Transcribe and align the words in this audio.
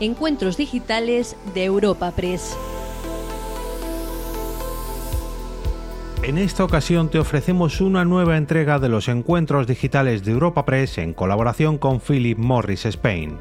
Encuentros 0.00 0.56
Digitales 0.56 1.36
de 1.54 1.64
Europa 1.64 2.10
Press. 2.10 2.56
En 6.24 6.36
esta 6.36 6.64
ocasión 6.64 7.10
te 7.10 7.20
ofrecemos 7.20 7.80
una 7.80 8.04
nueva 8.04 8.36
entrega 8.36 8.80
de 8.80 8.88
los 8.88 9.06
encuentros 9.08 9.68
digitales 9.68 10.24
de 10.24 10.32
Europa 10.32 10.64
Press 10.64 10.98
en 10.98 11.14
colaboración 11.14 11.78
con 11.78 12.00
Philip 12.00 12.36
Morris 12.36 12.86
Spain. 12.86 13.38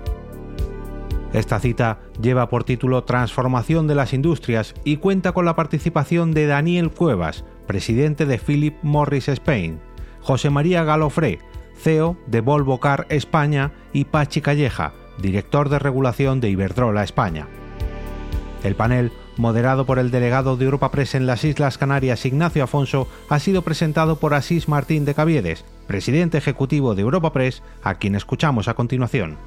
Esta 1.33 1.59
cita 1.59 2.01
lleva 2.21 2.49
por 2.49 2.65
título 2.65 3.03
Transformación 3.03 3.87
de 3.87 3.95
las 3.95 4.13
Industrias 4.13 4.75
y 4.83 4.97
cuenta 4.97 5.31
con 5.31 5.45
la 5.45 5.55
participación 5.55 6.33
de 6.33 6.45
Daniel 6.45 6.91
Cuevas, 6.91 7.45
presidente 7.65 8.27
de 8.27 8.37
Philip 8.37 8.75
Morris 8.83 9.27
Spain, 9.27 9.79
José 10.21 10.51
María 10.51 10.83
Galofré, 10.83 11.39
CEO 11.75 12.15
de 12.27 12.41
Volvo 12.41 12.79
Car 12.79 13.07
España 13.09 13.71
y 13.91 14.05
Pachi 14.05 14.41
Calleja, 14.41 14.93
director 15.17 15.69
de 15.69 15.79
regulación 15.79 16.41
de 16.41 16.49
Iberdrola 16.49 17.03
España. 17.03 17.47
El 18.63 18.75
panel, 18.75 19.11
moderado 19.37 19.85
por 19.85 19.99
el 19.99 20.11
delegado 20.11 20.55
de 20.57 20.65
Europa 20.65 20.91
Press 20.91 21.15
en 21.15 21.25
las 21.25 21.43
Islas 21.43 21.77
Canarias 21.77 22.25
Ignacio 22.25 22.63
Afonso, 22.63 23.07
ha 23.29 23.39
sido 23.39 23.61
presentado 23.61 24.17
por 24.17 24.33
Asís 24.33 24.67
Martín 24.67 25.05
de 25.05 25.13
Caviedes, 25.13 25.65
presidente 25.87 26.37
ejecutivo 26.37 26.95
de 26.95 27.01
Europa 27.01 27.33
Press, 27.33 27.61
a 27.83 27.95
quien 27.95 28.15
escuchamos 28.15 28.67
a 28.67 28.73
continuación. 28.73 29.37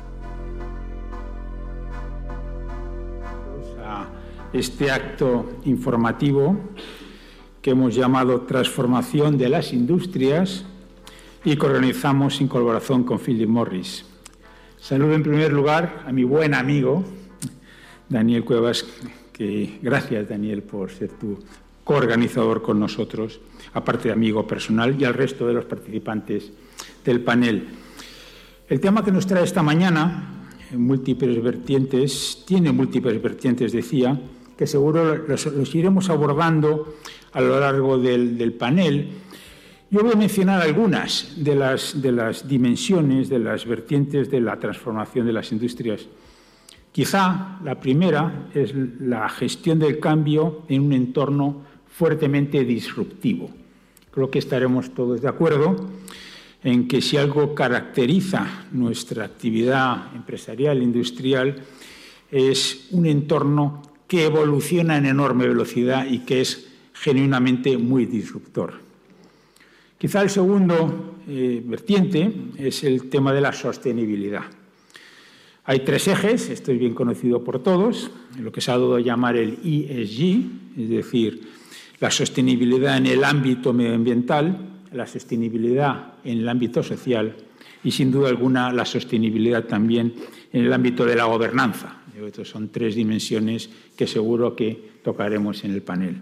Este 4.53 4.91
acto 4.91 5.51
informativo 5.65 6.57
que 7.61 7.71
hemos 7.71 7.95
llamado 7.95 8.43
Transformación 8.43 9.37
de 9.37 9.49
las 9.49 9.73
Industrias 9.73 10.65
y 11.45 11.57
que 11.57 11.67
organizamos 11.67 12.41
en 12.41 12.49
colaboración 12.49 13.05
con 13.05 13.19
Philip 13.19 13.49
Morris. 13.49 14.05
Saludo 14.87 15.15
en 15.15 15.25
primer 15.25 15.53
lugar 15.53 16.05
a 16.07 16.13
mi 16.13 16.23
buen 16.23 16.55
amigo 16.55 17.03
Daniel 18.09 18.45
Cuevas, 18.45 18.87
que 19.33 19.81
gracias 19.83 20.29
Daniel 20.29 20.63
por 20.63 20.93
ser 20.93 21.09
tu 21.09 21.41
coorganizador 21.83 22.63
con 22.63 22.79
nosotros, 22.79 23.41
aparte 23.75 24.07
de 24.07 24.13
amigo 24.13 24.47
personal, 24.47 24.95
y 24.97 25.05
al 25.05 25.15
resto 25.15 25.45
de 25.45 25.55
los 25.55 25.65
participantes 25.65 26.53
del 27.05 27.21
panel. 27.21 27.67
El 28.69 28.79
tema 28.79 29.05
que 29.05 29.11
nos 29.11 29.27
trae 29.27 29.43
esta 29.43 29.61
mañana, 29.61 30.47
múltiples 30.77 31.43
vertientes, 31.43 32.45
tiene 32.47 32.71
múltiples 32.71 33.21
vertientes, 33.21 33.73
decía, 33.73 34.17
que 34.57 34.69
seguro 34.69 35.17
los, 35.17 35.75
iremos 35.75 36.11
abordando 36.11 36.95
a 37.33 37.41
lo 37.41 37.59
largo 37.59 37.99
del, 37.99 38.53
panel 38.53 39.09
yo 39.91 40.03
voy 40.03 40.13
a 40.13 40.17
mencionar 40.17 40.63
algunas 40.63 41.35
de 41.37 41.55
las, 41.55 42.49
dimensiones, 42.49 43.29
de 43.29 43.39
las 43.39 43.65
vertientes 43.65 44.31
de 44.31 44.41
la 44.41 44.59
transformación 44.59 45.27
de 45.27 45.33
las 45.33 45.53
industrias. 45.53 46.07
Quizá 46.91 47.59
la 47.63 47.79
primera 47.79 48.49
es 48.53 48.75
la 48.75 49.29
gestión 49.29 49.79
del 49.79 50.01
cambio 50.01 50.63
en 50.69 50.83
un 50.83 50.93
entorno 50.93 51.63
fuertemente 51.89 52.65
disruptivo. 52.65 53.51
Creo 54.11 54.31
que 54.31 54.39
estaremos 54.39 54.93
todos 54.93 55.21
de 55.21 55.29
acuerdo 55.29 55.89
en 56.65 56.89
que 56.89 57.01
si 57.01 57.17
algo 57.17 57.55
caracteriza 57.55 58.67
nuestra 58.73 59.25
actividad 59.25 60.15
empresarial, 60.17 60.83
industrial, 60.83 61.63
es 62.31 62.89
un 62.91 63.07
entorno 63.07 63.83
que 64.09 64.25
evoluciona 64.25 64.97
en 64.97 65.07
enorme 65.07 65.47
velocidad 65.47 66.07
y 66.07 66.21
que 66.21 66.41
es 66.41 66.67
genuinamente 66.93 67.79
muy 67.79 68.07
disruptor. 68.07 68.86
Quizá 69.99 70.23
el 70.23 70.31
segundo 70.31 71.17
eh, 71.27 71.63
vertiente 71.65 72.33
es 72.59 72.85
el 72.85 73.09
tema 73.09 73.33
de 73.33 73.41
la 73.41 73.53
sostenibilidad. 73.53 74.43
Hay 75.65 75.81
tres 75.81 76.07
ejes, 76.07 76.51
esto 76.51 76.71
es 76.71 76.79
bien 76.79 76.95
conocido 76.95 77.43
por 77.43 77.63
todos, 77.63 78.11
lo 78.39 78.53
que 78.53 78.61
se 78.61 78.71
ha 78.71 78.75
dado 78.75 78.97
a 78.97 79.01
llamar 79.01 79.37
el 79.37 79.59
ESG, 79.65 80.81
es 80.81 80.89
decir, 80.89 81.41
la 81.99 82.11
sostenibilidad 82.11 82.99
en 82.99 83.07
el 83.07 83.25
ámbito 83.25 83.73
medioambiental, 83.73 84.85
la 84.93 85.07
sostenibilidad 85.07 86.15
en 86.25 86.39
el 86.39 86.49
ámbito 86.49 86.83
social 86.83 87.35
y, 87.83 87.91
sin 87.91 88.13
duda 88.13 88.29
alguna, 88.29 88.73
la 88.73 88.85
sostenibilidad 88.85 89.65
también 89.65 90.15
en 90.53 90.67
el 90.67 90.73
ámbito 90.73 91.05
de 91.05 91.17
la 91.17 91.25
gobernanza. 91.25 92.03
Estos 92.25 92.49
son 92.49 92.69
tres 92.69 92.95
dimensiones 92.95 93.69
que 93.97 94.07
seguro 94.07 94.55
que 94.55 95.01
tocaremos 95.03 95.65
en 95.65 95.73
el 95.73 95.83
panel. 95.83 96.21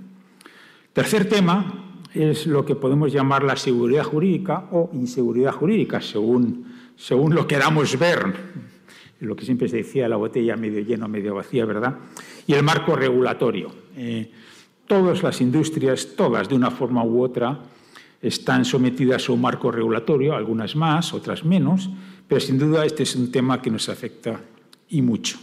Tercer 0.93 1.29
tema, 1.29 1.94
es 2.15 2.47
lo 2.47 2.65
que 2.65 2.77
podemos 2.77 3.13
llamar 3.13 3.43
la 3.43 3.57
seguridad 3.57 4.05
jurídica 4.05 4.69
o 4.71 4.89
inseguridad 4.93 5.53
jurídica, 5.53 6.01
según, 6.01 6.73
según 6.97 7.35
lo 7.35 7.47
queramos 7.47 7.99
ver. 7.99 8.55
Lo 9.21 9.35
que 9.35 9.45
siempre 9.45 9.69
se 9.69 9.79
decía, 9.79 10.09
la 10.09 10.17
botella 10.17 10.57
medio 10.57 10.81
llena, 10.81 11.09
medio 11.09 11.35
vacía, 11.35 11.65
¿verdad? 11.65 11.97
Y 12.47 12.53
el 12.53 12.63
marco 12.63 12.95
regulatorio. 12.95 13.71
Eh, 13.97 14.31
todas 14.87 15.23
las 15.23 15.41
industrias, 15.41 16.15
todas 16.17 16.49
de 16.49 16.55
una 16.55 16.71
forma 16.71 17.05
u 17.05 17.23
otra, 17.23 17.61
están 18.23 18.65
sometidas 18.65 19.29
a 19.29 19.33
un 19.33 19.41
marco 19.41 19.73
regulatorio, 19.73 20.35
algunas 20.35 20.77
más, 20.77 21.13
otras 21.13 21.45
menos, 21.45 21.91
pero 22.29 22.41
sin 22.41 22.59
duda 22.59 22.87
este 22.87 23.03
es 23.03 23.17
un 23.17 23.31
tema 23.31 23.61
que 23.61 23.71
nos 23.71 23.89
afecta 23.89 24.41
y 24.89 25.03
mucho. 25.03 25.39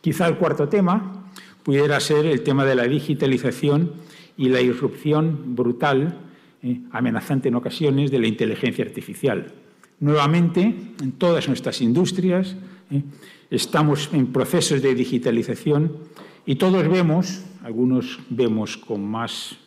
Quizá 0.00 0.26
el 0.26 0.36
cuarto 0.36 0.68
tema 0.68 1.30
pudiera 1.62 2.00
ser 2.00 2.24
el 2.26 2.42
tema 2.42 2.64
de 2.64 2.74
la 2.74 2.84
digitalización 2.84 3.92
y 4.38 4.48
la 4.48 4.62
irrupción 4.62 5.54
brutal, 5.54 6.16
eh, 6.62 6.80
amenazante 6.92 7.48
en 7.48 7.56
ocasiones, 7.56 8.10
de 8.10 8.20
la 8.20 8.28
inteligencia 8.28 8.84
artificial. 8.84 9.52
Nuevamente, 10.00 10.74
en 11.02 11.12
todas 11.12 11.48
nuestras 11.48 11.82
industrias 11.82 12.56
eh, 12.90 13.02
estamos 13.50 14.08
en 14.12 14.28
procesos 14.28 14.80
de 14.80 14.94
digitalización 14.94 15.98
y 16.46 16.54
todos 16.54 16.88
vemos, 16.88 17.42
algunos 17.62 18.20
vemos 18.30 18.76
con 18.76 19.04
más 19.04 19.58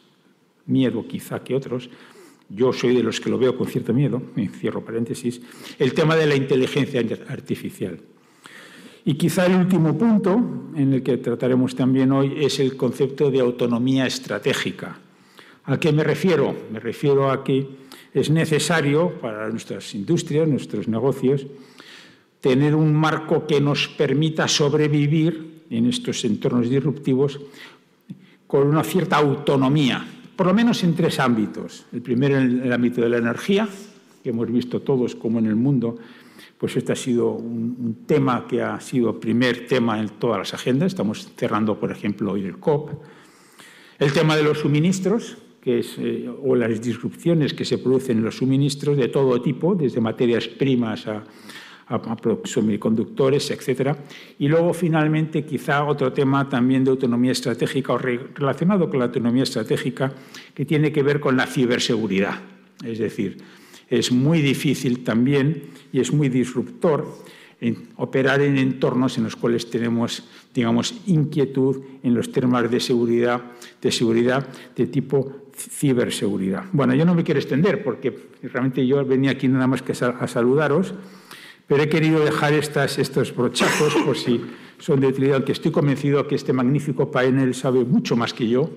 miedo 0.66 1.06
quizá 1.06 1.44
que 1.44 1.54
otros, 1.54 1.90
yo 2.50 2.74
soy 2.74 2.96
de 2.96 3.04
los 3.04 3.20
que 3.20 3.30
lo 3.30 3.38
veo 3.38 3.58
con 3.58 3.68
cierto 3.68 3.94
miedo, 3.94 4.22
cierro 4.60 4.84
paréntesis, 4.84 5.42
el 5.80 5.94
tema 5.94 6.16
de 6.16 6.26
la 6.26 6.36
inteligencia 6.36 7.02
artificial. 7.28 8.00
Y 9.04 9.16
quizá 9.16 9.48
el 9.48 9.56
último 9.56 9.98
punto 9.98 10.40
en 10.76 10.94
el 10.94 11.04
que 11.04 11.18
trataremos 11.18 11.76
también 11.76 12.12
hoy 12.12 12.36
es 12.38 12.60
el 12.60 12.78
concepto 12.78 13.32
de 13.32 13.40
autonomía 13.40 14.06
estratégica. 14.06 15.00
¿A 15.66 15.78
qué 15.78 15.92
me 15.92 16.04
refiero? 16.04 16.56
Me 16.72 16.80
refiero 16.80 17.32
a 17.32 17.44
que 17.44 17.68
es 18.14 18.30
necesario 18.30 19.10
para 19.22 19.50
nuestras 19.50 19.96
industrias, 19.96 20.48
nuestros 20.48 20.88
negocios, 20.88 21.48
tener 22.42 22.76
un 22.76 22.94
marco 22.94 23.48
que 23.48 23.62
nos 23.62 23.88
permita 23.88 24.48
sobrevivir 24.48 25.64
en 25.70 25.88
estos 25.88 26.26
entornos 26.26 26.70
disruptivos 26.70 27.40
con 28.46 28.68
una 28.68 28.84
cierta 28.84 29.18
autonomía, 29.18 30.06
por 30.36 30.48
lo 30.48 30.54
menos 30.54 30.84
en 30.84 30.94
tres 30.94 31.20
ámbitos. 31.20 31.86
El 31.94 32.02
primero 32.02 32.38
en 32.38 32.62
el 32.64 32.74
ámbito 32.74 33.02
de 33.02 33.10
la 33.10 33.18
energía, 33.18 33.68
que 34.24 34.30
hemos 34.30 34.52
visto 34.52 34.82
todos 34.82 35.16
como 35.16 35.40
en 35.40 35.46
el 35.46 35.56
mundo 35.56 35.98
pues 36.62 36.78
este 36.78 36.92
ha 36.92 36.96
sido 36.96 37.32
un, 37.32 38.04
tema 38.06 38.46
que 38.48 38.62
ha 38.62 38.80
sido 38.80 39.20
primer 39.20 39.66
tema 39.66 40.00
en 40.00 40.10
todas 40.10 40.38
las 40.38 40.54
agendas. 40.54 40.92
Estamos 40.92 41.28
cerrando, 41.36 41.80
por 41.80 41.92
ejemplo, 41.92 42.34
hoy 42.34 42.46
el 42.46 42.60
COP. 42.60 42.92
El 43.98 44.14
tema 44.14 44.38
de 44.38 44.44
los 44.44 44.60
suministros, 44.60 45.40
que 45.60 45.80
es, 45.80 45.96
eh, 45.98 46.30
o 46.30 46.56
las 46.56 46.80
disrupciones 46.80 47.56
que 47.56 47.66
se 47.66 47.80
producen 47.80 48.20
en 48.20 48.26
los 48.26 48.38
suministros 48.38 48.96
de 48.96 49.08
todo 49.08 49.42
tipo, 49.42 49.74
desde 49.74 50.02
materias 50.02 50.48
primas 50.48 51.08
a, 51.08 51.24
a, 51.88 52.18
semiconductores, 52.44 53.50
etc. 53.50 53.98
Y 54.38 54.48
luego, 54.48 54.72
finalmente, 54.76 55.44
quizá 55.44 55.84
otro 55.84 56.14
tema 56.14 56.48
también 56.48 56.84
de 56.84 56.92
autonomía 56.92 57.32
estratégica 57.32 57.94
o 57.94 57.98
relacionado 57.98 58.88
con 58.88 59.00
la 59.00 59.06
autonomía 59.06 59.42
estratégica, 59.42 60.14
que 60.54 60.64
tiene 60.64 60.92
que 60.92 61.02
ver 61.02 61.20
con 61.20 61.36
la 61.36 61.48
ciberseguridad. 61.48 62.36
Es 62.84 63.00
decir, 63.00 63.38
es 63.92 64.12
muy 64.12 64.42
difícil 64.42 65.04
también 65.04 65.64
y 65.94 66.00
es 66.00 66.12
muy 66.12 66.30
disruptor 66.30 67.06
operar 67.98 68.42
en 68.42 68.58
entornos 68.58 69.20
en 69.20 69.26
los 69.26 69.36
cuales 69.36 69.70
tenemos, 69.70 70.24
digamos, 70.56 70.96
inquietud 71.06 71.84
en 72.02 72.16
los 72.16 72.32
temas 72.32 72.72
de 72.72 72.80
seguridad, 72.80 73.42
de 73.80 73.92
seguridad 73.92 74.48
de 74.76 74.88
tipo 74.88 75.44
ciberseguridad. 75.56 76.64
Bueno, 76.72 76.96
yo 76.96 77.06
no 77.06 77.14
me 77.14 77.24
quiero 77.24 77.40
extender 77.40 77.84
porque 77.84 78.18
realmente 78.42 78.88
yo 78.88 79.06
venía 79.06 79.32
aquí 79.32 79.48
nada 79.48 79.68
más 79.68 79.84
que 79.84 79.92
a 79.92 80.28
saludaros, 80.28 80.96
pero 81.68 81.84
he 81.84 81.90
querido 81.90 82.24
dejar 82.26 82.54
estas, 82.54 82.98
estos 82.98 83.36
brochazos 83.36 83.94
por 84.06 84.18
si 84.18 84.42
son 84.80 85.00
de 85.00 85.08
utilidad, 85.08 85.36
aunque 85.36 85.52
estoy 85.52 85.72
convencido 85.72 86.28
que 86.28 86.36
este 86.36 86.54
magnífico 86.54 87.12
panel 87.12 87.54
sabe 87.54 87.86
mucho 87.86 88.16
más 88.16 88.34
que 88.34 88.48
yo 88.48 88.72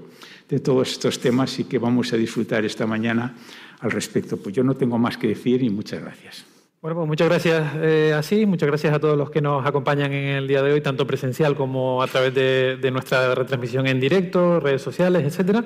de 0.49 0.61
todos 0.61 0.93
estos 0.93 1.19
temas 1.21 1.59
y 1.59 1.65
que 1.65 1.79
vamos 1.79 2.13
a 2.13 2.17
disfrutar 2.17 2.67
esta 2.67 2.87
mañana 2.87 3.35
al 3.81 3.91
respecto. 3.91 4.37
Pues 4.37 4.55
yo 4.55 4.65
no 4.65 4.75
tengo 4.75 4.99
más 4.99 5.17
que 5.17 5.29
decir 5.29 5.63
y 5.63 5.71
muchas 5.71 6.01
gracias. 6.01 6.54
Bueno, 6.85 6.97
pues 6.97 7.09
muchas 7.09 7.29
gracias 7.31 7.77
eh, 7.77 8.13
así, 8.15 8.45
muchas 8.45 8.67
gracias 8.67 8.93
a 8.93 8.99
todos 8.99 9.17
los 9.17 9.31
que 9.31 9.41
nos 9.41 9.65
acompañan 9.65 10.13
en 10.13 10.37
el 10.37 10.47
día 10.47 10.61
de 10.61 10.71
hoy, 10.71 10.83
tanto 10.83 11.07
presencial 11.07 11.57
como 11.57 12.03
a 12.03 12.07
través 12.09 12.35
de, 12.35 12.91
nuestra 12.93 13.35
retransmisión 13.35 13.87
en 13.87 13.99
directo, 13.99 14.61
redes 14.61 14.83
sociales, 14.83 15.25
etcétera. 15.25 15.65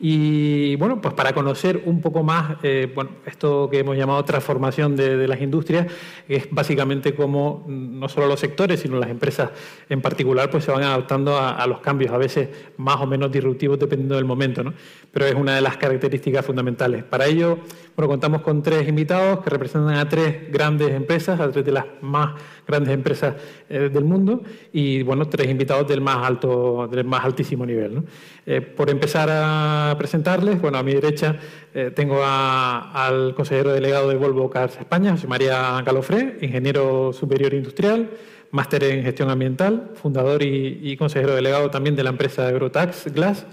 Y 0.00 0.74
bueno, 0.74 1.00
pues 1.00 1.14
para 1.14 1.32
conocer 1.32 1.82
un 1.84 2.00
poco 2.00 2.24
más, 2.24 2.56
eh, 2.64 2.90
bueno, 2.92 3.10
esto 3.26 3.68
que 3.70 3.78
hemos 3.78 3.96
llamado 3.96 4.24
transformación 4.24 4.96
de, 4.96 5.28
las 5.28 5.40
industrias, 5.40 5.86
es 6.26 6.48
básicamente 6.50 7.14
cómo 7.14 7.64
no 7.68 8.08
solo 8.08 8.26
los 8.26 8.40
sectores, 8.40 8.80
sino 8.80 8.98
las 8.98 9.10
empresas 9.10 9.50
en 9.88 10.02
particular, 10.02 10.50
pues 10.50 10.64
se 10.64 10.72
van 10.72 10.82
adaptando 10.82 11.36
a, 11.36 11.50
a 11.50 11.66
los 11.68 11.78
cambios, 11.78 12.10
a 12.10 12.18
veces 12.18 12.48
más 12.76 12.96
o 12.96 13.06
menos 13.06 13.30
disruptivos 13.30 13.78
dependiendo 13.78 14.16
del 14.16 14.24
momento, 14.24 14.64
¿no? 14.64 14.74
Pero 15.12 15.26
es 15.26 15.34
una 15.36 15.54
de 15.54 15.60
las 15.60 15.76
características 15.76 16.44
fundamentales. 16.44 17.04
Para 17.04 17.26
ello, 17.26 17.60
bueno, 17.96 18.10
contamos 18.10 18.42
con 18.42 18.62
tres 18.62 18.86
invitados 18.86 19.42
que 19.42 19.48
representan 19.48 19.94
a 19.94 20.06
tres 20.06 20.52
grandes 20.52 20.90
empresas, 20.90 21.40
a 21.40 21.50
tres 21.50 21.64
de 21.64 21.72
las 21.72 21.86
más 22.02 22.34
grandes 22.66 22.92
empresas 22.92 23.36
eh, 23.70 23.88
del 23.90 24.04
mundo 24.04 24.42
y 24.70 25.02
bueno, 25.02 25.26
tres 25.30 25.48
invitados 25.48 25.88
del 25.88 26.02
más 26.02 26.18
alto, 26.26 26.88
del 26.92 27.06
más 27.06 27.24
altísimo 27.24 27.64
nivel. 27.64 28.02
Eh, 28.44 28.60
por 28.60 28.90
empezar 28.90 29.30
a 29.32 29.94
presentarles, 29.96 30.60
bueno, 30.60 30.76
a 30.76 30.82
mi 30.82 30.92
derecha 30.92 31.36
eh, 31.72 31.90
tengo 31.94 32.20
al 32.22 33.34
consejero 33.34 33.72
delegado 33.72 34.10
de 34.10 34.16
Volvo 34.16 34.50
Cars 34.50 34.76
España, 34.76 35.12
José 35.12 35.26
María 35.26 35.80
Calofré, 35.82 36.36
ingeniero 36.42 37.14
superior 37.14 37.54
industrial, 37.54 38.10
máster 38.50 38.84
en 38.84 39.04
gestión 39.04 39.30
ambiental, 39.30 39.92
fundador 39.94 40.42
y, 40.42 40.80
y 40.82 40.98
consejero 40.98 41.34
delegado 41.34 41.70
también 41.70 41.96
de 41.96 42.04
la 42.04 42.10
empresa 42.10 42.50
Eurotax 42.50 43.10
Glass 43.14 43.46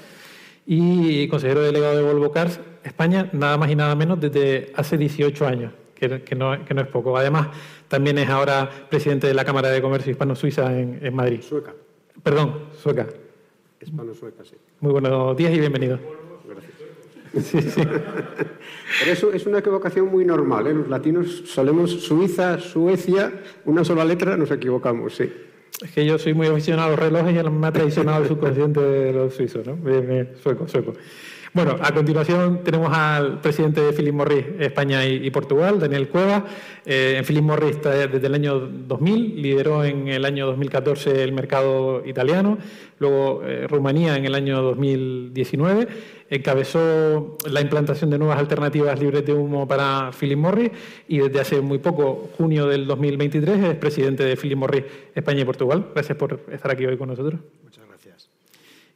y 0.66 1.30
consejero 1.30 1.62
delegado 1.62 1.96
de 1.96 2.04
Volvo 2.04 2.30
Cars 2.32 2.60
España, 2.84 3.30
nada 3.34 3.58
más 3.58 3.70
y 3.72 3.76
nada 3.76 3.96
menos 3.96 4.20
desde 4.20 4.72
hace 4.76 4.98
18 4.98 5.48
años 5.48 5.74
que, 6.10 6.36
no, 6.36 6.54
es 6.54 6.88
poco. 6.88 7.18
Además, 7.18 7.48
también 7.88 8.18
es 8.18 8.30
ahora 8.30 8.70
presidente 8.90 9.28
de 9.28 9.34
la 9.34 9.46
Cámara 9.46 9.70
de 9.70 9.82
Comercio 9.82 10.12
Hispano-Suiza 10.12 10.78
en, 10.78 11.16
Madrid. 11.16 11.42
Sueca. 11.42 11.74
Perdón, 12.22 12.66
sueca. 12.82 13.08
Hispano-sueca, 13.82 14.44
sí. 14.44 14.56
Muy 14.80 14.92
buenos 14.92 15.36
días 15.38 15.54
y 15.54 15.60
bienvenido. 15.60 16.00
Sí, 17.34 17.60
sí. 17.64 17.82
Pero 17.82 19.12
eso 19.12 19.34
es 19.34 19.48
una 19.48 19.58
equivocación 19.58 20.06
muy 20.06 20.24
normal. 20.24 20.68
¿eh? 20.68 20.74
Los 20.76 20.88
latinos 20.88 21.42
solemos 21.48 21.90
Suiza, 21.90 22.60
Suecia, 22.60 23.34
una 23.66 23.84
sola 23.84 24.06
letra, 24.06 24.38
nos 24.38 24.52
equivocamos, 24.52 25.16
sí. 25.16 25.34
Es 25.84 25.92
que 25.92 26.06
yo 26.06 26.20
soy 26.20 26.36
muy 26.36 26.46
aficionado 26.46 26.90
a 26.90 26.92
los 26.92 27.00
relojes 27.00 27.44
y 27.44 27.50
me 27.50 27.66
ha 27.66 27.72
traicionado 27.72 28.22
el 28.22 28.30
subconsciente 28.30 28.80
de 28.82 29.14
los 29.14 29.34
suizos, 29.34 29.66
¿no? 29.66 29.80
sueco, 30.44 30.68
sueco. 30.68 30.94
Bueno, 31.56 31.76
a 31.80 31.94
continuación 31.94 32.64
tenemos 32.64 32.92
al 32.98 33.40
presidente 33.40 33.80
de 33.80 33.94
Philip 33.94 34.16
Morris 34.16 34.44
España 34.58 35.06
y, 35.06 35.30
Portugal, 35.30 35.80
Daniel 35.80 36.10
Cueva. 36.10 36.46
Eh, 36.84 37.14
en 37.20 37.26
Philip 37.26 37.44
Morris 37.44 37.76
está 37.76 37.92
desde 37.92 38.26
el 38.26 38.34
año 38.34 38.60
2000, 38.60 39.40
lideró 39.40 39.84
en 39.84 40.08
el 40.08 40.26
año 40.26 40.48
2014 40.48 41.24
el 41.24 41.32
mercado 41.32 42.04
italiano, 42.08 42.58
luego 42.98 43.44
eh, 43.46 43.68
Rumanía 43.68 44.18
en 44.18 44.26
el 44.26 44.34
año 44.34 44.64
2019, 44.64 45.88
encabezó 46.32 47.38
la 47.48 47.62
implantación 47.62 48.10
de 48.10 48.18
nuevas 48.18 48.40
alternativas 48.40 49.00
libres 49.00 49.24
de 49.24 49.34
humo 49.34 49.68
para 49.68 50.10
Philip 50.20 50.40
Morris 50.40 50.72
y 51.08 51.20
desde 51.20 51.40
hace 51.40 51.62
muy 51.62 51.78
poco, 51.78 52.32
junio 52.36 52.66
del 52.66 52.88
2023, 52.88 53.64
es 53.64 53.76
presidente 53.76 54.24
de 54.24 54.36
Philip 54.38 54.58
Morris 54.58 54.86
España 55.14 55.42
y 55.42 55.46
Portugal. 55.46 55.86
Gracias 55.94 56.18
por 56.18 56.40
estar 56.52 56.72
aquí 56.72 56.88
hoy 56.88 56.98
con 56.98 57.10
nosotros. 57.10 57.40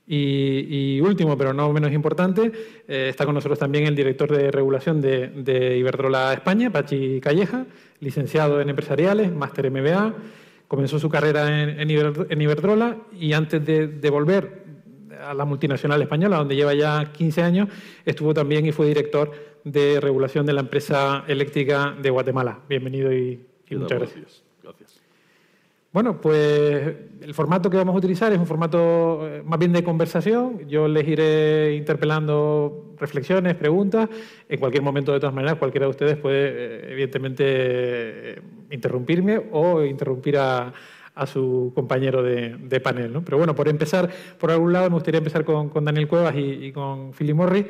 Y, 0.09 1.01
último, 1.01 1.37
pero 1.37 1.53
no 1.53 1.71
menos 1.73 1.91
importante, 1.91 2.51
eh, 2.87 3.07
está 3.09 3.25
con 3.25 3.35
nosotros 3.35 3.59
también 3.59 3.85
el 3.85 3.95
director 3.95 4.31
de 4.31 4.51
regulación 4.51 5.01
de, 5.01 5.77
Iberdrola 5.77 6.33
España, 6.33 6.71
Pachi 6.71 7.19
Calleja, 7.19 7.65
licenciado 7.99 8.61
en 8.61 8.69
empresariales, 8.69 9.33
máster 9.33 9.69
MBA, 9.69 10.13
comenzó 10.69 10.97
su 10.97 11.09
carrera 11.09 11.61
en, 11.61 11.91
Iberdrola 11.91 12.97
y 13.19 13.33
antes 13.33 13.65
de, 13.65 13.87
de, 13.87 14.09
volver 14.09 14.63
a 15.21 15.33
la 15.33 15.43
multinacional 15.43 16.01
española, 16.01 16.37
donde 16.37 16.55
lleva 16.55 16.73
ya 16.73 17.11
15 17.11 17.41
años, 17.41 17.69
estuvo 18.05 18.33
también 18.33 18.65
y 18.65 18.71
fue 18.71 18.87
director 18.87 19.31
de 19.65 19.99
regulación 19.99 20.45
de 20.45 20.53
la 20.53 20.61
empresa 20.61 21.25
eléctrica 21.27 21.93
de 22.01 22.09
Guatemala. 22.09 22.61
Bienvenido 22.69 23.11
y, 23.11 23.45
muchas 23.71 23.99
gracias. 23.99 24.46
Bueno, 25.93 26.19
pues 26.19 26.95
el 27.21 27.33
formato 27.33 27.69
que 27.69 27.77
vamos 27.77 27.95
a 27.95 27.97
utilizar 27.97 28.31
es 28.33 28.39
un 28.39 28.45
formato 28.45 29.27
eh, 29.27 29.41
más 29.43 29.57
bien 29.57 29.71
de 29.71 29.83
conversación. 29.83 30.67
Yo 30.67 30.87
les 30.87 31.07
iré 31.07 31.75
interpelando 31.75 32.93
reflexiones, 32.99 33.55
preguntas. 33.55 34.09
En 34.49 34.59
cualquier 34.59 34.83
momento, 34.83 35.13
de 35.13 35.19
todas 35.19 35.33
maneras, 35.33 35.57
cualquiera 35.57 35.85
de 35.85 35.89
ustedes 35.91 36.17
puede, 36.17 36.49
eh, 36.49 36.91
evidentemente, 36.91 37.43
eh, 37.47 38.41
interrumpirme 38.69 39.41
o 39.51 39.83
interrumpir 39.83 40.37
a, 40.37 40.73
su 41.25 41.71
compañero 41.73 42.21
de, 42.21 42.79
panel. 42.79 43.11
¿no? 43.11 43.25
Pero 43.25 43.39
bueno, 43.39 43.55
por 43.55 43.67
empezar, 43.67 44.07
por 44.37 44.51
algún 44.51 44.71
lado, 44.71 44.87
me 44.91 44.93
gustaría 44.97 45.17
empezar 45.17 45.43
con, 45.43 45.71
Daniel 45.83 46.07
Cuevas 46.07 46.35
y, 46.37 46.71
con 46.71 47.11
Philip 47.11 47.35
Morris 47.35 47.65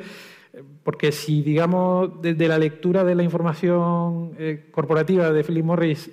porque 0.82 1.12
si, 1.12 1.40
digamos, 1.40 2.20
desde 2.20 2.46
la 2.46 2.58
lectura 2.58 3.04
de 3.04 3.14
la 3.14 3.22
información 3.22 4.36
corporativa 4.70 5.32
de 5.32 5.44
Philip 5.44 5.64
Morris 5.64 6.10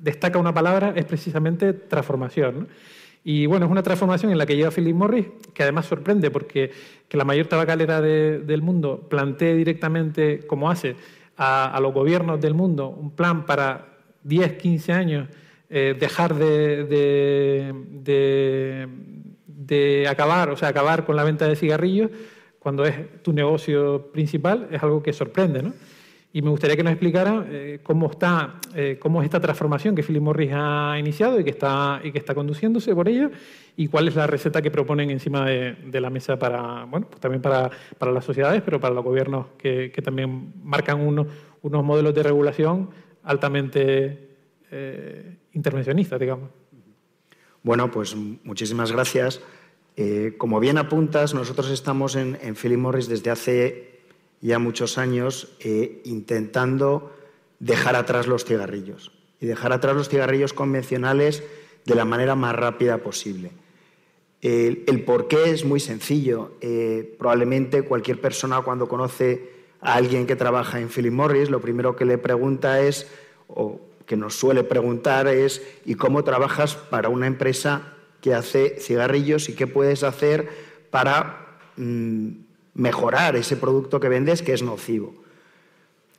destaca 0.00 0.38
una 0.38 0.54
palabra, 0.54 0.92
es 0.96 1.04
precisamente 1.04 1.72
transformación. 1.72 2.68
Y 3.24 3.46
bueno, 3.46 3.66
es 3.66 3.72
una 3.72 3.82
transformación 3.82 4.32
en 4.32 4.38
la 4.38 4.46
que 4.46 4.56
llega 4.56 4.70
Philip 4.70 4.94
Morris, 4.94 5.26
que 5.52 5.62
además 5.62 5.86
sorprende 5.86 6.30
porque 6.30 6.70
que 7.08 7.16
la 7.16 7.24
mayor 7.24 7.46
tabacalera 7.46 8.00
del 8.00 8.62
mundo 8.62 9.06
plantee 9.08 9.54
directamente, 9.54 10.46
como 10.46 10.70
hace, 10.70 10.96
a, 11.36 11.78
los 11.80 11.94
gobiernos 11.94 12.40
del 12.40 12.54
mundo 12.54 12.88
un 12.88 13.12
plan 13.12 13.46
para 13.46 13.86
10, 14.24 14.54
15 14.54 14.92
años 14.92 15.28
eh, 15.70 15.96
dejar 15.98 16.34
de, 16.34 16.84
de, 16.84 18.88
de, 19.46 20.08
acabar, 20.08 20.50
o 20.50 20.56
sea, 20.56 20.68
acabar 20.68 21.04
con 21.04 21.14
la 21.14 21.24
venta 21.24 21.46
de 21.46 21.54
cigarrillos 21.54 22.10
cuando 22.58 22.84
es 22.84 23.22
tu 23.22 23.32
negocio 23.32 24.10
principal, 24.12 24.68
es 24.72 24.82
algo 24.82 25.02
que 25.02 25.12
sorprende, 25.12 25.62
¿no? 25.62 25.74
Y 26.38 26.42
me 26.42 26.50
gustaría 26.50 26.76
que 26.76 26.84
nos 26.84 26.92
explicara 26.92 27.44
eh, 27.50 27.80
cómo, 27.82 28.08
está, 28.08 28.60
eh, 28.72 28.96
cómo 29.00 29.20
es 29.20 29.24
esta 29.24 29.40
transformación 29.40 29.96
que 29.96 30.04
Philip 30.04 30.22
Morris 30.22 30.52
ha 30.54 30.94
iniciado 30.96 31.40
y 31.40 31.42
que 31.42 31.50
está, 31.50 32.00
y 32.04 32.12
que 32.12 32.18
está 32.18 32.32
conduciéndose 32.32 32.94
por 32.94 33.08
ella 33.08 33.28
y 33.76 33.88
cuál 33.88 34.06
es 34.06 34.14
la 34.14 34.28
receta 34.28 34.62
que 34.62 34.70
proponen 34.70 35.10
encima 35.10 35.46
de, 35.46 36.00
la 36.00 36.10
mesa 36.10 36.38
para, 36.38 36.84
bueno, 36.84 37.08
pues 37.10 37.20
también 37.20 37.42
para, 37.42 37.72
para, 37.98 38.12
las 38.12 38.24
sociedades, 38.24 38.62
pero 38.62 38.78
para 38.78 38.94
los 38.94 39.02
gobiernos 39.02 39.46
que, 39.58 39.90
que 39.90 40.00
también 40.00 40.52
marcan 40.62 41.00
unos, 41.00 41.26
modelos 41.64 42.14
de 42.14 42.22
regulación 42.22 42.90
altamente 43.24 44.36
eh, 44.70 45.38
intervencionistas, 45.54 46.20
digamos. 46.20 46.50
Bueno, 47.64 47.90
pues 47.90 48.14
muchísimas 48.14 48.92
gracias. 48.92 49.40
como 50.36 50.60
bien 50.60 50.78
apuntas, 50.78 51.34
nosotros 51.34 51.68
estamos 51.72 52.14
en, 52.14 52.38
en 52.40 52.54
Philip 52.54 52.78
Morris 52.78 53.08
desde 53.08 53.28
hace 53.32 53.97
ya 54.40 54.58
muchos 54.58 54.98
años 54.98 55.56
eh, 55.60 56.00
intentando 56.04 57.12
dejar 57.58 57.96
atrás 57.96 58.26
los 58.26 58.44
cigarrillos 58.44 59.12
y 59.40 59.46
dejar 59.46 59.72
atrás 59.72 59.96
los 59.96 60.08
cigarrillos 60.08 60.52
convencionales 60.52 61.42
de 61.84 61.94
la 61.94 62.04
manera 62.04 62.34
más 62.34 62.54
rápida 62.54 62.98
posible. 62.98 63.50
El, 64.40 64.84
el 64.86 65.04
por 65.04 65.26
qué 65.26 65.50
es 65.50 65.64
muy 65.64 65.80
sencillo. 65.80 66.52
Eh, 66.60 67.16
probablemente 67.18 67.82
cualquier 67.82 68.20
persona 68.20 68.60
cuando 68.62 68.88
conoce 68.88 69.50
a 69.80 69.94
alguien 69.94 70.26
que 70.26 70.36
trabaja 70.36 70.80
en 70.80 70.88
Philip 70.88 71.12
Morris, 71.12 71.50
lo 71.50 71.60
primero 71.60 71.96
que 71.96 72.04
le 72.04 72.18
pregunta 72.18 72.80
es, 72.80 73.06
o 73.48 73.80
que 74.06 74.16
nos 74.16 74.34
suele 74.34 74.64
preguntar 74.64 75.28
es, 75.28 75.62
¿y 75.84 75.94
cómo 75.94 76.24
trabajas 76.24 76.76
para 76.76 77.08
una 77.08 77.26
empresa 77.26 77.94
que 78.20 78.34
hace 78.34 78.80
cigarrillos 78.80 79.48
y 79.48 79.54
qué 79.54 79.66
puedes 79.66 80.02
hacer 80.02 80.48
para 80.90 81.58
mm, 81.76 82.30
mejorar 82.78 83.36
ese 83.36 83.56
producto 83.56 84.00
que 84.00 84.08
vendes 84.08 84.40
que 84.40 84.54
es 84.54 84.62
nocivo. 84.62 85.12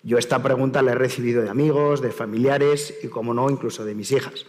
Yo 0.04 0.18
esta 0.18 0.44
pregunta 0.44 0.82
la 0.82 0.92
he 0.92 0.96
recibido 0.96 1.42
de 1.42 1.50
amigos, 1.50 2.02
de 2.02 2.12
familiares 2.12 2.94
y, 3.02 3.08
como 3.08 3.34
no, 3.34 3.50
incluso 3.50 3.86
de 3.86 3.96
mis 3.96 4.12
hijas. 4.12 4.46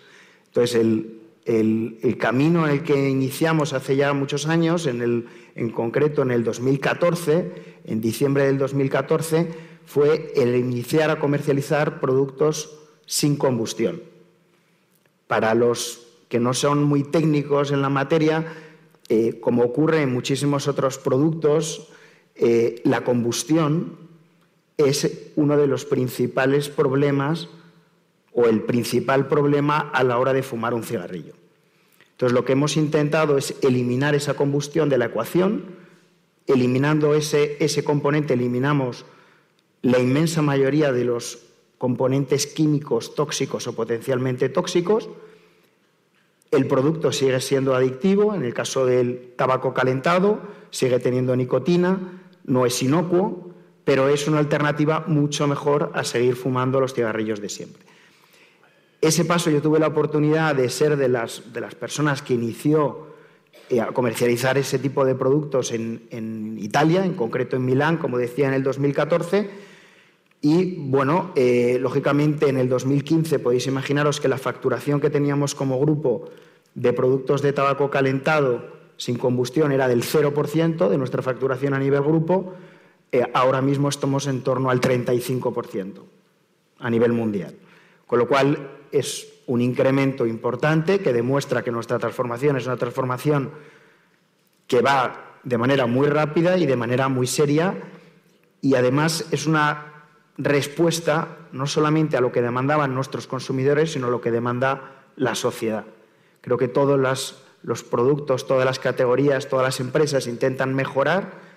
Entonces, 0.46 0.74
el, 0.74 2.18
camino 2.18 2.66
en 2.66 2.72
el 2.74 2.82
que 2.82 3.08
iniciamos 3.08 3.72
hace 3.72 3.96
ya 3.96 4.12
muchos 4.12 4.46
años, 4.46 4.86
en, 4.86 5.02
el, 5.02 5.28
en 5.54 5.70
concreto 5.70 6.22
en 6.22 6.32
el 6.32 6.44
2014, 6.44 7.52
en 7.84 8.00
diciembre 8.00 8.44
del 8.44 8.58
2014, 8.58 9.48
fue 9.86 10.32
el 10.36 10.56
iniciar 10.56 11.10
a 11.10 11.20
comercializar 11.20 12.00
productos 12.00 12.76
sin 13.06 13.36
combustión. 13.36 14.02
Para 15.28 15.54
los 15.54 16.06
que 16.28 16.40
no 16.40 16.54
son 16.54 16.82
muy 16.82 17.04
técnicos 17.04 17.70
en 17.70 17.82
la 17.82 17.88
materia, 17.88 18.46
eh, 19.08 19.38
como 19.40 19.62
ocurre 19.62 20.02
en 20.02 20.12
muchísimos 20.12 20.68
otros 20.68 20.98
productos, 20.98 21.88
eh, 22.40 22.80
la 22.84 23.04
combustión 23.04 23.98
es 24.78 25.30
uno 25.36 25.56
de 25.56 25.66
los 25.66 25.84
principales 25.84 26.70
problemas 26.70 27.48
o 28.32 28.46
el 28.46 28.62
principal 28.62 29.28
problema 29.28 29.78
a 29.78 30.02
la 30.04 30.18
hora 30.18 30.32
de 30.32 30.42
fumar 30.42 30.72
un 30.72 30.82
cigarrillo. 30.82 31.34
Entonces, 32.12 32.34
lo 32.34 32.44
que 32.44 32.52
hemos 32.52 32.76
intentado 32.76 33.36
es 33.36 33.56
eliminar 33.62 34.14
esa 34.14 34.34
combustión 34.34 34.88
de 34.88 34.98
la 34.98 35.06
ecuación. 35.06 35.64
Eliminando 36.46 37.14
ese, 37.14 37.56
ese 37.60 37.84
componente, 37.84 38.34
eliminamos 38.34 39.04
la 39.82 39.98
inmensa 39.98 40.42
mayoría 40.42 40.92
de 40.92 41.04
los 41.04 41.40
componentes 41.78 42.46
químicos 42.46 43.14
tóxicos 43.14 43.66
o 43.66 43.74
potencialmente 43.74 44.48
tóxicos. 44.48 45.08
El 46.50 46.66
producto 46.66 47.12
sigue 47.12 47.40
siendo 47.40 47.74
adictivo, 47.74 48.34
en 48.34 48.44
el 48.44 48.52
caso 48.52 48.84
del 48.84 49.32
tabaco 49.36 49.72
calentado, 49.72 50.40
sigue 50.70 50.98
teniendo 50.98 51.36
nicotina, 51.36 52.20
no 52.50 52.66
es 52.66 52.82
inocuo, 52.82 53.54
pero 53.84 54.08
es 54.08 54.28
una 54.28 54.38
alternativa 54.38 55.04
mucho 55.06 55.46
mejor 55.46 55.92
a 55.94 56.04
seguir 56.04 56.36
fumando 56.36 56.80
los 56.80 56.92
cigarrillos 56.92 57.40
de 57.40 57.48
siempre. 57.48 57.82
Ese 59.00 59.24
paso 59.24 59.50
yo 59.50 59.62
tuve 59.62 59.78
la 59.78 59.86
oportunidad 59.86 60.54
de 60.54 60.68
ser 60.68 60.96
de 60.96 61.08
las, 61.08 61.52
de 61.52 61.60
las 61.60 61.74
personas 61.74 62.20
que 62.20 62.34
inició 62.34 63.06
eh, 63.70 63.80
a 63.80 63.86
comercializar 63.86 64.58
ese 64.58 64.78
tipo 64.78 65.04
de 65.04 65.14
productos 65.14 65.72
en, 65.72 66.02
en, 66.10 66.58
Italia, 66.58 67.04
en 67.04 67.14
concreto 67.14 67.56
en 67.56 67.64
Milán, 67.64 67.96
como 67.96 68.18
decía, 68.18 68.48
en 68.48 68.54
el 68.54 68.62
2014. 68.62 69.48
Y 70.42 70.76
bueno, 70.76 71.32
eh, 71.36 71.78
lógicamente 71.80 72.48
en 72.48 72.58
el 72.58 72.68
2015 72.68 73.38
podéis 73.38 73.66
imaginaros 73.66 74.20
que 74.20 74.28
la 74.28 74.38
facturación 74.38 75.00
que 75.00 75.08
teníamos 75.08 75.54
como 75.54 75.80
grupo 75.80 76.28
de 76.74 76.92
productos 76.92 77.42
de 77.42 77.52
tabaco 77.52 77.90
calentado 77.90 78.79
sin 79.00 79.16
combustión 79.16 79.72
era 79.72 79.88
del 79.88 80.02
0% 80.02 80.90
de 80.90 80.98
nuestra 80.98 81.22
facturación 81.22 81.72
a 81.72 81.78
nivel 81.78 82.02
grupo. 82.02 82.52
Eh, 83.10 83.24
ahora 83.32 83.62
mismo 83.62 83.88
estamos 83.88 84.26
en 84.26 84.42
torno 84.42 84.68
al 84.68 84.78
35% 84.78 86.02
a 86.80 86.90
nivel 86.90 87.14
mundial. 87.14 87.54
Con 88.06 88.18
lo 88.18 88.28
cual, 88.28 88.72
es 88.92 89.26
un 89.46 89.62
incremento 89.62 90.26
importante 90.26 90.98
que 90.98 91.14
demuestra 91.14 91.62
que 91.62 91.70
nuestra 91.70 91.98
transformación 91.98 92.58
es 92.58 92.66
una 92.66 92.76
transformación 92.76 93.52
que 94.66 94.82
va 94.82 95.38
de 95.44 95.56
manera 95.56 95.86
muy 95.86 96.08
rápida 96.08 96.58
y 96.58 96.66
de 96.66 96.76
manera 96.76 97.08
muy 97.08 97.26
seria 97.26 97.74
y 98.60 98.74
además 98.74 99.28
es 99.30 99.46
una 99.46 100.04
respuesta 100.36 101.38
no 101.52 101.66
solamente 101.66 102.18
a 102.18 102.20
lo 102.20 102.32
que 102.32 102.42
demandaban 102.42 102.94
nuestros 102.94 103.26
consumidores, 103.26 103.92
sino 103.92 104.08
a 104.08 104.10
lo 104.10 104.20
que 104.20 104.30
demanda 104.30 105.04
la 105.16 105.34
sociedad. 105.34 105.86
Creo 106.42 106.58
que 106.58 106.68
todos 106.68 107.00
los 107.62 107.82
productos, 107.84 108.46
todas 108.46 108.64
las 108.64 108.78
categorías, 108.78 109.48
todas 109.48 109.64
las 109.64 109.80
empresas 109.80 110.26
intentan 110.26 110.74
mejorar 110.74 111.50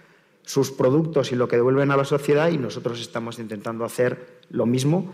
sus 0.43 0.71
productos 0.71 1.31
y 1.31 1.35
lo 1.35 1.47
que 1.47 1.55
devuelven 1.55 1.91
a 1.91 1.97
la 1.97 2.05
sociedad 2.05 2.49
y 2.49 2.57
nosotros 2.57 2.99
estamos 2.99 3.39
intentando 3.39 3.85
hacer 3.85 4.41
lo 4.49 4.65
mismo 4.65 5.13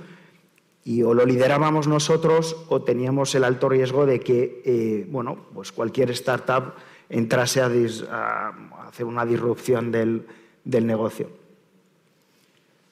y 0.84 1.04
o 1.04 1.14
lo 1.14 1.26
liderábamos 1.26 1.88
nosotros 1.88 2.66
o 2.70 2.82
teníamos 2.82 3.36
el 3.36 3.44
alto 3.44 3.70
riesgo 3.70 4.06
de 4.06 4.20
que 4.20 4.62
eh, 4.66 5.08
bueno, 5.10 5.38
pues 5.54 5.72
cualquier 5.72 6.10
startup 6.12 6.74
entrase 7.10 7.62
a, 7.62 8.52
hacer 8.88 9.06
una 9.06 9.26
disrupción 9.26 9.92
del, 9.92 10.26
negocio. 10.66 11.30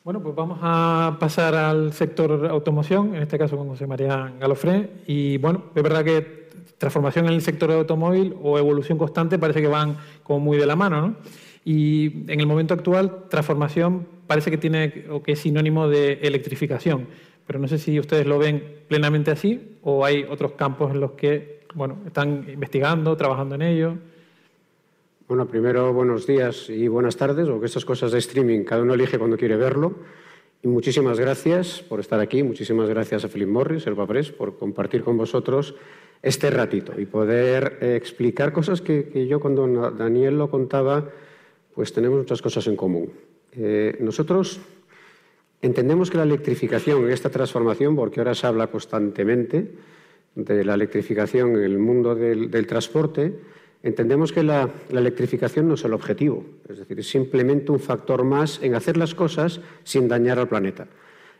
Bueno, 0.08 0.24
pues 0.24 0.36
vamos 0.36 0.60
a 0.62 1.18
pasar 1.20 1.54
al 1.54 1.92
sector 1.92 2.48
automoción, 2.50 3.14
en 3.14 3.24
este 3.24 3.38
caso 3.38 3.58
con 3.58 3.68
José 3.68 3.88
María 3.88 4.34
Galofré. 4.40 4.90
Y 5.06 5.38
bueno, 5.38 5.66
es 5.76 5.84
verdad 5.84 6.06
que 6.06 6.48
transformación 6.78 7.26
en 7.26 7.34
el 7.34 7.42
sector 7.42 7.70
automóvil 7.74 8.34
o 8.42 8.58
evolución 8.58 8.98
constante 8.98 9.38
parece 9.38 9.60
que 9.60 9.68
van 9.68 9.98
como 10.24 10.40
muy 10.40 10.58
de 10.58 10.66
la 10.66 10.78
mano, 10.78 11.02
¿no? 11.02 11.16
Y 11.66 12.24
en 12.32 12.40
el 12.40 12.48
momento 12.48 12.74
actual, 12.74 13.26
transformación 13.30 14.08
parece 14.28 14.50
que 14.50 14.58
tiene 14.58 15.08
o 15.10 15.22
que 15.22 15.34
es 15.34 15.40
sinónimo 15.40 15.90
de 15.90 16.14
electrificación 16.22 17.08
pero 17.46 17.60
no 17.60 17.68
sé 17.68 17.78
si 17.78 18.00
ustedes 18.00 18.26
lo 18.26 18.40
ven 18.40 18.64
plenamente 18.88 19.32
así 19.32 19.78
o 19.82 20.06
hay 20.06 20.24
otros 20.24 20.54
campos 20.54 20.94
en 20.94 21.02
los 21.02 21.12
que 21.12 21.64
bueno, 21.76 21.98
están 22.06 22.46
investigando, 22.48 23.18
trabajando 23.18 23.56
en 23.56 23.62
ello. 23.62 23.98
Bueno, 25.28 25.46
primero 25.48 25.92
buenos 25.94 26.26
días 26.26 26.70
y 26.70 26.88
buenas 26.88 27.18
tardes, 27.18 27.50
o 27.50 27.60
que 27.60 27.66
estas 27.66 27.84
cosas 27.84 28.12
de 28.12 28.20
streaming 28.20 28.64
cada 28.64 28.82
uno 28.82 28.94
elige 28.94 29.20
cuando 29.20 29.38
quiere 29.38 29.58
verlo. 29.58 29.94
Y 30.64 30.68
muchísimas 30.68 31.20
gracias 31.20 31.82
por 31.82 32.00
estar 32.00 32.20
aquí, 32.20 32.44
muchísimas 32.44 32.88
gracias 32.88 33.26
a 33.26 33.28
Philip 33.28 33.50
Morris, 33.50 33.86
el 33.88 33.96
Papres, 33.96 34.32
por 34.32 34.58
compartir 34.58 35.04
con 35.04 35.18
vosotros 35.18 35.76
este 36.22 36.50
ratito 36.50 37.00
y 37.00 37.06
poder 37.06 37.78
eh, 37.82 37.96
explicar 37.98 38.54
cosas 38.54 38.82
que, 38.82 39.28
yo 39.28 39.40
cuando 39.40 39.92
Daniel 39.92 40.38
lo 40.38 40.50
contaba, 40.50 41.10
pues 41.76 41.92
tenemos 41.92 42.20
muchas 42.20 42.42
cosas 42.42 42.66
en 42.68 42.78
común. 42.78 43.12
Eh, 43.52 43.98
nosotros 44.00 44.62
Entendemos 45.62 46.12
que 46.12 46.18
la 46.18 46.24
electrificación, 46.24 47.10
esta 47.10 47.30
transformación, 47.30 47.96
porque 47.96 48.20
ahora 48.20 48.36
se 48.36 48.46
habla 48.46 48.68
constantemente 48.68 49.72
de 50.36 50.64
la 50.64 50.76
electrificación 50.76 51.56
en 51.56 51.64
el 51.64 51.80
mundo 51.80 52.14
del, 52.14 52.68
transporte, 52.68 53.34
entendemos 53.84 54.32
que 54.32 54.44
la, 54.44 54.70
electrificación 54.90 55.68
no 55.68 55.76
es 55.76 55.84
el 55.84 55.94
objetivo, 55.94 56.46
es 56.68 56.80
decir, 56.80 57.00
es 57.00 57.10
simplemente 57.10 57.72
un 57.72 57.80
factor 57.80 58.24
más 58.24 58.62
en 58.62 58.76
hacer 58.76 58.98
las 58.98 59.16
cosas 59.16 59.62
sin 59.84 60.08
dañar 60.08 60.40
al 60.40 60.48
planeta. 60.48 60.88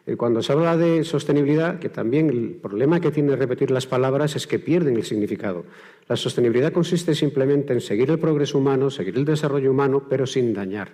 Eh, 0.06 0.16
cuando 0.16 0.42
se 0.42 0.54
habla 0.54 0.78
de 0.78 1.04
sostenibilidad, 1.04 1.80
que 1.80 1.90
también 1.90 2.30
el 2.30 2.52
problema 2.62 3.02
que 3.02 3.12
tiene 3.12 3.36
repetir 3.36 3.72
las 3.72 3.88
palabras 3.88 4.36
es 4.36 4.48
que 4.48 4.58
pierden 4.58 4.96
el 4.96 5.04
significado. 5.04 5.66
La 6.08 6.16
sostenibilidad 6.16 6.72
consiste 6.72 7.14
simplemente 7.14 7.74
en 7.74 7.82
seguir 7.82 8.10
el 8.10 8.18
progreso 8.18 8.58
humano, 8.58 8.90
seguir 8.90 9.18
el 9.18 9.26
desarrollo 9.26 9.72
humano, 9.72 10.06
pero 10.10 10.26
sin 10.26 10.54
dañar. 10.54 10.94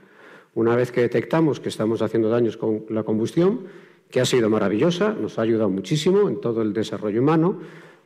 Una 0.56 0.76
vez 0.76 0.92
que 0.92 1.02
detectamos 1.02 1.60
que 1.60 1.70
estamos 1.70 2.02
haciendo 2.02 2.30
daños 2.30 2.58
con 2.58 2.86
la 2.90 3.04
combustión, 3.04 3.62
que 4.10 4.22
ha 4.22 4.26
sido 4.26 4.50
maravillosa, 4.50 5.14
nos 5.14 5.40
ha 5.40 5.42
ayudado 5.42 5.70
muchísimo 5.70 6.30
en 6.30 6.40
todo 6.40 6.62
el 6.62 6.74
desarrollo 6.74 7.22
humano, 7.22 7.60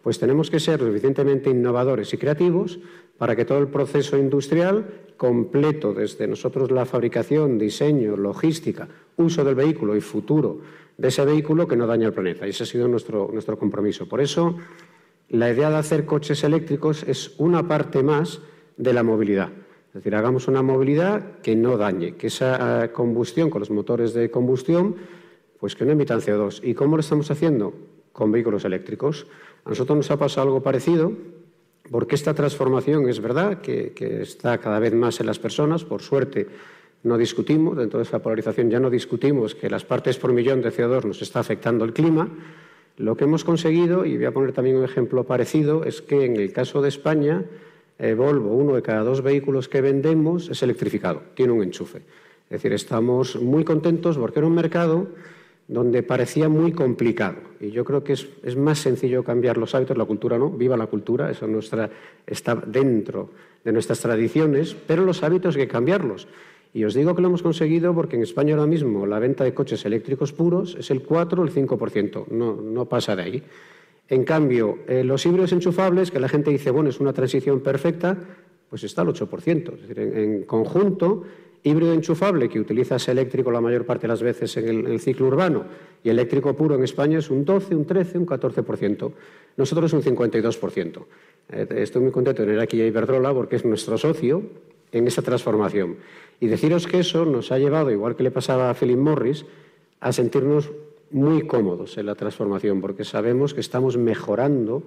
pues 0.08 0.20
tenemos 0.20 0.50
que 0.50 0.62
ser 0.62 0.80
suficientemente 0.80 1.50
innovadores 1.50 2.14
y 2.14 2.18
creativos 2.18 2.80
para 3.18 3.36
que 3.36 3.44
todo 3.44 3.58
el 3.58 3.68
proceso 3.68 4.18
industrial 4.18 4.88
completo, 5.18 5.94
desde 5.94 6.30
nosotros 6.30 6.72
la 6.72 6.86
fabricación, 6.86 7.58
diseño, 7.58 8.16
logística, 8.16 8.88
uso 9.18 9.44
del 9.44 9.56
vehículo 9.56 9.98
y 9.98 10.00
futuro 10.00 10.62
de 10.98 11.10
ese 11.10 11.26
vehículo, 11.26 11.68
que 11.68 11.76
no 11.76 11.86
dañe 11.86 12.06
al 12.06 12.14
planeta. 12.14 12.48
Y 12.48 12.52
ese 12.52 12.64
ha 12.64 12.66
sido 12.66 12.88
nuestro, 12.88 13.30
nuestro 13.34 13.60
compromiso. 13.60 14.08
Por 14.08 14.22
eso, 14.22 14.56
la 15.28 15.52
idea 15.52 15.70
de 15.70 15.76
hacer 15.76 16.06
coches 16.06 16.42
eléctricos 16.46 17.04
es 17.04 17.36
una 17.38 17.68
parte 17.68 18.02
más 18.02 18.40
de 18.78 18.94
la 18.94 19.04
movilidad. 19.04 19.50
Es 19.90 19.94
decir, 19.96 20.16
hagamos 20.16 20.48
una 20.48 20.62
movilidad 20.62 21.40
que 21.42 21.58
no 21.58 21.76
dañe, 21.76 22.16
que 22.16 22.28
esa 22.28 22.94
combustión 22.94 23.50
con 23.50 23.60
los 23.60 23.72
motores 23.72 24.14
de 24.14 24.32
combustión, 24.32 24.96
pues 25.60 25.76
que 25.76 25.84
no 25.84 25.92
emitan 25.92 26.22
CO2. 26.22 26.62
¿Y 26.64 26.76
cómo 26.76 26.96
lo 26.96 27.02
estamos 27.02 27.30
haciendo? 27.30 27.74
Con 28.14 28.32
vehículos 28.32 28.64
eléctricos. 28.64 29.28
A 29.66 29.70
nosotros 29.70 29.98
nos 29.98 30.12
ha 30.12 30.18
pasado 30.18 30.48
algo 30.48 30.62
parecido, 30.62 31.12
porque 31.90 32.16
esta 32.16 32.34
transformación 32.34 33.08
es 33.10 33.20
verdad 33.20 33.62
que, 33.62 33.94
está 34.22 34.58
cada 34.58 34.80
vez 34.80 34.94
más 34.94 35.20
en 35.20 35.26
las 35.26 35.40
personas, 35.40 35.84
por 35.84 36.02
suerte 36.02 36.48
no 37.04 37.18
discutimos, 37.18 37.78
dentro 37.78 38.00
de 38.00 38.04
esa 38.04 38.20
polarización 38.20 38.70
ya 38.70 38.80
no 38.80 38.90
discutimos 38.90 39.56
que 39.56 39.70
las 39.70 39.86
partes 39.86 40.18
por 40.18 40.34
millón 40.34 40.62
de 40.62 40.72
CO2 40.72 41.06
nos 41.06 41.22
está 41.22 41.40
afectando 41.40 41.86
el 41.86 41.94
clima. 41.94 42.28
Lo 42.98 43.16
que 43.16 43.26
hemos 43.26 43.44
conseguido, 43.44 44.04
y 44.04 44.18
voy 44.18 44.26
a 44.26 44.32
poner 44.32 44.52
también 44.52 44.78
un 44.78 44.84
ejemplo 44.84 45.24
parecido, 45.24 45.84
es 45.84 46.02
que 46.02 46.26
en 46.26 46.36
el 46.36 46.52
caso 46.52 46.82
de 46.82 46.90
España 46.90 47.46
eh, 48.00 48.14
Volvo, 48.14 48.56
uno 48.56 48.76
de 48.76 48.82
cada 48.82 49.04
dos 49.04 49.22
vehículos 49.22 49.70
que 49.70 49.82
vendemos 49.82 50.50
es 50.50 50.62
electrificado, 50.64 51.22
tiene 51.36 51.54
un 51.54 51.64
enchufe. 51.64 52.00
Es 52.50 52.62
decir, 52.62 52.74
estamos 52.74 53.36
muy 53.36 53.64
contentos 53.64 54.18
porque 54.18 54.40
era 54.40 54.48
un 54.48 54.56
mercado 54.56 55.08
donde 55.68 56.04
parecía 56.04 56.48
muy 56.48 56.72
complicado. 56.72 57.38
Y 57.60 57.72
yo 57.72 57.84
creo 57.84 58.04
que 58.04 58.14
es, 58.14 58.58
más 58.58 58.80
sencillo 58.80 59.24
cambiar 59.24 59.58
los 59.58 59.76
hábitos, 59.76 59.98
la 59.98 60.06
cultura 60.06 60.38
no, 60.38 60.50
viva 60.50 60.78
la 60.78 60.88
cultura, 60.88 61.30
eso 61.30 61.48
nuestra, 61.48 61.90
está 62.26 62.56
dentro 62.56 63.30
de 63.64 63.74
nuestras 63.74 64.00
tradiciones, 64.00 64.76
pero 64.76 65.04
los 65.04 65.24
hábitos 65.24 65.56
hay 65.56 65.64
que 65.64 65.68
cambiarlos. 65.68 66.28
Y 66.74 66.84
os 66.84 66.94
digo 66.94 67.16
que 67.16 67.22
lo 67.22 67.28
hemos 67.28 67.42
conseguido 67.42 67.94
porque 67.94 68.16
en 68.16 68.24
España 68.24 68.54
ahora 68.54 68.68
mismo 68.68 69.06
la 69.06 69.20
venta 69.20 69.44
de 69.44 69.54
coches 69.54 69.84
eléctricos 69.86 70.32
puros 70.32 70.76
es 70.80 70.92
el 70.92 71.02
4 71.04 71.42
o 71.42 71.46
el 71.46 71.52
5%, 71.52 72.28
no, 72.28 72.56
no 72.62 72.86
pasa 72.86 73.16
de 73.16 73.24
ahí. 73.24 73.44
En 74.10 74.24
cambio, 74.24 74.80
eh, 74.88 75.04
los 75.04 75.26
híbridos 75.26 75.52
enchufables, 75.52 76.12
que 76.12 76.20
la 76.20 76.30
gente 76.30 76.52
dice, 76.52 76.72
bueno, 76.72 76.90
es 76.90 77.00
una 77.00 77.14
transición 77.14 77.60
perfecta, 77.60 78.18
pues 78.70 78.84
está 78.84 79.02
al 79.02 79.10
8%. 79.10 79.74
Es 79.74 79.82
decir, 79.82 80.00
en, 80.00 80.44
conjunto, 80.44 81.24
híbrido 81.64 81.94
enchufable, 81.94 82.50
que 82.50 82.60
utilizas 82.60 83.08
eléctrico 83.08 83.52
la 83.52 83.62
mayor 83.62 83.86
parte 83.86 84.04
de 84.04 84.08
las 84.10 84.22
veces 84.22 84.56
en 84.58 84.88
el, 84.88 85.00
ciclo 85.00 85.28
urbano, 85.28 85.66
y 86.04 86.10
eléctrico 86.10 86.56
puro 86.56 86.76
en 86.76 86.84
España 86.84 87.20
es 87.20 87.30
un 87.30 87.44
12, 87.44 87.76
un 87.76 87.86
13, 87.86 88.20
un 88.20 88.26
14%. 88.26 89.12
Nosotros 89.58 89.94
un 89.94 90.02
52%. 90.02 91.06
Eh, 91.50 91.68
estoy 91.78 92.02
muy 92.02 92.12
contento 92.12 92.42
de 92.42 92.48
tener 92.48 92.62
aquí 92.62 92.82
a 92.82 92.86
Iberdrola 92.86 93.34
porque 93.34 93.56
es 93.58 93.66
nuestro 93.66 93.98
socio 93.98 94.44
en 94.92 95.08
esa 95.08 95.22
transformación. 95.22 95.98
Y 96.40 96.48
deciros 96.48 96.88
que 96.88 97.00
eso 97.00 97.26
nos 97.26 97.52
ha 97.52 97.58
llevado, 97.58 97.92
igual 97.92 98.16
que 98.16 98.24
le 98.24 98.32
pasaba 98.32 98.70
a 98.70 98.74
Philip 98.74 98.98
Morris, 98.98 99.46
a 100.00 100.14
sentirnos 100.14 100.72
muy 101.12 101.48
cómodos 101.48 101.98
en 101.98 102.06
la 102.06 102.16
transformación 102.16 102.82
porque 102.82 103.04
sabemos 103.04 103.54
que 103.54 103.62
estamos 103.62 103.98
mejorando 103.98 104.84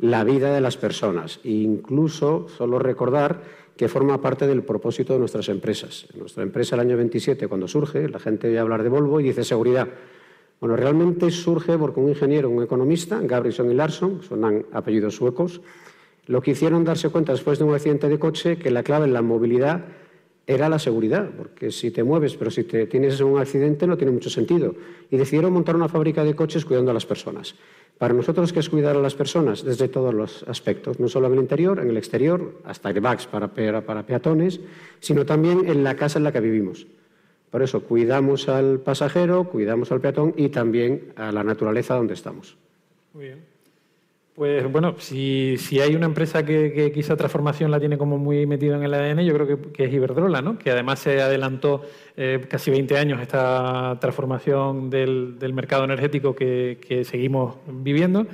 la 0.00 0.24
vida 0.24 0.52
de 0.52 0.60
las 0.60 0.76
personas 0.76 1.40
e 1.44 1.50
incluso 1.50 2.46
solo 2.48 2.78
recordar 2.78 3.42
que 3.76 3.88
forma 3.88 4.20
parte 4.20 4.46
del 4.46 4.62
propósito 4.62 5.12
de 5.12 5.18
nuestras 5.18 5.48
empresas. 5.48 6.06
nuestra 6.14 6.42
empresa 6.42 6.74
el 6.74 6.80
año 6.80 6.96
27 6.96 7.48
cuando 7.48 7.68
surge, 7.68 8.08
la 8.08 8.18
gente 8.18 8.48
oye 8.48 8.58
hablar 8.58 8.82
de 8.82 8.88
Volvo 8.88 9.20
y 9.20 9.24
dice 9.24 9.44
seguridad. 9.44 9.88
Bueno, 10.60 10.76
realmente 10.76 11.30
surge 11.30 11.78
porque 11.78 12.00
un 12.00 12.10
ingeniero, 12.10 12.50
un 12.50 12.62
economista, 12.62 13.18
Gabrison 13.22 13.70
y 13.70 13.74
Larson, 13.74 14.22
son 14.22 14.66
apellidos 14.72 15.16
suecos, 15.16 15.62
lo 16.26 16.42
que 16.42 16.50
hicieron 16.50 16.84
darse 16.84 17.08
cuenta 17.08 17.32
después 17.32 17.58
de 17.58 17.64
un 17.64 17.74
accidente 17.74 18.08
de 18.08 18.18
coche 18.18 18.58
que 18.58 18.70
la 18.70 18.82
clave 18.82 19.06
en 19.06 19.14
la 19.14 19.22
movilidad 19.22 19.84
era 20.46 20.68
la 20.68 20.78
seguridad, 20.78 21.30
porque 21.36 21.70
si 21.70 21.90
te 21.90 22.02
mueves, 22.02 22.36
pero 22.36 22.50
si 22.50 22.64
te 22.64 22.86
tienes 22.86 23.20
un 23.20 23.38
accidente 23.38 23.86
no 23.86 23.96
tiene 23.96 24.12
mucho 24.12 24.30
sentido. 24.30 24.74
Y 25.10 25.16
decidieron 25.16 25.52
montar 25.52 25.76
una 25.76 25.88
fábrica 25.88 26.24
de 26.24 26.34
coches 26.34 26.64
cuidando 26.64 26.90
a 26.90 26.94
las 26.94 27.06
personas. 27.06 27.54
Para 27.98 28.14
nosotros, 28.14 28.52
¿qué 28.52 28.60
es 28.60 28.68
cuidar 28.70 28.96
a 28.96 29.00
las 29.00 29.14
personas? 29.14 29.62
Desde 29.62 29.88
todos 29.88 30.14
los 30.14 30.42
aspectos, 30.48 30.98
no 30.98 31.08
solo 31.08 31.26
en 31.26 31.34
el 31.34 31.40
interior, 31.40 31.78
en 31.80 31.90
el 31.90 31.98
exterior, 31.98 32.54
hasta 32.64 32.88
airbags 32.88 33.26
para, 33.26 33.48
para 33.48 34.06
peatones, 34.06 34.60
sino 35.00 35.26
también 35.26 35.68
en 35.68 35.84
la 35.84 35.94
casa 35.96 36.18
en 36.18 36.24
la 36.24 36.32
que 36.32 36.40
vivimos. 36.40 36.86
Por 37.50 37.62
eso, 37.62 37.82
cuidamos 37.82 38.48
al 38.48 38.80
pasajero, 38.80 39.44
cuidamos 39.44 39.92
al 39.92 40.00
peatón 40.00 40.34
y 40.36 40.48
también 40.48 41.12
a 41.16 41.30
la 41.30 41.44
naturaleza 41.44 41.94
donde 41.94 42.14
estamos. 42.14 42.56
Muy 43.12 43.24
bien. 43.24 43.49
Pues 44.34 44.70
bueno, 44.70 44.94
si, 44.98 45.56
si 45.58 45.80
hay 45.80 45.94
una 45.94 46.06
empresa 46.06 46.44
que, 46.44 46.92
quizá 46.94 47.16
transformación 47.16 47.70
la 47.70 47.80
tiene 47.80 47.98
como 47.98 48.16
muy 48.16 48.46
metida 48.46 48.76
en 48.76 48.84
el 48.84 48.94
ADN, 48.94 49.20
yo 49.20 49.34
creo 49.34 49.72
que, 49.72 49.84
es 49.84 49.92
Iberdrola, 49.92 50.40
¿no? 50.40 50.56
que 50.56 50.70
además 50.70 51.00
se 51.00 51.20
adelantó 51.20 51.82
eh, 52.16 52.40
casi 52.48 52.70
20 52.70 52.96
años 52.96 53.20
esta 53.20 53.98
transformación 54.00 54.88
del, 54.88 55.38
del 55.38 55.52
mercado 55.52 55.84
energético 55.84 56.34
que, 56.34 56.78
que, 56.80 57.04
seguimos 57.04 57.56
viviendo 57.66 58.26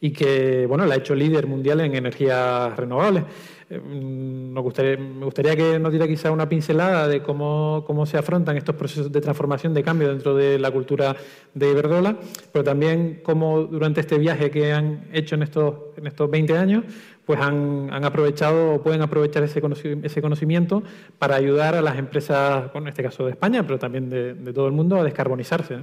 y 0.00 0.12
que 0.12 0.66
bueno, 0.66 0.86
la 0.86 0.94
ha 0.94 0.98
hecho 0.98 1.14
líder 1.14 1.46
mundial 1.46 1.80
en 1.80 1.94
energías 1.94 2.74
renovables. 2.76 3.24
Mm, 3.70 4.52
me 4.52 4.60
gustaría 4.60 5.56
que 5.56 5.78
nos 5.78 5.92
diera 5.92 6.08
quizá 6.08 6.32
una 6.32 6.48
pincelada 6.48 7.06
de 7.06 7.22
cómo, 7.22 8.04
se 8.04 8.18
afrontan 8.18 8.56
estos 8.56 8.74
procesos 8.74 9.12
de 9.12 9.20
transformación, 9.20 9.72
de 9.72 9.82
cambio 9.82 10.08
dentro 10.08 10.34
de 10.34 10.58
la 10.58 10.70
cultura 10.70 11.16
de 11.54 11.70
Iberdrola, 11.70 12.18
pero 12.52 12.64
también 12.64 13.20
cómo 13.22 13.62
durante 13.62 14.00
este 14.00 14.18
viaje 14.18 14.50
que 14.50 14.72
han 14.72 15.08
hecho 15.12 15.36
en 15.36 15.44
estos, 15.44 15.74
en 15.96 16.08
estos 16.08 16.28
20 16.28 16.58
años, 16.58 16.84
pues 17.24 17.38
han, 17.40 18.04
aprovechado 18.04 18.74
o 18.74 18.82
pueden 18.82 19.02
aprovechar 19.02 19.44
ese, 19.44 19.60
conocimiento 19.60 20.82
para 21.18 21.36
ayudar 21.36 21.76
a 21.76 21.82
las 21.82 21.96
empresas, 21.96 22.70
en 22.74 22.88
este 22.88 23.04
caso 23.04 23.24
de 23.24 23.30
España, 23.30 23.64
pero 23.64 23.78
también 23.78 24.10
de 24.10 24.52
todo 24.52 24.66
el 24.66 24.72
mundo, 24.72 24.96
a 24.96 25.04
descarbonizarse. 25.04 25.78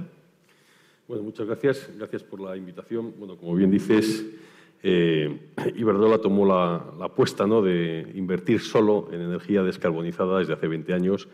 Bueno, 1.08 1.22
muchas 1.22 1.46
gracias. 1.46 1.90
Gracias 1.96 2.22
por 2.22 2.38
la 2.38 2.54
invitación. 2.54 3.14
Bueno, 3.18 3.38
como 3.38 3.54
bien 3.54 3.70
dices, 3.70 4.26
eh, 4.82 5.50
Iberdrola 5.76 6.18
tomó 6.18 6.46
la, 6.46 6.76
apuesta 7.00 7.46
¿no? 7.46 7.62
de 7.62 8.10
invertir 8.14 8.60
solo 8.60 9.08
en 9.12 9.20
energía 9.20 9.62
descarbonizada 9.62 10.38
desde 10.38 10.52
hace 10.52 10.68
20 10.68 10.92
años 10.94 11.28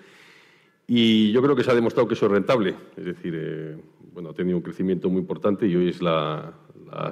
y 0.86 1.32
yo 1.32 1.42
creo 1.42 1.56
que 1.56 1.64
se 1.64 1.70
ha 1.70 1.74
demostrado 1.74 2.06
que 2.06 2.14
eso 2.14 2.26
es 2.26 2.32
rentable. 2.32 2.74
Es 2.96 3.04
decir, 3.04 3.34
eh, 3.36 3.76
bueno, 4.12 4.30
ha 4.30 4.34
tenido 4.34 4.56
un 4.56 4.62
crecimiento 4.62 5.08
muy 5.08 5.20
importante 5.20 5.66
y 5.66 5.74
hoy 5.76 5.88
es 5.88 6.02
la, 6.02 6.54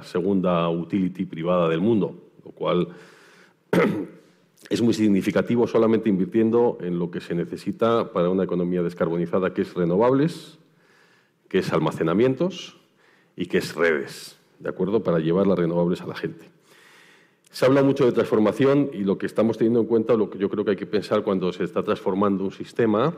segunda 0.03 0.69
utility 0.69 1.25
privada 1.25 1.67
del 1.67 1.81
mundo, 1.81 2.15
lo 2.45 2.51
cual 2.51 2.87
es 4.69 4.81
muy 4.81 4.93
significativo 4.93 5.67
solamente 5.67 6.07
invirtiendo 6.07 6.77
en 6.79 6.99
lo 6.99 7.11
que 7.11 7.19
se 7.19 7.35
necesita 7.35 8.13
para 8.13 8.29
una 8.29 8.45
economía 8.45 8.81
descarbonizada, 8.81 9.53
que 9.53 9.63
es 9.63 9.73
renovables, 9.73 10.57
que 11.49 11.57
es 11.57 11.73
almacenamientos 11.73 12.79
y 13.35 13.47
que 13.47 13.57
es 13.57 13.75
redes. 13.75 14.39
¿De 14.63 14.69
acuerdo? 14.69 15.03
Para 15.03 15.19
llevar 15.19 15.45
las 15.45 15.59
renovables 15.59 16.01
a 16.01 16.07
la 16.07 16.15
gente. 16.15 16.49
Se 17.51 17.65
habla 17.65 17.83
mucho 17.83 18.05
de 18.05 18.13
transformación 18.13 18.89
y 18.93 19.03
lo 19.03 19.17
que 19.17 19.27
estamos 19.27 19.57
teniendo 19.57 19.81
en 19.81 19.85
cuenta, 19.85 20.15
lo 20.15 20.29
que 20.29 20.39
yo 20.39 20.49
creo 20.49 20.63
que 20.65 20.71
hay 20.71 20.77
que 20.77 20.87
pensar 20.87 21.21
cuando 21.21 21.51
se 21.51 21.65
está 21.65 21.83
transformando 21.83 22.45
un 22.45 22.51
sistema, 22.51 23.13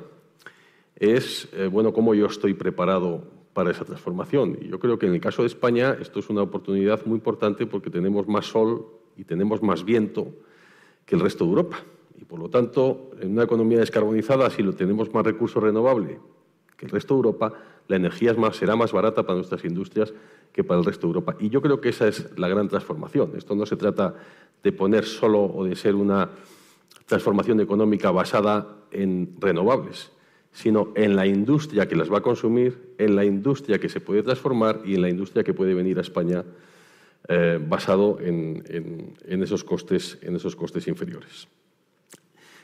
es, 0.98 1.48
eh, 1.54 1.68
bueno, 1.72 1.94
cómo 1.94 2.14
yo 2.14 2.26
estoy 2.26 2.54
preparado 2.54 3.24
para 3.54 3.72
esa 3.72 3.86
transformación. 3.86 4.58
Y 4.60 4.68
yo 4.68 4.80
creo 4.80 4.98
que 5.00 5.06
en 5.06 5.14
el 5.14 5.22
caso 5.22 5.44
de 5.44 5.48
España 5.48 5.96
esto 6.02 6.20
es 6.20 6.30
una 6.30 6.42
oportunidad 6.42 7.06
muy 7.06 7.18
importante 7.18 7.66
porque 7.68 7.90
tenemos 7.90 8.28
más 8.28 8.48
sol 8.48 8.88
y 9.16 9.24
tenemos 9.24 9.62
más 9.62 9.86
viento 9.86 10.28
que 11.06 11.16
el 11.16 11.22
resto 11.22 11.46
de 11.46 11.52
Europa. 11.52 11.78
Y 12.20 12.26
por 12.26 12.40
lo 12.40 12.50
tanto, 12.50 13.12
en 13.22 13.32
una 13.32 13.44
economía 13.44 13.80
descarbonizada, 13.80 14.50
si 14.50 14.64
lo 14.64 14.74
tenemos 14.74 15.14
más 15.14 15.24
recursos 15.24 15.62
renovables 15.62 16.18
que 16.76 16.86
el 16.86 16.92
resto 16.92 17.14
de 17.14 17.20
Europa, 17.20 17.54
la 17.88 17.96
energía 17.96 18.36
será 18.52 18.76
más 18.76 18.92
barata 18.92 19.24
para 19.24 19.36
nuestras 19.36 19.64
industrias 19.66 20.14
que 20.52 20.64
para 20.64 20.80
el 20.80 20.86
resto 20.86 21.08
de 21.08 21.12
Europa. 21.12 21.36
Y 21.40 21.50
yo 21.50 21.62
creo 21.62 21.82
que 21.82 21.90
esa 21.90 22.08
es 22.08 22.38
la 22.38 22.48
gran 22.48 22.68
transformación. 22.68 23.34
Esto 23.38 23.56
no 23.56 23.66
se 23.66 23.76
trata 23.76 24.16
de 24.64 24.72
poner 24.72 25.06
solo 25.06 25.44
o 25.44 25.66
de 25.66 25.76
ser 25.76 25.96
una 25.96 26.30
transformación 27.06 27.60
económica 27.60 28.10
basada 28.12 28.78
en 28.92 29.36
renovables, 29.40 30.12
sino 30.52 30.92
en 30.96 31.16
la 31.16 31.28
industria 31.28 31.88
que 31.88 31.96
las 31.96 32.12
va 32.12 32.20
a 32.20 32.22
consumir, 32.22 32.94
en 32.98 33.16
la 33.16 33.26
industria 33.26 33.80
que 33.80 33.90
se 33.90 34.00
puede 34.00 34.24
transformar 34.24 34.82
y 34.86 34.96
en 34.96 35.02
la 35.02 35.10
industria 35.10 35.44
que 35.44 35.54
puede 35.54 35.74
venir 35.74 35.98
a 35.98 36.02
España 36.02 36.44
eh, 37.28 37.60
basado 37.62 38.18
en 38.22 38.64
esos 39.28 39.64
costes 39.64 40.88
inferiores. 40.88 41.48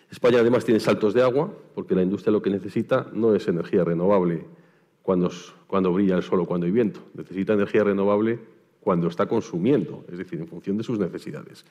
España 0.09 0.39
además 0.39 0.65
tiene 0.65 0.79
saltos 0.79 1.13
de 1.13 1.21
agua, 1.21 1.53
porque 1.73 1.95
la 1.95 2.03
industria 2.03 2.31
lo 2.31 2.41
que 2.41 2.49
necesita 2.49 3.07
no 3.13 3.33
es 3.33 3.47
energía 3.47 3.83
renovable 3.83 4.45
cuando, 5.03 5.31
cuando 5.67 5.91
brilla 5.93 6.15
el 6.15 6.23
sol 6.23 6.41
o 6.41 6.45
cuando 6.45 6.65
hay 6.65 6.71
viento. 6.71 7.01
Necesita 7.13 7.53
energía 7.53 7.83
renovable 7.83 8.39
cuando 8.81 9.07
está 9.07 9.27
consumiendo, 9.27 10.05
es 10.11 10.17
decir, 10.17 10.39
en 10.39 10.47
función 10.47 10.77
de 10.77 10.83
sus 10.83 10.99
necesidades. 10.99 11.65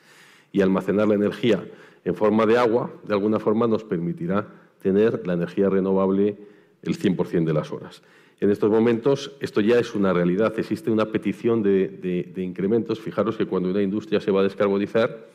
Y 0.51 0.61
almacenar 0.61 1.07
la 1.07 1.15
energía 1.15 1.63
en 2.03 2.15
forma 2.15 2.45
de 2.45 2.57
agua, 2.57 2.91
de 3.05 3.13
alguna 3.13 3.39
forma, 3.39 3.67
nos 3.67 3.83
permitirá 3.83 4.47
tener 4.81 5.25
la 5.25 5.33
energía 5.33 5.69
renovable 5.69 6.37
el 6.81 6.97
100% 6.97 7.45
de 7.45 7.53
las 7.53 7.71
horas. 7.71 8.01
En 8.39 8.49
estos 8.49 8.71
momentos 8.71 9.33
esto 9.39 9.61
ya 9.61 9.77
es 9.77 9.93
una 9.93 10.13
realidad, 10.13 10.57
existe 10.57 10.89
una 10.89 11.05
petición 11.05 11.61
de, 11.61 12.33
incrementos. 12.37 12.99
Fijaros 12.99 13.37
que 13.37 13.45
cuando 13.45 13.69
una 13.69 13.83
industria 13.83 14.19
se 14.19 14.31
va 14.31 14.39
a 14.39 14.43
descarbonizar, 14.43 15.27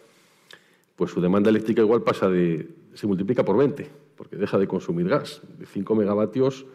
pues 0.97 1.13
su 1.13 1.21
demanda 1.21 1.51
eléctrica 1.51 1.83
igual 1.83 2.03
pasa 2.03 2.29
de, 2.29 2.69
se 2.95 3.07
multiplica 3.07 3.45
por 3.45 3.57
20, 3.57 3.89
porque 4.17 4.37
deja 4.37 4.59
de 4.59 4.67
consumir 4.67 5.09
gas. 5.09 5.41
De 5.57 5.67
5 5.67 5.95
megavatios 5.95 6.67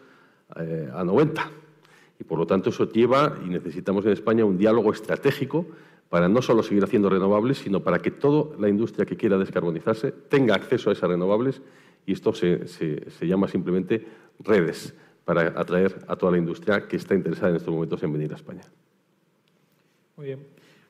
eh, 0.56 0.90
a 0.92 1.04
90. 1.04 1.50
Y 2.20 2.24
por 2.24 2.38
lo 2.38 2.46
tanto 2.46 2.70
eso 2.70 2.90
lleva, 2.90 3.36
y 3.44 3.48
necesitamos 3.48 4.04
en 4.06 4.12
España, 4.12 4.44
un 4.44 4.58
diálogo 4.58 4.92
estratégico 4.92 5.66
para 6.08 6.28
no 6.28 6.42
solo 6.42 6.62
seguir 6.62 6.84
haciendo 6.84 7.08
renovables, 7.08 7.58
sino 7.58 7.82
para 7.82 8.00
que 8.00 8.10
toda 8.10 8.56
la 8.58 8.68
industria 8.68 9.06
que 9.06 9.16
quiera 9.16 9.38
descarbonizarse 9.38 10.12
tenga 10.12 10.54
acceso 10.54 10.90
a 10.90 10.92
esas 10.92 11.08
renovables 11.08 11.62
y 12.04 12.12
esto 12.12 12.34
se, 12.34 12.66
se, 12.66 13.26
llama 13.26 13.48
simplemente 13.48 14.06
redes 14.40 14.94
para 15.24 15.58
atraer 15.58 16.04
a 16.08 16.16
toda 16.16 16.32
la 16.32 16.38
industria 16.38 16.86
que 16.86 16.96
está 16.96 17.14
interesada 17.14 17.50
en 17.50 17.56
estos 17.56 17.72
momentos 17.72 18.02
en 18.02 18.12
venir 18.12 18.32
a 18.32 18.36
España. 18.36 18.62
Muy 20.16 20.26
bien. 20.26 20.46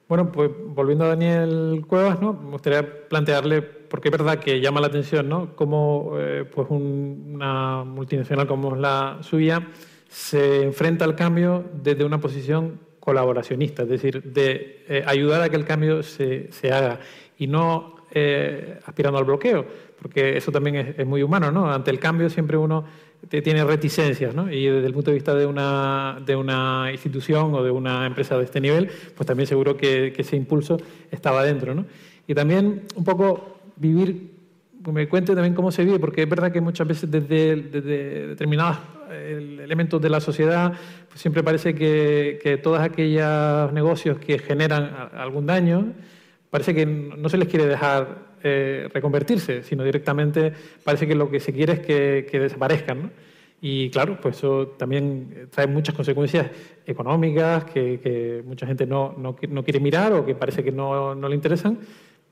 Bueno, 0.08 0.32
pues 0.32 0.50
volviendo 0.66 1.04
a 1.04 1.08
Daniel 1.08 1.84
Cuevas, 1.86 2.20
¿no? 2.20 2.32
me 2.32 2.50
gustaría 2.50 3.08
plantearle, 3.08 3.62
porque 3.92 4.08
es 4.08 4.12
verdad 4.12 4.38
que 4.38 4.58
llama 4.58 4.80
la 4.80 4.86
atención, 4.86 5.28
¿no? 5.28 5.54
Cómo 5.54 6.14
eh, 6.16 6.46
pues 6.50 6.66
una 6.70 7.84
multinacional 7.84 8.46
como 8.46 8.74
es 8.74 8.80
la 8.80 9.18
suya 9.20 9.68
se 10.08 10.62
enfrenta 10.62 11.04
al 11.04 11.14
cambio 11.14 11.62
desde 11.74 12.02
una 12.02 12.18
posición 12.18 12.80
colaboracionista, 12.98 13.82
es 13.82 13.90
decir, 13.90 14.22
de 14.22 14.82
eh, 14.88 15.04
ayudar 15.06 15.42
a 15.42 15.50
que 15.50 15.56
el 15.56 15.66
cambio 15.66 16.02
se, 16.02 16.50
se 16.52 16.72
haga 16.72 17.00
y 17.36 17.48
no 17.48 17.96
eh, 18.12 18.78
aspirando 18.86 19.18
al 19.18 19.26
bloqueo, 19.26 19.66
porque 20.00 20.38
eso 20.38 20.50
también 20.50 20.94
es, 20.96 21.06
muy 21.06 21.22
humano, 21.22 21.52
¿no? 21.52 21.70
Ante 21.70 21.90
el 21.90 21.98
cambio 21.98 22.30
siempre 22.30 22.56
uno 22.56 22.86
tiene 23.28 23.62
reticencias, 23.62 24.34
¿no? 24.34 24.50
Y 24.50 24.68
desde 24.68 24.86
el 24.86 24.94
punto 24.94 25.10
de 25.10 25.16
vista 25.16 25.34
de 25.34 25.44
una, 25.44 26.18
de 26.24 26.34
una 26.34 26.88
institución 26.90 27.54
o 27.54 27.62
de 27.62 27.70
una 27.70 28.06
empresa 28.06 28.38
de 28.38 28.44
este 28.44 28.58
nivel, 28.58 28.88
pues 29.14 29.26
también 29.26 29.46
seguro 29.46 29.76
que, 29.76 30.14
ese 30.16 30.34
impulso 30.34 30.78
estaba 31.10 31.44
dentro, 31.44 31.74
¿no? 31.74 31.84
Y 32.26 32.34
también 32.34 32.84
un 32.96 33.04
poco 33.04 33.51
vivir, 33.76 34.30
que 34.84 34.92
me 34.92 35.08
cuente 35.08 35.34
también 35.34 35.54
cómo 35.54 35.70
se 35.70 35.84
vive, 35.84 35.98
porque 35.98 36.22
es 36.22 36.28
verdad 36.28 36.52
que 36.52 36.60
muchas 36.60 36.86
veces 36.86 37.10
desde, 37.10 37.56
desde 37.56 38.28
determinados 38.28 38.78
elementos 39.12 40.00
de 40.00 40.08
la 40.08 40.20
sociedad, 40.20 40.72
pues 41.08 41.20
siempre 41.20 41.42
parece 41.42 41.74
que, 41.74 42.38
que 42.42 42.56
todos 42.56 42.80
aquellos 42.80 43.72
negocios 43.72 44.18
que 44.18 44.38
generan 44.38 45.10
algún 45.14 45.46
daño, 45.46 45.92
parece 46.50 46.74
que 46.74 46.86
no 46.86 47.28
se 47.28 47.38
les 47.38 47.48
quiere 47.48 47.66
dejar 47.66 48.32
eh, 48.44 48.88
reconvertirse, 48.92 49.62
sino 49.62 49.84
directamente 49.84 50.52
parece 50.82 51.06
que 51.06 51.14
lo 51.14 51.30
que 51.30 51.38
se 51.38 51.52
quiere 51.52 51.74
es 51.74 51.80
que, 51.80 52.38
desaparezcan. 52.40 53.12
Y 53.60 53.88
claro, 53.90 54.18
pues 54.20 54.38
eso 54.38 54.74
también 54.76 55.48
trae 55.50 55.68
muchas 55.68 55.94
consecuencias 55.94 56.48
económicas 56.84 57.64
que, 57.64 58.00
que 58.00 58.42
mucha 58.44 58.66
gente 58.66 58.84
no, 58.84 59.14
no, 59.16 59.36
no, 59.48 59.62
quiere 59.62 59.78
mirar 59.78 60.12
o 60.12 60.26
que 60.26 60.34
parece 60.34 60.64
que 60.64 60.72
no, 60.72 61.14
no 61.14 61.28
le 61.28 61.36
interesan, 61.36 61.78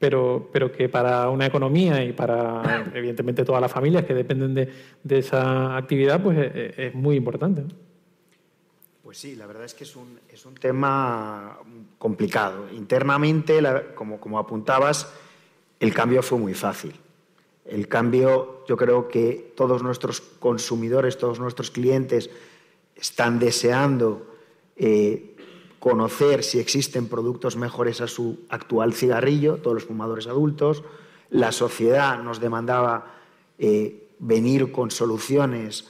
pero, 0.01 0.49
pero, 0.53 0.73
que 0.73 0.89
para 0.89 1.29
una 1.29 1.47
economía 1.47 2.03
y 2.03 2.13
para, 2.13 2.91
evidentemente, 2.93 3.45
todas 3.45 3.61
las 3.61 3.71
familias 3.71 4.05
que 4.05 4.15
dependen 4.15 4.55
de, 4.55 4.69
de 5.05 5.19
esa 5.19 5.77
actividad, 5.77 6.21
pues 6.21 6.37
es, 6.39 6.79
es 6.79 6.95
muy 6.95 7.15
importante. 7.15 7.63
Pues 9.11 9.19
sí, 9.19 9.35
la 9.35 9.47
verdad 9.47 9.65
es 9.65 9.75
que 9.75 9.83
es 9.83 9.97
un, 9.97 10.21
es 10.29 10.47
un 10.47 10.55
tema 10.55 11.59
complicado. 11.99 12.69
Internamente, 12.73 13.61
como, 13.95 14.21
como 14.21 14.39
apuntabas, 14.39 15.13
el 15.81 15.93
cambio 15.93 16.23
fue 16.23 16.39
muy 16.39 16.55
fácil. 16.55 16.95
El 17.65 17.89
cambio, 17.89 18.65
yo 18.69 18.77
creo 18.77 19.09
que 19.09 19.53
todos 19.57 19.83
nuestros 19.83 20.21
consumidores, 20.21 21.19
todos 21.19 21.41
nuestros 21.41 21.73
clientes 21.73 22.31
están 22.95 23.39
deseando 23.39 24.37
eh, 24.77 25.35
conocer 25.81 26.45
si 26.45 26.61
existen 26.61 27.09
productos 27.09 27.57
mejores 27.57 28.01
a 28.01 28.07
su 28.07 28.40
actual 28.51 28.93
cigarrillo, 28.93 29.57
todos 29.57 29.75
los 29.75 29.85
fumadores 29.85 30.27
adultos. 30.27 30.85
La 31.31 31.51
sociedad 31.51 32.23
nos 32.23 32.38
demandaba 32.38 33.14
eh, 33.59 34.09
venir 34.19 34.71
con 34.71 34.90
soluciones 34.90 35.88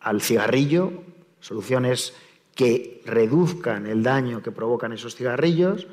al 0.00 0.22
cigarrillo, 0.22 0.92
soluciones 1.40 2.14
que 2.54 3.02
reduzcan 3.04 3.86
el 3.86 4.02
daño 4.02 4.42
que 4.42 4.52
provocan 4.52 4.92
esos 4.92 5.16
cigarrillos 5.16 5.88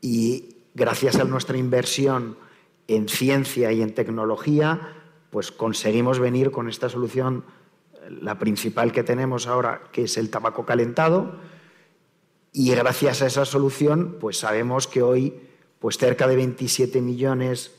y 0.00 0.56
gracias 0.74 1.16
a 1.16 1.24
nuestra 1.24 1.56
inversión 1.56 2.36
en 2.88 3.08
ciencia 3.08 3.72
y 3.72 3.82
en 3.82 3.94
tecnología, 3.94 4.92
pues 5.30 5.50
conseguimos 5.50 6.18
venir 6.18 6.50
con 6.50 6.68
esta 6.68 6.88
solución, 6.88 7.44
la 8.20 8.38
principal 8.38 8.92
que 8.92 9.02
tenemos 9.02 9.46
ahora, 9.46 9.82
que 9.92 10.04
es 10.04 10.16
el 10.18 10.30
tabaco 10.30 10.64
calentado, 10.66 11.36
y 12.58 12.70
gracias 12.70 13.20
a 13.20 13.26
esa 13.26 13.44
solución, 13.44 14.16
pues 14.18 14.38
sabemos 14.38 14.86
que 14.86 15.02
hoy 15.02 15.34
pues 15.78 15.98
cerca 15.98 16.26
de 16.26 16.36
27 16.36 17.02
millones 17.02 17.72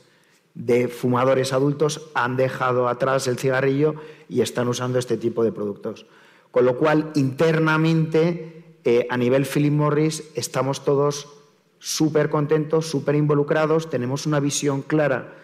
de 0.54 0.86
fumadores 0.86 1.52
adultos 1.52 2.10
han 2.14 2.36
dejado 2.36 2.86
atrás 2.86 3.26
el 3.26 3.38
cigarrillo 3.38 3.96
y 4.28 4.40
están 4.40 4.68
usando 4.68 5.00
este 5.00 5.16
tipo 5.16 5.42
de 5.42 5.50
productos. 5.50 6.06
Con 6.52 6.64
lo 6.64 6.78
cual, 6.78 7.10
internamente, 7.16 8.76
eh, 8.84 9.08
a 9.10 9.16
nivel 9.16 9.46
Philip 9.46 9.72
Morris, 9.72 10.22
estamos 10.36 10.84
todos 10.84 11.26
súper 11.80 12.30
contentos, 12.30 12.86
súper 12.86 13.16
involucrados, 13.16 13.90
tenemos 13.90 14.26
una 14.26 14.38
visión 14.38 14.82
clara 14.82 15.38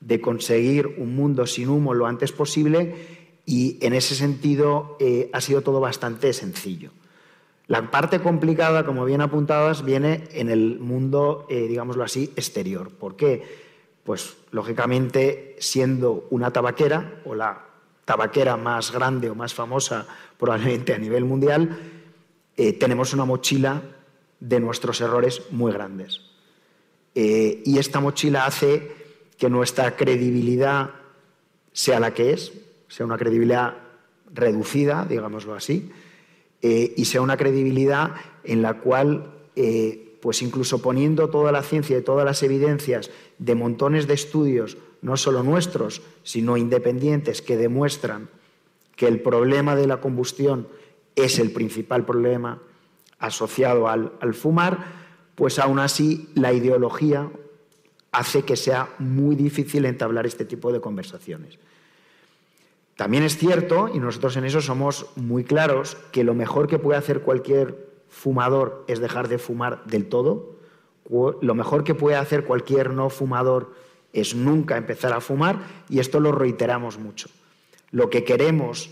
de 0.00 0.22
conseguir 0.22 0.94
un 0.96 1.14
mundo 1.14 1.46
sin 1.46 1.68
humo 1.68 1.92
lo 1.92 2.06
antes 2.06 2.32
posible 2.32 3.28
y 3.44 3.76
en 3.84 3.92
ese 3.92 4.14
sentido 4.14 4.96
eh, 4.98 5.28
ha 5.34 5.42
sido 5.42 5.60
todo 5.60 5.78
bastante 5.78 6.32
sencillo. 6.32 6.90
La 7.68 7.90
parte 7.90 8.20
complicada, 8.20 8.84
como 8.86 9.04
bien 9.04 9.20
apuntadas, 9.20 9.84
viene 9.84 10.24
en 10.32 10.48
el 10.48 10.80
mundo, 10.80 11.46
eh, 11.50 11.68
digámoslo 11.68 12.02
así, 12.02 12.32
exterior. 12.34 12.90
¿Por 12.90 13.14
qué? 13.14 13.44
Pues 14.04 14.38
lógicamente 14.52 15.54
siendo 15.58 16.26
una 16.30 16.50
tabaquera 16.50 17.20
o 17.26 17.34
la 17.34 17.66
tabaquera 18.06 18.56
más 18.56 18.90
grande 18.90 19.28
o 19.28 19.34
más 19.34 19.52
famosa 19.52 20.06
probablemente 20.38 20.94
a 20.94 20.98
nivel 20.98 21.26
mundial, 21.26 21.78
eh, 22.56 22.72
tenemos 22.72 23.12
una 23.12 23.26
mochila 23.26 23.82
de 24.40 24.60
nuestros 24.60 25.02
errores 25.02 25.42
muy 25.50 25.70
grandes. 25.70 26.22
Eh, 27.14 27.62
y 27.66 27.78
esta 27.78 28.00
mochila 28.00 28.46
hace 28.46 28.96
que 29.36 29.50
nuestra 29.50 29.94
credibilidad 29.94 30.90
sea 31.72 32.00
la 32.00 32.14
que 32.14 32.32
es, 32.32 32.52
sea 32.88 33.04
una 33.04 33.18
credibilidad 33.18 33.74
reducida, 34.32 35.04
digámoslo 35.06 35.54
así, 35.54 35.92
eh, 36.62 36.94
y 36.96 37.04
sea 37.04 37.20
una 37.20 37.36
credibilidad 37.36 38.14
en 38.44 38.62
la 38.62 38.80
cual, 38.80 39.34
pues 40.20 40.40
incluso 40.42 40.80
poniendo 40.80 41.30
toda 41.30 41.50
la 41.50 41.62
ciencia 41.62 41.98
y 41.98 42.02
todas 42.02 42.24
las 42.24 42.42
evidencias 42.42 43.10
de 43.38 43.54
montones 43.56 44.06
de 44.06 44.14
estudios, 44.14 44.78
no 45.02 45.16
solo 45.16 45.42
nuestros, 45.42 46.02
sino 46.22 46.56
independientes, 46.56 47.42
que 47.42 47.56
demuestran 47.56 48.28
que 48.96 49.06
el 49.06 49.20
problema 49.20 49.76
de 49.76 49.86
la 49.86 50.00
combustión 50.00 50.68
es 51.14 51.38
el 51.38 51.52
principal 51.52 52.04
problema 52.04 52.60
asociado 53.18 53.88
al, 53.88 54.34
fumar, 54.34 54.78
pues 55.34 55.58
aún 55.58 55.78
así 55.78 56.28
la 56.34 56.52
ideología 56.52 57.30
hace 58.12 58.42
que 58.42 58.56
sea 58.56 58.88
muy 58.98 59.36
difícil 59.36 59.84
entablar 59.84 60.26
este 60.26 60.44
tipo 60.44 60.72
de 60.72 60.80
conversaciones. 60.80 61.58
También 62.98 63.22
es 63.22 63.38
cierto, 63.38 63.88
y 63.94 64.00
nosotros 64.00 64.36
en 64.36 64.44
eso 64.44 64.60
somos 64.60 65.06
muy 65.14 65.44
claros, 65.44 65.96
que 66.10 66.24
lo 66.24 66.34
mejor 66.34 66.66
que 66.66 66.80
puede 66.80 66.98
hacer 66.98 67.20
cualquier 67.20 67.92
fumador 68.08 68.84
es 68.88 68.98
dejar 68.98 69.28
de 69.28 69.38
fumar 69.38 69.84
del 69.84 70.08
todo. 70.08 70.56
Lo 71.08 71.54
mejor 71.54 71.84
que 71.84 71.94
puede 71.94 72.16
hacer 72.16 72.42
cualquier 72.42 72.90
no 72.90 73.08
fumador 73.08 73.72
es 74.12 74.34
nunca 74.34 74.76
empezar 74.76 75.12
a 75.12 75.20
fumar 75.20 75.60
y 75.88 76.00
esto 76.00 76.18
lo 76.18 76.32
reiteramos 76.32 76.98
mucho. 76.98 77.28
Lo 77.92 78.10
que 78.10 78.24
queremos 78.24 78.90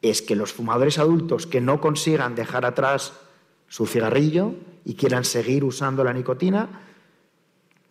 es 0.00 0.22
que 0.22 0.34
los 0.34 0.54
fumadores 0.54 0.98
adultos 0.98 1.46
que 1.46 1.60
no 1.60 1.82
consigan 1.82 2.34
dejar 2.34 2.64
atrás 2.64 3.12
su 3.68 3.86
cigarrillo 3.86 4.54
y 4.86 4.94
quieran 4.94 5.24
seguir 5.24 5.64
usando 5.64 6.02
la 6.02 6.14
nicotina, 6.14 6.80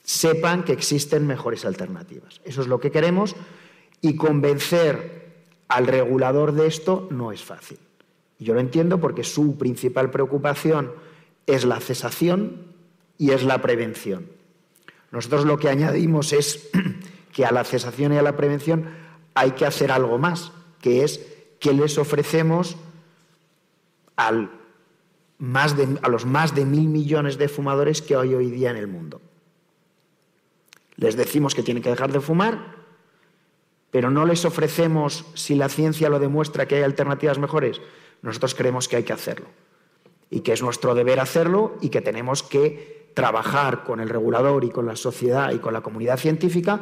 sepan 0.02 0.64
que 0.64 0.74
existen 0.74 1.28
mejores 1.28 1.64
alternativas. 1.64 2.42
Eso 2.44 2.62
es 2.62 2.68
lo 2.68 2.80
que 2.80 2.90
queremos 2.90 3.36
y 4.02 4.16
convencer 4.16 5.17
al 5.68 5.88
regulador 5.88 6.54
de 6.54 6.68
esto 6.68 7.08
no 7.12 7.32
es 7.32 7.44
fácil. 7.44 7.80
Yo 8.40 8.54
lo 8.54 8.60
entiendo 8.60 9.00
porque 9.00 9.24
su 9.24 9.58
principal 9.58 10.12
preocupación 10.12 10.92
es 11.46 11.66
la 11.66 11.80
cesación 11.80 12.68
y 13.18 13.32
es 13.32 13.44
la 13.44 13.62
prevención. 13.62 14.28
Nosotros 15.12 15.46
lo 15.46 15.58
que 15.58 15.70
añadimos 15.70 16.34
es 16.34 16.70
que 17.34 17.46
a 17.46 17.52
la 17.52 17.64
cesación 17.64 18.14
y 18.14 18.18
a 18.18 18.22
la 18.22 18.36
prevención 18.36 18.90
hay 19.34 19.52
que 19.52 19.66
hacer 19.66 19.92
algo 19.92 20.18
más, 20.18 20.52
que 20.82 21.04
es 21.04 21.26
que 21.60 21.74
les 21.74 21.98
ofrecemos 21.98 22.78
a 24.16 24.32
los 24.32 26.26
más 26.26 26.56
de 26.56 26.66
mil 26.66 26.88
millones 26.88 27.38
de 27.38 27.48
fumadores 27.48 28.02
que 28.02 28.16
hay 28.16 28.34
hoy 28.34 28.52
día 28.52 28.72
en 28.72 28.78
el 28.78 28.88
mundo. 28.88 29.22
Les 30.96 31.16
decimos 31.16 31.54
que 31.54 31.64
tienen 31.64 31.84
que 31.84 31.92
dejar 31.92 32.12
de 32.12 32.20
fumar, 32.20 32.77
pero 33.98 34.12
no 34.12 34.28
les 34.28 34.46
ofrecemos, 34.46 35.26
si 35.34 35.56
la 35.56 35.70
ciencia 35.70 36.08
lo 36.08 36.20
demuestra, 36.20 36.68
que 36.68 36.76
hay 36.76 36.84
alternativas 36.84 37.40
mejores. 37.40 37.82
Nosotros 38.22 38.54
creemos 38.54 38.88
que 38.88 38.98
hay 38.98 39.04
que 39.04 39.12
hacerlo 39.12 39.48
y 40.30 40.42
que 40.42 40.54
es 40.54 40.62
nuestro 40.62 40.94
deber 40.94 41.20
hacerlo 41.20 41.80
y 41.82 41.90
que 41.90 42.02
tenemos 42.02 42.44
que 42.44 43.10
trabajar 43.16 43.84
con 43.84 44.00
el 44.00 44.10
regulador 44.10 44.66
y 44.66 44.70
con 44.70 44.86
la 44.86 44.96
sociedad 44.96 45.52
y 45.52 45.58
con 45.58 45.74
la 45.74 45.82
comunidad 45.82 46.20
científica 46.20 46.80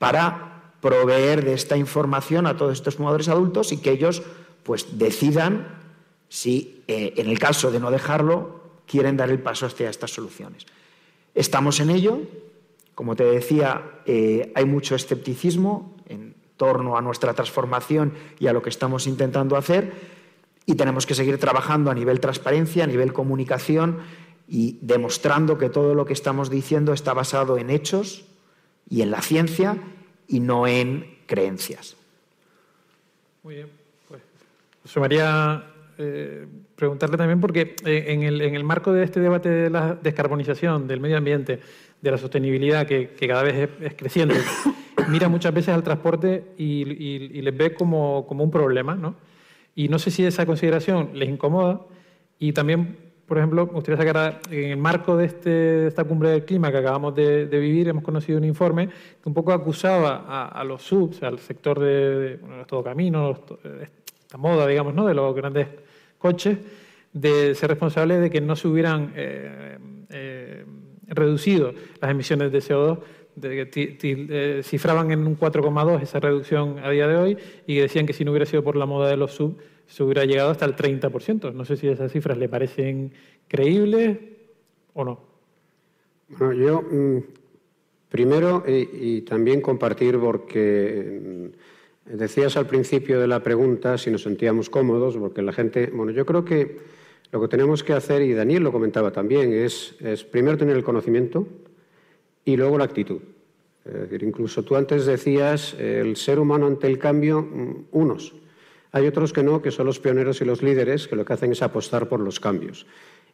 para 0.00 0.72
proveer 0.80 1.44
de 1.44 1.52
esta 1.52 1.76
información 1.76 2.44
a 2.48 2.56
todos 2.56 2.72
estos 2.72 2.96
fumadores 2.96 3.28
adultos 3.28 3.70
y 3.70 3.76
que 3.76 3.92
ellos 3.92 4.24
pues 4.64 4.98
decidan 4.98 5.78
si 6.28 6.82
eh, 6.88 7.14
en 7.18 7.28
el 7.28 7.38
caso 7.38 7.70
de 7.70 7.78
no 7.78 7.92
dejarlo 7.92 8.62
quieren 8.84 9.16
dar 9.16 9.30
el 9.30 9.38
paso 9.38 9.66
hacia 9.66 9.90
estas 9.90 10.10
soluciones. 10.10 10.66
Estamos 11.36 11.78
en 11.78 11.90
ello. 11.90 12.18
Como 12.96 13.14
te 13.14 13.22
decía, 13.22 14.00
eh, 14.06 14.50
hay 14.56 14.64
mucho 14.64 14.96
escepticismo 14.96 15.94
en 16.08 16.34
torno 16.58 16.98
a 16.98 17.00
nuestra 17.00 17.32
transformación 17.32 18.12
y 18.38 18.48
a 18.48 18.52
lo 18.52 18.60
que 18.60 18.68
estamos 18.68 19.06
intentando 19.06 19.56
hacer 19.56 19.94
y 20.66 20.74
tenemos 20.74 21.06
que 21.06 21.14
seguir 21.14 21.38
trabajando 21.38 21.90
a 21.90 21.94
nivel 21.94 22.20
transparencia, 22.20 22.84
a 22.84 22.86
nivel 22.86 23.14
comunicación 23.14 24.00
y 24.46 24.78
demostrando 24.82 25.56
que 25.56 25.70
todo 25.70 25.94
lo 25.94 26.04
que 26.04 26.12
estamos 26.12 26.50
diciendo 26.50 26.92
está 26.92 27.14
basado 27.14 27.56
en 27.56 27.70
hechos 27.70 28.26
y 28.90 29.00
en 29.00 29.10
la 29.10 29.22
ciencia 29.22 29.78
y 30.26 30.40
no 30.40 30.66
en 30.66 31.16
creencias. 31.26 31.96
Muy 33.42 33.54
bien. 33.54 33.68
Pues, 34.08 34.20
José 34.82 35.00
María 35.00 35.64
eh, 35.96 36.46
preguntarle 36.76 37.16
también, 37.16 37.40
porque 37.40 37.74
eh, 37.84 38.04
en 38.08 38.22
el, 38.22 38.62
marco 38.62 38.92
de 38.92 39.04
este 39.04 39.20
debate 39.20 39.48
de 39.48 39.70
la 39.70 39.94
descarbonización 39.94 40.86
del 40.86 41.00
medio 41.00 41.16
ambiente, 41.16 41.60
de 42.00 42.10
la 42.10 42.18
sostenibilidad 42.18 42.86
que, 42.86 43.16
cada 43.26 43.42
vez 43.42 43.70
es, 43.80 43.94
creciente, 43.94 44.36
mira 45.08 45.28
muchas 45.28 45.52
veces 45.52 45.74
al 45.74 45.82
transporte 45.82 46.52
y, 46.56 46.84
les 47.40 47.56
ve 47.56 47.74
como, 47.74 48.20
un 48.20 48.50
problema, 48.50 48.94
¿no? 48.94 49.14
Y 49.74 49.88
no 49.88 49.98
sé 49.98 50.10
si 50.10 50.24
esa 50.24 50.44
consideración 50.44 51.10
les 51.14 51.28
incomoda 51.28 51.80
y 52.38 52.52
también, 52.52 52.96
por 53.26 53.38
ejemplo, 53.38 53.66
me 53.66 53.72
gustaría 53.72 53.96
sacar 53.96 54.40
en 54.50 54.70
el 54.70 54.76
marco 54.76 55.16
de, 55.16 55.26
este, 55.26 55.86
esta 55.88 56.04
cumbre 56.04 56.30
del 56.30 56.44
clima 56.44 56.70
que 56.70 56.78
acabamos 56.78 57.14
de, 57.14 57.46
vivir, 57.46 57.88
hemos 57.88 58.02
conocido 58.02 58.38
un 58.38 58.44
informe 58.44 58.88
que 58.88 59.28
un 59.28 59.34
poco 59.34 59.52
acusaba 59.52 60.48
a, 60.48 60.64
los 60.64 60.82
subs, 60.82 61.22
al 61.22 61.38
sector 61.38 61.78
de, 61.78 62.38
los 62.38 62.66
todocaminos, 62.66 63.40
esta 64.22 64.38
moda, 64.38 64.66
digamos, 64.66 64.94
¿no? 64.94 65.06
de 65.06 65.14
los 65.14 65.34
grandes 65.34 65.68
coches, 66.18 66.58
de 67.12 67.54
ser 67.54 67.70
responsable 67.70 68.18
de 68.18 68.30
que 68.30 68.40
no 68.40 68.56
se 68.56 68.68
hubieran 68.68 69.12
eh, 69.16 69.78
eh, 70.10 70.64
reducido 71.06 71.72
las 72.00 72.10
emisiones 72.10 72.52
de 72.52 72.58
CO2, 72.58 72.98
de 73.40 73.68
eh, 73.74 74.60
cifraban 74.64 75.10
en 75.10 75.26
un 75.26 75.38
4,2 75.38 76.02
esa 76.02 76.20
reducción 76.20 76.78
a 76.78 76.90
día 76.90 77.06
de 77.06 77.16
hoy 77.16 77.38
y 77.66 77.76
decían 77.76 78.06
que 78.06 78.12
si 78.12 78.24
no 78.24 78.32
hubiera 78.32 78.46
sido 78.46 78.62
por 78.62 78.76
la 78.76 78.86
moda 78.86 79.08
de 79.08 79.16
los 79.16 79.32
sub, 79.32 79.58
se 79.86 80.02
hubiera 80.02 80.24
llegado 80.24 80.50
hasta 80.50 80.64
el 80.64 80.76
30%. 80.76 81.52
No 81.52 81.64
sé 81.64 81.76
si 81.76 81.88
esas 81.88 82.12
cifras 82.12 82.38
le 82.38 82.48
parecen 82.48 83.12
creíbles 83.46 84.18
o 84.94 85.04
no. 85.04 85.20
Bueno, 86.28 86.52
yo 86.52 86.82
mm, 86.82 87.18
primero 88.08 88.64
y 88.66 89.22
también 89.22 89.60
compartir 89.60 90.18
porque 90.18 91.50
Decías 92.08 92.56
al 92.56 92.66
principio 92.66 93.20
de 93.20 93.26
la 93.26 93.42
pregunta 93.42 93.98
si 93.98 94.10
nos 94.10 94.22
sentíamos 94.22 94.70
cómodos, 94.70 95.18
porque 95.18 95.42
la 95.42 95.52
gente, 95.52 95.90
bueno, 95.92 96.10
yo 96.10 96.24
creo 96.24 96.42
que 96.42 96.78
lo 97.30 97.40
que 97.42 97.48
tenemos 97.48 97.84
que 97.84 97.92
hacer, 97.92 98.22
y 98.22 98.32
Daniel 98.32 98.62
lo 98.62 98.72
comentaba 98.72 99.10
también, 99.10 99.52
es, 99.52 99.94
primero 100.30 100.56
tener 100.56 100.74
el 100.74 100.84
conocimiento 100.84 101.46
y 102.48 102.56
luego 102.56 102.78
la 102.78 102.84
actitud. 102.84 103.20
Es 103.84 103.92
decir, 103.92 104.22
incluso 104.22 104.62
tú 104.62 104.74
antes 104.74 105.04
decías 105.04 105.74
el 105.78 106.16
ser 106.16 106.38
humano 106.38 106.66
ante 106.66 106.86
el 106.86 106.98
cambio, 106.98 107.42
mm, 107.42 107.88
unos. 107.92 108.34
Hay 108.92 109.06
otros 109.06 109.34
que 109.34 109.42
no, 109.42 109.60
que 109.60 109.70
son 109.70 109.84
los 109.84 110.00
pioneros 110.00 110.40
y 110.40 110.46
los 110.46 110.62
líderes, 110.62 111.08
que 111.08 111.16
lo 111.16 111.26
que 111.26 111.34
hacen 111.34 111.52
es 111.52 111.60
apostar 111.60 112.08
por 112.08 112.20
los 112.20 112.40
cambios. 112.40 112.86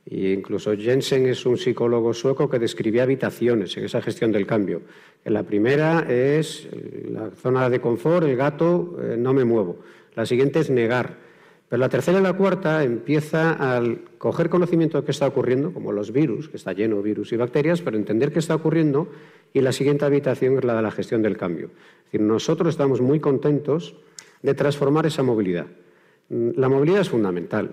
E 0.05 0.33
incluso 0.33 0.77
Jensen 0.77 1.27
es 1.27 1.47
un 1.47 1.57
psicólogo 1.57 2.13
sueco 2.13 2.51
que 2.51 2.59
describía 2.59 3.05
habitaciones 3.05 3.77
en 3.77 3.85
esa 3.85 4.03
gestión 4.03 4.33
del 4.33 4.47
cambio. 4.47 4.83
La 5.25 5.45
primera 5.45 6.07
es 6.11 6.69
la 7.09 7.31
zona 7.31 7.71
de 7.71 7.81
confort, 7.81 8.27
el 8.27 8.37
gato, 8.37 8.99
eh, 9.01 9.17
no 9.17 9.33
me 9.33 9.45
muevo. 9.45 9.79
La 10.17 10.27
siguiente 10.27 10.59
es 10.59 10.71
negar. 10.71 11.24
Pero 11.75 11.81
la 11.81 11.89
tercera 11.89 12.21
y 12.21 12.23
la 12.23 12.35
cuarta 12.35 12.85
empieza 12.85 13.51
al 13.51 14.03
coger 14.17 14.49
conocimiento 14.49 15.01
de 15.01 15.05
qué 15.05 15.11
está 15.11 15.27
ocurriendo, 15.27 15.73
como 15.75 15.91
los 15.91 16.13
virus, 16.13 16.49
que 16.49 16.57
está 16.57 16.73
lleno 16.73 16.99
de 16.99 17.03
virus 17.03 17.33
y 17.33 17.37
bacterias, 17.37 17.83
pero 17.83 17.97
entender 17.97 18.33
qué 18.33 18.39
está 18.39 18.55
ocurriendo. 18.55 19.09
Y 19.53 19.61
la 19.61 19.73
siguiente 19.73 20.05
habitación 20.05 20.57
es 20.57 20.63
la 20.63 20.77
de 20.77 20.83
la 20.83 20.93
gestión 20.93 21.21
del 21.21 21.37
cambio. 21.37 21.67
Es 21.67 22.05
decir, 22.05 22.21
nosotros 22.21 22.69
estamos 22.69 23.01
muy 23.01 23.19
contentos 23.19 23.97
de 24.41 24.55
transformar 24.55 25.07
esa 25.07 25.25
movilidad. 25.25 25.67
La 26.29 26.69
movilidad 26.69 27.01
es 27.01 27.09
fundamental. 27.09 27.73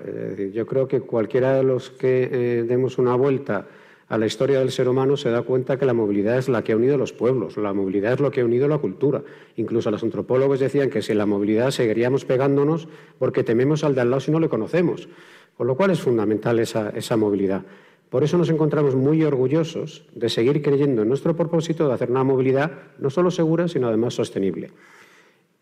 yo 0.51 0.65
creo 0.65 0.87
que 0.87 1.01
cualquiera 1.01 1.53
de 1.53 1.61
los 1.61 1.91
que 1.91 2.23
eh, 2.31 2.63
demos 2.63 2.97
una 2.97 3.13
vuelta 3.13 3.67
a 4.11 4.17
la 4.17 4.25
historia 4.25 4.59
del 4.59 4.71
ser 4.71 4.89
humano 4.89 5.15
se 5.15 5.29
da 5.29 5.41
cuenta 5.41 5.77
que 5.77 5.85
la 5.85 5.93
movilidad 5.93 6.37
es 6.37 6.49
la 6.49 6.65
que 6.65 6.73
ha 6.73 6.75
unido 6.75 6.97
los 6.97 7.13
pueblos, 7.13 7.55
la 7.55 7.71
movilidad 7.71 8.11
es 8.11 8.19
lo 8.19 8.29
que 8.29 8.41
ha 8.41 8.45
unido 8.45 8.67
la 8.67 8.77
cultura. 8.77 9.23
Incluso 9.55 9.89
los 9.89 10.03
antropólogos 10.03 10.59
decían 10.59 10.89
que 10.89 11.01
sin 11.01 11.17
la 11.17 11.25
movilidad 11.25 11.71
seguiríamos 11.71 12.25
pegándonos 12.25 12.89
porque 13.17 13.45
tememos 13.45 13.85
al 13.85 13.95
de 13.95 14.01
al 14.01 14.09
lado 14.09 14.19
si 14.19 14.29
no 14.29 14.41
le 14.41 14.49
conocemos. 14.49 15.07
Con 15.55 15.65
lo 15.65 15.77
cual 15.77 15.91
es 15.91 16.01
fundamental 16.01 16.59
esa, 16.59 17.15
movilidad. 17.15 17.63
Por 18.09 18.25
eso 18.25 18.37
nos 18.37 18.49
encontramos 18.49 18.95
muy 18.95 19.23
orgullosos 19.23 20.03
de 20.13 20.27
seguir 20.27 20.61
creyendo 20.61 21.03
en 21.03 21.07
nuestro 21.07 21.33
propósito 21.33 21.87
de 21.87 21.93
hacer 21.93 22.11
una 22.11 22.25
movilidad 22.25 22.69
no 22.99 23.09
solo 23.09 23.31
segura, 23.31 23.69
sino 23.69 23.87
además 23.87 24.13
sostenible. 24.13 24.71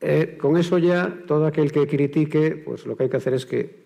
Eh, 0.01 0.39
con 0.41 0.57
eso 0.57 0.79
ya 0.79 1.19
todo 1.27 1.45
aquel 1.45 1.71
que 1.71 1.85
critique, 1.85 2.55
pues 2.55 2.87
lo 2.87 2.97
que 2.97 3.03
hay 3.03 3.09
que 3.09 3.17
hacer 3.17 3.35
es 3.35 3.45
que 3.45 3.83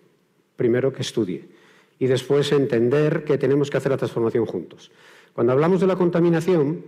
primero 0.56 0.90
que 0.90 1.02
estudie 1.02 1.63
y 1.98 2.06
después 2.06 2.50
entender 2.52 3.24
que 3.24 3.38
tenemos 3.38 3.70
que 3.70 3.76
hacer 3.76 3.92
la 3.92 3.98
transformación 3.98 4.46
juntos. 4.46 4.90
Cuando 5.32 5.52
hablamos 5.52 5.80
de 5.80 5.86
la 5.86 5.96
contaminación, 5.96 6.84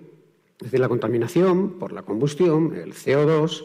es 0.59 0.64
decir, 0.64 0.81
la 0.81 0.88
contaminación 0.88 1.79
por 1.79 1.92
la 1.92 2.03
combustión, 2.03 2.75
el 2.75 2.95
CO2, 2.95 3.64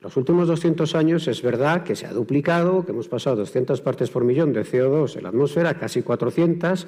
los 0.00 0.16
últimos 0.16 0.46
200 0.46 0.94
años 0.94 1.26
es 1.26 1.42
verdad 1.42 1.82
que 1.82 1.96
se 1.96 2.06
ha 2.06 2.12
duplicado, 2.12 2.84
que 2.84 2.92
hemos 2.92 3.08
pasado 3.08 3.36
200 3.36 3.80
partes 3.80 4.10
por 4.10 4.24
millón 4.24 4.52
de 4.52 4.64
CO2 4.64 5.16
en 5.16 5.24
la 5.24 5.30
atmósfera 5.30 5.78
casi 5.78 6.02
400, 6.02 6.86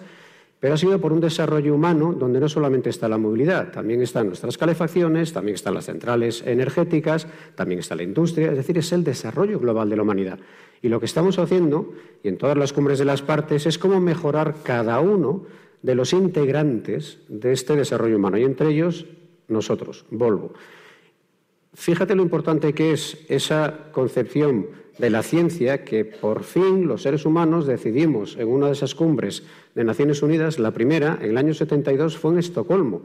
pero 0.61 0.75
ha 0.75 0.77
sido 0.77 1.01
por 1.01 1.13
un 1.13 1.21
desarrollo 1.21 1.75
humano 1.75 2.13
donde 2.13 2.41
no 2.41 2.49
solamente 2.49 2.91
está 2.91 3.09
la 3.09 3.19
movilidad, 3.19 3.71
también 3.71 4.03
están 4.03 4.27
nuestras 4.27 4.59
calefacciones, 4.59 5.33
también 5.33 5.55
están 5.55 5.75
las 5.75 5.87
centrales 5.87 6.43
energéticas, 6.45 7.29
también 7.55 7.81
está 7.81 7.95
la 7.95 8.03
industria, 8.03 8.51
es 8.51 8.57
decir, 8.57 8.79
es 8.79 8.93
el 8.93 9.05
desarrollo 9.05 9.61
global 9.61 9.89
de 9.89 9.97
la 9.97 10.03
humanidad. 10.03 10.39
Y 10.83 10.89
lo 10.89 10.99
que 11.01 11.07
estamos 11.07 11.39
haciendo, 11.39 11.93
y 12.23 12.29
en 12.29 12.39
todas 12.39 12.57
las 12.57 12.73
cumbres 12.73 12.99
de 12.99 13.05
las 13.05 13.23
partes, 13.23 13.67
es 13.67 13.79
cómo 13.79 14.01
mejorar 14.01 14.57
cada 14.63 15.01
uno 15.01 15.45
de 15.83 15.95
los 15.95 16.13
integrantes 16.13 17.19
de 17.29 17.53
este 17.53 17.77
desarrollo 17.77 18.17
humano, 18.17 18.39
y 18.39 18.45
entre 18.45 18.71
ellos 18.71 19.07
nosotros, 19.47 20.05
Volvo. 20.11 20.53
Fíjate 21.75 22.17
lo 22.17 22.23
importante 22.23 22.73
que 22.73 22.93
es 22.93 23.25
esa 23.29 23.93
concepción 23.93 24.67
de 24.99 25.11
la 25.11 25.23
ciencia 25.23 25.85
que 25.85 26.05
por 26.05 26.43
fin 26.43 26.89
los 26.89 27.03
seres 27.03 27.25
humanos 27.25 27.67
decidimos 27.67 28.37
en 28.37 28.49
una 28.49 28.67
de 28.67 28.73
esas 28.73 28.95
cumbres 28.95 29.45
de 29.79 29.85
Naciones 29.85 30.25
Unidas, 30.25 30.59
la 30.59 30.73
primera, 30.73 31.21
en 31.23 31.31
el 31.31 31.39
año 31.39 31.55
72, 31.55 32.19
fue 32.19 32.33
en 32.33 32.41
Estocolmo. 32.41 33.03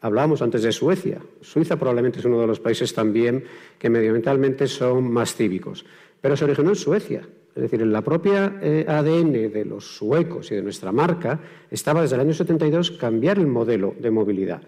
Hablábamos 0.00 0.42
antes 0.42 0.62
de 0.62 0.70
Suecia. 0.70 1.20
Suiza 1.40 1.76
probablemente 1.76 2.20
es 2.20 2.24
uno 2.24 2.40
de 2.40 2.46
los 2.46 2.60
países 2.60 2.94
también 2.94 3.42
que 3.80 3.90
medioambientalmente 3.90 4.68
son 4.68 5.10
más 5.10 5.34
cívicos. 5.34 5.84
Pero 6.20 6.36
se 6.36 6.44
originó 6.44 6.68
en 6.68 6.76
Suecia. 6.76 7.26
Es 7.56 7.62
decir, 7.62 7.82
en 7.82 7.92
la 7.92 8.02
propia 8.02 8.60
eh, 8.62 8.86
ADN 8.86 9.32
de 9.32 9.64
los 9.64 9.96
suecos 9.96 10.52
y 10.52 10.54
de 10.54 10.62
nuestra 10.62 10.92
marca 10.92 11.40
estaba 11.68 12.02
desde 12.02 12.14
el 12.14 12.20
año 12.20 12.32
72 12.32 12.92
cambiar 12.92 13.40
el 13.40 13.48
modelo 13.48 13.96
de 13.98 14.12
movilidad. 14.12 14.62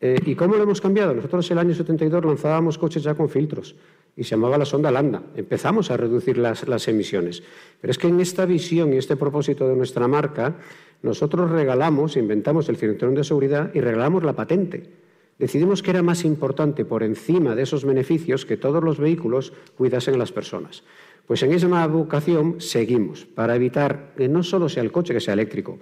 Eh, 0.00 0.16
¿Y 0.26 0.34
cómo 0.34 0.54
lo 0.56 0.62
hemos 0.62 0.80
cambiado? 0.80 1.12
Nosotros 1.12 1.50
en 1.50 1.58
el 1.58 1.66
año 1.66 1.74
72 1.74 2.24
lanzábamos 2.24 2.78
coches 2.78 3.02
ya 3.02 3.14
con 3.14 3.28
filtros 3.28 3.74
y 4.16 4.24
se 4.24 4.30
llamaba 4.30 4.58
la 4.58 4.64
sonda 4.64 4.90
Landa. 4.90 5.22
Empezamos 5.34 5.90
a 5.90 5.96
reducir 5.96 6.38
las, 6.38 6.88
emisiones. 6.88 7.42
Pero 7.80 7.90
es 7.90 7.98
que 7.98 8.08
en 8.08 8.20
esta 8.20 8.46
visión 8.46 8.92
y 8.92 8.96
este 8.96 9.16
propósito 9.16 9.68
de 9.68 9.76
nuestra 9.76 10.06
marca, 10.08 10.56
nosotros 11.02 11.50
regalamos, 11.50 12.16
inventamos 12.16 12.68
el 12.68 12.76
cinturón 12.76 13.14
de 13.14 13.24
seguridad 13.24 13.70
y 13.74 13.80
regalamos 13.80 14.24
la 14.24 14.34
patente. 14.34 14.90
Decidimos 15.38 15.82
que 15.84 15.90
era 15.90 16.02
más 16.02 16.24
importante 16.24 16.84
por 16.84 17.04
encima 17.04 17.54
de 17.54 17.62
esos 17.62 17.84
beneficios 17.84 18.44
que 18.44 18.56
todos 18.56 18.82
los 18.82 18.98
vehículos 18.98 19.52
cuidasen 19.76 20.14
a 20.14 20.18
las 20.18 20.32
personas. 20.32 20.82
Pues 21.26 21.42
en 21.42 21.52
esa 21.52 21.86
vocación 21.86 22.60
seguimos 22.60 23.24
para 23.24 23.54
evitar 23.54 24.14
que 24.16 24.28
no 24.28 24.42
solo 24.42 24.68
sea 24.68 24.82
el 24.82 24.90
coche 24.90 25.14
que 25.14 25.20
sea 25.20 25.34
eléctrico, 25.34 25.78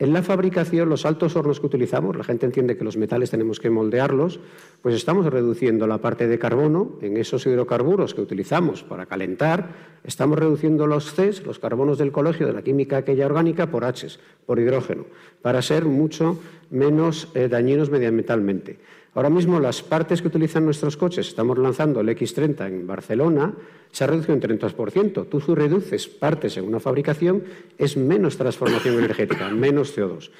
en 0.00 0.14
la 0.14 0.22
fabricación, 0.22 0.88
los 0.88 1.04
altos 1.04 1.36
hornos 1.36 1.60
que 1.60 1.66
utilizamos, 1.66 2.16
la 2.16 2.24
gente 2.24 2.46
entiende 2.46 2.78
que 2.78 2.84
los 2.84 2.96
metales 2.96 3.30
tenemos 3.30 3.60
que 3.60 3.68
moldearlos, 3.68 4.40
pues 4.80 4.94
estamos 4.94 5.26
reduciendo 5.26 5.86
la 5.86 5.98
parte 5.98 6.26
de 6.26 6.38
carbono 6.38 6.92
en 7.02 7.18
esos 7.18 7.44
hidrocarburos 7.44 8.14
que 8.14 8.22
utilizamos 8.22 8.82
para 8.82 9.04
calentar, 9.04 9.68
estamos 10.02 10.38
reduciendo 10.38 10.86
los 10.86 11.12
Cs, 11.12 11.44
los 11.44 11.58
carbonos 11.58 11.98
del 11.98 12.12
colegio 12.12 12.46
de 12.46 12.54
la 12.54 12.62
química 12.62 12.96
aquella 12.96 13.26
orgánica, 13.26 13.70
por 13.70 13.84
Hs, 13.84 14.18
por 14.46 14.58
hidrógeno, 14.58 15.04
para 15.42 15.60
ser 15.60 15.84
mucho 15.84 16.40
menos 16.70 17.28
eh, 17.34 17.48
dañinos 17.48 17.90
medioambientalmente. 17.90 18.78
Ahora 19.14 19.30
mismo 19.30 19.58
las 19.58 19.82
partes 19.82 20.22
que 20.22 20.28
utilizan 20.28 20.64
nuestros 20.64 20.96
coches, 20.96 21.26
estamos 21.26 21.58
lanzando 21.58 22.00
el 22.00 22.08
X30 22.08 22.66
en 22.68 22.86
Barcelona, 22.86 23.52
se 23.90 24.04
ha 24.04 24.06
reducido 24.06 24.34
un 24.34 24.40
30%. 24.40 25.26
Tú 25.28 25.54
reduces 25.54 26.06
partes 26.06 26.56
en 26.56 26.64
una 26.64 26.78
fabricación, 26.78 27.42
es 27.76 27.96
menos 27.96 28.36
transformación 28.36 28.98
energética, 28.98 29.48
menos 29.50 29.96
CO2. 29.96 30.30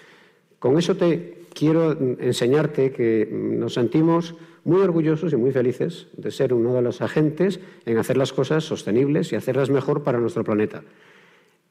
Con 0.60 0.78
eso 0.78 0.96
te 0.96 1.46
quiero 1.52 1.92
enseñarte 2.20 2.92
que 2.92 3.28
nos 3.30 3.74
sentimos 3.74 4.36
muy 4.64 4.82
orgullosos 4.82 5.32
y 5.32 5.36
muy 5.36 5.50
felices 5.50 6.06
de 6.16 6.30
ser 6.30 6.52
uno 6.52 6.74
de 6.74 6.82
los 6.82 7.00
agentes 7.00 7.60
en 7.86 7.98
hacer 7.98 8.16
las 8.16 8.32
cosas 8.32 8.62
sostenibles 8.62 9.32
y 9.32 9.36
hacerlas 9.36 9.70
mejor 9.70 10.04
para 10.04 10.20
nuestro 10.20 10.44
planeta. 10.44 10.82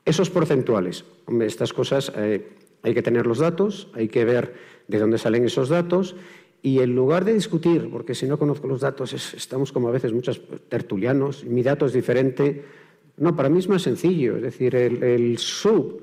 Esos 0.03 0.29
porcentuales, 0.29 1.05
estas 1.41 1.71
cosas 1.71 2.11
eh, 2.17 2.47
hay 2.81 2.93
que 2.93 3.03
tener 3.03 3.27
los 3.27 3.39
datos, 3.39 3.89
hay 3.93 4.07
que 4.07 4.25
ver 4.25 4.55
de 4.87 4.97
dónde 4.97 5.17
salen 5.17 5.45
esos 5.45 5.69
datos 5.69 6.15
y 6.61 6.79
en 6.79 6.93
lugar 6.93 7.23
de 7.23 7.33
discutir, 7.33 7.89
porque 7.89 8.13
si 8.13 8.25
no 8.25 8.37
conozco 8.37 8.67
los 8.67 8.81
datos, 8.81 9.13
estamos 9.33 9.71
como 9.71 9.87
a 9.87 9.91
veces 9.91 10.11
muchos 10.11 10.41
tertulianos, 10.67 11.45
mi 11.45 11.63
dato 11.63 11.85
es 11.85 11.93
diferente. 11.93 12.65
No, 13.17 13.35
para 13.35 13.49
mí 13.49 13.59
es 13.59 13.69
más 13.69 13.81
sencillo. 13.81 14.35
Es 14.35 14.41
decir, 14.41 14.75
el, 14.75 15.37
sub, 15.37 16.01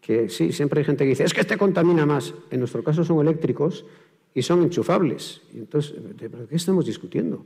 que 0.00 0.28
sí, 0.28 0.52
siempre 0.52 0.80
hay 0.80 0.84
gente 0.84 1.04
que 1.04 1.10
dice, 1.10 1.24
es 1.24 1.34
que 1.34 1.40
este 1.40 1.56
contamina 1.56 2.06
más. 2.06 2.34
En 2.50 2.60
nuestro 2.60 2.84
caso 2.84 3.04
son 3.04 3.20
eléctricos 3.20 3.84
y 4.32 4.42
son 4.42 4.62
enchufables. 4.62 5.42
Y 5.52 5.58
entonces, 5.58 5.94
¿de 6.16 6.30
qué 6.48 6.56
estamos 6.56 6.86
discutiendo? 6.86 7.44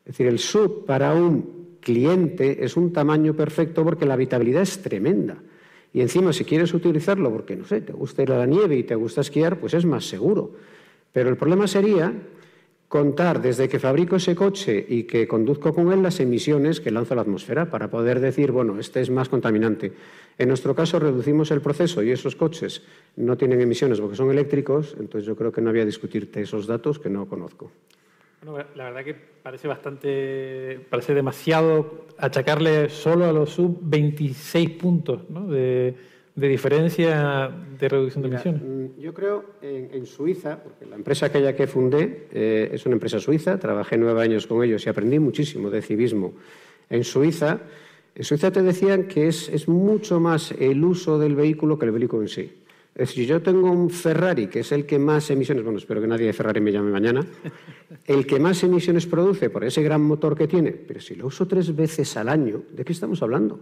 Es 0.00 0.16
decir, 0.16 0.26
el 0.26 0.40
sub 0.40 0.84
para 0.84 1.14
un 1.14 1.78
cliente 1.80 2.64
es 2.64 2.76
un 2.76 2.92
tamaño 2.92 3.34
perfecto 3.34 3.84
porque 3.84 4.04
la 4.04 4.14
habitabilidad 4.14 4.62
es 4.62 4.82
tremenda. 4.82 5.38
Y 5.92 6.00
encima, 6.00 6.32
si 6.32 6.44
quieres 6.44 6.74
utilizarlo 6.74 7.30
porque, 7.30 7.54
no 7.54 7.64
sé, 7.64 7.82
te 7.82 7.92
gusta 7.92 8.22
ir 8.24 8.32
a 8.32 8.38
la 8.38 8.46
nieve 8.46 8.76
y 8.76 8.82
te 8.82 8.96
gusta 8.96 9.20
esquiar, 9.20 9.60
pues 9.60 9.74
es 9.74 9.84
más 9.84 10.04
seguro. 10.04 10.50
Pero 11.14 11.30
el 11.30 11.36
problema 11.36 11.68
sería 11.68 12.12
contar 12.88 13.40
desde 13.40 13.68
que 13.68 13.78
fabrico 13.78 14.16
ese 14.16 14.34
coche 14.34 14.84
y 14.88 15.04
que 15.04 15.28
conduzco 15.28 15.72
con 15.72 15.92
él 15.92 16.02
las 16.02 16.18
emisiones 16.18 16.80
que 16.80 16.90
lanza 16.90 17.14
la 17.14 17.22
atmósfera 17.22 17.70
para 17.70 17.88
poder 17.88 18.18
decir, 18.18 18.50
bueno, 18.50 18.80
este 18.80 19.00
es 19.00 19.10
más 19.10 19.28
contaminante. 19.28 19.92
En 20.36 20.48
nuestro 20.48 20.74
caso 20.74 20.98
reducimos 20.98 21.52
el 21.52 21.60
proceso 21.60 22.02
y 22.02 22.10
esos 22.10 22.34
coches 22.34 22.82
no 23.14 23.36
tienen 23.36 23.60
emisiones 23.60 24.00
porque 24.00 24.16
son 24.16 24.32
eléctricos, 24.32 24.96
entonces 24.98 25.24
yo 25.24 25.36
creo 25.36 25.52
que 25.52 25.60
no 25.60 25.70
había 25.70 25.84
discutirte 25.84 26.40
esos 26.40 26.66
datos 26.66 26.98
que 26.98 27.10
no 27.10 27.28
conozco. 27.28 27.70
Bueno, 28.42 28.64
la 28.74 28.84
verdad 28.84 29.04
que 29.04 29.14
parece 29.14 29.68
bastante, 29.68 30.80
parece 30.90 31.14
demasiado 31.14 32.06
achacarle 32.18 32.88
solo 32.88 33.24
a 33.24 33.32
los 33.32 33.50
sub 33.50 33.78
26 33.82 34.70
puntos 34.70 35.30
¿no? 35.30 35.46
de, 35.46 35.94
de 36.34 36.48
diferencia 36.48 37.50
de 37.78 37.88
reducción 37.88 38.22
de 38.22 38.28
emisiones? 38.28 38.62
Mm, 38.62 39.00
yo 39.00 39.14
creo 39.14 39.44
en, 39.62 40.06
Suiza, 40.06 40.62
porque 40.62 40.86
la 40.86 40.96
empresa 40.96 41.26
aquella 41.26 41.54
que 41.54 41.66
fundé 41.66 42.26
eh, 42.32 42.70
es 42.72 42.84
una 42.86 42.94
empresa 42.94 43.20
suiza, 43.20 43.58
trabajé 43.58 43.96
nueve 43.96 44.22
años 44.22 44.46
con 44.46 44.62
ellos 44.64 44.84
y 44.84 44.88
aprendí 44.88 45.18
muchísimo 45.18 45.70
de 45.70 45.82
civismo 45.82 46.34
en 46.90 47.04
Suiza. 47.04 47.60
En 48.14 48.24
Suiza 48.24 48.50
te 48.50 48.62
decían 48.62 49.04
que 49.04 49.28
es, 49.28 49.48
es 49.48 49.68
mucho 49.68 50.20
más 50.20 50.52
el 50.52 50.84
uso 50.84 51.18
del 51.18 51.36
vehículo 51.36 51.78
que 51.78 51.86
el 51.86 51.92
vehículo 51.92 52.22
en 52.22 52.28
sí. 52.28 52.52
Es 52.94 53.08
decir, 53.08 53.26
yo 53.26 53.42
tengo 53.42 53.72
un 53.72 53.90
Ferrari, 53.90 54.46
que 54.46 54.60
es 54.60 54.70
el 54.70 54.86
que 54.86 55.00
más 55.00 55.28
emisiones, 55.28 55.64
bueno, 55.64 55.78
espero 55.78 56.00
que 56.00 56.06
nadie 56.06 56.26
de 56.26 56.32
Ferrari 56.32 56.60
me 56.60 56.70
llame 56.70 56.92
mañana, 56.92 57.26
el 58.06 58.24
que 58.24 58.38
más 58.38 58.62
emisiones 58.62 59.06
produce 59.06 59.50
por 59.50 59.64
ese 59.64 59.82
gran 59.82 60.02
motor 60.02 60.36
que 60.36 60.46
tiene, 60.46 60.70
pero 60.70 61.00
si 61.00 61.16
lo 61.16 61.26
uso 61.26 61.46
tres 61.48 61.74
veces 61.74 62.16
al 62.16 62.28
año, 62.28 62.62
¿de 62.70 62.84
qué 62.84 62.92
estamos 62.92 63.20
hablando? 63.20 63.58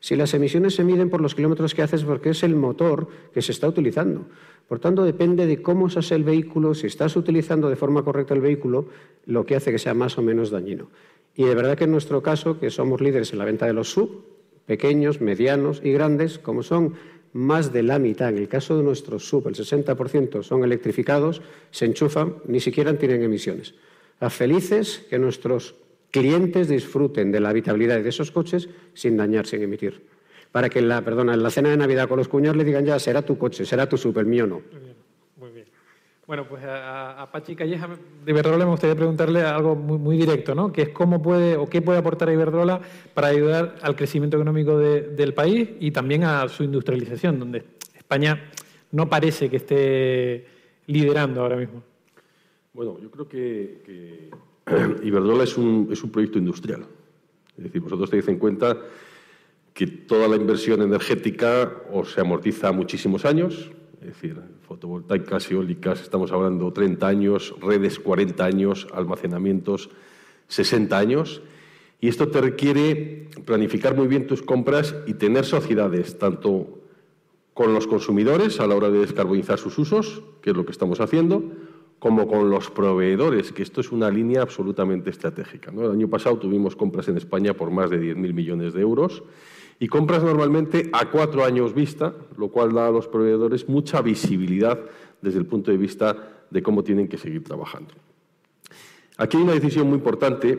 Si 0.00 0.16
las 0.16 0.32
emisiones 0.34 0.74
se 0.74 0.84
miden 0.84 1.10
por 1.10 1.20
los 1.20 1.34
kilómetros 1.34 1.74
que 1.74 1.82
haces, 1.82 2.04
porque 2.04 2.30
es 2.30 2.42
el 2.42 2.54
motor 2.54 3.08
que 3.34 3.42
se 3.42 3.52
está 3.52 3.68
utilizando. 3.68 4.26
Por 4.68 4.78
tanto, 4.78 5.04
depende 5.04 5.46
de 5.46 5.62
cómo 5.62 5.86
usas 5.86 6.12
el 6.12 6.24
vehículo, 6.24 6.74
si 6.74 6.86
estás 6.86 7.16
utilizando 7.16 7.68
de 7.68 7.76
forma 7.76 8.04
correcta 8.04 8.34
el 8.34 8.40
vehículo, 8.40 8.88
lo 9.26 9.44
que 9.44 9.56
hace 9.56 9.72
que 9.72 9.78
sea 9.78 9.94
más 9.94 10.18
o 10.18 10.22
menos 10.22 10.50
dañino. 10.50 10.90
Y 11.34 11.44
de 11.44 11.54
verdad 11.54 11.76
que 11.76 11.84
en 11.84 11.92
nuestro 11.92 12.22
caso, 12.22 12.60
que 12.60 12.70
somos 12.70 13.00
líderes 13.00 13.32
en 13.32 13.38
la 13.38 13.44
venta 13.44 13.66
de 13.66 13.72
los 13.72 13.90
sub, 13.90 14.24
pequeños, 14.66 15.20
medianos 15.20 15.80
y 15.82 15.92
grandes, 15.92 16.38
como 16.38 16.62
son 16.62 16.94
más 17.32 17.72
de 17.72 17.82
la 17.82 17.98
mitad, 17.98 18.28
en 18.28 18.38
el 18.38 18.48
caso 18.48 18.76
de 18.76 18.82
nuestros 18.82 19.26
sub, 19.26 19.48
el 19.48 19.54
60% 19.54 20.42
son 20.42 20.64
electrificados, 20.64 21.42
se 21.70 21.86
enchufan, 21.86 22.36
ni 22.46 22.60
siquiera 22.60 22.96
tienen 22.96 23.22
emisiones. 23.22 23.74
A 24.20 24.30
felices 24.30 25.06
que 25.08 25.18
nuestros 25.18 25.76
clientes 26.10 26.68
disfruten 26.68 27.32
de 27.32 27.40
la 27.40 27.50
habitabilidad 27.50 28.02
de 28.02 28.08
esos 28.08 28.30
coches 28.30 28.68
sin 28.94 29.16
dañar, 29.16 29.46
sin 29.46 29.62
emitir. 29.62 30.06
Para 30.52 30.68
que 30.68 30.78
en 30.78 30.88
la, 30.88 31.02
perdona, 31.02 31.34
en 31.34 31.42
la 31.42 31.50
cena 31.50 31.70
de 31.70 31.76
Navidad 31.76 32.08
con 32.08 32.18
los 32.18 32.28
cuñados 32.28 32.56
le 32.56 32.64
digan 32.64 32.84
ya, 32.84 32.98
será 32.98 33.22
tu 33.22 33.36
coche, 33.36 33.64
será 33.64 33.88
tu 33.88 33.96
sub, 33.96 34.18
el 34.18 34.26
mío 34.26 34.46
no. 34.46 34.62
Bueno, 36.28 36.46
pues 36.46 36.62
a, 36.62 37.26
Pachi 37.32 37.56
Calleja 37.56 37.88
de 37.88 38.30
Iberdrola 38.30 38.66
me 38.66 38.72
gustaría 38.72 38.94
preguntarle 38.94 39.40
algo 39.40 39.74
muy, 39.74 40.18
directo, 40.18 40.54
¿no? 40.54 40.70
Que 40.70 40.82
es 40.82 40.88
cómo 40.90 41.22
puede 41.22 41.56
o 41.56 41.64
qué 41.64 41.80
puede 41.80 42.00
aportar 42.00 42.28
a 42.28 42.34
Iberdrola 42.34 42.82
para 43.14 43.28
ayudar 43.28 43.76
al 43.80 43.96
crecimiento 43.96 44.36
económico 44.36 44.78
del 44.78 45.32
país 45.32 45.70
y 45.80 45.90
también 45.90 46.24
a 46.24 46.46
su 46.50 46.64
industrialización, 46.64 47.38
donde 47.38 47.64
España 47.96 48.50
no 48.92 49.08
parece 49.08 49.48
que 49.48 49.56
esté 49.56 50.46
liderando 50.86 51.40
ahora 51.40 51.56
mismo. 51.56 51.82
Bueno, 52.74 52.98
yo 53.00 53.10
creo 53.10 53.26
que, 53.26 54.28
Iberdrola 55.02 55.44
es 55.44 55.56
un, 55.56 55.88
es 55.90 56.02
un 56.02 56.10
proyecto 56.10 56.38
industrial. 56.38 56.86
Es 57.56 57.64
decir, 57.64 57.80
vosotros 57.80 58.10
tenéis 58.10 58.28
en 58.28 58.38
cuenta 58.38 58.76
que 59.74 59.86
toda 59.86 60.28
la 60.28 60.36
inversión 60.36 60.82
energética 60.82 61.72
se 62.04 62.20
amortiza 62.20 62.72
muchísimos 62.72 63.24
años, 63.24 63.70
es 64.00 64.08
decir, 64.08 64.40
fotovoltaicas, 64.66 65.50
eólicas, 65.50 66.00
estamos 66.00 66.32
hablando 66.32 66.72
30 66.72 67.06
años, 67.06 67.54
redes 67.60 67.98
40 67.98 68.44
años, 68.44 68.86
almacenamientos 68.92 69.90
60 70.48 70.98
años. 70.98 71.42
Y 72.00 72.08
esto 72.08 72.28
te 72.28 72.40
requiere 72.40 73.28
planificar 73.44 73.96
muy 73.96 74.06
bien 74.06 74.26
tus 74.26 74.42
compras 74.42 74.94
y 75.06 75.14
tener 75.14 75.44
sociedades, 75.44 76.18
tanto 76.18 76.80
con 77.54 77.74
los 77.74 77.86
consumidores 77.86 78.60
a 78.60 78.66
la 78.66 78.76
hora 78.76 78.88
de 78.88 79.00
descarbonizar 79.00 79.58
sus 79.58 79.78
usos, 79.78 80.22
que 80.42 80.50
es 80.50 80.56
lo 80.56 80.64
que 80.64 80.72
estamos 80.72 81.00
haciendo, 81.00 81.42
como 81.98 82.28
con 82.28 82.48
los 82.50 82.70
proveedores, 82.70 83.52
que 83.52 83.62
esto 83.62 83.80
es 83.80 83.90
una 83.90 84.10
línea 84.10 84.42
absolutamente 84.42 85.10
estratégica. 85.10 85.72
El 85.72 85.90
año 85.90 86.08
pasado 86.08 86.38
tuvimos 86.38 86.76
compras 86.76 87.08
en 87.08 87.16
España 87.16 87.54
por 87.54 87.70
más 87.70 87.90
de 87.90 88.00
10.000 88.00 88.32
millones 88.32 88.72
de 88.72 88.80
euros 88.80 89.22
y 89.80 89.88
compras 89.88 90.22
normalmente 90.22 90.90
a 90.92 91.10
cuatro 91.10 91.44
años 91.44 91.74
vista, 91.74 92.14
lo 92.36 92.48
cual 92.48 92.72
da 92.72 92.88
a 92.88 92.90
los 92.90 93.08
proveedores 93.08 93.68
mucha 93.68 94.00
visibilidad 94.00 94.78
desde 95.22 95.38
el 95.38 95.46
punto 95.46 95.70
de 95.70 95.76
vista 95.76 96.16
de 96.50 96.62
cómo 96.62 96.82
tienen 96.82 97.08
que 97.08 97.18
seguir 97.18 97.44
trabajando. 97.44 97.94
Aquí 99.16 99.36
hay 99.36 99.42
una 99.42 99.52
decisión 99.52 99.88
muy 99.88 99.96
importante 99.96 100.58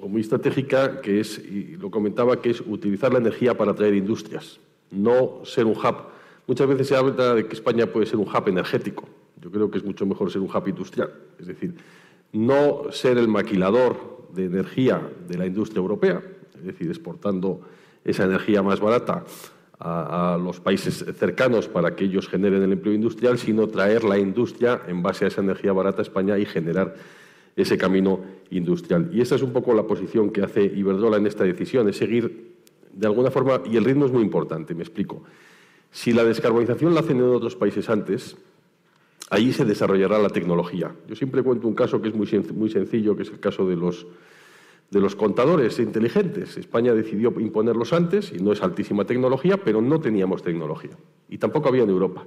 o 0.00 0.08
muy 0.08 0.20
estratégica 0.20 1.00
que 1.00 1.20
es, 1.20 1.38
y 1.38 1.76
lo 1.76 1.90
comentaba, 1.90 2.40
que 2.42 2.50
es 2.50 2.60
utilizar 2.60 3.12
la 3.12 3.20
energía 3.20 3.56
para 3.56 3.70
atraer 3.70 3.94
industrias, 3.94 4.58
no 4.90 5.44
ser 5.44 5.66
un 5.66 5.76
hub. 5.76 5.96
Muchas 6.48 6.66
veces 6.66 6.88
se 6.88 6.96
habla 6.96 7.34
de 7.34 7.46
que 7.46 7.54
España 7.54 7.86
puede 7.86 8.06
ser 8.06 8.16
un 8.16 8.26
hub 8.26 8.48
energético. 8.48 9.08
Yo 9.42 9.50
creo 9.50 9.70
que 9.70 9.78
es 9.78 9.84
mucho 9.84 10.06
mejor 10.06 10.30
ser 10.30 10.40
un 10.40 10.48
hub 10.48 10.68
industrial, 10.68 11.12
es 11.38 11.46
decir, 11.48 11.74
no 12.32 12.84
ser 12.90 13.18
el 13.18 13.26
maquilador 13.26 14.28
de 14.32 14.44
energía 14.44 15.02
de 15.28 15.36
la 15.36 15.46
industria 15.46 15.80
europea, 15.80 16.22
es 16.56 16.64
decir, 16.64 16.88
exportando 16.88 17.60
esa 18.04 18.24
energía 18.24 18.62
más 18.62 18.80
barata 18.80 19.24
a, 19.80 20.38
los 20.42 20.60
países 20.60 21.04
cercanos 21.18 21.66
para 21.66 21.96
que 21.96 22.04
ellos 22.04 22.28
generen 22.28 22.62
el 22.62 22.72
empleo 22.72 22.94
industrial, 22.94 23.36
sino 23.36 23.66
traer 23.66 24.04
la 24.04 24.16
industria 24.16 24.82
en 24.86 25.02
base 25.02 25.24
a 25.24 25.28
esa 25.28 25.40
energía 25.40 25.72
barata 25.72 25.98
a 25.98 26.02
España 26.02 26.38
y 26.38 26.46
generar 26.46 26.94
ese 27.56 27.76
camino 27.76 28.20
industrial. 28.50 29.10
Y 29.12 29.20
esa 29.20 29.34
es 29.34 29.42
un 29.42 29.52
poco 29.52 29.74
la 29.74 29.82
posición 29.82 30.30
que 30.30 30.42
hace 30.42 30.62
Iberdrola 30.62 31.16
en 31.16 31.26
esta 31.26 31.42
decisión, 31.42 31.88
es 31.88 31.96
seguir 31.96 32.52
de 32.92 33.06
alguna 33.06 33.30
forma, 33.30 33.60
y 33.68 33.76
el 33.76 33.84
ritmo 33.84 34.06
es 34.06 34.12
muy 34.12 34.22
importante, 34.22 34.74
me 34.74 34.82
explico. 34.82 35.24
Si 35.90 36.12
la 36.12 36.24
descarbonización 36.24 36.94
la 36.94 37.00
hacen 37.00 37.16
en 37.18 37.24
otros 37.24 37.56
países 37.56 37.90
antes, 37.90 38.36
ahí 39.32 39.50
se 39.50 39.64
desarrollará 39.64 40.18
la 40.18 40.28
tecnología. 40.28 40.94
Yo 41.08 41.16
siempre 41.16 41.42
cuento 41.42 41.66
un 41.66 41.74
caso 41.74 42.02
que 42.02 42.08
es 42.08 42.14
muy, 42.14 42.26
sencillo, 42.26 43.16
que 43.16 43.22
es 43.22 43.30
el 43.30 43.40
caso 43.40 43.66
de 43.66 43.76
los 43.76 45.16
contadores 45.16 45.78
inteligentes. 45.78 46.58
España 46.58 46.92
decidió 46.92 47.32
imponerlos 47.40 47.94
antes, 47.94 48.30
y 48.30 48.40
no 48.40 48.52
es 48.52 48.62
altísima 48.62 49.06
tecnología, 49.06 49.56
pero 49.56 49.80
no 49.80 50.00
teníamos 50.00 50.42
tecnología. 50.42 50.98
Y 51.30 51.38
tampoco 51.38 51.70
había 51.70 51.84
en 51.84 51.88
Europa. 51.88 52.26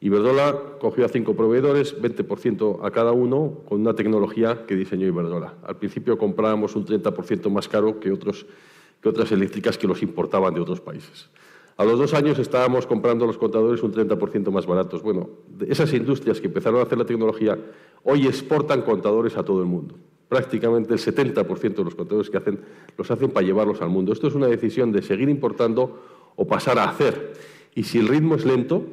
Iberdrola 0.00 0.78
cogió 0.80 1.04
a 1.04 1.08
cinco 1.08 1.36
proveedores, 1.36 2.00
20% 2.00 2.86
a 2.86 2.90
cada 2.90 3.12
uno, 3.12 3.60
con 3.66 3.82
una 3.82 3.94
tecnología 3.94 4.64
que 4.66 4.76
diseñó 4.76 5.06
Iberdrola. 5.06 5.56
Al 5.62 5.76
principio 5.76 6.16
comprábamos 6.16 6.74
un 6.74 6.86
30% 6.86 7.50
más 7.50 7.68
caro 7.68 8.00
que 8.00 8.10
otras 8.10 9.32
eléctricas 9.32 9.76
que 9.76 9.86
los 9.86 10.02
importaban 10.02 10.54
de 10.54 10.62
otros 10.62 10.80
países. 10.80 11.28
A 11.76 11.84
los 11.84 11.98
dos 11.98 12.14
años 12.14 12.38
estábamos 12.38 12.86
comprando 12.86 13.26
los 13.26 13.38
contadores 13.38 13.82
un 13.82 13.92
30% 13.92 14.50
más 14.50 14.66
baratos. 14.66 15.02
Bueno, 15.02 15.28
esas 15.66 15.92
industrias 15.92 16.40
que 16.40 16.46
empezaron 16.46 16.80
a 16.80 16.84
hacer 16.84 16.98
la 16.98 17.04
tecnología 17.04 17.58
hoy 18.04 18.26
exportan 18.26 18.82
contadores 18.82 19.36
a 19.36 19.44
todo 19.44 19.60
el 19.60 19.66
mundo 19.66 19.96
prácticamente 20.34 20.92
el 20.92 20.98
70% 20.98 21.74
de 21.74 21.84
los 21.84 21.94
contadores 21.94 22.28
que 22.28 22.36
hacen 22.38 22.58
los 22.96 23.08
hacen 23.08 23.30
para 23.30 23.46
llevarlos 23.46 23.80
al 23.80 23.88
mundo. 23.88 24.12
Esto 24.12 24.26
es 24.26 24.34
una 24.34 24.48
decisión 24.48 24.90
de 24.90 25.00
seguir 25.00 25.28
importando 25.28 26.00
o 26.34 26.46
pasar 26.46 26.78
a 26.78 26.88
hacer. 26.88 27.34
Y 27.74 27.84
si 27.84 27.98
el 27.98 28.08
ritmo 28.08 28.34
es 28.34 28.44
lento, 28.44 28.84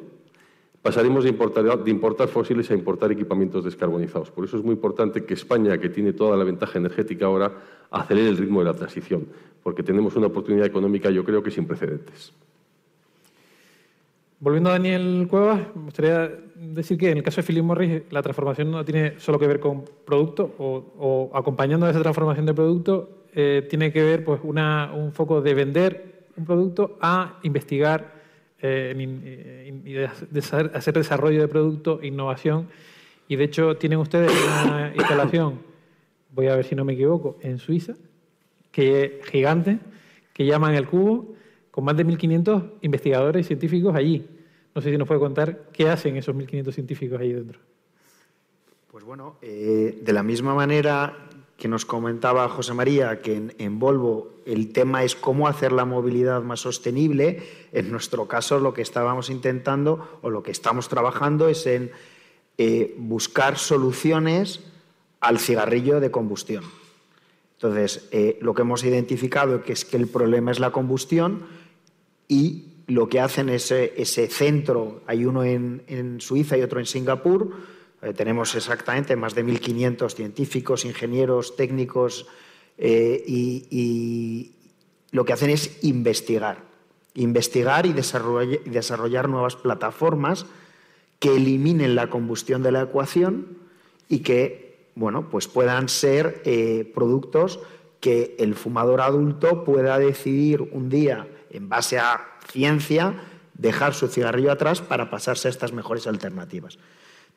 pasaremos 0.81 1.23
de 1.23 1.31
importar, 1.31 1.83
de 1.83 1.89
importar, 1.89 2.27
fósiles 2.27 2.69
a 2.69 2.75
importar 2.75 3.11
equipamientos 3.11 3.63
descarbonizados. 3.63 4.29
Por 4.29 4.45
eso 4.45 4.57
es 4.57 4.63
muy 4.63 4.73
importante 4.73 5.25
que 5.25 5.33
España, 5.33 5.79
que 5.79 5.89
tiene 5.89 6.13
toda 6.13 6.37
la 6.37 6.43
ventaja 6.43 6.77
energética 6.77 7.25
ahora, 7.25 7.51
acelere 7.89 8.29
el 8.29 8.37
ritmo 8.37 8.59
de 8.59 8.65
la 8.65 8.73
transición, 8.73 9.27
porque 9.63 9.83
tenemos 9.83 10.15
una 10.15 10.27
oportunidad 10.27 10.65
económica, 10.65 11.09
yo 11.09 11.23
creo 11.23 11.41
que 11.41 11.51
sin 11.51 11.65
precedentes. 11.65 12.33
Volviendo 14.41 14.71
a 14.71 14.73
Daniel 14.73 15.27
Cuevas, 15.29 15.59
me 15.75 15.83
gustaría 15.83 16.31
decir 16.55 16.97
que 16.97 17.11
en 17.11 17.17
el 17.17 17.23
caso 17.23 17.41
de 17.41 17.47
Philip 17.47 17.63
Morris 17.63 18.01
la 18.09 18.23
transformación 18.23 18.71
no 18.71 18.83
tiene 18.83 19.19
solo 19.19 19.37
que 19.37 19.45
ver 19.45 19.59
con 19.59 19.85
producto 20.03 20.55
o, 20.57 21.29
acompañando 21.35 21.85
a 21.85 21.91
esa 21.91 22.01
transformación 22.01 22.47
de 22.47 22.55
producto 22.55 23.27
eh, 23.35 23.67
tiene 23.69 23.93
que 23.93 24.01
ver 24.01 24.25
pues 24.25 24.41
un 24.43 25.11
foco 25.13 25.43
de 25.43 25.53
vender 25.53 26.25
un 26.35 26.45
producto 26.45 26.97
a 27.01 27.37
investigar 27.43 28.15
eh, 28.59 28.95
eh, 28.97 29.81
y 29.85 29.97
hacer 29.97 30.95
desarrollo 30.95 31.39
de 31.39 31.47
producto, 31.47 31.99
innovación. 32.01 32.67
Y 33.27 33.35
de 33.35 33.43
hecho 33.43 33.77
tienen 33.77 33.99
ustedes 33.99 34.31
una 34.65 34.91
instalación, 34.95 35.59
voy 36.31 36.47
a 36.47 36.55
ver 36.55 36.65
si 36.65 36.73
no 36.73 36.83
me 36.83 36.93
equivoco, 36.93 37.37
en 37.41 37.59
Suiza, 37.59 37.93
que 38.71 39.19
es 39.21 39.29
gigante, 39.29 39.77
que 40.33 40.47
llaman 40.47 40.73
el 40.73 40.87
Cubo 40.87 41.35
con 41.69 41.85
más 41.85 41.95
de 41.95 42.05
1.500 42.05 42.71
investigadores 42.81 43.45
científicos 43.45 43.95
allí. 43.95 44.25
No 44.73 44.81
sé 44.81 44.91
si 44.91 44.97
nos 44.97 45.07
puede 45.07 45.19
contar 45.19 45.69
qué 45.73 45.89
hacen 45.89 46.17
esos 46.17 46.35
1.500 46.35 46.71
científicos 46.73 47.19
ahí 47.19 47.33
dentro. 47.33 47.59
Pues 48.89 49.03
bueno, 49.03 49.37
eh, 49.41 49.99
de 50.01 50.13
la 50.13 50.23
misma 50.23 50.53
manera 50.53 51.27
que 51.57 51.67
nos 51.67 51.85
comentaba 51.85 52.49
José 52.49 52.73
María, 52.73 53.21
que 53.21 53.53
en, 53.57 53.79
Volvo 53.79 54.31
el 54.45 54.73
tema 54.73 55.03
es 55.03 55.15
cómo 55.15 55.47
hacer 55.47 55.71
la 55.71 55.85
movilidad 55.85 56.41
más 56.41 56.61
sostenible, 56.61 57.43
en 57.71 57.91
nuestro 57.91 58.27
caso 58.27 58.59
lo 58.59 58.73
que 58.73 58.81
estábamos 58.81 59.29
intentando 59.29 60.19
o 60.23 60.29
lo 60.29 60.41
que 60.41 60.51
estamos 60.51 60.89
trabajando 60.89 61.47
es 61.49 61.67
en 61.67 61.91
eh, 62.57 62.95
buscar 62.97 63.57
soluciones 63.57 64.61
al 65.19 65.37
cigarrillo 65.37 65.99
de 65.99 66.09
combustión. 66.09 66.63
Entonces, 67.53 68.07
eh, 68.11 68.39
lo 68.41 68.55
que 68.55 68.63
hemos 68.63 68.83
identificado 68.83 69.61
es 69.67 69.85
que 69.85 69.97
el 69.97 70.07
problema 70.07 70.49
es 70.49 70.59
la 70.59 70.71
combustión, 70.71 71.45
y 72.27 72.70
lo 72.91 73.07
que 73.07 73.21
hacen 73.21 73.47
es 73.47 73.71
ese 73.71 74.27
centro, 74.27 75.01
hay 75.07 75.23
uno 75.23 75.43
en, 75.45 76.19
Suiza 76.19 76.57
y 76.57 76.61
otro 76.61 76.79
en 76.79 76.85
Singapur, 76.85 77.51
eh, 78.01 78.13
tenemos 78.13 78.53
exactamente 78.55 79.15
más 79.15 79.33
de 79.33 79.45
1.500 79.45 80.13
científicos, 80.13 80.83
ingenieros, 80.83 81.55
técnicos, 81.55 82.27
eh, 82.77 83.23
y, 83.25 84.51
lo 85.11 85.25
que 85.25 85.33
hacen 85.33 85.49
es 85.49 85.83
investigar, 85.83 86.63
investigar 87.15 87.85
y 87.85 87.91
desarrollar, 87.91 89.27
nuevas 89.27 89.57
plataformas 89.57 90.45
que 91.19 91.35
eliminen 91.35 91.95
la 91.95 92.09
combustión 92.09 92.63
de 92.63 92.71
la 92.71 92.83
ecuación 92.83 93.57
y 94.07 94.19
que 94.19 94.89
bueno, 94.95 95.29
pues 95.29 95.49
puedan 95.49 95.89
ser 95.89 96.41
eh, 96.45 96.89
productos 96.95 97.59
que 97.99 98.37
el 98.39 98.55
fumador 98.55 99.01
adulto 99.01 99.65
pueda 99.65 99.99
decidir 99.99 100.61
un 100.61 100.87
día 100.87 101.27
en 101.49 101.67
base 101.67 101.99
a 101.99 102.30
ciencia, 102.51 103.15
dejar 103.53 103.93
su 103.93 104.07
cigarrillo 104.07 104.51
atrás 104.51 104.81
para 104.81 105.09
pasarse 105.09 105.47
a 105.47 105.51
estas 105.51 105.73
mejores 105.73 106.07
alternativas. 106.07 106.77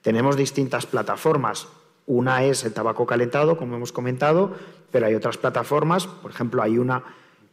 Tenemos 0.03 0.37
distintas 0.37 0.87
plataformas. 0.87 1.69
Una 2.07 2.45
es 2.45 2.65
el 2.65 2.73
tabaco 2.73 3.07
calentado, 3.07 3.57
como 3.57 3.77
hemos 3.77 3.93
comentado, 3.93 4.53
pero 4.91 5.07
hay 5.07 5.15
otras 5.15 5.39
plataformas. 5.39 6.07
Por 6.07 6.31
ejemplo, 6.31 6.63
hay 6.63 6.79
una 6.79 7.05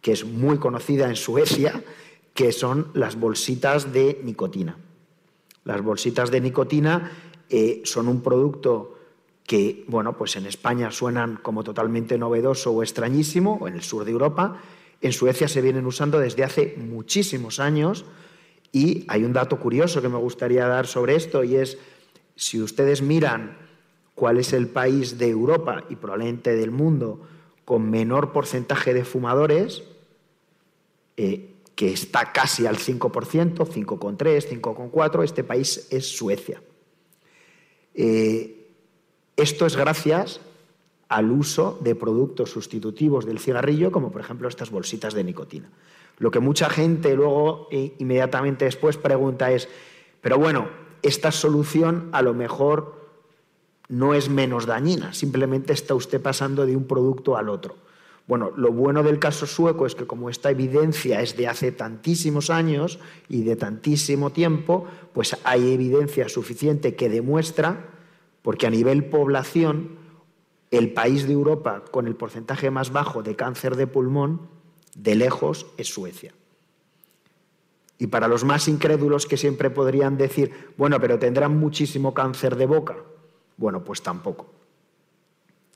que 0.01 0.11
es 0.11 0.25
muy 0.25 0.57
conocida 0.57 1.07
en 1.07 1.15
Suecia, 1.15 1.81
que 2.33 2.51
son 2.51 2.87
las 2.93 3.17
bolsitas 3.17 3.93
de 3.93 4.19
nicotina. 4.23 4.77
Las 5.63 5.81
bolsitas 5.81 6.31
de 6.31 6.41
nicotina 6.41 7.11
eh, 7.49 7.81
son 7.85 8.07
un 8.07 8.21
producto 8.21 8.97
que, 9.45 9.83
bueno, 9.87 10.17
pues 10.17 10.35
en 10.35 10.45
España 10.45 10.91
suenan 10.91 11.37
como 11.37 11.63
totalmente 11.63 12.17
novedoso 12.17 12.71
o 12.71 12.83
extrañísimo, 12.83 13.57
o 13.61 13.67
en 13.67 13.75
el 13.75 13.83
sur 13.83 14.05
de 14.05 14.11
Europa, 14.11 14.57
en 15.01 15.13
Suecia 15.13 15.47
se 15.47 15.61
vienen 15.61 15.85
usando 15.85 16.19
desde 16.19 16.43
hace 16.43 16.75
muchísimos 16.77 17.59
años 17.59 18.05
Y 18.71 19.03
hay 19.09 19.25
un 19.25 19.33
dato 19.33 19.59
curioso 19.59 20.01
que 20.01 20.07
me 20.07 20.17
gustaría 20.17 20.65
dar 20.65 20.87
sobre 20.87 21.15
esto 21.15 21.43
y 21.43 21.57
es, 21.57 21.77
si 22.35 22.61
ustedes 22.61 23.01
miran 23.01 23.57
cuál 24.15 24.37
es 24.37 24.53
el 24.53 24.67
país 24.67 25.17
de 25.17 25.29
Europa 25.29 25.83
y 25.89 25.97
probablemente 25.97 26.55
del 26.55 26.71
mundo 26.71 27.27
con 27.65 27.89
menor 27.89 28.31
porcentaje 28.31 28.93
de 28.93 29.03
fumadores, 29.03 29.83
eh, 31.17 31.53
que 31.75 31.91
está 31.91 32.31
casi 32.31 32.65
al 32.65 32.77
5%, 32.77 32.99
5,3, 32.99 34.61
5,4, 34.61 35.23
este 35.23 35.43
país 35.43 35.87
es 35.89 36.07
Suecia. 36.07 36.61
Eh, 37.93 38.69
esto 39.35 39.65
es 39.65 39.75
gracias 39.75 40.39
al 41.11 41.29
uso 41.29 41.77
de 41.81 41.93
productos 41.93 42.51
sustitutivos 42.51 43.25
del 43.25 43.39
cigarrillo, 43.39 43.91
como 43.91 44.11
por 44.13 44.21
ejemplo 44.21 44.47
estas 44.47 44.71
bolsitas 44.71 45.13
de 45.13 45.25
nicotina. 45.25 45.69
Lo 46.17 46.31
que 46.31 46.39
mucha 46.39 46.69
gente 46.69 47.15
luego 47.15 47.67
e 47.69 47.95
inmediatamente 47.99 48.63
después 48.63 48.95
pregunta 48.95 49.51
es, 49.51 49.67
pero 50.21 50.37
bueno, 50.39 50.69
esta 51.01 51.31
solución 51.31 52.07
a 52.13 52.21
lo 52.21 52.33
mejor 52.33 52.95
no 53.89 54.13
es 54.13 54.29
menos 54.29 54.65
dañina, 54.65 55.13
simplemente 55.13 55.73
está 55.73 55.95
usted 55.95 56.21
pasando 56.21 56.65
de 56.65 56.77
un 56.77 56.85
producto 56.85 57.35
al 57.35 57.49
otro. 57.49 57.75
Bueno, 58.25 58.53
lo 58.55 58.71
bueno 58.71 59.03
del 59.03 59.19
caso 59.19 59.45
sueco 59.45 59.85
es 59.85 59.93
que 59.93 60.07
como 60.07 60.29
esta 60.29 60.49
evidencia 60.49 61.21
es 61.21 61.35
de 61.35 61.49
hace 61.49 61.73
tantísimos 61.73 62.49
años 62.49 62.99
y 63.27 63.43
de 63.43 63.57
tantísimo 63.57 64.29
tiempo, 64.29 64.85
pues 65.11 65.35
hay 65.43 65.73
evidencia 65.73 66.29
suficiente 66.29 66.95
que 66.95 67.09
demuestra, 67.09 67.89
porque 68.43 68.67
a 68.67 68.69
nivel 68.69 69.03
población, 69.05 69.99
el 70.71 70.93
país 70.93 71.27
de 71.27 71.33
Europa 71.33 71.83
con 71.91 72.07
el 72.07 72.15
porcentaje 72.15 72.71
más 72.71 72.91
bajo 72.91 73.21
de 73.21 73.35
cáncer 73.35 73.75
de 73.75 73.87
pulmón, 73.87 74.49
de 74.95 75.15
lejos, 75.15 75.67
es 75.77 75.89
Suecia. 75.93 76.33
Y 77.97 78.07
para 78.07 78.27
los 78.27 78.43
más 78.43 78.67
incrédulos 78.67 79.27
que 79.27 79.37
siempre 79.37 79.69
podrían 79.69 80.17
decir, 80.17 80.73
bueno, 80.77 80.99
pero 80.99 81.19
tendrán 81.19 81.57
muchísimo 81.59 82.13
cáncer 82.13 82.55
de 82.55 82.65
boca, 82.65 82.95
bueno, 83.57 83.83
pues 83.83 84.01
tampoco. 84.01 84.49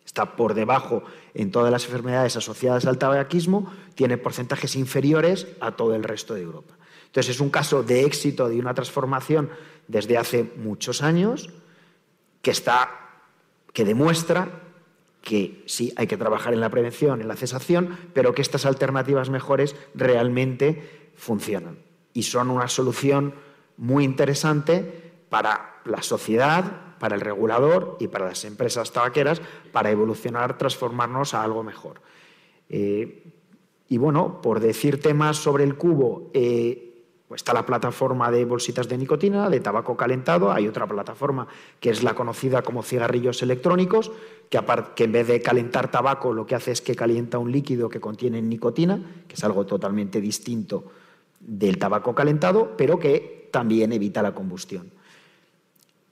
Está 0.05 0.35
por 0.35 0.53
debajo 0.53 1.03
en 1.33 1.51
todas 1.51 1.71
las 1.71 1.85
enfermedades 1.85 2.37
asociadas 2.37 2.85
al 2.85 2.97
tabaquismo, 2.97 3.71
tiene 3.95 4.17
porcentajes 4.17 4.75
inferiores 4.75 5.45
a 5.59 5.73
todo 5.73 5.93
el 5.93 6.03
resto 6.03 6.33
de 6.33 6.41
Europa. 6.41 6.73
Entonces 7.07 7.35
es 7.35 7.41
un 7.41 7.49
caso 7.49 7.83
de 7.83 8.05
éxito 8.05 8.47
de 8.47 8.59
una 8.59 8.73
transformación 8.73 9.49
desde 9.87 10.17
hace 10.17 10.51
muchos 10.57 11.03
años 11.03 11.49
que 12.41 12.51
está 12.51 13.01
que 13.73 13.83
demuestra 13.83 14.64
que 15.25 15.63
sí 15.65 15.91
hay 15.97 16.05
que 16.07 16.17
trabajar 16.17 16.53
en 16.53 16.61
la 16.61 16.69
prevención, 16.69 17.19
en 17.19 17.27
la 17.27 17.35
cesación, 17.35 17.97
pero 18.13 18.33
que 18.33 18.43
estas 18.43 18.65
alternativas 18.65 19.29
mejores 19.29 19.75
realmente 19.95 21.11
funcionan 21.15 21.79
y 22.13 22.23
son 22.23 22.51
una 22.51 22.69
solución 22.69 23.33
muy 23.75 24.05
interesante 24.05 25.11
para 25.29 25.81
la 25.83 26.03
sociedad, 26.03 26.95
para 26.99 27.15
el 27.15 27.21
regulador 27.21 27.97
y 27.99 28.07
para 28.07 28.25
las 28.27 28.45
empresas 28.45 28.91
tabaqueras 28.93 29.41
para 29.71 29.89
evolucionar, 29.89 30.57
transformarnos 30.57 31.33
a 31.33 31.43
algo 31.43 31.63
mejor. 31.63 32.01
Eh, 32.69 33.33
y 33.89 33.97
bueno, 33.97 34.41
por 34.41 34.59
decirte 34.59 35.13
más 35.13 35.37
sobre 35.37 35.63
el 35.63 35.75
cubo, 35.75 36.29
eh, 36.33 36.94
pues 37.27 37.39
está 37.39 37.53
la 37.53 37.65
plataforma 37.65 38.29
de 38.29 38.45
bolsitas 38.45 38.87
de 38.87 38.97
nicotina, 38.97 39.49
de 39.49 39.59
tabaco 39.59 39.97
calentado, 39.97 40.51
hay 40.51 40.67
otra 40.67 40.85
plataforma 40.85 41.47
que 41.79 41.89
es 41.89 42.03
la 42.03 42.13
conocida 42.13 42.61
como 42.61 42.83
cigarrillos 42.83 43.41
electrónicos, 43.41 44.11
que, 44.49 44.59
que 44.95 45.03
en 45.05 45.11
vez 45.11 45.27
de 45.27 45.41
calentar 45.41 45.89
tabaco 45.89 46.33
lo 46.33 46.45
que 46.45 46.55
hace 46.55 46.71
es 46.71 46.81
que 46.81 46.95
calienta 46.95 47.39
un 47.39 47.51
líquido 47.51 47.89
que 47.89 47.99
contiene 47.99 48.41
nicotina, 48.41 48.99
que 49.27 49.33
es 49.33 49.43
algo 49.43 49.65
totalmente 49.65 50.21
distinto 50.21 50.85
del 51.39 51.79
tabaco 51.79 52.13
calentado, 52.13 52.75
pero 52.77 52.99
que 52.99 53.49
también 53.51 53.91
evita 53.91 54.21
la 54.21 54.35
combustión. 54.35 54.91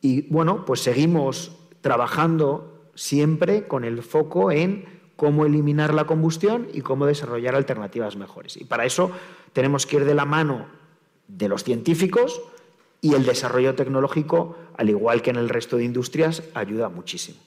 Y 0.01 0.23
bueno, 0.29 0.65
pues 0.65 0.81
seguimos 0.81 1.55
trabajando 1.81 2.89
siempre 2.95 3.67
con 3.67 3.83
el 3.83 4.01
foco 4.01 4.51
en 4.51 4.85
cómo 5.15 5.45
eliminar 5.45 5.93
la 5.93 6.05
combustión 6.05 6.67
y 6.73 6.81
cómo 6.81 7.05
desarrollar 7.05 7.55
alternativas 7.55 8.15
mejores. 8.15 8.57
Y 8.57 8.65
para 8.65 8.85
eso 8.85 9.11
tenemos 9.53 9.85
que 9.85 9.97
ir 9.97 10.05
de 10.05 10.15
la 10.15 10.25
mano 10.25 10.65
de 11.37 11.49
los 11.49 11.63
científicos 11.63 12.41
y 13.01 13.15
el 13.15 13.25
desarrollo 13.25 13.75
tecnológico, 13.75 14.55
al 14.77 14.89
igual 14.89 15.21
que 15.21 15.31
en 15.31 15.35
el 15.35 15.49
resto 15.49 15.77
de 15.77 15.83
industrias, 15.83 16.43
ayuda 16.53 16.89
muchísimo 16.89 17.37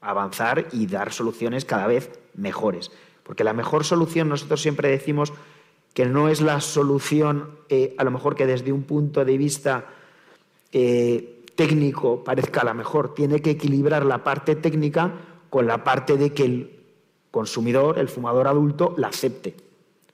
a 0.00 0.10
avanzar 0.10 0.68
y 0.72 0.86
dar 0.86 1.12
soluciones 1.12 1.64
cada 1.64 1.86
vez 1.86 2.20
mejores. 2.34 2.90
Porque 3.22 3.44
la 3.44 3.52
mejor 3.52 3.84
solución, 3.84 4.28
nosotros 4.28 4.62
siempre 4.62 4.88
decimos 4.90 5.32
que 5.94 6.06
no 6.06 6.28
es 6.28 6.40
la 6.40 6.60
solución, 6.60 7.50
eh, 7.68 7.94
a 7.98 8.04
lo 8.04 8.10
mejor 8.10 8.36
que 8.36 8.46
desde 8.46 8.72
un 8.72 8.84
punto 8.84 9.24
de 9.24 9.36
vista 9.36 9.86
eh, 10.72 11.44
técnico 11.56 12.22
parezca 12.22 12.64
la 12.64 12.74
mejor. 12.74 13.14
Tiene 13.14 13.40
que 13.42 13.50
equilibrar 13.50 14.06
la 14.06 14.22
parte 14.22 14.54
técnica 14.54 15.12
con 15.50 15.66
la 15.66 15.82
parte 15.82 16.16
de 16.16 16.32
que 16.32 16.44
el 16.44 16.78
consumidor, 17.30 17.98
el 17.98 18.08
fumador 18.08 18.46
adulto, 18.46 18.94
la 18.96 19.08
acepte. 19.08 19.56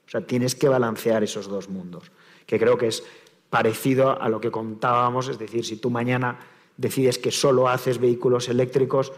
O 0.06 0.10
sea, 0.10 0.20
tienes 0.22 0.54
que 0.54 0.68
balancear 0.68 1.22
esos 1.22 1.48
dos 1.48 1.68
mundos, 1.68 2.10
que 2.46 2.58
creo 2.58 2.76
que 2.78 2.88
es 2.88 3.04
parecido 3.50 4.20
a 4.20 4.28
lo 4.28 4.40
que 4.40 4.50
contábamos, 4.50 5.28
es 5.28 5.38
decir, 5.38 5.64
si 5.64 5.76
tú 5.76 5.90
mañana 5.90 6.40
decides 6.76 7.18
que 7.18 7.30
solo 7.30 7.68
haces 7.68 7.98
vehículos 7.98 8.48
eléctricos, 8.48 9.12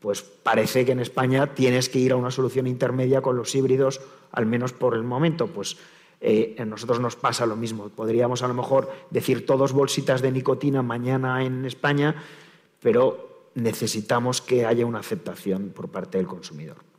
pues 0.00 0.22
parece 0.22 0.84
que 0.84 0.92
en 0.92 1.00
España 1.00 1.54
tienes 1.54 1.88
que 1.88 1.98
ir 1.98 2.12
a 2.12 2.16
una 2.16 2.30
solución 2.30 2.66
intermedia 2.66 3.22
con 3.22 3.36
los 3.36 3.54
híbridos, 3.54 4.00
al 4.32 4.46
menos 4.46 4.72
por 4.72 4.94
el 4.94 5.04
momento. 5.04 5.46
Pues 5.46 5.76
eh, 6.20 6.56
nosotros 6.66 7.00
nos 7.00 7.16
pasa 7.16 7.46
lo 7.46 7.56
mismo. 7.56 7.88
Podríamos 7.88 8.42
a 8.42 8.48
lo 8.48 8.54
mejor 8.54 8.90
decir 9.10 9.46
todos 9.46 9.72
bolsitas 9.72 10.22
de 10.22 10.32
nicotina 10.32 10.82
mañana 10.82 11.44
en 11.44 11.64
España, 11.64 12.16
pero 12.80 13.50
necesitamos 13.54 14.40
que 14.40 14.66
haya 14.66 14.86
una 14.86 15.00
aceptación 15.00 15.70
por 15.70 15.88
parte 15.88 16.18
del 16.18 16.26
consumidor. 16.26 16.91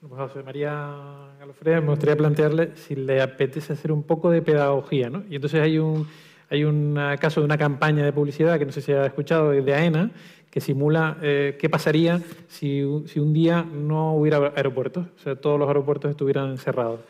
Pues 0.00 0.12
José 0.12 0.42
María 0.42 0.96
Galofrea, 1.38 1.82
me 1.82 1.88
gustaría 1.88 2.16
plantearle 2.16 2.70
si 2.74 2.94
le 2.94 3.20
apetece 3.20 3.74
hacer 3.74 3.92
un 3.92 4.02
poco 4.02 4.30
de 4.30 4.40
pedagogía. 4.40 5.10
¿no? 5.10 5.24
Y 5.28 5.34
entonces 5.34 5.60
hay 5.60 5.78
un, 5.78 6.06
hay 6.48 6.64
un 6.64 6.98
caso 7.20 7.40
de 7.40 7.44
una 7.44 7.58
campaña 7.58 8.02
de 8.02 8.12
publicidad 8.12 8.58
que 8.58 8.64
no 8.64 8.72
sé 8.72 8.80
si 8.80 8.92
ha 8.92 9.04
escuchado, 9.04 9.50
de 9.50 9.74
AENA, 9.74 10.10
que 10.50 10.62
simula 10.62 11.18
eh, 11.20 11.58
qué 11.60 11.68
pasaría 11.68 12.22
si, 12.48 12.82
si, 13.06 13.20
un 13.20 13.34
día 13.34 13.62
no 13.62 14.14
hubiera 14.14 14.38
aeropuertos, 14.56 15.06
o 15.16 15.18
sea, 15.18 15.36
todos 15.36 15.58
los 15.58 15.68
aeropuertos 15.68 16.10
estuvieran 16.10 16.56
cerrados. 16.56 17.00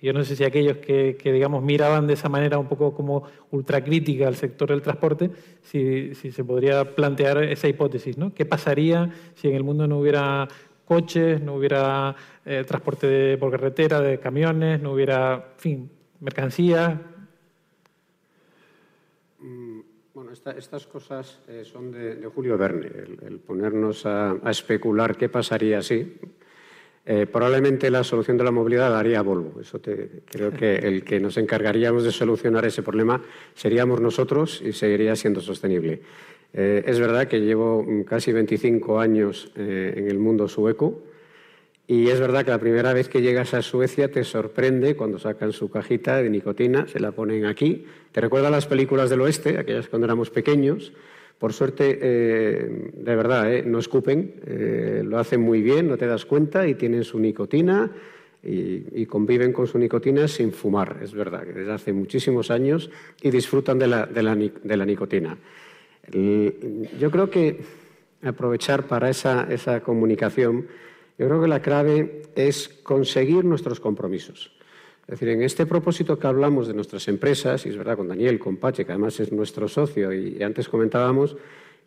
Yo 0.00 0.12
no 0.12 0.24
sé 0.24 0.34
si 0.36 0.44
aquellos 0.44 0.78
que, 0.78 1.18
digamos, 1.22 1.62
miraban 1.62 2.06
de 2.06 2.14
esa 2.14 2.28
manera 2.28 2.56
un 2.58 2.68
poco 2.68 2.94
como 2.94 3.24
ultracrítica 3.50 4.28
al 4.28 4.36
sector 4.36 4.70
del 4.70 4.80
transporte, 4.80 5.30
si, 5.62 6.14
se 6.14 6.44
podría 6.44 6.94
plantear 6.94 7.42
esa 7.42 7.68
hipótesis, 7.68 8.16
¿no? 8.16 8.32
¿Qué 8.32 8.46
pasaría 8.46 9.10
si 9.34 9.48
en 9.48 9.56
el 9.56 9.64
mundo 9.64 9.88
no 9.88 9.98
hubiera 9.98 10.48
coches, 10.88 11.42
no 11.42 11.54
hubiera 11.54 12.16
eh, 12.48 12.64
transporte 12.64 13.36
por 13.36 13.50
carretera, 13.50 14.00
de 14.00 14.18
camiones, 14.18 14.80
no 14.80 14.92
hubiera, 14.92 15.52
fin, 15.56 15.90
mercancías? 16.20 16.98
Mm, 19.40 19.80
bueno, 20.14 20.32
estas 20.32 20.86
cosas 20.86 21.40
eh, 21.46 21.62
son 21.64 21.92
de, 21.92 22.24
Julio 22.34 22.56
Verne, 22.56 22.86
el, 23.26 23.38
ponernos 23.38 24.06
a, 24.06 24.30
a, 24.42 24.50
especular 24.50 25.16
qué 25.16 25.28
pasaría 25.28 25.82
si. 25.82 26.18
Eh, 27.10 27.26
probablemente 27.26 27.90
la 27.90 28.04
solución 28.04 28.36
de 28.36 28.44
la 28.44 28.50
movilidad 28.50 28.90
la 28.90 28.98
haría 28.98 29.22
Volvo. 29.22 29.60
Eso 29.62 29.80
creo 29.80 30.52
que 30.52 30.74
el 30.82 31.04
que 31.04 31.18
nos 31.18 31.38
encargaríamos 31.38 32.04
de 32.04 32.12
solucionar 32.12 32.66
ese 32.66 32.82
problema 32.82 33.22
seríamos 33.54 34.02
nosotros 34.02 34.60
y 34.62 34.72
seguiría 34.74 35.16
siendo 35.16 35.40
sostenible. 35.40 36.02
Eh, 36.52 36.84
es 36.86 37.00
verdad 37.00 37.26
que 37.26 37.40
llevo 37.40 37.86
casi 38.06 38.30
25 38.32 39.00
años 39.00 39.50
eh, 39.56 39.94
en 39.96 40.08
el 40.08 40.18
mundo 40.18 40.48
sueco 40.48 41.02
y 41.88 42.08
es 42.08 42.20
verdad 42.20 42.44
que 42.44 42.52
la 42.52 42.60
primera 42.60 42.92
vez 42.92 43.08
que 43.08 43.22
llegas 43.22 43.52
a 43.54 43.62
Suecia 43.62 44.12
te 44.12 44.22
sorprende 44.22 44.94
cuando 44.94 45.18
sacan 45.18 45.52
su 45.52 45.68
cajita 45.70 46.22
de 46.22 46.30
nicotina, 46.30 46.86
se 46.86 47.00
la 47.00 47.10
ponen 47.10 47.46
aquí. 47.46 47.86
Te 48.12 48.20
recuerda 48.20 48.50
las 48.50 48.66
películas 48.66 49.10
del 49.10 49.22
oeste, 49.22 49.58
aquellas 49.58 49.88
cuando 49.88 50.04
éramos 50.04 50.30
pequeños 50.30 50.92
por 51.38 51.52
suerte, 51.52 51.98
eh, 52.02 52.90
de 52.92 53.16
verdad, 53.16 53.52
eh, 53.52 53.62
no 53.64 53.78
escupen, 53.78 54.34
eh, 54.44 55.02
lo 55.04 55.18
hacen 55.18 55.40
muy 55.40 55.62
bien, 55.62 55.86
no 55.86 55.96
te 55.96 56.06
das 56.06 56.24
cuenta 56.24 56.66
y 56.66 56.74
tienen 56.74 57.04
su 57.04 57.20
nicotina 57.20 57.90
y, 58.42 59.06
conviven 59.06 59.52
con 59.52 59.66
su 59.66 59.78
nicotina 59.78 60.26
sin 60.26 60.52
fumar, 60.52 60.98
es 61.02 61.12
verdad, 61.12 61.44
desde 61.44 61.72
hace 61.72 61.92
muchísimos 61.92 62.50
años 62.50 62.90
y 63.20 63.30
disfrutan 63.30 63.78
de 63.78 63.86
la, 63.86 64.84
nicotina. 64.86 65.36
yo 66.12 67.10
creo 67.10 67.30
que 67.30 67.60
aprovechar 68.22 68.86
para 68.86 69.10
esa 69.10 69.80
comunicación, 69.82 70.66
yo 71.18 71.26
creo 71.26 71.40
que 71.40 71.48
la 71.48 71.60
clave 71.60 72.22
es 72.34 72.68
conseguir 72.68 73.44
nuestros 73.44 73.80
compromisos. 73.80 74.52
Es 75.02 75.12
decir, 75.12 75.28
en 75.30 75.42
este 75.42 75.66
propósito 75.66 76.18
que 76.18 76.26
hablamos 76.26 76.68
de 76.68 76.74
nuestras 76.74 77.08
empresas, 77.08 77.64
y 77.66 77.70
es 77.70 77.76
verdad 77.76 77.96
con 77.96 78.08
Daniel, 78.08 78.38
con 78.38 78.58
Pache, 78.58 78.84
que 78.84 78.92
además 78.92 79.18
es 79.20 79.32
nuestro 79.32 79.66
socio, 79.66 80.12
y 80.12 80.42
antes 80.42 80.68
comentábamos 80.68 81.36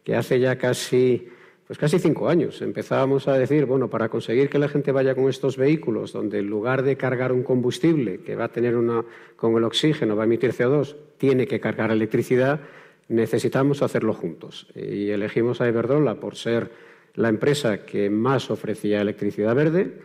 que 0.04 0.16
hace 0.16 0.40
ya 0.40 0.58
casi 0.58 1.30
pues 1.72 1.80
casi 1.80 2.00
cinco 2.00 2.28
años. 2.28 2.62
Empezábamos 2.62 3.30
a 3.30 3.38
decir, 3.38 3.66
bueno, 3.66 3.90
para 3.90 4.10
conseguir 4.10 4.50
que 4.50 4.60
la 4.60 4.68
gente 4.68 4.92
vaya 4.92 5.16
con 5.16 5.30
estos 5.30 5.56
vehículos, 5.56 6.12
donde 6.12 6.40
en 6.40 6.48
lugar 6.48 6.84
de 6.84 6.98
cargar 6.98 7.32
un 7.32 7.44
combustible 7.44 8.20
que 8.26 8.36
va 8.36 8.44
a 8.44 8.52
tener 8.52 8.76
una, 8.76 9.06
con 9.38 9.56
el 9.56 9.64
oxígeno, 9.64 10.18
va 10.18 10.24
a 10.24 10.26
emitir 10.26 10.52
CO2, 10.52 10.98
tiene 11.18 11.48
que 11.48 11.62
cargar 11.62 11.90
electricidad, 11.92 12.60
necesitamos 13.08 13.82
hacerlo 13.84 14.14
juntos. 14.14 14.68
Y 14.76 15.12
elegimos 15.12 15.62
a 15.62 15.70
Iberdrola 15.70 16.16
por 16.16 16.36
ser 16.36 16.72
la 17.16 17.30
empresa 17.30 17.86
que 17.86 18.10
más 18.10 18.50
ofrecía 18.50 19.02
electricidad 19.02 19.56
verde 19.56 20.00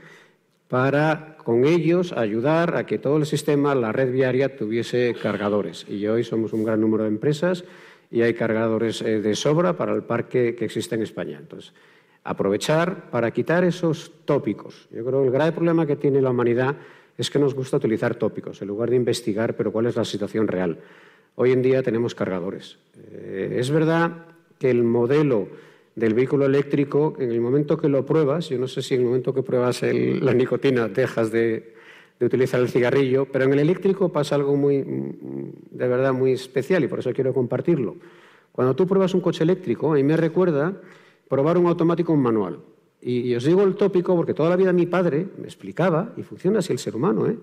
para 0.68 1.36
con 1.44 1.64
ellos 1.64 2.12
ayudar 2.12 2.76
a 2.76 2.86
que 2.86 2.98
todo 2.98 3.18
el 3.18 3.26
sistema, 3.26 3.74
la 3.74 3.92
red 3.92 4.10
viaria, 4.10 4.56
tuviese 4.56 5.14
cargadores. 5.20 5.86
Y 5.88 6.06
hoy 6.08 6.24
somos 6.24 6.52
un 6.52 6.64
gran 6.64 6.80
número 6.80 7.04
de 7.04 7.10
empresas 7.10 7.64
y 8.10 8.22
hay 8.22 8.34
cargadores 8.34 9.00
eh, 9.02 9.20
de 9.20 9.34
sobra 9.36 9.76
para 9.76 9.94
el 9.94 10.02
parque 10.02 10.56
que 10.56 10.64
existe 10.64 10.96
en 10.96 11.02
España. 11.02 11.38
Entonces, 11.38 11.72
aprovechar 12.24 13.10
para 13.10 13.30
quitar 13.30 13.62
esos 13.62 14.12
tópicos. 14.24 14.88
Yo 14.90 15.04
creo 15.04 15.20
que 15.20 15.26
el 15.26 15.32
grave 15.32 15.52
problema 15.52 15.86
que 15.86 15.94
tiene 15.94 16.20
la 16.20 16.30
humanidad 16.30 16.76
es 17.16 17.30
que 17.30 17.38
nos 17.38 17.54
gusta 17.54 17.76
utilizar 17.76 18.16
tópicos 18.16 18.60
en 18.60 18.68
lugar 18.68 18.90
de 18.90 18.96
investigar, 18.96 19.54
pero 19.54 19.72
cuál 19.72 19.86
es 19.86 19.96
la 19.96 20.04
situación 20.04 20.48
real. 20.48 20.80
Hoy 21.36 21.52
en 21.52 21.62
día 21.62 21.82
tenemos 21.82 22.14
cargadores. 22.14 22.78
Eh, 23.12 23.56
es 23.58 23.70
verdad 23.70 24.26
que 24.58 24.70
el 24.70 24.82
modelo 24.82 25.48
del 25.96 26.12
vehículo 26.12 26.44
eléctrico, 26.44 27.16
en 27.18 27.32
el 27.32 27.40
momento 27.40 27.76
que 27.76 27.88
lo 27.88 28.04
pruebas, 28.04 28.50
yo 28.50 28.58
no 28.58 28.68
sé 28.68 28.82
si 28.82 28.94
en 28.94 29.00
el 29.00 29.06
momento 29.06 29.32
que 29.34 29.42
pruebas 29.42 29.82
la 29.82 30.34
nicotina 30.34 30.88
dejas 30.88 31.32
de, 31.32 31.74
utilizar 32.20 32.60
el 32.60 32.68
cigarrillo, 32.68 33.26
pero 33.26 33.46
en 33.46 33.54
el 33.54 33.58
eléctrico 33.60 34.10
pasa 34.10 34.36
algo 34.36 34.56
muy, 34.56 34.82
de 34.82 35.88
verdad 35.88 36.12
muy 36.12 36.32
especial 36.32 36.84
y 36.84 36.88
por 36.88 36.98
eso 36.98 37.12
quiero 37.12 37.34
compartirlo. 37.34 37.96
Cuando 38.52 38.76
tú 38.76 38.86
pruebas 38.86 39.14
un 39.14 39.20
coche 39.20 39.42
eléctrico, 39.42 39.92
a 39.92 39.96
mí 39.96 40.02
me 40.02 40.16
recuerda 40.16 40.80
probar 41.28 41.58
un 41.58 41.66
automático 41.66 42.12
un 42.12 42.22
manual. 42.22 42.58
Y, 43.00 43.34
os 43.34 43.44
digo 43.44 43.62
el 43.62 43.74
tópico 43.74 44.14
porque 44.16 44.34
toda 44.34 44.50
la 44.50 44.56
vida 44.56 44.72
mi 44.72 44.86
padre 44.86 45.26
me 45.38 45.44
explicaba, 45.44 46.12
y 46.16 46.22
funciona 46.22 46.58
así 46.58 46.72
el 46.72 46.78
ser 46.78 46.94
humano, 46.96 47.26
¿eh? 47.26 47.36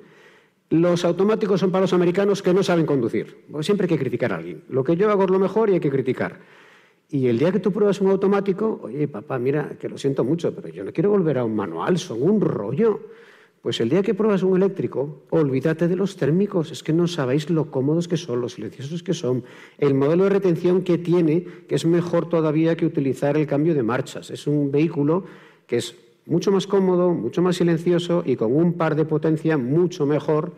los 0.70 1.06
automáticos 1.06 1.60
son 1.60 1.72
para 1.72 1.84
los 1.84 1.94
americanos 1.94 2.42
que 2.42 2.54
no 2.54 2.64
saben 2.64 2.86
conducir. 2.86 3.46
Porque 3.52 3.64
siempre 3.64 3.86
hay 3.86 3.90
que 3.90 4.00
criticar 4.00 4.34
a 4.34 4.38
alguien. 4.38 4.64
Lo 4.70 4.84
que 4.84 4.96
yo 4.96 5.10
hago 5.10 5.24
es 5.24 5.30
lo 5.30 5.40
mejor 5.40 5.70
y 5.70 5.74
hay 5.74 5.80
que 5.80 5.92
criticar. 5.92 6.40
Y 7.14 7.28
el 7.28 7.38
día 7.38 7.52
que 7.52 7.60
tú 7.60 7.72
pruebas 7.72 8.02
un 8.02 8.10
automático, 8.10 8.80
oye, 8.82 9.08
papá, 9.08 9.38
mira, 9.38 9.78
que 9.80 9.88
lo 9.88 10.00
siento 10.00 10.24
mucho, 10.24 10.52
pero 10.56 10.70
yo 10.70 10.84
no 10.84 10.92
quiero 10.92 11.12
volver 11.12 11.38
a 11.38 11.46
un 11.46 11.56
manual, 11.56 12.00
son 12.00 12.24
un 12.24 12.42
rollo. 12.42 13.02
Pues 13.62 13.80
el 13.82 13.90
día 13.90 14.02
que 14.02 14.16
pruebas 14.16 14.42
un 14.42 14.58
eléctrico, 14.58 15.22
olvídate 15.30 15.88
de 15.88 15.96
los 15.96 16.18
térmicos, 16.18 16.72
es 16.72 16.82
que 16.82 16.92
no 16.92 17.08
sabéis 17.08 17.52
lo 17.52 17.70
cómodos 17.70 18.08
que 18.08 18.18
son, 18.18 18.42
lo 18.42 18.50
silenciosos 18.50 19.04
que 19.04 19.14
son, 19.14 19.44
el 19.78 19.94
modelo 19.94 20.24
de 20.24 20.32
retención 20.32 20.82
que 20.82 20.98
tiene, 20.98 21.46
que 21.68 21.76
es 21.76 21.86
mejor 21.86 22.30
todavía 22.30 22.76
que 22.76 22.88
utilizar 22.88 23.38
el 23.38 23.46
cambio 23.46 23.76
de 23.76 23.84
marchas. 23.84 24.32
Es 24.32 24.48
un 24.48 24.72
vehículo 24.72 25.24
que 25.68 25.78
es 25.78 25.96
mucho 26.26 26.50
más 26.50 26.66
cómodo, 26.66 27.14
mucho 27.14 27.44
más 27.44 27.58
silencioso 27.58 28.24
y 28.26 28.38
con 28.38 28.56
un 28.56 28.74
par 28.74 28.96
de 28.96 29.06
potencia 29.06 29.56
mucho 29.56 30.08
mejor 30.08 30.54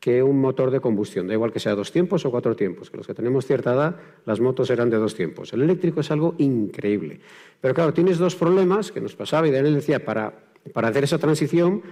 que 0.00 0.22
un 0.22 0.40
motor 0.40 0.70
de 0.70 0.80
combustión. 0.80 1.26
Da 1.26 1.34
igual 1.34 1.52
que 1.52 1.60
sea 1.60 1.74
dos 1.74 1.90
tiempos 1.90 2.24
o 2.24 2.30
cuatro 2.30 2.54
tiempos, 2.54 2.90
que 2.90 2.96
los 2.96 3.06
que 3.06 3.14
tenemos 3.14 3.46
cierta 3.46 3.74
edad, 3.74 3.96
las 4.24 4.40
motos 4.40 4.70
eran 4.70 4.90
de 4.90 4.96
dos 4.96 5.14
tiempos. 5.14 5.52
El 5.52 5.62
eléctrico 5.62 6.00
es 6.00 6.10
algo 6.10 6.34
increíble. 6.38 7.20
Pero 7.60 7.74
claro, 7.74 7.92
tienes 7.92 8.18
dos 8.18 8.36
problemas 8.36 8.92
que 8.92 9.00
nos 9.00 9.16
pasaba 9.16 9.48
y 9.48 9.50
Daniel 9.50 9.74
decía, 9.74 10.04
para, 10.04 10.32
para 10.72 10.88
hacer 10.88 11.04
esa 11.04 11.18
transición 11.18 11.82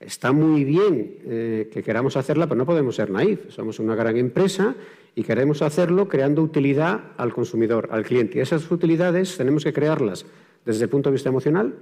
Está 0.00 0.32
muy 0.32 0.64
bien 0.64 1.18
eh, 1.26 1.68
que 1.70 1.82
queramos 1.82 2.16
hacerla, 2.16 2.46
pero 2.46 2.56
no 2.56 2.64
podemos 2.64 2.96
ser 2.96 3.10
naif. 3.10 3.50
Somos 3.50 3.78
una 3.78 3.94
gran 3.94 4.16
empresa 4.16 4.74
y 5.14 5.22
queremos 5.22 5.60
hacerlo 5.60 6.08
creando 6.08 6.42
utilidad 6.42 7.12
al 7.18 7.34
consumidor, 7.34 7.90
al 7.92 8.04
cliente. 8.04 8.38
Y 8.38 8.40
esas 8.40 8.70
utilidades 8.70 9.36
tenemos 9.36 9.62
que 9.62 9.74
crearlas 9.74 10.24
desde 10.64 10.84
el 10.84 10.88
punto 10.88 11.10
de 11.10 11.14
vista 11.14 11.28
emocional, 11.28 11.74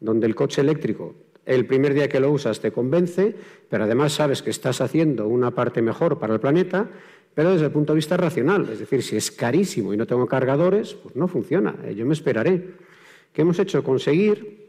donde 0.00 0.26
el 0.26 0.34
coche 0.34 0.60
eléctrico, 0.60 1.14
el 1.46 1.66
primer 1.66 1.94
día 1.94 2.08
que 2.08 2.20
lo 2.20 2.30
usas 2.30 2.60
te 2.60 2.72
convence, 2.72 3.34
pero 3.68 3.84
además 3.84 4.12
sabes 4.12 4.42
que 4.42 4.50
estás 4.50 4.80
haciendo 4.80 5.28
una 5.28 5.52
parte 5.52 5.82
mejor 5.82 6.18
para 6.18 6.34
el 6.34 6.40
planeta, 6.40 6.88
pero 7.34 7.52
desde 7.52 7.66
el 7.66 7.72
punto 7.72 7.92
de 7.92 7.96
vista 7.96 8.16
racional. 8.16 8.68
Es 8.70 8.78
decir, 8.80 9.02
si 9.02 9.16
es 9.16 9.30
carísimo 9.30 9.94
y 9.94 9.96
no 9.96 10.06
tengo 10.06 10.26
cargadores, 10.26 10.94
pues 10.94 11.16
no 11.16 11.28
funciona. 11.28 11.76
Eh, 11.84 11.94
yo 11.94 12.04
me 12.06 12.14
esperaré. 12.14 12.74
¿Qué 13.32 13.42
hemos 13.42 13.58
hecho? 13.58 13.84
Conseguir 13.84 14.68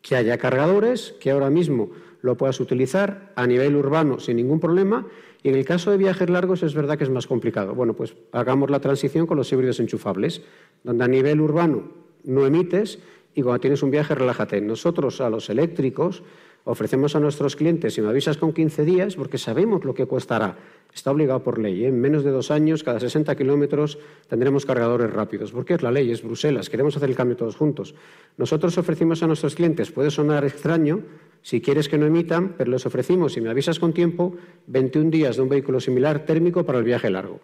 que 0.00 0.16
haya 0.16 0.36
cargadores 0.38 1.14
que 1.20 1.30
ahora 1.30 1.50
mismo 1.50 1.90
lo 2.20 2.36
puedas 2.36 2.60
utilizar 2.60 3.32
a 3.36 3.46
nivel 3.46 3.76
urbano 3.76 4.18
sin 4.18 4.36
ningún 4.36 4.60
problema 4.60 5.06
y 5.42 5.48
en 5.48 5.56
el 5.56 5.64
caso 5.64 5.90
de 5.90 5.96
viajes 5.96 6.30
largos 6.30 6.62
es 6.62 6.74
verdad 6.74 6.96
que 6.96 7.04
es 7.04 7.10
más 7.10 7.26
complicado. 7.26 7.74
Bueno, 7.74 7.94
pues 7.94 8.14
hagamos 8.32 8.70
la 8.70 8.80
transición 8.80 9.26
con 9.26 9.36
los 9.36 9.52
híbridos 9.52 9.80
enchufables, 9.80 10.42
donde 10.84 11.04
a 11.04 11.08
nivel 11.08 11.40
urbano 11.40 11.90
no 12.24 12.46
emites 12.46 13.00
y 13.34 13.42
cuando 13.42 13.60
tienes 13.60 13.82
un 13.82 13.90
viaje 13.90 14.14
relájate. 14.14 14.60
Nosotros 14.60 15.20
a 15.20 15.30
los 15.30 15.48
eléctricos 15.50 16.22
ofrecemos 16.64 17.16
a 17.16 17.20
nuestros 17.20 17.56
clientes, 17.56 17.94
si 17.94 18.00
me 18.00 18.08
avisas 18.08 18.36
con 18.36 18.52
15 18.52 18.84
días, 18.84 19.16
porque 19.16 19.38
sabemos 19.38 19.84
lo 19.84 19.94
que 19.94 20.06
costará. 20.06 20.56
Está 20.94 21.10
obligado 21.10 21.42
por 21.42 21.58
ley. 21.58 21.84
¿eh? 21.84 21.88
En 21.88 22.00
menos 22.00 22.22
de 22.22 22.30
dos 22.30 22.50
años, 22.50 22.82
cada 22.82 23.00
60 23.00 23.34
kilómetros, 23.34 23.98
tendremos 24.28 24.66
cargadores 24.66 25.10
rápidos. 25.10 25.50
Porque 25.50 25.74
es 25.74 25.82
la 25.82 25.90
ley, 25.90 26.10
es 26.10 26.22
Bruselas. 26.22 26.68
Queremos 26.68 26.96
hacer 26.96 27.08
el 27.08 27.16
cambio 27.16 27.36
todos 27.36 27.56
juntos. 27.56 27.94
Nosotros 28.36 28.76
ofrecimos 28.78 29.22
a 29.22 29.26
nuestros 29.26 29.54
clientes, 29.54 29.90
puede 29.90 30.10
sonar 30.10 30.44
extraño, 30.44 31.00
si 31.40 31.60
quieres 31.60 31.88
que 31.88 31.98
no 31.98 32.06
emitan, 32.06 32.54
pero 32.56 32.70
les 32.70 32.86
ofrecimos, 32.86 33.32
si 33.32 33.40
me 33.40 33.50
avisas 33.50 33.80
con 33.80 33.92
tiempo, 33.92 34.36
21 34.68 35.10
días 35.10 35.36
de 35.36 35.42
un 35.42 35.48
vehículo 35.48 35.80
similar 35.80 36.24
térmico 36.24 36.64
para 36.64 36.78
el 36.78 36.84
viaje 36.84 37.10
largo. 37.10 37.40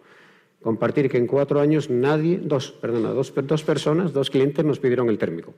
Compartir 0.61 1.09
que 1.09 1.17
en 1.17 1.27
cuatro 1.27 1.59
años 1.59 1.89
nadie, 1.89 2.39
dos, 2.41 2.71
perdona, 2.71 3.09
dos, 3.09 3.33
dos 3.35 3.63
personas, 3.63 4.13
dos 4.13 4.29
clientes 4.29 4.63
nos 4.63 4.79
pidieron 4.79 5.09
el 5.09 5.17
térmico. 5.17 5.53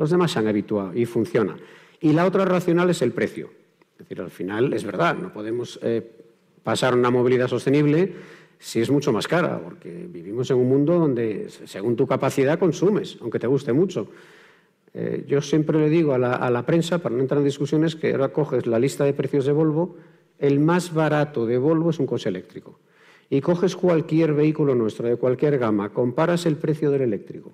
Los 0.00 0.08
demás 0.08 0.32
se 0.32 0.38
han 0.38 0.48
habituado 0.48 0.94
y 0.94 1.04
funciona. 1.04 1.54
Y 2.00 2.14
la 2.14 2.24
otra 2.24 2.46
racional 2.46 2.88
es 2.88 3.02
el 3.02 3.12
precio. 3.12 3.50
Es 3.92 3.98
decir, 3.98 4.18
al 4.22 4.30
final 4.30 4.72
es 4.72 4.82
verdad, 4.82 5.14
no 5.14 5.30
podemos 5.30 5.78
eh, 5.82 6.00
pasar 6.62 6.94
una 6.94 7.10
movilidad 7.10 7.48
sostenible 7.48 8.10
si 8.58 8.80
es 8.80 8.90
mucho 8.90 9.12
más 9.12 9.28
cara, 9.28 9.60
porque 9.62 10.08
vivimos 10.10 10.50
en 10.50 10.56
un 10.56 10.70
mundo 10.70 10.98
donde, 10.98 11.50
según 11.66 11.96
tu 11.96 12.06
capacidad, 12.06 12.58
consumes, 12.58 13.18
aunque 13.20 13.38
te 13.38 13.46
guste 13.46 13.74
mucho. 13.74 14.08
Eh, 14.94 15.26
yo 15.28 15.42
siempre 15.42 15.78
le 15.78 15.90
digo 15.90 16.14
a 16.14 16.18
la, 16.18 16.64
prensa, 16.64 17.00
para 17.00 17.14
no 17.14 17.20
entrar 17.20 17.40
en 17.40 17.44
discusiones, 17.44 17.94
que 17.94 18.12
ahora 18.12 18.30
coges 18.30 18.66
la 18.66 18.78
lista 18.78 19.04
de 19.04 19.12
precios 19.12 19.44
de 19.44 19.52
Volvo, 19.52 19.98
el 20.38 20.60
más 20.60 20.94
barato 20.94 21.44
de 21.44 21.58
Volvo 21.58 21.90
es 21.90 21.98
un 21.98 22.06
coche 22.06 22.30
eléctrico. 22.30 22.80
Y 23.28 23.42
coges 23.42 23.76
cualquier 23.76 24.32
vehículo 24.32 24.74
nuestro, 24.74 25.08
de 25.08 25.16
cualquier 25.16 25.58
gama, 25.58 25.90
comparas 25.90 26.46
el 26.46 26.56
precio 26.56 26.90
del 26.90 27.02
eléctrico 27.02 27.52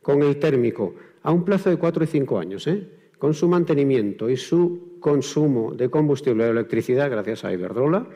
con 0.00 0.22
el 0.22 0.38
térmico 0.38 0.94
a 1.22 1.32
un 1.32 1.44
plazo 1.44 1.70
de 1.70 1.76
cuatro 1.76 2.04
y 2.04 2.06
cinco 2.06 2.38
años, 2.38 2.66
¿eh? 2.66 2.86
con 3.18 3.34
su 3.34 3.48
mantenimiento 3.48 4.28
y 4.28 4.36
su 4.36 4.98
consumo 4.98 5.72
de 5.72 5.88
combustible 5.88 6.44
de 6.44 6.50
electricidad, 6.50 7.10
gracias 7.10 7.44
a 7.44 7.52
Iberdrola, 7.52 8.06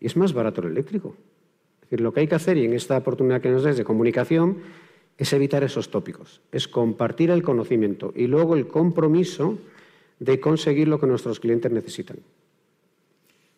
es 0.00 0.16
más 0.16 0.32
barato 0.32 0.60
el 0.60 0.68
eléctrico. 0.68 1.14
Es 1.76 1.90
decir, 1.90 2.00
lo 2.00 2.12
que 2.12 2.20
hay 2.20 2.28
que 2.28 2.34
hacer, 2.34 2.58
y 2.58 2.66
en 2.66 2.74
esta 2.74 2.98
oportunidad 2.98 3.40
que 3.40 3.50
nos 3.50 3.64
des 3.64 3.76
de 3.76 3.84
comunicación, 3.84 4.58
es 5.16 5.32
evitar 5.32 5.62
esos 5.62 5.90
tópicos, 5.90 6.40
es 6.50 6.68
compartir 6.68 7.30
el 7.30 7.42
conocimiento 7.42 8.12
y 8.14 8.26
luego 8.26 8.56
el 8.56 8.66
compromiso 8.66 9.58
de 10.18 10.40
conseguir 10.40 10.88
lo 10.88 11.00
que 11.00 11.06
nuestros 11.06 11.40
clientes 11.40 11.70
necesitan. 11.70 12.18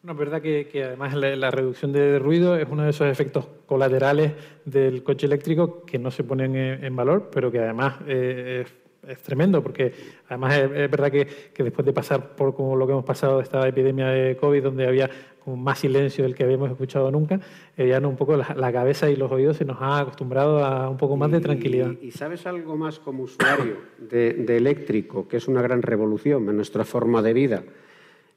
Es 0.07 0.16
verdad 0.16 0.42
que, 0.42 0.68
además 0.84 1.14
la, 1.14 1.51
reducción 1.51 1.90
de 1.90 2.18
ruido 2.18 2.57
es 2.57 2.68
uno 2.70 2.82
de 2.82 2.90
esos 2.90 3.07
efectos 3.09 3.47
colaterales 3.64 4.32
del 4.66 5.03
coche 5.03 5.26
eléctrico 5.26 5.82
que 5.84 5.99
no 5.99 6.11
se 6.11 6.24
ponen 6.24 6.55
en, 6.55 6.95
valor, 6.95 7.30
pero 7.32 7.51
que 7.51 7.59
además 7.59 7.97
eh, 8.07 8.64
es, 8.66 8.84
tremendo, 9.22 9.62
porque 9.62 9.92
además 10.28 10.57
es, 10.59 10.90
verdad 10.90 11.11
que, 11.11 11.26
que, 11.52 11.62
después 11.62 11.84
de 11.84 11.92
pasar 11.92 12.34
por 12.36 12.55
como 12.55 12.76
lo 12.76 12.86
que 12.86 12.92
hemos 12.92 13.05
pasado 13.05 13.38
de 13.38 13.42
esta 13.42 13.66
epidemia 13.66 14.09
de 14.09 14.36
COVID, 14.36 14.62
donde 14.62 14.86
había 14.86 15.11
con 15.44 15.62
más 15.62 15.78
silencio 15.78 16.24
del 16.24 16.34
que 16.34 16.42
habíamos 16.42 16.70
escuchado 16.70 17.11
nunca, 17.11 17.38
eh, 17.76 17.88
ya 17.88 18.00
no 18.00 18.09
un 18.09 18.16
poco 18.16 18.36
la, 18.36 18.72
cabeza 18.72 19.11
y 19.11 19.16
los 19.16 19.30
oídos 19.30 19.59
se 19.59 19.64
nos 19.64 19.76
ha 19.80 20.00
acostumbrado 20.00 20.64
a 20.64 20.88
un 20.88 20.96
poco 20.96 21.16
más 21.16 21.30
de 21.30 21.40
tranquilidad. 21.40 21.92
Y, 22.00 22.11
sabes 22.12 22.46
algo 22.46 22.76
más 22.76 22.98
como 22.98 23.24
usuario 23.24 23.76
de, 23.98 24.57
eléctrico, 24.57 25.28
que 25.28 25.36
es 25.36 25.46
una 25.46 25.61
gran 25.61 25.82
revolución 25.82 26.48
en 26.48 26.57
nuestra 26.57 26.84
forma 26.84 27.20
de 27.20 27.32
vida. 27.34 27.62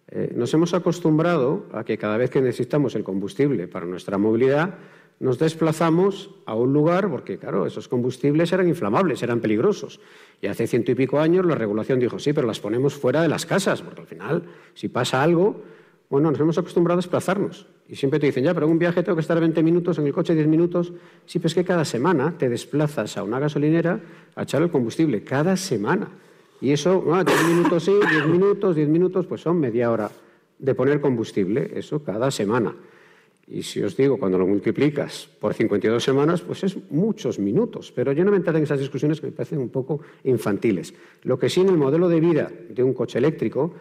Eh, 0.09 0.34
nos 0.36 0.53
hemos 0.53 0.74
acostumbrado 0.74 1.65
a 1.72 1.84
que 1.84 1.97
cada 1.97 2.18
vez 2.18 2.30
que 2.30 2.41
necesitamos 2.41 2.95
el 2.95 3.03
combustible 3.03 3.68
para 3.68 3.86
nuestra 3.86 4.18
movilidad, 4.18 4.76
nos 5.20 5.39
desplazamos 5.39 6.30
a 6.45 6.53
un 6.53 6.74
lugar, 6.74 7.09
porque 7.09 7.38
claro, 7.38 7.65
esos 7.65 7.88
combustibles 7.88 8.51
eran 8.51 8.68
inflamables, 8.68 9.24
eran 9.24 9.39
peligrosos. 9.39 9.99
Y 10.41 10.47
hace 10.47 10.68
ciento 10.68 10.91
y 10.91 10.95
pico 10.95 11.20
años 11.20 11.45
la 11.45 11.55
regulación 11.55 11.99
dijo, 11.99 12.20
sí, 12.20 12.34
pero 12.34 12.45
las 12.45 12.59
ponemos 12.59 12.93
fuera 12.93 13.22
de 13.22 13.28
las 13.28 13.45
casas, 13.45 13.82
porque 13.82 14.01
al 14.01 14.07
final, 14.07 14.43
si 14.76 14.89
pasa 14.89 15.24
algo, 15.24 15.63
bueno, 16.09 16.32
nos 16.32 16.39
hemos 16.39 16.57
acostumbrado 16.57 16.99
a 16.99 17.01
desplazarnos. 17.01 17.68
Y 17.89 17.95
siempre 17.95 18.20
te 18.20 18.28
dicen, 18.28 18.43
ya, 18.43 18.53
pero 18.53 18.65
en 18.65 18.74
un 18.74 18.80
viaje 18.80 19.01
tengo 19.01 19.15
que 19.15 19.22
estar 19.22 19.39
20 19.39 19.63
minutos, 19.63 19.97
en 19.97 20.07
el 20.07 20.13
coche 20.13 20.36
10 20.36 20.47
minutos. 20.47 20.93
Sí, 21.26 21.39
pero 21.39 21.47
es 21.47 21.55
que 21.55 21.63
cada 21.63 21.86
semana 21.86 22.38
te 22.38 22.49
desplazas 22.49 23.18
a 23.18 23.24
una 23.24 23.39
gasolinera 23.39 23.99
a 24.36 24.43
echar 24.43 24.61
el 24.61 24.70
combustible. 24.70 25.24
Cada 25.24 25.57
semana. 25.57 26.09
Y 26.61 26.72
eso, 26.72 27.03
10 27.03 27.43
minutos 27.47 27.84
sí, 27.84 27.93
10 28.09 28.28
minutos, 28.28 28.76
10 28.76 28.89
minutos, 28.89 29.26
pues 29.26 29.41
son 29.41 29.59
media 29.59 29.91
hora 29.91 30.11
de 30.59 30.76
poner 30.76 31.01
combustible. 31.01 31.72
Eso 31.76 32.03
cada 32.03 32.30
semana. 32.32 32.76
Y 33.50 33.64
si 33.64 33.82
os 33.82 33.95
digo, 33.95 34.18
cuando 34.18 34.38
lo 34.38 34.45
multiplicas 34.45 35.30
por 35.39 35.54
52 35.54 36.04
semanas, 36.04 36.41
pues 36.41 36.66
es 36.66 36.78
muchos 36.91 37.39
minutos. 37.39 37.93
Pero 37.95 38.12
yo 38.12 38.26
no 38.26 38.32
me 38.32 38.38
entraré 38.38 38.58
en 38.58 38.66
esas 38.66 38.80
discusiones 38.80 39.22
que 39.22 39.28
me 39.28 39.32
parecen 39.32 39.60
un 39.60 39.70
poco 39.70 40.02
infantiles. 40.26 40.93
Lo 41.24 41.39
que 41.39 41.50
sí 41.50 41.62
en 41.62 41.70
el 41.70 41.78
modelo 41.78 42.10
de 42.10 42.20
vida 42.20 42.52
de 42.70 42.84
un 42.84 42.93
coche 42.93 43.20
eléctrico 43.20 43.74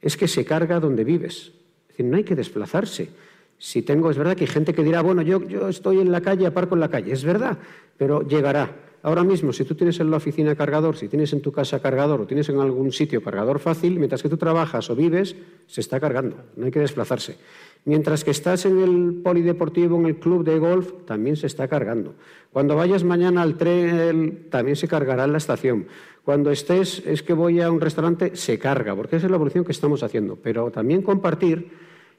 es 0.00 0.16
que 0.16 0.26
se 0.26 0.46
carga 0.46 0.80
donde 0.80 1.04
vives. 1.04 1.52
Es 1.82 1.88
decir, 1.88 2.06
no 2.06 2.16
hay 2.16 2.24
que 2.24 2.34
desplazarse. 2.34 3.10
Si 3.58 3.82
tengo, 3.82 4.10
es 4.10 4.16
verdad 4.16 4.34
que 4.34 4.44
hay 4.44 4.50
gente 4.50 4.72
que 4.72 4.82
dirá, 4.82 5.02
bueno, 5.02 5.20
yo, 5.20 5.46
yo 5.46 5.68
estoy 5.68 6.00
en 6.00 6.10
la 6.10 6.22
calle, 6.22 6.46
aparco 6.46 6.74
en 6.74 6.80
la 6.80 6.88
calle. 6.88 7.12
Es 7.12 7.22
verdad, 7.22 7.58
pero 7.98 8.26
llegará. 8.26 8.74
Ahora 9.04 9.24
mismo, 9.24 9.52
si 9.52 9.64
tú 9.64 9.74
tienes 9.74 9.98
en 9.98 10.10
la 10.12 10.18
oficina 10.18 10.54
cargador, 10.54 10.96
si 10.96 11.08
tienes 11.08 11.32
en 11.32 11.40
tu 11.40 11.50
casa 11.50 11.80
cargador 11.80 12.20
o 12.20 12.26
tienes 12.26 12.48
en 12.48 12.60
algún 12.60 12.92
sitio 12.92 13.20
cargador 13.20 13.58
fácil, 13.58 13.98
mientras 13.98 14.22
que 14.22 14.28
tú 14.28 14.36
trabajas 14.36 14.88
o 14.90 14.96
vives, 14.96 15.34
se 15.66 15.80
está 15.80 15.98
cargando. 15.98 16.36
No 16.56 16.66
hay 16.66 16.70
que 16.70 16.78
desplazarse. 16.78 17.36
Mientras 17.84 18.22
que 18.22 18.30
estás 18.30 18.64
en 18.64 18.80
el 18.80 19.20
polideportivo, 19.24 19.98
en 19.98 20.06
el 20.06 20.16
club 20.16 20.44
de 20.44 20.56
golf, 20.60 20.92
también 21.04 21.36
se 21.36 21.48
está 21.48 21.66
cargando. 21.66 22.14
Cuando 22.52 22.76
vayas 22.76 23.02
mañana 23.02 23.42
al 23.42 23.56
tren, 23.56 24.46
también 24.50 24.76
se 24.76 24.86
cargará 24.86 25.24
en 25.24 25.32
la 25.32 25.38
estación. 25.38 25.86
Cuando 26.24 26.52
estés, 26.52 27.02
es 27.04 27.24
que 27.24 27.32
voy 27.32 27.60
a 27.60 27.72
un 27.72 27.80
restaurante, 27.80 28.36
se 28.36 28.56
carga, 28.56 28.94
porque 28.94 29.16
esa 29.16 29.26
es 29.26 29.30
la 29.30 29.36
evolución 29.36 29.64
que 29.64 29.72
estamos 29.72 30.04
haciendo. 30.04 30.36
Pero 30.36 30.70
también 30.70 31.02
compartir, 31.02 31.72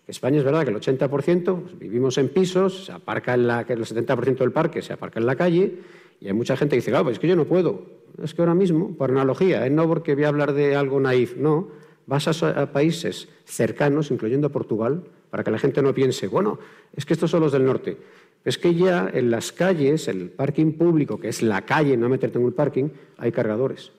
España 0.06 0.40
es 0.40 0.44
verdad 0.44 0.66
que 0.66 0.72
el 0.72 0.76
80% 0.76 1.62
pues, 1.62 1.80
vivimos 1.80 2.18
en 2.18 2.28
pisos, 2.28 2.88
se 2.88 2.92
aparca 2.92 3.36
en 3.36 3.50
el 3.50 3.86
70% 3.86 4.40
del 4.40 4.52
parque 4.52 4.82
se 4.82 4.92
aparca 4.92 5.22
en 5.22 5.26
la 5.26 5.38
calle, 5.38 5.80
y 6.24 6.28
hay 6.28 6.34
mucha 6.34 6.55
gente 6.55 6.76
que 6.76 6.78
dice, 6.78 6.89
claro, 6.89 7.03
pues 7.03 7.15
es 7.17 7.19
que 7.19 7.28
yo 7.28 7.36
no 7.36 7.43
puedo. 7.43 7.82
Es 8.24 8.34
que 8.34 8.41
ahora 8.41 8.55
mismo, 8.55 8.95
por 8.95 9.11
analogía, 9.11 9.67
¿eh? 9.67 9.69
no 9.69 9.86
porque 9.89 10.15
voy 10.15 10.24
a 10.24 10.30
hablar 10.30 10.53
de 10.53 10.74
algo 10.74 10.97
naif, 11.01 11.36
no, 11.36 11.67
vas 12.05 12.41
a, 12.41 12.71
países 12.71 13.28
cercanos, 13.43 14.09
incluyendo 14.09 14.49
Portugal, 14.49 15.03
para 15.30 15.43
que 15.43 15.51
la 15.51 15.59
gente 15.59 15.82
no 15.82 15.93
piense, 15.93 16.28
bueno, 16.28 16.59
es 16.95 17.05
que 17.05 17.11
estos 17.11 17.30
son 17.30 17.41
los 17.41 17.51
del 17.51 17.65
norte. 17.65 17.97
Es 18.45 18.57
que 18.57 18.74
ya 18.74 19.09
en 19.13 19.32
las 19.32 19.51
calles, 19.51 20.07
el 20.07 20.30
parking 20.30 20.71
público, 20.71 21.19
que 21.19 21.28
es 21.28 21.41
la 21.41 21.63
calle, 21.63 21.97
no 21.97 22.07
meterte 22.07 22.38
en 22.38 22.45
un 22.45 22.53
parking, 22.53 22.88
hay 23.17 23.34
cargadores. 23.34 23.91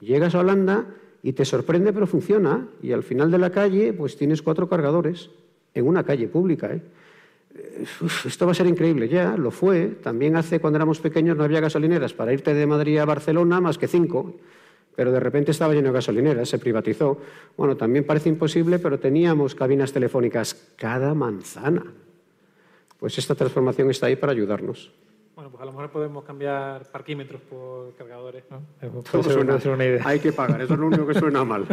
Llegas 0.00 0.34
a 0.34 0.40
Holanda 0.40 0.86
y 1.22 1.32
te 1.32 1.44
sorprende, 1.44 1.92
pero 1.92 2.08
funciona. 2.08 2.66
Y 2.82 2.90
al 2.90 3.04
final 3.04 3.30
de 3.30 3.38
la 3.38 3.50
calle, 3.50 3.92
pues 3.92 4.16
tienes 4.16 4.42
cuatro 4.42 4.68
cargadores 4.68 5.30
en 5.74 5.86
una 5.86 6.02
calle 6.02 6.26
pública. 6.26 6.72
¿eh? 6.72 6.82
Esto 8.24 8.46
va 8.46 8.52
a 8.52 8.54
ser 8.54 8.66
increíble. 8.66 9.08
Ya 9.08 9.36
lo 9.36 9.50
fue. 9.50 9.86
También 10.02 10.36
hace, 10.36 10.60
cuando 10.60 10.76
éramos 10.76 11.00
pequeños, 11.00 11.36
no 11.36 11.44
había 11.44 11.60
gasolineras 11.60 12.12
para 12.12 12.32
irte 12.32 12.54
de 12.54 12.66
Madrid 12.66 12.98
a 12.98 13.04
Barcelona 13.04 13.60
más 13.60 13.78
que 13.78 13.88
cinco 13.88 14.34
pero 14.96 15.12
de 15.12 15.20
repente 15.20 15.50
estaba 15.50 15.74
lleno 15.74 15.88
de 15.88 15.94
gasolineras, 15.94 16.48
se 16.48 16.58
privatizó. 16.58 17.20
Bueno, 17.56 17.76
también 17.76 18.04
parece 18.04 18.30
imposible, 18.30 18.78
pero 18.78 18.98
teníamos 18.98 19.54
cabinas 19.54 19.92
telefónicas 19.92 20.72
cada 20.76 21.14
manzana. 21.14 21.84
Pues 22.98 23.18
esta 23.18 23.34
transformación 23.34 23.90
está 23.90 24.06
ahí 24.06 24.16
para 24.16 24.32
ayudarnos. 24.32 24.90
Bueno, 25.46 25.58
pues 25.58 25.62
a 25.62 25.66
lo 25.66 25.72
mejor 25.72 25.90
podemos 25.92 26.24
cambiar 26.24 26.90
parquímetros 26.90 27.40
por 27.42 27.94
cargadores, 27.94 28.42
¿no? 28.50 28.62
Puede 29.04 29.60
ser, 29.60 29.70
una 29.70 29.84
idea. 29.84 30.02
Hay 30.04 30.18
que 30.18 30.32
pagar, 30.32 30.60
eso 30.60 30.74
es 30.74 30.80
lo 30.80 30.88
único 30.88 31.06
que 31.06 31.14
suena 31.14 31.44
mal. 31.44 31.64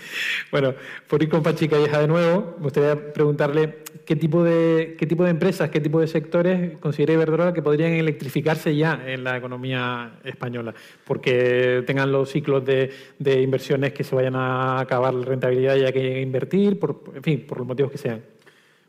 bueno, 0.50 0.72
por 1.06 1.22
ir 1.22 1.28
con 1.28 1.42
Pachi 1.42 1.68
Calleja 1.68 2.00
de 2.00 2.08
nuevo, 2.08 2.54
me 2.56 2.62
gustaría 2.62 3.12
preguntarle 3.12 3.80
qué 4.06 4.16
tipo, 4.16 4.42
de, 4.42 4.96
qué 4.98 5.06
tipo 5.06 5.24
de 5.24 5.30
empresas, 5.30 5.68
qué 5.68 5.78
tipo 5.78 6.00
de 6.00 6.06
sectores 6.06 6.78
considera 6.78 7.12
Iberdrola 7.12 7.52
que 7.52 7.60
podrían 7.60 7.92
electrificarse 7.92 8.74
ya 8.74 8.98
en 9.06 9.24
la 9.24 9.36
economía 9.36 10.20
española, 10.24 10.72
porque 11.04 11.84
tengan 11.86 12.10
los 12.10 12.30
ciclos 12.30 12.64
de, 12.64 12.90
de 13.18 13.42
inversiones 13.42 13.92
que 13.92 14.04
se 14.04 14.14
vayan 14.14 14.36
a 14.36 14.80
acabar 14.80 15.12
la 15.12 15.26
rentabilidad 15.26 15.76
y 15.76 15.84
hay 15.84 15.92
que 15.92 16.22
invertir, 16.22 16.80
por, 16.80 17.02
en 17.14 17.22
fin, 17.22 17.44
por 17.46 17.58
los 17.58 17.66
motivos 17.66 17.92
que 17.92 17.98
sean. 17.98 18.22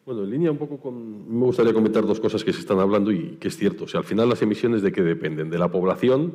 Bueno, 0.10 0.24
en 0.24 0.32
línea 0.32 0.50
un 0.50 0.58
poco 0.58 0.80
con... 0.80 1.38
Me 1.40 1.46
gustaría 1.46 1.72
comentar 1.72 2.04
dos 2.04 2.20
cosas 2.20 2.44
que 2.44 2.52
se 2.52 2.62
están 2.62 2.80
hablando 2.80 3.12
y 3.12 3.38
que 3.40 3.48
es 3.48 3.56
cierto. 3.56 3.84
O 3.84 3.88
sea, 3.88 4.00
al 4.00 4.08
final 4.08 4.28
las 4.28 4.42
emisiones 4.42 4.82
de 4.82 4.92
qué 4.92 5.04
dependen? 5.04 5.52
De 5.52 5.60
la 5.60 5.70
población, 5.70 6.34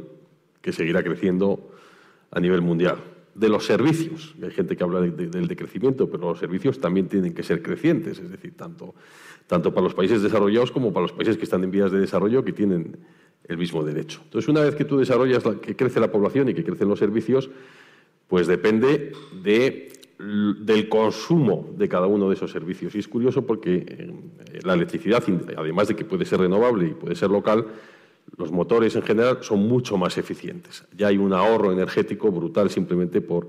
que 0.60 0.70
seguirá 0.70 1.02
creciendo 1.02 1.72
a 2.30 2.38
nivel 2.38 2.62
mundial. 2.62 2.98
De 3.34 3.48
los 3.48 3.66
servicios. 3.66 4.36
Hay 4.40 4.52
gente 4.52 4.76
que 4.76 4.84
habla 4.84 5.00
del 5.00 5.48
decrecimiento, 5.48 6.08
pero 6.08 6.28
los 6.28 6.38
servicios 6.38 6.78
también 6.78 7.08
tienen 7.08 7.34
que 7.34 7.42
ser 7.42 7.62
crecientes. 7.62 8.20
Es 8.20 8.30
decir, 8.30 8.56
tanto, 8.56 8.94
tanto 9.48 9.74
para 9.74 9.82
los 9.82 9.94
países 9.94 10.22
desarrollados 10.22 10.70
como 10.70 10.92
para 10.92 11.02
los 11.02 11.12
países 11.12 11.36
que 11.36 11.42
están 11.42 11.64
en 11.64 11.72
vías 11.72 11.90
de 11.90 11.98
desarrollo 11.98 12.44
que 12.44 12.52
tienen 12.52 12.96
el 13.48 13.58
mismo 13.58 13.82
derecho. 13.82 14.20
Entonces, 14.22 14.48
una 14.48 14.60
vez 14.60 14.76
que 14.76 14.84
tú 14.84 14.98
desarrollas, 14.98 15.42
que 15.60 15.74
crece 15.74 15.98
la 15.98 16.12
población 16.12 16.48
y 16.48 16.54
que 16.54 16.62
crecen 16.62 16.88
los 16.88 17.00
servicios, 17.00 17.50
pues 18.28 18.46
depende 18.46 19.10
de 19.42 19.93
del 20.18 20.88
consumo 20.88 21.74
de 21.76 21.88
cada 21.88 22.06
uno 22.06 22.28
de 22.28 22.34
esos 22.34 22.50
servicios. 22.50 22.94
Y 22.94 22.98
es 22.98 23.08
curioso 23.08 23.46
porque 23.46 23.84
eh, 23.86 24.60
la 24.62 24.74
electricidad, 24.74 25.22
además 25.56 25.88
de 25.88 25.96
que 25.96 26.04
puede 26.04 26.24
ser 26.24 26.40
renovable 26.40 26.88
y 26.88 26.94
puede 26.94 27.14
ser 27.14 27.30
local, 27.30 27.66
los 28.36 28.52
motores 28.52 28.94
en 28.96 29.02
general 29.02 29.38
son 29.42 29.60
mucho 29.60 29.96
más 29.96 30.16
eficientes. 30.18 30.84
Ya 30.96 31.08
hay 31.08 31.18
un 31.18 31.32
ahorro 31.32 31.72
energético 31.72 32.30
brutal 32.30 32.70
simplemente 32.70 33.20
por, 33.20 33.48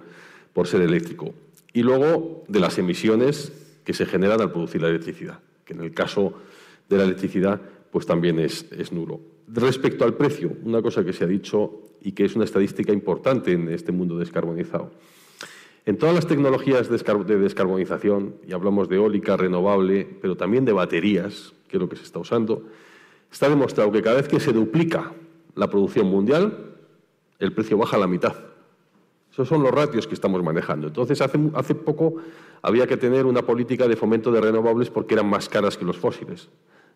por 0.53 0.68
ser 0.68 0.82
eléctrico. 0.82 1.34
Y 1.74 1.84
luego 1.84 2.43
de 2.47 2.59
las 2.59 2.78
emisiones 2.78 3.51
que 3.84 3.93
se 3.93 4.05
generan 4.05 4.41
al 4.41 4.51
producir 4.51 4.82
la 4.82 4.89
electricidad, 4.89 5.39
que 5.63 5.74
en 5.74 5.82
el 5.82 5.93
caso 5.93 6.34
de 6.89 6.97
la 6.97 7.03
electricidad 7.03 7.61
pues 7.91 8.05
también 8.05 8.39
es, 8.39 8.66
es 8.72 8.91
nulo. 8.91 9.22
Respecto 9.47 10.03
al 10.03 10.16
precio, 10.16 10.51
una 10.63 10.82
cosa 10.82 11.05
que 11.05 11.13
se 11.13 11.24
ha 11.24 11.28
dicho 11.28 11.82
y 12.01 12.11
que 12.11 12.26
es 12.26 12.36
una 12.36 12.45
estadística 12.45 12.91
importante 12.91 13.51
en 13.53 13.70
este 13.70 13.91
mundo 13.91 14.18
descarbonizado. 14.18 14.91
En 15.86 15.97
todas 15.97 16.15
las 16.15 16.25
tecnologías 16.25 16.89
de 16.89 17.38
descarbonización, 17.38 18.36
y 18.47 18.53
hablamos 18.53 18.89
de 18.89 18.95
eólica, 18.95 19.38
renovable, 19.38 20.07
pero 20.19 20.36
también 20.36 20.65
de 20.65 20.73
baterías, 20.73 21.53
que 21.67 21.77
es 21.77 21.81
lo 21.81 21.88
que 21.88 21.95
se 21.95 22.03
está 22.03 22.17
usando, 22.17 22.63
está 23.31 23.49
demostrado 23.49 23.91
que 23.91 24.01
cada 24.01 24.15
vez 24.15 24.27
que 24.27 24.39
se 24.39 24.51
duplica 24.51 25.11
la 25.53 25.69
producción 25.69 26.07
mundial, 26.07 26.73
el 27.38 27.53
precio 27.53 27.77
baja 27.77 27.97
a 27.97 27.99
la 27.99 28.07
mitad. 28.07 28.36
Esos 29.31 29.47
son 29.47 29.61
los 29.61 29.71
ratios 29.71 30.07
que 30.07 30.15
estamos 30.15 30.41
manejando. 30.41 30.88
Entonces, 30.88 31.21
hace, 31.21 31.38
hace 31.53 31.75
poco 31.75 32.15
había 32.63 32.88
que 32.88 32.97
tener 32.97 33.27
una 33.27 33.43
política 33.43 33.88
de 33.88 33.95
fomento 33.95 34.31
de 34.31 34.41
renovables 34.41 34.89
porque 34.89 35.13
eran 35.13 35.29
más 35.29 35.49
caras 35.49 35.77
que 35.77 35.86
los 35.86 35.97
fósiles. 35.97 36.49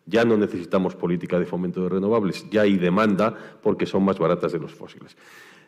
Ya 0.07 0.25
no 0.25 0.35
necesitamos 0.35 0.95
política 0.95 1.37
de 1.37 1.45
fomento 1.45 1.83
de 1.83 1.89
renovables, 1.89 2.49
ya 2.49 2.61
hay 2.61 2.77
demanda 2.77 3.35
porque 3.61 3.85
son 3.85 4.03
más 4.03 4.17
baratas 4.17 4.51
de 4.51 4.59
los 4.59 4.73
fósiles. 4.73 5.15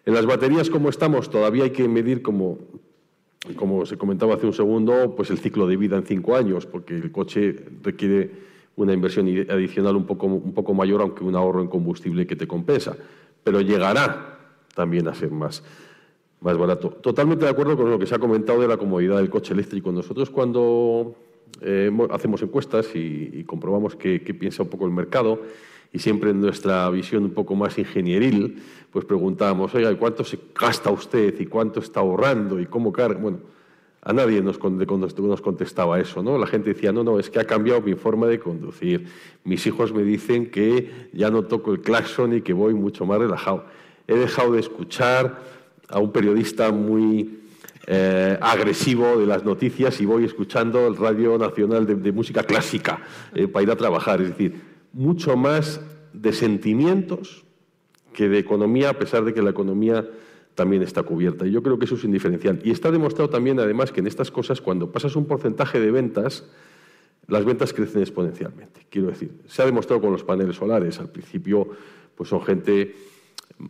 En 0.06 0.16
las 0.16 0.26
baterías, 0.26 0.72
como 0.72 0.90
estamos, 0.90 1.30
todavía 1.30 1.66
hay 1.66 1.70
que 1.70 1.88
medir 1.88 2.24
como 2.24 2.58
como 3.56 3.86
se 3.86 3.98
comentaba 3.98 4.36
hace 4.36 4.46
un 4.46 4.54
segundo, 4.54 5.16
pues 5.16 5.30
el 5.32 5.40
ciclo 5.40 5.68
de 5.68 5.76
vida 5.76 5.98
en 5.98 6.06
cinco 6.06 6.36
años, 6.36 6.66
porque 6.66 6.96
el 6.96 7.12
coche 7.12 7.56
requiere 7.82 8.32
una 8.76 8.94
inversión 8.94 9.28
adicional 9.50 9.96
un 9.96 10.06
poco, 10.06 10.28
un 10.28 10.54
poco 10.54 10.74
mayor, 10.74 11.02
aunque 11.02 11.24
un 11.24 11.36
ahorro 11.36 11.62
en 11.62 11.68
combustible 11.68 12.28
que 12.28 12.36
te 12.36 12.48
compensa. 12.48 12.96
Pero 13.44 13.62
llegará 13.62 14.38
también 14.76 15.08
a 15.08 15.16
ser 15.16 15.32
más, 15.32 15.64
más 16.40 16.58
barato. 16.58 16.90
Totalmente 16.90 17.46
de 17.46 17.52
acuerdo 17.52 17.76
con 17.76 17.90
lo 17.90 17.98
que 17.98 18.06
se 18.06 18.16
ha 18.16 18.20
comentado 18.20 18.62
de 18.62 18.68
la 18.68 18.78
comodidad 18.78 19.18
del 19.18 19.30
coche 19.30 19.54
eléctrico. 19.54 19.92
Nosotros 19.92 20.30
cuando 20.30 21.16
eh, 21.62 21.92
hacemos 22.12 22.42
encuestas 22.44 22.96
y, 22.96 23.44
comprobamos 23.46 23.96
qué 23.96 24.20
piensa 24.20 24.64
un 24.64 24.70
poco 24.70 24.86
el 24.86 24.92
mercado, 24.92 25.42
y 25.94 26.00
siempre 26.00 26.32
en 26.32 26.42
nuestra 26.42 26.90
visión 26.90 27.24
un 27.24 27.32
poco 27.32 27.56
más 27.56 27.78
ingenieril, 27.78 28.62
pues 28.92 29.06
preguntábamos, 29.06 29.74
oiga, 29.76 29.94
¿cuánto 29.98 30.24
se 30.24 30.40
gasta 30.60 30.90
usted 30.90 31.40
y 31.40 31.46
cuánto 31.46 31.80
está 31.80 32.00
ahorrando 32.00 32.60
y 32.60 32.66
cómo 32.66 32.92
carga? 32.92 33.20
Bueno, 33.20 33.40
a 34.04 34.14
nadie 34.14 34.42
nos, 34.42 34.58
contestaba 34.58 36.00
eso, 36.00 36.24
¿no? 36.24 36.38
La 36.38 36.48
gente 36.48 36.74
decía, 36.74 36.92
no, 36.92 37.04
no, 37.04 37.20
es 37.20 37.30
que 37.30 37.40
ha 37.40 37.46
cambiado 37.46 37.82
mi 37.82 37.94
forma 37.94 38.26
de 38.28 38.40
conducir. 38.40 39.08
Mis 39.44 39.66
hijos 39.68 39.94
me 39.94 40.02
dicen 40.02 40.50
que 40.50 41.10
ya 41.14 41.30
no 41.30 41.44
toco 41.44 41.72
el 41.72 41.82
claxon 41.82 42.36
y 42.36 42.42
que 42.42 42.54
voy 42.54 42.74
mucho 42.74 43.06
más 43.06 43.20
relajado. 43.20 43.66
He 44.08 44.16
dejado 44.16 44.54
de 44.54 44.60
escuchar 44.60 45.40
a 45.88 46.00
un 46.00 46.12
periodista 46.12 46.72
muy 46.72 47.42
eh, 47.86 48.38
agresivo 48.42 49.18
de 49.18 49.28
las 49.28 49.44
noticias 49.44 50.02
y 50.02 50.06
voy 50.06 50.26
escuchando 50.26 50.88
el 50.88 50.98
Radio 50.98 51.38
Nacional 51.38 51.86
de, 51.86 52.12
Música 52.12 52.42
Clásica 52.44 53.02
eh, 53.36 53.48
para 53.48 53.64
ir 53.64 53.72
a 53.72 53.76
trabajar. 53.76 54.20
Es 54.22 54.30
decir, 54.30 54.71
mucho 54.94 55.36
más 55.38 55.82
de 56.14 56.34
sentimientos 56.34 57.46
que 58.14 58.30
de 58.30 58.40
economía, 58.40 58.90
a 58.90 59.00
pesar 59.00 59.24
de 59.24 59.34
que 59.34 59.42
la 59.42 59.52
economía 59.52 60.08
también 60.56 60.82
está 60.82 61.04
cubierta. 61.04 61.48
Y 61.48 61.52
yo 61.52 61.64
creo 61.64 61.80
que 61.80 61.86
eso 61.86 61.96
es 61.96 62.04
indiferencial. 62.04 62.60
Y 62.64 62.72
está 62.72 62.92
demostrado 62.92 63.30
también, 63.30 63.60
además, 63.60 63.92
que 63.92 64.02
en 64.02 64.08
estas 64.08 64.32
cosas, 64.32 64.62
cuando 64.62 64.92
pasas 64.92 65.16
un 65.16 65.26
porcentaje 65.26 65.80
de 65.80 65.92
ventas, 65.92 66.46
las 67.28 67.46
ventas 67.46 67.74
crecen 67.74 68.02
exponencialmente. 68.02 68.86
Quiero 68.90 69.08
decir, 69.08 69.32
se 69.48 69.62
ha 69.62 69.66
demostrado 69.66 70.02
con 70.02 70.12
los 70.12 70.24
paneles 70.24 70.58
solares. 70.58 71.00
Al 71.00 71.10
principio, 71.10 71.70
pues 72.16 72.30
son 72.30 72.42
gente 72.42 72.96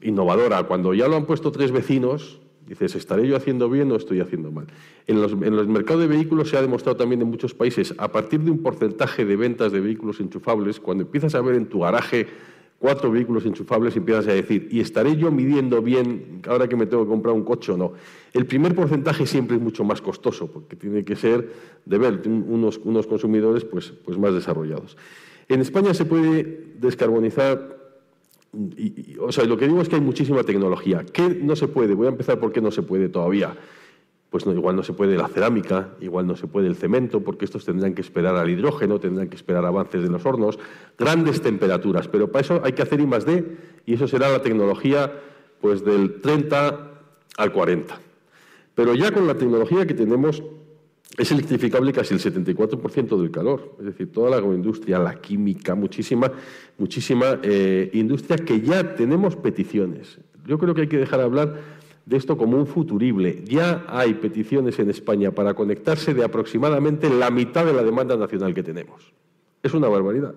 innovadora. 0.01 0.63
Cuando 0.63 0.93
ya 0.93 1.07
lo 1.07 1.15
han 1.15 1.25
puesto 1.25 1.51
tres 1.51 1.71
vecinos, 1.71 2.39
Dices, 2.71 2.95
¿estaré 2.95 3.27
yo 3.27 3.35
haciendo 3.35 3.69
bien 3.69 3.91
o 3.91 3.97
estoy 3.97 4.21
haciendo 4.21 4.49
mal? 4.49 4.65
En 5.05 5.21
los, 5.21 5.33
en 5.33 5.57
los 5.57 5.67
mercados 5.67 6.03
de 6.03 6.07
vehículos 6.07 6.47
se 6.47 6.55
ha 6.55 6.61
demostrado 6.61 6.95
también 6.95 7.21
en 7.21 7.27
muchos 7.27 7.53
países, 7.53 7.93
a 7.97 8.09
partir 8.13 8.39
de 8.39 8.49
un 8.49 8.59
porcentaje 8.59 9.25
de 9.25 9.35
ventas 9.35 9.73
de 9.73 9.81
vehículos 9.81 10.21
enchufables, 10.21 10.79
cuando 10.79 11.03
empiezas 11.03 11.35
a 11.35 11.41
ver 11.41 11.55
en 11.55 11.65
tu 11.65 11.81
garaje 11.81 12.27
cuatro 12.79 13.11
vehículos 13.11 13.45
enchufables 13.45 13.97
empiezas 13.97 14.25
a 14.29 14.31
decir, 14.31 14.69
¿y 14.71 14.79
estaré 14.79 15.17
yo 15.17 15.31
midiendo 15.31 15.81
bien 15.81 16.41
ahora 16.47 16.69
que 16.69 16.77
me 16.77 16.85
tengo 16.85 17.03
que 17.03 17.09
comprar 17.09 17.35
un 17.35 17.43
coche 17.43 17.73
o 17.73 17.77
no? 17.77 17.91
El 18.31 18.45
primer 18.45 18.73
porcentaje 18.73 19.25
siempre 19.25 19.57
es 19.57 19.61
mucho 19.61 19.83
más 19.83 20.01
costoso, 20.01 20.49
porque 20.49 20.77
tiene 20.77 21.03
que 21.03 21.17
ser 21.17 21.51
de 21.83 21.97
ver 21.97 22.21
unos, 22.25 22.77
unos 22.85 23.05
consumidores 23.05 23.65
pues, 23.65 23.91
pues 23.91 24.17
más 24.17 24.33
desarrollados. 24.33 24.95
En 25.49 25.59
España 25.59 25.93
se 25.93 26.05
puede 26.05 26.71
descarbonizar 26.79 27.80
o 29.19 29.31
sea, 29.31 29.45
lo 29.45 29.57
que 29.57 29.67
digo 29.67 29.81
es 29.81 29.89
que 29.89 29.95
hay 29.95 30.01
muchísima 30.01 30.43
tecnología. 30.43 31.05
¿Qué 31.11 31.29
no 31.41 31.55
se 31.55 31.67
puede? 31.67 31.93
Voy 31.93 32.07
a 32.07 32.09
empezar 32.09 32.39
por 32.39 32.51
qué 32.51 32.61
no 32.61 32.71
se 32.71 32.81
puede 32.81 33.09
todavía. 33.09 33.55
Pues 34.29 34.45
no, 34.45 34.53
igual 34.53 34.75
no 34.75 34.83
se 34.83 34.93
puede 34.93 35.17
la 35.17 35.27
cerámica, 35.27 35.89
igual 35.99 36.25
no 36.25 36.35
se 36.37 36.47
puede 36.47 36.67
el 36.67 36.75
cemento, 36.75 37.21
porque 37.21 37.43
estos 37.45 37.65
tendrán 37.65 37.93
que 37.93 38.01
esperar 38.01 38.35
al 38.35 38.49
hidrógeno, 38.49 38.99
tendrán 38.99 39.27
que 39.27 39.35
esperar 39.35 39.65
avances 39.65 40.03
de 40.03 40.09
los 40.09 40.25
hornos, 40.25 40.57
grandes 40.97 41.41
temperaturas, 41.41 42.07
pero 42.07 42.31
para 42.31 42.41
eso 42.41 42.61
hay 42.63 42.71
que 42.71 42.81
hacer 42.81 43.01
I 43.01 43.07
más 43.07 43.25
D 43.25 43.57
y 43.85 43.95
eso 43.95 44.07
será 44.07 44.29
la 44.29 44.41
tecnología 44.41 45.11
pues 45.59 45.83
del 45.83 46.21
30 46.21 46.91
al 47.37 47.51
40. 47.51 47.99
Pero 48.73 48.95
ya 48.95 49.11
con 49.11 49.27
la 49.27 49.35
tecnología 49.35 49.85
que 49.85 49.93
tenemos 49.93 50.43
es 51.17 51.31
electrificable 51.31 51.91
casi 51.91 52.13
el 52.13 52.19
74% 52.19 53.19
del 53.19 53.31
calor. 53.31 53.75
Es 53.79 53.85
decir, 53.85 54.11
toda 54.11 54.29
la 54.29 54.37
agroindustria, 54.37 54.97
la 54.99 55.15
química, 55.19 55.75
muchísima, 55.75 56.31
muchísima 56.77 57.39
eh, 57.43 57.89
industria 57.93 58.37
que 58.37 58.61
ya 58.61 58.95
tenemos 58.95 59.35
peticiones. 59.35 60.19
Yo 60.45 60.57
creo 60.57 60.73
que 60.73 60.81
hay 60.81 60.87
que 60.87 60.97
dejar 60.97 61.21
hablar 61.21 61.59
de 62.05 62.17
esto 62.17 62.37
como 62.37 62.57
un 62.57 62.65
futurible. 62.65 63.43
Ya 63.45 63.85
hay 63.87 64.15
peticiones 64.15 64.79
en 64.79 64.89
España 64.89 65.31
para 65.31 65.53
conectarse 65.53 66.13
de 66.13 66.23
aproximadamente 66.23 67.09
la 67.09 67.29
mitad 67.29 67.65
de 67.65 67.73
la 67.73 67.83
demanda 67.83 68.15
nacional 68.15 68.53
que 68.53 68.63
tenemos. 68.63 69.13
Es 69.63 69.73
una 69.73 69.87
barbaridad. 69.87 70.35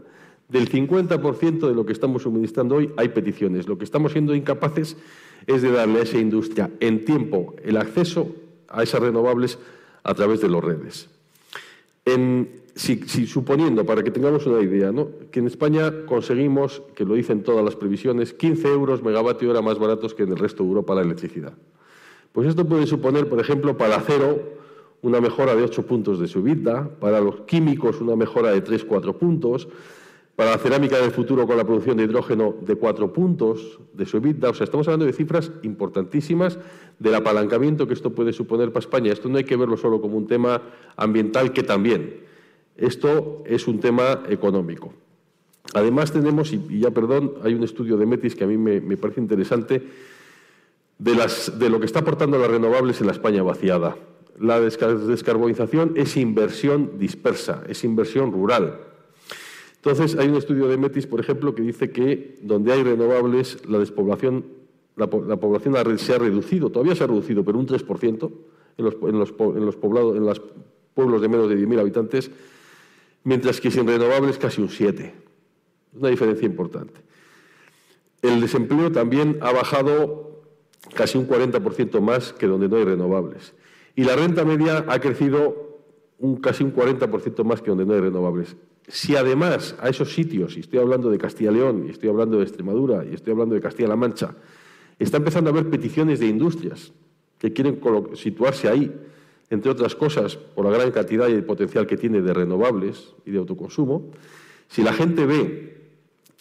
Del 0.49 0.71
50% 0.71 1.69
de 1.69 1.75
lo 1.75 1.87
que 1.87 1.93
estamos 1.93 2.23
suministrando 2.23 2.77
hoy 2.77 2.93
hay 2.97 3.09
peticiones. 3.09 3.67
Lo 3.67 3.79
que 3.79 3.85
estamos 3.85 4.13
siendo 4.13 4.35
incapaces 4.35 4.97
es 5.47 5.63
de 5.63 5.71
darle 5.71 6.01
a 6.01 6.03
esa 6.03 6.19
industria 6.19 6.71
en 6.81 7.05
tiempo 7.05 7.55
el 7.65 7.77
acceso 7.77 8.35
a 8.69 8.83
esas 8.83 9.01
renovables 9.01 9.59
a 10.05 10.15
través 10.15 10.41
de 10.41 10.49
las 10.49 10.63
redes. 10.63 11.09
si, 12.75 13.27
suponiendo, 13.27 13.85
para 13.85 14.03
que 14.03 14.11
tengamos 14.11 14.47
una 14.47 14.61
idea, 14.63 14.93
que 15.31 15.41
en 15.41 15.47
España 15.47 16.07
conseguimos, 16.07 16.83
que 16.95 17.05
lo 17.05 17.15
dicen 17.15 17.43
todas 17.43 17.65
las 17.65 17.77
previsiones, 17.77 18.33
15 18.35 18.69
euros 18.69 19.03
megavatio 19.03 19.51
hora 19.51 19.63
más 19.63 19.79
baratos 19.79 20.15
que 20.15 20.25
en 20.25 20.31
el 20.31 20.39
resto 20.39 20.63
de 20.63 20.69
Europa 20.69 20.95
la 20.95 21.03
electricidad. 21.03 21.55
Pues 22.33 22.49
esto 22.49 22.67
puede 22.67 22.87
suponer, 22.87 23.29
por 23.29 23.41
ejemplo, 23.41 23.77
para 23.77 23.97
acero 23.97 24.55
una 25.03 25.21
mejora 25.21 25.55
de 25.55 25.63
8 25.63 25.87
puntos 25.87 26.19
de 26.19 26.27
subida, 26.27 26.89
para 26.99 27.21
los 27.21 27.43
químicos 27.43 28.01
una 28.01 28.17
mejora 28.17 28.51
de 28.51 28.65
3-4 28.65 29.15
puntos, 29.15 29.69
para 30.37 30.51
la 30.51 30.59
cerámica 30.59 30.99
del 30.99 31.13
futuro 31.13 31.47
con 31.47 31.57
la 31.57 31.65
producción 31.65 31.97
de 31.97 32.05
hidrógeno 32.05 32.57
de 32.61 32.75
cuatro 32.75 33.13
puntos 33.13 33.79
de 33.93 34.05
su 34.05 34.17
EBITDA. 34.17 34.51
O 34.51 34.55
sea, 34.55 34.65
estamos 34.65 34.89
hablando 34.89 35.07
de 35.07 35.13
cifras 35.13 35.53
importantísimas 35.63 36.59
del 36.99 37.15
apalancamiento 37.15 37.87
que 37.87 37.95
esto 37.95 38.13
puede 38.13 38.33
suponer 38.33 38.73
para 38.73 38.81
España. 38.81 39.13
Esto 39.13 39.29
no 39.29 39.39
hay 39.39 39.45
que 39.45 39.57
verlo 39.57 39.77
solo 39.77 40.01
como 40.01 40.17
un 40.17 40.27
tema 40.27 40.61
ambiental, 40.97 41.53
que 41.53 41.63
también. 41.63 42.21
Esto 42.77 43.45
es 43.47 43.69
un 43.69 43.79
tema 43.79 44.25
económico. 44.29 44.93
Además 45.73 46.13
tenemos, 46.13 46.53
y 46.53 46.81
ya 46.81 46.91
perdón, 46.91 47.35
hay 47.45 47.55
un 47.55 47.63
estudio 47.63 47.97
de 47.97 48.07
Metis 48.07 48.35
que 48.35 48.45
a 48.45 48.49
mí 48.49 48.59
me, 48.59 48.97
parece 48.97 49.21
interesante, 49.21 49.83
de, 50.99 51.31
de 51.57 51.71
lo 51.71 51.79
que 51.79 51.87
está 51.87 52.01
aportando 52.01 52.39
las 52.39 52.51
renovables 52.51 53.01
en 53.01 53.07
la 53.07 53.13
España 53.13 53.43
vaciada. 53.45 53.97
La 54.39 54.61
descarbonización 54.61 55.93
es 55.95 56.17
inversión 56.17 56.99
dispersa, 56.99 57.63
es 57.69 57.85
inversión 57.85 58.33
rural. 58.33 58.94
Entonces, 59.85 60.19
hay 60.19 60.29
un 60.29 60.37
estudio 60.37 60.67
de 60.67 60.79
Metis, 60.79 61.07
por 61.07 61.21
ejemplo, 61.21 61.55
que 61.55 61.61
dice 61.61 61.91
que 61.91 62.39
donde 62.41 62.73
hay 62.73 62.83
renovables, 62.83 63.59
la 63.69 63.79
despoblación, 63.79 64.47
la, 64.97 65.11
población 65.11 65.77
se 65.99 66.15
ha 66.15 66.19
reducido, 66.19 66.71
todavía 66.71 66.95
se 66.95 67.05
ha 67.05 67.07
reducido, 67.07 67.45
pero 67.45 67.59
un 67.59 67.67
3% 67.67 68.33
en 68.79 68.85
los, 68.85 68.95
en 68.95 69.19
los, 69.19 69.33
poblados, 69.77 70.17
en 70.17 70.25
los 70.25 70.41
pueblos 70.95 71.21
de 71.21 71.29
menos 71.29 71.51
de 71.51 71.59
10.000 71.59 71.81
habitantes, 71.81 72.31
mientras 73.25 73.61
que 73.61 73.71
sin 73.71 73.87
renovables 73.87 74.39
casi 74.39 74.63
un 74.63 74.71
7%. 74.71 75.13
Una 76.01 76.09
diferencia 76.09 76.47
importante. 76.47 77.03
El 78.23 78.41
desempleo 78.41 78.91
también 78.91 79.37
ha 79.43 79.53
bajado 79.53 80.45
casi 80.95 81.19
un 81.19 81.29
40% 81.29 82.01
más 82.01 82.33
que 82.33 82.47
donde 82.47 82.71
no 82.71 82.77
hay 82.77 82.85
renovables. 82.85 83.53
Y 83.97 84.05
la 84.05 84.17
renta 84.17 84.47
media 84.47 84.87
ha 84.89 84.99
crecido 84.99 85.74
un, 86.19 86.37
casi 86.37 86.65
un 86.65 86.75
40% 86.75 87.45
más 87.45 87.61
que 87.61 87.71
donde 87.71 87.87
no 87.87 87.95
hay 87.95 88.01
renovables. 88.01 88.57
Si 88.87 89.17
además 89.17 89.77
a 89.81 89.89
esos 89.89 90.13
sitios, 90.13 90.57
y 90.57 90.61
estoy 90.61 90.79
hablando 90.79 91.11
de 91.11 91.19
Castilla 91.19 91.51
y 91.51 91.55
León, 91.55 91.85
y 91.87 91.91
estoy 91.91 92.09
hablando 92.09 92.39
de 92.39 92.45
Extremadura, 92.45 93.05
y 93.05 93.15
estoy 93.15 93.33
hablando 93.33 93.55
de 93.55 93.61
Castilla-La 93.61 93.97
Mancha, 93.97 94.35
está 94.99 95.17
empezando 95.17 95.51
a 95.51 95.53
haber 95.53 95.71
peticiones 95.71 96.21
de 96.21 96.27
industrias 96.27 96.93
que 97.39 97.53
quieren 97.53 97.81
situarse 98.15 98.69
ahí, 98.69 98.95
entre 99.51 99.71
otras 99.71 99.95
cosas, 99.95 100.37
por 100.37 100.65
la 100.65 100.71
gran 100.71 100.91
cantidad 100.91 101.29
y 101.29 101.33
el 101.33 101.45
potencial 101.45 101.87
que 101.87 101.97
tiene 101.97 102.21
de 102.23 102.33
renovables 102.33 103.15
y 103.25 103.31
de 103.31 103.39
autoconsumo, 103.39 104.11
si 104.69 104.83
la 104.83 104.93
gente 104.93 105.27
ve, 105.27 105.91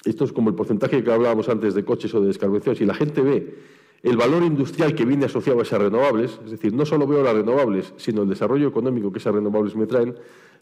esto 0.06 0.26
es 0.26 0.32
como 0.32 0.50
el 0.50 0.56
porcentaje 0.56 1.04
que 1.04 1.12
hablábamos 1.12 1.50
antes 1.50 1.74
de 1.74 1.84
coches 1.84 2.14
o 2.14 2.22
de 2.22 2.28
descarbonización, 2.28 2.76
si 2.76 2.86
la 2.86 2.94
gente 2.94 3.22
ve 3.22 3.56
el 4.04 4.18
valor 4.18 4.44
industrial 4.44 4.94
que 4.94 5.06
viene 5.06 5.26
asociado 5.26 5.60
a 5.60 5.64
esas 5.64 5.82
renovables, 5.82 6.40
es 6.44 6.52
decir, 6.52 6.74
no 6.74 6.86
solo 6.86 7.08
veo 7.08 7.24
las 7.24 7.34
renovables, 7.34 7.94
sino 7.96 8.24
el 8.24 8.30
desarrollo 8.30 8.68
económico 8.68 9.12
que 9.12 9.20
esas 9.20 9.34
renovables 9.34 9.76
me 9.76 9.88
traen, 9.88 10.16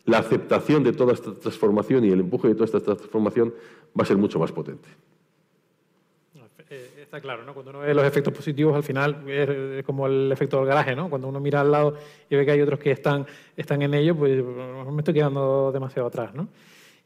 la 0.06 0.20
aceptación 0.20 0.84
de 0.84 0.94
toda 0.94 1.14
esta 1.14 1.34
transformación 1.34 2.06
y 2.06 2.10
el 2.10 2.20
empuje 2.20 2.50
de 2.50 2.54
toda 2.54 2.66
esta 2.66 2.80
transformación 2.80 3.54
va 4.00 4.04
a 4.04 4.06
ser 4.06 4.18
mucho 4.18 4.39
más 4.39 4.52
potente. 4.52 4.88
Eh, 6.70 6.89
está 7.02 7.20
claro, 7.20 7.44
¿no? 7.44 7.54
Cuando 7.54 7.72
uno 7.72 7.80
ve 7.80 7.94
los 7.94 8.06
efectos 8.06 8.34
positivos, 8.34 8.74
al 8.74 8.84
final 8.84 9.28
es 9.28 9.84
como 9.84 10.08
el 10.08 10.32
efecto 10.32 10.58
del 10.58 10.68
garaje, 10.68 10.96
¿no? 10.96 11.10
Cuando 11.10 11.28
uno 11.28 11.39
mira 11.39 11.60
al 11.62 11.70
lado 11.70 11.98
y 12.30 12.36
ve 12.36 12.46
que 12.46 12.52
hay 12.52 12.62
otros 12.62 12.80
que 12.80 12.92
están, 12.92 13.26
están 13.58 13.82
en 13.82 13.94
ello, 13.94 14.16
pues 14.16 14.42
me 14.42 15.00
estoy 15.00 15.16
quedando 15.16 15.72
demasiado 15.74 16.08
atrás, 16.08 16.34
¿no? 16.34 16.48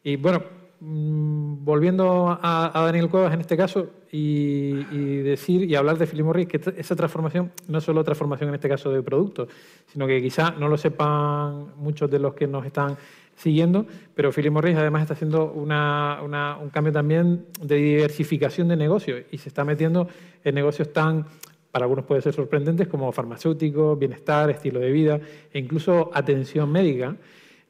Y 0.03 0.17
bueno, 0.17 0.43
volviendo 0.79 2.37
a, 2.41 2.71
Daniel 2.73 3.09
Cuevas 3.09 3.33
en 3.33 3.41
este 3.41 3.57
caso 3.57 3.91
y, 4.11 4.73
decir 5.21 5.69
y 5.69 5.75
hablar 5.75 5.97
de 5.97 6.05
Philip 6.07 6.25
Morris, 6.25 6.47
que 6.47 6.61
esa 6.77 6.95
transformación 6.95 7.51
no 7.67 7.79
es 7.79 7.83
solo 7.83 8.03
transformación 8.03 8.49
en 8.49 8.55
este 8.55 8.69
caso 8.69 8.91
de 8.91 9.01
productos, 9.01 9.49
sino 9.91 10.07
que 10.07 10.21
quizá 10.21 10.51
no 10.51 10.67
lo 10.67 10.77
sepan 10.77 11.75
muchos 11.77 12.09
de 12.09 12.19
los 12.19 12.33
que 12.33 12.47
nos 12.47 12.65
están 12.65 12.97
siguiendo, 13.35 13.85
pero 14.13 14.31
Philip 14.31 14.51
Morris 14.51 14.77
además 14.77 15.03
está 15.03 15.13
haciendo 15.13 15.51
un 15.51 16.69
cambio 16.69 16.93
también 16.93 17.45
de 17.61 17.75
diversificación 17.75 18.67
de 18.67 18.77
negocios 18.77 19.23
y 19.31 19.37
se 19.37 19.49
está 19.49 19.63
metiendo 19.63 20.07
en 20.43 20.55
negocios 20.55 20.93
tan, 20.93 21.25
para 21.71 21.85
algunos 21.85 22.05
puede 22.05 22.21
ser 22.21 22.33
sorprendentes, 22.33 22.87
como 22.87 23.11
farmacéuticos, 23.11 23.99
bienestar, 23.99 24.49
estilo 24.49 24.79
de 24.79 24.91
vida 24.91 25.19
e 25.51 25.59
incluso 25.59 26.11
atención 26.13 26.71
médica. 26.71 27.15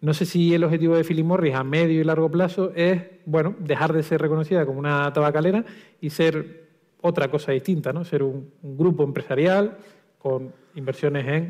No 0.05 0.13
sé 0.13 0.27
si 0.27 0.53
el 0.53 0.63
objetivo 0.63 0.95
de 0.95 1.03
Philip 1.03 1.25
Morris 1.25 1.55
a 1.55 1.63
medio 1.63 1.99
y 1.99 2.03
largo 2.03 2.29
plazo 2.29 2.71
es, 2.75 3.01
bueno, 3.25 3.55
dejar 3.57 3.91
de 3.91 4.03
ser 4.03 4.21
reconocida 4.21 4.63
como 4.63 4.77
una 4.77 5.11
tabacalera 5.11 5.65
y 5.99 6.11
ser 6.11 6.67
otra 7.01 7.31
cosa 7.31 7.53
distinta, 7.53 7.91
¿no? 7.91 8.05
Ser 8.05 8.21
un, 8.21 8.51
grupo 8.61 9.03
empresarial 9.03 9.79
con 10.19 10.53
inversiones 10.75 11.27
en 11.27 11.49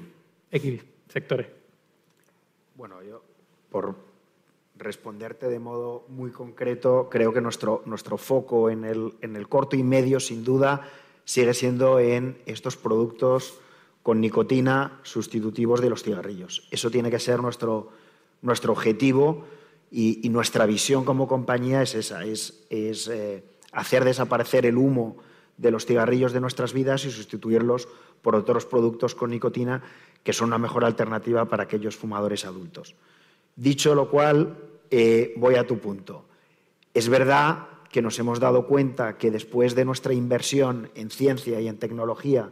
X 0.50 0.82
sectores. 1.08 1.48
Bueno, 2.74 3.02
yo 3.02 3.22
por 3.68 3.94
responderte 4.76 5.50
de 5.50 5.58
modo 5.58 6.06
muy 6.08 6.30
concreto, 6.30 7.08
creo 7.10 7.34
que 7.34 7.42
nuestro, 7.42 7.82
nuestro 7.84 8.16
foco 8.16 8.70
en 8.70 8.86
el, 8.86 9.12
en 9.20 9.36
el 9.36 9.46
corto 9.46 9.76
y 9.76 9.82
medio, 9.82 10.20
sin 10.20 10.42
duda, 10.42 10.88
sigue 11.26 11.52
siendo 11.52 11.98
en 11.98 12.38
estos 12.46 12.78
productos 12.78 13.60
con 14.02 14.20
nicotina 14.20 15.00
sustitutivos 15.02 15.80
de 15.80 15.90
los 15.90 16.02
cigarrillos. 16.02 16.66
Eso 16.70 16.90
tiene 16.90 17.10
que 17.10 17.18
ser 17.18 17.40
nuestro, 17.40 17.90
nuestro 18.42 18.72
objetivo 18.72 19.44
y, 19.90 20.28
nuestra 20.30 20.66
visión 20.66 21.04
como 21.04 21.28
compañía 21.28 21.82
es 21.82 21.94
esa, 21.94 22.24
es, 22.24 22.66
eh, 22.70 23.44
hacer 23.72 24.04
desaparecer 24.04 24.66
el 24.66 24.76
humo 24.76 25.16
de 25.56 25.70
los 25.70 25.84
cigarrillos 25.84 26.32
de 26.32 26.40
nuestras 26.40 26.72
vidas 26.72 27.04
y 27.04 27.10
sustituirlos 27.10 27.88
por 28.22 28.34
otros 28.34 28.64
productos 28.64 29.14
con 29.14 29.30
nicotina 29.30 29.82
que 30.22 30.32
son 30.32 30.48
una 30.48 30.58
mejor 30.58 30.84
alternativa 30.84 31.46
para 31.46 31.64
aquellos 31.64 31.96
fumadores 31.96 32.44
adultos. 32.44 32.94
Dicho 33.56 33.94
lo 33.94 34.10
cual, 34.10 34.56
eh, 34.90 35.34
voy 35.36 35.56
a 35.56 35.66
tu 35.66 35.78
punto. 35.78 36.24
Es 36.94 37.08
verdad 37.08 37.68
que 37.90 38.02
nos 38.02 38.18
hemos 38.18 38.40
dado 38.40 38.66
cuenta 38.66 39.18
que 39.18 39.30
después 39.30 39.74
de 39.74 39.84
nuestra 39.84 40.14
inversión 40.14 40.90
en 40.94 41.10
ciencia 41.10 41.60
y 41.60 41.68
en 41.68 41.78
tecnología 41.78 42.50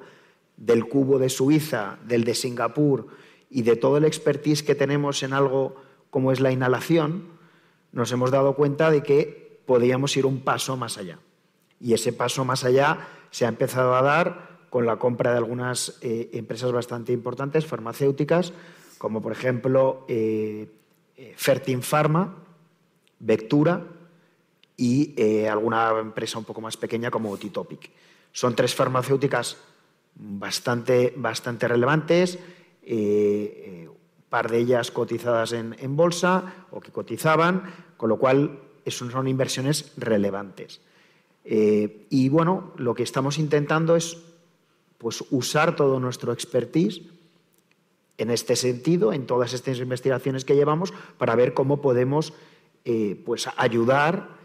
del 0.58 0.86
cubo 0.86 1.18
de 1.18 1.30
Suiza, 1.30 1.98
del 2.04 2.24
de 2.24 2.34
Singapur 2.34 3.06
y 3.48 3.62
de 3.62 3.76
todo 3.76 3.96
el 3.96 4.04
expertise 4.04 4.62
que 4.62 4.74
tenemos 4.74 5.22
en 5.22 5.32
algo 5.32 5.76
como 6.10 6.32
es 6.32 6.40
la 6.40 6.52
inhalación, 6.52 7.28
nos 7.92 8.12
hemos 8.12 8.30
dado 8.30 8.54
cuenta 8.54 8.90
de 8.90 9.02
que 9.02 9.62
podíamos 9.64 10.16
ir 10.16 10.26
un 10.26 10.40
paso 10.40 10.76
más 10.76 10.98
allá. 10.98 11.18
Y 11.80 11.94
ese 11.94 12.12
paso 12.12 12.44
más 12.44 12.64
allá 12.64 13.08
se 13.30 13.46
ha 13.46 13.48
empezado 13.48 13.94
a 13.94 14.02
dar 14.02 14.58
con 14.68 14.84
la 14.84 14.96
compra 14.96 15.30
de 15.30 15.38
algunas 15.38 15.98
eh, 16.02 16.28
empresas 16.34 16.72
bastante 16.72 17.12
importantes, 17.12 17.64
farmacéuticas, 17.64 18.52
como 18.98 19.22
por 19.22 19.32
ejemplo 19.32 20.04
eh, 20.08 20.70
eh, 21.16 21.32
Fertin 21.36 21.82
Pharma, 21.82 22.44
Vectura 23.20 23.84
y 24.76 25.14
eh, 25.16 25.48
alguna 25.48 25.90
empresa 25.98 26.38
un 26.38 26.44
poco 26.44 26.60
más 26.60 26.76
pequeña 26.76 27.10
como 27.10 27.32
Otitopic. 27.32 27.90
Son 28.32 28.54
tres 28.54 28.74
farmacéuticas 28.74 29.56
bastante, 30.18 31.14
bastante 31.16 31.68
relevantes, 31.68 32.38
un 32.86 33.94
par 34.28 34.50
de 34.50 34.58
ellas 34.58 34.90
cotizadas 34.90 35.52
en, 35.52 35.96
bolsa 35.96 36.66
o 36.70 36.80
que 36.80 36.92
cotizaban, 36.92 37.62
con 37.96 38.08
lo 38.08 38.18
cual 38.18 38.60
son 38.86 39.28
inversiones 39.28 39.92
relevantes. 39.96 40.80
y 41.44 42.28
bueno, 42.28 42.72
lo 42.76 42.94
que 42.94 43.02
estamos 43.02 43.38
intentando 43.38 43.96
es 43.96 44.16
pues, 44.98 45.24
usar 45.30 45.76
todo 45.76 46.00
nuestro 46.00 46.32
expertise 46.32 47.02
en 48.18 48.30
este 48.30 48.56
sentido, 48.56 49.12
en 49.12 49.26
todas 49.26 49.54
estas 49.54 49.78
investigaciones 49.78 50.44
que 50.44 50.56
llevamos, 50.56 50.92
para 51.16 51.36
ver 51.36 51.54
cómo 51.54 51.80
podemos 51.80 52.34
eh, 52.84 53.20
pues 53.24 53.48
ayudar 53.56 54.37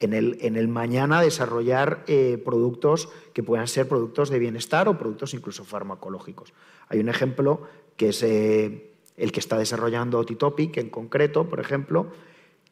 en 0.00 0.14
el, 0.56 0.68
mañana 0.68 1.20
desarrollar 1.20 2.04
eh, 2.06 2.40
productos 2.42 3.10
que 3.32 3.42
puedan 3.42 3.68
ser 3.68 3.86
productos 3.86 4.30
de 4.30 4.38
bienestar 4.38 4.88
o 4.88 4.98
productos 4.98 5.34
incluso 5.34 5.64
farmacológicos. 5.64 6.52
Hay 6.88 7.00
un 7.00 7.08
ejemplo 7.08 7.62
que 7.96 8.08
es 8.08 8.22
eh, 8.22 8.92
el 9.16 9.30
que 9.30 9.40
está 9.40 9.58
desarrollando 9.58 10.24
Titopic 10.24 10.78
en 10.78 10.88
concreto, 10.88 11.48
por 11.48 11.60
ejemplo, 11.60 12.06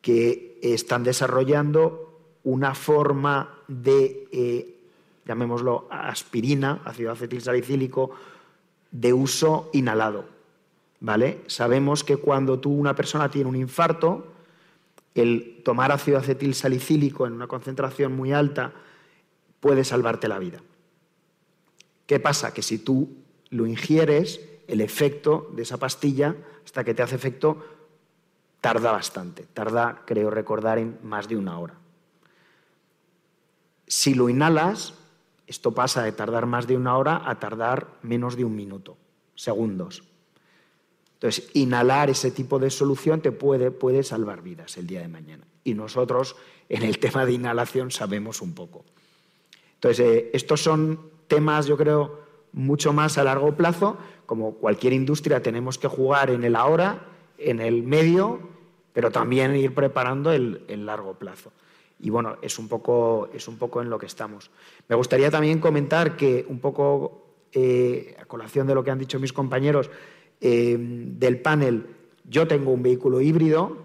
que 0.01 0.59
están 0.63 1.05
desarrollando 1.05 2.19
una 2.45 2.75
forma 2.75 3.59
de, 3.69 4.75
llamémoslo 5.27 5.87
aspirina, 5.91 6.81
ácido 6.85 7.13
acetil 7.13 7.43
salicílico, 7.43 8.11
de 8.91 9.13
uso 9.13 9.69
inhalado 9.75 10.39
¿vale? 11.01 11.41
Sabemos 11.47 12.05
que 12.05 12.17
cuando 12.17 12.59
tú, 12.59 12.73
una 12.73 12.95
persona 12.95 13.31
tiene 13.31 13.49
un 13.49 13.57
infarto, 13.57 14.27
el 15.21 15.63
tomar 15.65 15.93
ácido 15.93 16.19
acetil 16.19 16.55
salicílico 16.55 17.27
en 17.27 17.33
una 17.33 17.47
concentración 17.47 18.15
muy 18.15 18.33
alta 18.33 18.73
puede 19.61 19.85
salvarte 19.85 20.29
la 20.29 20.39
vida. 20.39 20.61
¿Qué 22.07 22.21
pasa? 22.21 22.55
Que 22.55 22.63
si 22.63 22.79
tú 22.79 23.19
lo 23.51 23.67
ingieres, 23.67 24.41
el 24.67 24.81
efecto 24.81 25.51
de 25.55 25.63
esa 25.63 25.79
pastilla, 25.79 26.37
hasta 26.65 26.85
que 26.85 26.95
te 26.95 27.03
hace 27.03 27.17
efecto, 27.17 27.65
tarda 28.61 28.93
bastante. 28.93 29.45
Tarda, 29.53 30.03
creo 30.07 30.31
recordar, 30.31 30.79
en 30.79 30.99
más 31.03 31.29
de 31.29 31.37
una 31.37 31.59
hora. 31.59 31.75
Si 33.87 34.15
lo 34.15 34.29
inhalas, 34.29 34.95
esto 35.47 35.73
pasa 35.73 36.03
de 36.03 36.13
tardar 36.13 36.47
más 36.47 36.67
de 36.67 36.77
una 36.77 36.97
hora 36.97 37.23
a 37.25 37.39
tardar 37.39 37.89
menos 38.03 38.37
de 38.37 38.45
un 38.45 38.55
minuto, 38.55 38.99
segundos. 39.35 40.03
Entonces, 41.19 41.51
inhalar 41.55 42.11
ese 42.11 42.31
tipo 42.31 42.61
de 42.61 42.71
solución 42.71 43.21
te 43.21 43.33
puede, 43.33 43.73
puede 43.73 44.05
salvar 44.05 44.41
vidas 44.41 44.77
el 44.77 44.87
día 44.87 45.01
de 45.01 45.09
mañana. 45.09 45.45
Y 45.65 45.75
nosotros 45.75 46.37
en 46.69 46.85
el 46.85 47.01
tema 47.01 47.27
de 47.27 47.33
inhalación 47.33 47.91
sabemos 47.91 48.41
un 48.41 48.55
poco. 48.55 48.85
Entonces, 49.75 50.07
eh, 50.07 50.31
estos 50.33 50.63
son 50.63 51.01
temas, 51.27 51.67
yo 51.67 51.77
creo, 51.77 52.21
mucho 52.53 52.93
más 52.93 53.19
a 53.19 53.25
largo 53.25 53.57
plazo. 53.57 53.97
Como 54.27 54.55
cualquier 54.55 54.93
industria 54.93 55.43
tenemos 55.43 55.77
que 55.77 55.89
jugar 55.89 56.31
en 56.31 56.45
el 56.45 56.55
ahora, 56.55 57.09
en 57.37 57.61
el 57.61 57.83
medio, 57.83 58.39
pero 58.93 59.11
también 59.11 59.57
ir 59.57 59.75
preparando 59.75 60.33
el, 60.33 60.87
largo 60.87 61.15
plazo. 61.15 61.53
Y 61.99 62.11
bueno, 62.11 62.37
es 62.43 62.61
un, 62.61 62.69
poco, 62.69 63.29
es 63.35 63.49
un 63.49 63.59
poco 63.59 63.83
en 63.83 63.91
lo 63.91 63.99
que 63.99 64.07
estamos. 64.07 64.53
Me 64.89 64.95
gustaría 64.95 65.33
también 65.33 65.59
comentar 65.59 66.17
que 66.17 66.47
un 66.49 66.61
poco 66.61 67.27
eh, 67.53 68.17
a 68.21 68.25
colación 68.25 68.69
de 68.69 68.75
lo 68.75 68.85
que 68.85 68.93
han 68.93 68.99
dicho 69.01 69.19
mis 69.19 69.33
compañeros, 69.33 69.91
Em, 70.41 71.19
del 71.19 71.41
panel, 71.41 71.87
yo 72.29 72.47
tengo 72.47 72.71
un 72.71 72.83
vehículo 72.83 73.21
híbrido 73.21 73.77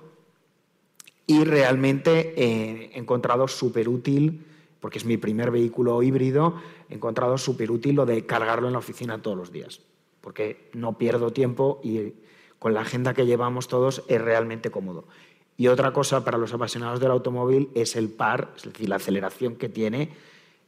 y 1.25 1.43
realmente 1.43 2.33
he 2.35 2.97
encontrado 2.97 3.47
súper 3.47 3.89
útil, 3.89 4.45
porque 4.79 4.99
es 4.99 5.05
mi 5.05 5.17
primer 5.17 5.49
vehículo 5.49 6.01
híbrido, 6.03 6.55
he 6.89 6.95
encontrado 6.95 7.37
súper 7.37 7.71
útil 7.71 7.95
lo 7.95 8.05
de 8.05 8.25
cargarlo 8.25 8.67
en 8.67 8.73
la 8.73 8.79
oficina 8.79 9.21
todos 9.21 9.37
los 9.37 9.51
días, 9.51 9.81
porque 10.21 10.69
no 10.73 10.97
pierdo 10.97 11.31
tiempo 11.31 11.79
y 11.83 12.13
con 12.59 12.73
la 12.73 12.81
agenda 12.81 13.13
que 13.13 13.25
llevamos 13.25 13.67
todos 13.67 14.03
es 14.07 14.21
realmente 14.21 14.69
cómodo. 14.69 15.05
Y 15.57 15.67
otra 15.67 15.93
cosa 15.93 16.23
para 16.23 16.37
los 16.37 16.53
apasionados 16.53 16.99
del 16.99 17.11
automóvil 17.11 17.69
es 17.75 17.95
el 17.95 18.09
par, 18.09 18.53
es 18.57 18.63
decir, 18.63 18.89
la 18.89 18.97
aceleración 18.97 19.55
que 19.55 19.69
tiene 19.69 20.09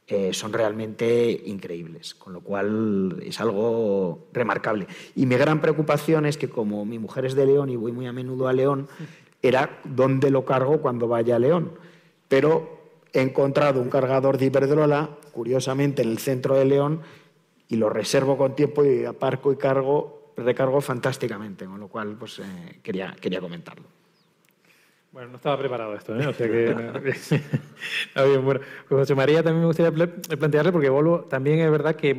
eh, 0.08 0.32
son 0.32 0.52
realmente 0.52 1.42
increíbles, 1.46 2.14
con 2.14 2.32
lo 2.32 2.40
cual 2.40 3.20
es 3.24 3.40
algo 3.40 4.28
remarcable. 4.32 4.86
Y 5.16 5.26
mi 5.26 5.36
gran 5.36 5.60
preocupación 5.60 6.26
es 6.26 6.38
que 6.38 6.48
como 6.48 6.84
mi 6.84 7.00
mujer 7.00 7.26
es 7.26 7.34
de 7.34 7.44
León 7.44 7.70
y 7.70 7.76
voy 7.76 7.90
muy 7.90 8.06
a 8.06 8.12
menudo 8.12 8.46
a 8.46 8.52
León, 8.52 8.88
era 9.42 9.80
dónde 9.84 10.30
lo 10.30 10.44
cargo 10.44 10.80
cuando 10.80 11.08
vaya 11.08 11.36
a 11.36 11.38
León. 11.40 11.72
Pero 12.28 12.76
he 13.12 13.20
encontrado 13.20 13.80
un 13.80 13.90
cargador 13.90 14.38
de 14.38 14.46
Iberdrola, 14.46 15.10
curiosamente 15.32 16.02
en 16.02 16.10
el 16.10 16.18
centro 16.18 16.54
de 16.54 16.66
León, 16.66 17.00
y 17.68 17.74
lo 17.74 17.90
reservo 17.90 18.38
con 18.38 18.54
tiempo 18.54 18.84
y 18.84 19.04
aparco 19.04 19.52
y 19.52 19.56
cargo, 19.56 20.32
recargo 20.36 20.80
fantásticamente, 20.80 21.64
con 21.64 21.80
lo 21.80 21.88
cual 21.88 22.16
pues, 22.16 22.38
eh, 22.38 22.78
quería, 22.80 23.16
quería 23.20 23.40
comentarlo. 23.40 23.95
Bueno, 25.16 25.30
no 25.30 25.36
estaba 25.36 25.56
preparado 25.56 25.94
esto, 25.94 26.14
¿eh? 26.14 26.26
O 26.26 26.34
sea 26.34 26.46
que. 26.46 26.74
bien, 28.28 28.44
bueno, 28.44 28.60
pues 28.86 29.00
José 29.00 29.14
María 29.14 29.42
también 29.42 29.60
me 29.60 29.66
gustaría 29.66 29.90
plantearle, 30.38 30.72
porque 30.72 30.90
Volvo 30.90 31.20
también 31.20 31.58
es 31.60 31.70
verdad 31.70 31.96
que 31.96 32.12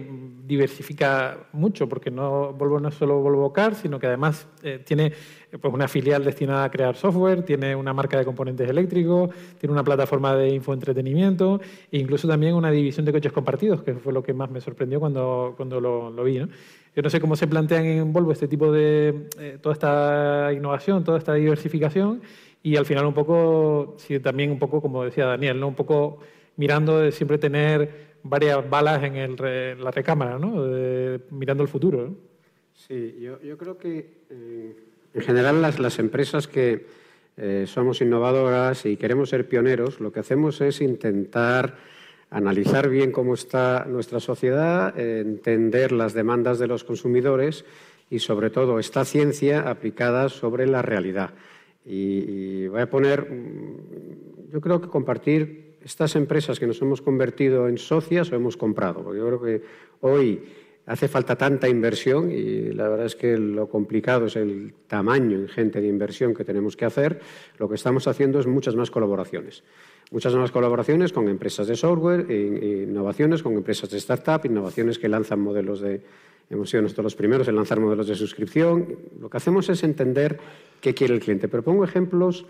diversifica 0.47 1.37
mucho, 1.51 1.87
porque 1.87 2.09
no, 2.09 2.53
Volvo 2.53 2.79
no 2.79 2.89
es 2.89 2.95
solo 2.95 3.19
Volvo 3.19 3.53
Car, 3.53 3.75
sino 3.75 3.99
que 3.99 4.07
además 4.07 4.47
eh, 4.63 4.81
tiene 4.83 5.13
pues, 5.61 5.71
una 5.71 5.87
filial 5.87 6.25
destinada 6.25 6.63
a 6.63 6.71
crear 6.71 6.95
software, 6.95 7.43
tiene 7.43 7.75
una 7.75 7.93
marca 7.93 8.17
de 8.17 8.25
componentes 8.25 8.67
eléctricos, 8.67 9.29
tiene 9.59 9.73
una 9.73 9.83
plataforma 9.83 10.35
de 10.35 10.49
infoentretenimiento 10.49 11.61
e 11.91 11.99
incluso 11.99 12.27
también 12.27 12.55
una 12.55 12.71
división 12.71 13.05
de 13.05 13.11
coches 13.11 13.31
compartidos, 13.31 13.83
que 13.83 13.93
fue 13.93 14.11
lo 14.11 14.23
que 14.23 14.33
más 14.33 14.49
me 14.49 14.59
sorprendió 14.59 14.99
cuando, 14.99 15.53
cuando 15.55 15.79
lo, 15.79 16.09
lo 16.09 16.23
vi. 16.23 16.39
¿no? 16.39 16.47
Yo 16.95 17.03
no 17.03 17.11
sé 17.11 17.21
cómo 17.21 17.35
se 17.35 17.45
plantean 17.45 17.85
en 17.85 18.11
Volvo 18.11 18.31
este 18.31 18.47
tipo 18.47 18.71
de. 18.71 19.27
Eh, 19.37 19.59
toda 19.61 19.73
esta 19.73 20.51
innovación, 20.51 21.03
toda 21.03 21.19
esta 21.19 21.35
diversificación 21.35 22.21
y 22.63 22.75
al 22.75 22.85
final 22.85 23.05
un 23.05 23.13
poco, 23.13 23.95
sí, 23.97 24.19
también 24.19 24.51
un 24.51 24.59
poco, 24.59 24.81
como 24.81 25.03
decía 25.03 25.25
Daniel, 25.25 25.59
¿no? 25.59 25.67
un 25.67 25.75
poco 25.75 26.19
mirando 26.57 26.99
de 26.99 27.11
siempre 27.11 27.37
tener 27.37 28.17
varias 28.23 28.69
balas 28.69 29.03
en, 29.03 29.15
el, 29.15 29.83
la 29.83 29.91
recámara, 29.91 30.37
¿no? 30.37 30.55
mirando 31.31 31.63
el 31.63 31.69
futuro. 31.69 32.15
Sí, 32.73 33.17
yo, 33.19 33.57
creo 33.57 33.77
que 33.77 34.23
eh, 34.29 34.75
en 35.13 35.21
general 35.21 35.61
las, 35.61 35.79
las 35.79 35.97
empresas 35.99 36.47
que 36.47 36.85
eh, 37.37 37.65
somos 37.67 38.01
innovadoras 38.01 38.85
y 38.85 38.97
queremos 38.97 39.29
ser 39.29 39.47
pioneros, 39.47 39.99
lo 39.99 40.11
que 40.11 40.19
hacemos 40.19 40.59
es 40.61 40.81
intentar 40.81 41.77
analizar 42.29 42.89
bien 42.89 43.11
cómo 43.11 43.33
está 43.33 43.85
nuestra 43.87 44.19
sociedad, 44.19 44.99
entender 44.99 45.91
las 45.91 46.13
demandas 46.13 46.59
de 46.59 46.67
los 46.67 46.83
consumidores 46.83 47.63
y, 48.09 48.19
sobre 48.19 48.49
todo, 48.49 48.79
esta 48.79 49.05
ciencia 49.05 49.69
aplicada 49.69 50.29
sobre 50.29 50.67
la 50.67 50.81
realidad. 50.81 51.31
Y, 51.87 52.67
voy 52.67 52.81
a 52.81 52.89
poner, 52.89 53.31
mm, 53.31 54.51
yo 54.51 54.61
creo 54.61 54.81
que 54.81 54.89
compartir 54.89 55.77
estas 55.81 56.15
empresas 56.15 56.59
que 56.59 56.67
nos 56.67 56.81
hemos 56.81 57.01
convertido 57.01 57.69
en 57.69 57.77
socias 57.77 58.31
o 58.31 58.35
hemos 58.35 58.57
comprado, 58.57 59.03
porque 59.03 59.19
yo 59.19 59.27
creo 59.27 59.41
que 59.41 59.61
hoy 60.01 60.43
hace 60.85 61.07
falta 61.07 61.35
tanta 61.35 61.69
inversión 61.69 62.31
y 62.31 62.71
la 62.73 62.89
verdad 62.89 63.05
es 63.05 63.15
que 63.15 63.37
lo 63.37 63.69
complicado 63.69 64.25
es 64.25 64.35
el 64.35 64.73
tamaño 64.87 65.39
ingente 65.39 65.81
de 65.81 65.87
inversión 65.87 66.33
que 66.33 66.43
tenemos 66.43 66.75
que 66.75 66.85
hacer. 66.85 67.19
Lo 67.57 67.69
que 67.69 67.75
estamos 67.75 68.07
haciendo 68.07 68.39
es 68.39 68.47
muchas 68.47 68.75
más 68.75 68.89
colaboraciones. 68.89 69.63
Muchas 70.11 70.33
más 70.35 70.51
colaboraciones 70.51 71.11
con 71.11 71.27
empresas 71.27 71.67
de 71.67 71.75
software, 71.75 72.31
innovaciones 72.31 73.43
con 73.43 73.53
empresas 73.53 73.89
de 73.89 73.97
startup, 73.97 74.45
innovaciones 74.45 74.97
que 74.97 75.09
lanzan 75.09 75.41
modelos 75.41 75.81
de, 75.81 76.01
Hemos 76.49 76.69
sido 76.69 76.83
nosotros 76.83 77.03
los 77.03 77.15
primeros 77.15 77.47
en 77.47 77.55
lanzar 77.55 77.79
modelos 77.79 78.07
de 78.07 78.15
suscripción. 78.15 78.97
Lo 79.19 79.29
que 79.29 79.37
hacemos 79.37 79.67
es 79.69 79.83
entender 79.83 80.39
qué 80.79 80.93
quiere 80.93 81.13
el 81.13 81.19
cliente. 81.19 81.49
Pero 81.49 81.61
pongo 81.61 81.83
ejemplos 81.83 82.45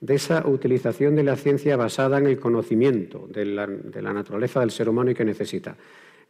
de 0.00 0.14
esa 0.14 0.46
utilización 0.46 1.14
de 1.14 1.24
la 1.24 1.36
ciencia 1.36 1.76
basada 1.76 2.18
en 2.18 2.26
el 2.26 2.38
conocimiento 2.38 3.28
de 3.30 3.44
la, 3.44 3.66
naturaleza 4.12 4.60
del 4.60 4.70
ser 4.70 4.88
humano 4.88 5.10
y 5.10 5.14
que 5.14 5.26
necesita. 5.26 5.76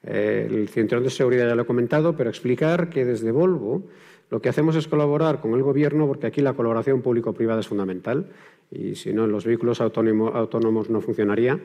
Eh, 0.02 0.48
el 0.50 0.68
cinturón 0.68 1.04
de 1.04 1.10
seguridad 1.10 1.48
ya 1.48 1.54
lo 1.54 1.62
he 1.62 1.66
comentado, 1.66 2.16
pero 2.16 2.30
explicar 2.30 2.90
que 2.90 3.04
desde 3.04 3.30
Volvo 3.30 3.84
lo 4.30 4.40
que 4.40 4.48
hacemos 4.48 4.76
es 4.76 4.88
colaborar 4.88 5.40
con 5.40 5.54
el 5.54 5.62
Gobierno, 5.62 6.06
porque 6.06 6.26
aquí 6.26 6.40
la 6.40 6.54
colaboración 6.54 7.02
público-privada 7.02 7.60
es 7.60 7.68
fundamental, 7.68 8.30
y 8.70 8.94
si 8.94 9.12
no, 9.12 9.26
los 9.26 9.44
vehículos 9.44 9.80
autónomos 9.80 10.90
no 10.90 11.00
funcionaría. 11.00 11.60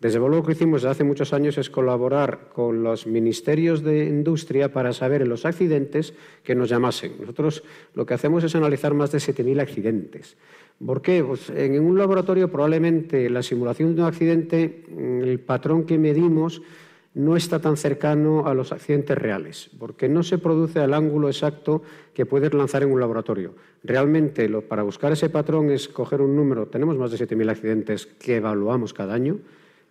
Desde 0.00 0.18
luego 0.18 0.36
lo 0.36 0.42
que 0.44 0.52
hicimos 0.52 0.82
desde 0.82 0.92
hace 0.92 1.02
muchos 1.02 1.32
años 1.32 1.58
es 1.58 1.70
colaborar 1.70 2.50
con 2.52 2.84
los 2.84 3.08
ministerios 3.08 3.82
de 3.82 4.04
industria 4.06 4.72
para 4.72 4.92
saber 4.92 5.22
en 5.22 5.28
los 5.28 5.44
accidentes 5.44 6.14
que 6.44 6.54
nos 6.54 6.68
llamasen. 6.68 7.14
Nosotros 7.18 7.64
lo 7.94 8.06
que 8.06 8.14
hacemos 8.14 8.44
es 8.44 8.54
analizar 8.54 8.94
más 8.94 9.10
de 9.10 9.18
7.000 9.18 9.60
accidentes. 9.60 10.36
¿Por 10.84 11.02
qué? 11.02 11.24
Pues 11.24 11.50
en 11.50 11.84
un 11.84 11.98
laboratorio 11.98 12.48
probablemente 12.48 13.28
la 13.28 13.42
simulación 13.42 13.96
de 13.96 14.02
un 14.02 14.06
accidente, 14.06 14.84
el 14.96 15.40
patrón 15.40 15.82
que 15.84 15.98
medimos 15.98 16.62
no 17.14 17.36
está 17.36 17.60
tan 17.60 17.76
cercano 17.76 18.46
a 18.46 18.54
los 18.54 18.72
accidentes 18.72 19.16
reales, 19.16 19.70
porque 19.78 20.08
no 20.08 20.22
se 20.22 20.38
produce 20.38 20.80
al 20.80 20.94
ángulo 20.94 21.28
exacto 21.28 21.82
que 22.14 22.26
puedes 22.26 22.52
lanzar 22.54 22.82
en 22.82 22.92
un 22.92 23.00
laboratorio. 23.00 23.54
Realmente, 23.82 24.48
para 24.62 24.82
buscar 24.82 25.12
ese 25.12 25.30
patrón 25.30 25.70
es 25.70 25.88
coger 25.88 26.20
un 26.20 26.36
número, 26.36 26.66
tenemos 26.66 26.96
más 26.96 27.10
de 27.10 27.18
7.000 27.18 27.50
accidentes 27.50 28.06
que 28.06 28.36
evaluamos 28.36 28.92
cada 28.92 29.14
año, 29.14 29.38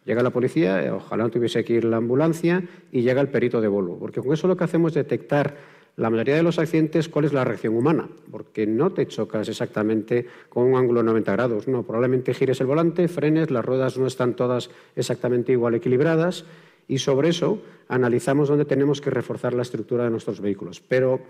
llega 0.05 0.23
la 0.23 0.29
policía, 0.29 0.83
eh, 0.83 0.91
ojalá 0.91 1.23
no 1.23 1.29
tuviese 1.29 1.63
que 1.65 1.73
ir 1.73 1.85
la 1.85 1.97
ambulancia 1.97 2.63
y 2.91 3.01
llega 3.01 3.21
el 3.21 3.29
perito 3.29 3.59
de 3.61 3.67
Volvo, 3.67 3.97
porque 3.97 4.21
con 4.21 4.33
eso 4.33 4.47
lo 4.47 4.55
que 4.55 4.63
hacemos 4.63 4.91
es 4.91 4.95
detectar 4.95 5.77
la 5.97 6.11
mayoría 6.11 6.35
de 6.35 6.43
los 6.43 6.59
accidentes, 6.59 7.09
¿cuál 7.09 7.25
es 7.25 7.33
la 7.33 7.43
reacción 7.43 7.75
humana? 7.75 8.07
Porque 8.29 8.67
no 8.67 8.91
te 8.91 9.07
chocas 9.07 9.49
exactamente 9.49 10.27
con 10.47 10.65
un 10.65 10.77
ángulo 10.77 10.99
de 10.99 11.07
90 11.07 11.31
grados. 11.31 11.67
No, 11.67 11.81
probablemente 11.81 12.35
gires 12.35 12.61
el 12.61 12.67
volante, 12.67 13.07
frenes, 13.07 13.49
las 13.49 13.65
ruedas 13.65 13.97
no 13.97 14.05
están 14.05 14.35
todas 14.35 14.69
exactamente 14.95 15.53
igual 15.53 15.73
equilibradas 15.73 16.45
y 16.87 16.99
sobre 16.99 17.29
eso 17.29 17.61
analizamos 17.87 18.49
dónde 18.49 18.65
tenemos 18.65 19.01
que 19.01 19.09
reforzar 19.09 19.53
la 19.53 19.61
estructura 19.61 20.05
de 20.05 20.09
nuestros 20.09 20.41
vehículos. 20.41 20.81
Pero, 20.81 21.21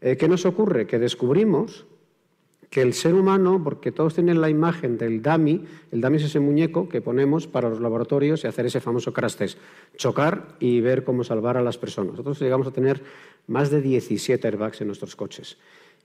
eh, 0.00 0.16
¿qué 0.16 0.28
nos 0.28 0.46
ocurre? 0.46 0.86
Que 0.86 0.98
descubrimos 0.98 1.86
que 2.70 2.82
el 2.82 2.94
ser 2.94 3.14
humano, 3.14 3.60
porque 3.62 3.92
todos 3.92 4.14
tienen 4.14 4.40
la 4.40 4.50
imagen 4.50 4.98
del 4.98 5.22
dummy, 5.22 5.64
el 5.92 6.00
dummy 6.00 6.16
es 6.16 6.24
ese 6.24 6.40
muñeco 6.40 6.88
que 6.88 7.00
ponemos 7.00 7.46
para 7.46 7.68
los 7.68 7.80
laboratorios 7.80 8.42
y 8.42 8.48
hacer 8.48 8.66
ese 8.66 8.80
famoso 8.80 9.12
crash 9.12 9.36
test, 9.36 9.58
chocar 9.96 10.56
y 10.58 10.80
ver 10.80 11.04
cómo 11.04 11.22
salvar 11.22 11.56
a 11.56 11.62
las 11.62 11.78
personas. 11.78 12.12
Nosotros 12.12 12.40
llegamos 12.40 12.66
a 12.66 12.72
tener 12.72 13.02
más 13.46 13.70
de 13.70 13.80
17 13.80 14.46
airbags 14.46 14.80
en 14.80 14.88
nuestros 14.88 15.14
coches. 15.14 15.58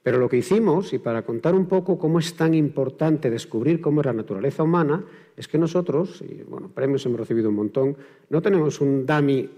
Pero 0.03 0.17
lo 0.17 0.27
que 0.27 0.37
hicimos, 0.37 0.93
y 0.93 0.97
para 0.97 1.21
contar 1.21 1.53
un 1.53 1.67
poco 1.67 1.99
cómo 1.99 2.19
es 2.19 2.33
tan 2.33 2.53
importante 2.53 3.29
descubrir 3.29 3.81
cómo 3.81 4.01
es 4.01 4.07
la 4.07 4.13
naturaleza 4.13 4.63
humana, 4.63 5.03
es 5.37 5.47
que 5.47 5.57
nosotros, 5.57 6.23
y 6.27 6.43
bueno, 6.43 6.69
premios 6.73 7.05
hemos 7.05 7.19
recibido 7.19 7.49
un 7.49 7.55
montón, 7.55 7.95
no 8.29 8.41
tenemos 8.41 8.81
un 8.81 9.05
dummy 9.05 9.49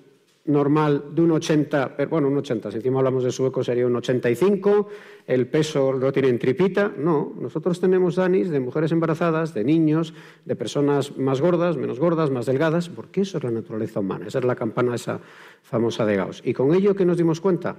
normal 0.46 1.06
de 1.16 1.22
un 1.22 1.32
80, 1.32 1.96
bueno, 2.10 2.28
un 2.28 2.38
80, 2.38 2.72
si 2.72 2.78
encima 2.78 3.00
hablamos 3.00 3.24
de 3.24 3.32
sueco 3.32 3.64
sería 3.64 3.88
un 3.88 3.96
85, 3.96 4.89
el 5.28 5.48
peso 5.48 5.94
lo 5.94 6.12
tiene 6.12 6.28
en 6.28 6.38
tripita, 6.38 6.91
no, 6.98 7.34
nosotros 7.39 7.80
tenemos 7.80 8.16
danis 8.16 8.50
de 8.50 8.60
mujeres 8.60 8.91
embarazadas, 8.91 9.54
de 9.54 9.64
niños, 9.64 10.14
de 10.44 10.56
personas 10.58 11.18
más 11.18 11.39
gordas, 11.39 11.78
menos 11.78 11.98
gordas, 12.00 12.30
más 12.30 12.46
delgadas, 12.46 12.89
porque 12.89 13.22
eso 13.22 13.38
es 13.38 13.44
la 13.46 13.52
naturaleza 13.52 14.02
humana, 14.02 14.28
esa 14.28 14.39
es 14.39 14.46
la 14.46 14.56
campana 14.56 14.96
esa 14.96 15.22
famosa 15.62 16.06
de 16.06 16.18
Gauss. 16.18 16.41
Y 16.44 16.54
con 16.54 16.74
ello 16.74 16.94
que 16.94 17.06
nos 17.06 17.16
dimos 17.16 17.39
cuenta 17.39 17.78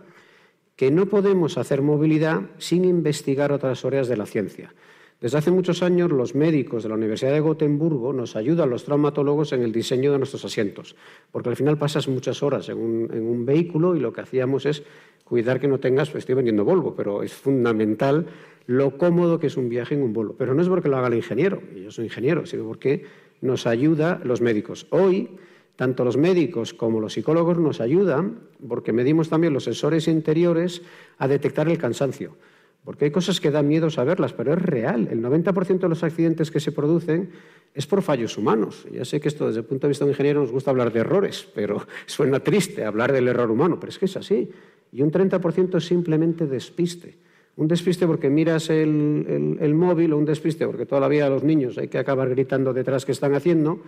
que 0.76 0.90
no 0.90 1.06
podemos 1.06 1.58
hacer 1.58 1.82
movilidad 1.82 2.42
sin 2.58 2.84
investigar 2.84 3.52
otras 3.52 3.84
áreas 3.84 4.08
de 4.08 4.16
la 4.16 4.26
ciencia. 4.26 4.74
Desde 5.20 5.38
hace 5.38 5.50
muchos 5.50 5.82
años 5.82 6.10
los 6.10 6.34
médicos 6.34 6.82
de 6.82 6.88
la 6.88 6.96
Universidad 6.96 7.32
de 7.32 7.40
Gotemburgo 7.40 8.12
nos 8.12 8.36
ayudan 8.36 8.68
los 8.68 8.84
traumatólogos 8.84 9.52
en 9.52 9.62
el 9.62 9.72
diseño 9.72 10.12
de 10.12 10.18
nuestros 10.18 10.44
asientos, 10.44 10.96
porque 11.30 11.48
al 11.48 11.56
final 11.56 11.78
pasas 11.78 12.08
muchas 12.08 12.42
horas 12.42 12.68
en 12.68 12.76
un, 12.78 13.46
vehículo 13.46 13.96
y 13.96 14.00
lo 14.00 14.12
que 14.12 14.20
hacíamos 14.20 14.66
es 14.66 14.82
cuidar 15.24 15.60
que 15.60 15.68
no 15.68 15.78
tengas, 15.78 16.10
pues 16.10 16.22
estoy 16.22 16.34
vendiendo 16.34 16.64
Volvo, 16.64 16.94
pero 16.94 17.22
es 17.22 17.32
fundamental 17.32 18.26
lo 18.66 18.98
cómodo 18.98 19.38
que 19.38 19.46
es 19.46 19.56
un 19.56 19.68
viaje 19.68 19.94
en 19.94 20.02
un 20.02 20.12
Volvo. 20.12 20.34
Pero 20.36 20.52
no 20.52 20.60
es 20.60 20.68
porque 20.68 20.88
lo 20.88 20.98
haga 20.98 21.08
el 21.08 21.14
ingeniero, 21.14 21.62
yo 21.74 21.90
soy 21.90 22.04
ingeniero, 22.04 22.44
sino 22.44 22.64
porque 22.64 23.04
nos 23.40 23.66
ayuda 23.66 24.20
los 24.24 24.40
médicos. 24.40 24.86
Hoy, 24.90 25.30
tanto 25.76 26.04
los 26.04 26.16
médicos 26.16 26.74
como 26.74 27.00
los 27.00 27.14
psicólogos 27.14 27.58
nos 27.58 27.80
ayudan 27.80 28.38
porque 28.66 28.92
medimos 28.92 29.28
también 29.28 29.52
los 29.52 29.64
sensores 29.64 30.08
interiores 30.08 30.82
a 31.18 31.28
detectar 31.28 31.68
el 31.68 31.78
cansancio. 31.78 32.36
Porque 32.84 33.06
hay 33.06 33.10
cosas 33.10 33.40
que 33.40 33.50
dan 33.50 33.66
miedo 33.66 33.88
saberlas, 33.88 34.34
pero 34.34 34.52
es 34.52 34.60
real. 34.60 35.08
El 35.10 35.22
90% 35.22 35.78
de 35.78 35.88
los 35.88 36.04
accidentes 36.04 36.50
que 36.50 36.60
se 36.60 36.70
producen 36.70 37.30
es 37.72 37.86
por 37.86 38.02
fallos 38.02 38.36
humanos. 38.36 38.86
Ya 38.92 39.04
sé 39.06 39.20
que 39.20 39.28
esto 39.28 39.46
desde 39.46 39.60
el 39.60 39.66
punto 39.66 39.86
de 39.86 39.88
vista 39.88 40.04
de 40.04 40.10
un 40.10 40.12
ingeniero 40.12 40.42
nos 40.42 40.52
gusta 40.52 40.70
hablar 40.70 40.92
de 40.92 41.00
errores, 41.00 41.48
pero 41.54 41.86
suena 42.06 42.40
triste 42.40 42.84
hablar 42.84 43.12
del 43.12 43.26
error 43.26 43.50
humano, 43.50 43.80
pero 43.80 43.90
es 43.90 43.98
que 43.98 44.04
es 44.04 44.16
así. 44.16 44.50
Y 44.92 45.00
un 45.02 45.10
30% 45.10 45.78
es 45.78 45.86
simplemente 45.86 46.46
despiste. 46.46 47.16
Un 47.56 47.68
despiste 47.68 48.06
porque 48.06 48.30
miras 48.30 48.68
el, 48.68 49.56
el, 49.60 49.74
móvil 49.74 50.12
o 50.12 50.18
un 50.18 50.24
despiste 50.24 50.66
porque 50.66 50.86
toda 50.86 51.00
la 51.00 51.08
vida 51.08 51.30
los 51.30 51.44
niños 51.44 51.78
hay 51.78 51.86
que 51.86 51.98
acabar 51.98 52.28
gritando 52.28 52.72
detrás 52.72 53.04
qué 53.04 53.12
están 53.12 53.34
haciendo, 53.34 53.80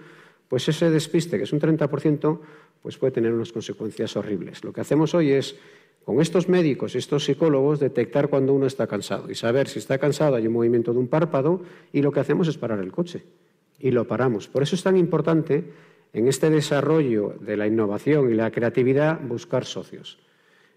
pues 0.49 0.68
ese 0.68 0.90
despiste, 0.90 1.38
que 1.38 1.44
es 1.44 1.53
un 1.53 1.61
30%, 1.61 2.40
pues 2.82 2.99
puede 2.99 3.12
tener 3.12 3.32
unas 3.32 3.53
consecuencias 3.53 4.16
horribles. 4.16 4.62
Lo 4.64 4.72
que 4.72 4.80
hacemos 4.80 5.14
hoy 5.14 5.32
es 5.32 5.57
con 6.05 6.20
estos 6.20 6.49
médicos 6.49 6.94
estos 6.94 7.24
psicólogos 7.24 7.80
detectar 7.80 8.28
cuando 8.28 8.53
uno 8.53 8.66
está 8.66 8.86
cansado 8.86 9.28
y 9.28 9.34
saber 9.34 9.66
si 9.66 9.80
está 9.80 9.99
cansado 9.99 10.36
hay 10.36 10.47
un 10.47 10.53
movimiento 10.53 10.92
de 10.92 11.01
un 11.01 11.09
párpado 11.09 11.62
y 11.92 12.01
lo 12.01 12.12
que 12.12 12.20
hacemos 12.20 12.47
es 12.47 12.57
parar 12.57 12.78
el 12.78 12.92
coche 12.92 13.24
y 13.80 13.90
lo 13.90 14.07
paramos. 14.07 14.47
Por 14.47 14.62
eso 14.62 14.76
es 14.76 14.84
tan 14.84 14.97
importante 14.97 15.64
en 16.12 16.28
este 16.28 16.49
desarrollo 16.49 17.34
de 17.40 17.57
la 17.57 17.66
innovación 17.66 18.30
y 18.30 18.34
la 18.34 18.53
creatividad 18.53 19.20
buscar 19.20 19.64
socios. 19.64 20.18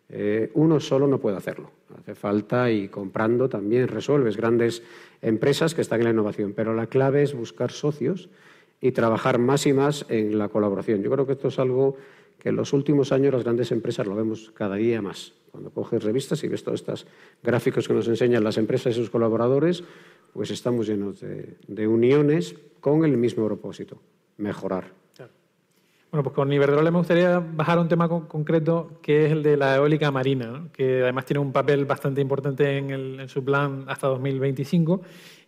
Eh, 0.10 0.50
uno 0.56 0.80
solo 0.80 1.06
no 1.06 1.20
puede 1.20 1.38
hacerlo. 1.38 1.72
Hace 1.96 2.16
falta 2.16 2.72
y 2.72 2.88
comprando 2.88 3.48
también 3.48 3.88
resuelves 3.88 4.36
grandes 4.36 4.82
empresas 5.22 5.76
que 5.76 5.82
están 5.82 6.00
en 6.00 6.06
la 6.06 6.12
innovación, 6.12 6.54
pero 6.54 6.74
la 6.74 6.88
clave 6.88 7.22
es 7.22 7.36
buscar 7.36 7.72
socios 7.72 8.30
y 8.82 8.92
trabajar 8.92 9.40
más 9.40 9.66
y 9.66 9.74
más 9.74 10.06
en 10.10 10.38
la 10.38 10.50
colaboración. 10.50 11.04
Yo 11.04 11.12
creo 11.12 11.26
que 11.26 11.34
esto 11.34 11.50
es 11.50 11.60
algo 11.60 11.98
que 12.40 12.50
en 12.50 12.56
los 12.56 12.74
últimos 12.74 13.12
años 13.12 13.34
las 13.34 13.44
grandes 13.44 13.72
empresas 13.72 14.08
lo 14.08 14.16
vemos 14.16 14.52
cada 14.54 14.76
día 14.76 15.02
más. 15.02 15.34
Cuando 15.52 15.72
coges 15.72 16.04
revistas 16.04 16.44
y 16.44 16.48
ves 16.48 16.64
todos 16.64 16.80
estos 16.82 17.08
gráficos 17.44 17.88
que 17.88 17.94
nos 17.94 18.08
enseñan 18.08 18.44
las 18.44 18.58
empresas 18.58 18.94
y 18.94 19.00
sus 19.00 19.10
colaboradores, 19.10 19.84
pues 20.34 20.52
estamos 20.52 20.88
llenos 20.88 21.20
de, 21.20 21.88
uniones 21.88 22.56
con 22.80 23.04
el 23.04 23.18
mismo 23.18 23.46
propósito, 23.46 24.02
mejorar. 24.38 25.00
Bueno, 26.12 26.24
pues 26.24 26.34
con 26.34 26.52
Iberdrola 26.52 26.90
me 26.90 26.98
gustaría 26.98 27.38
bajar 27.40 27.78
a 27.78 27.82
un 27.82 27.88
tema 27.88 28.10
concreto 28.10 29.00
que 29.04 29.28
es 29.28 29.32
el 29.32 29.44
de 29.44 29.58
la 29.58 29.76
eólica 29.76 30.10
marina, 30.10 30.68
que 30.74 31.04
además 31.04 31.26
tiene 31.26 31.40
un 31.40 31.52
papel 31.52 31.86
bastante 31.86 32.20
importante 32.20 32.78
en, 32.78 33.20
en, 33.20 33.30
su 33.30 33.46
plan 33.46 33.86
hasta 33.88 34.08
2025 34.08 35.02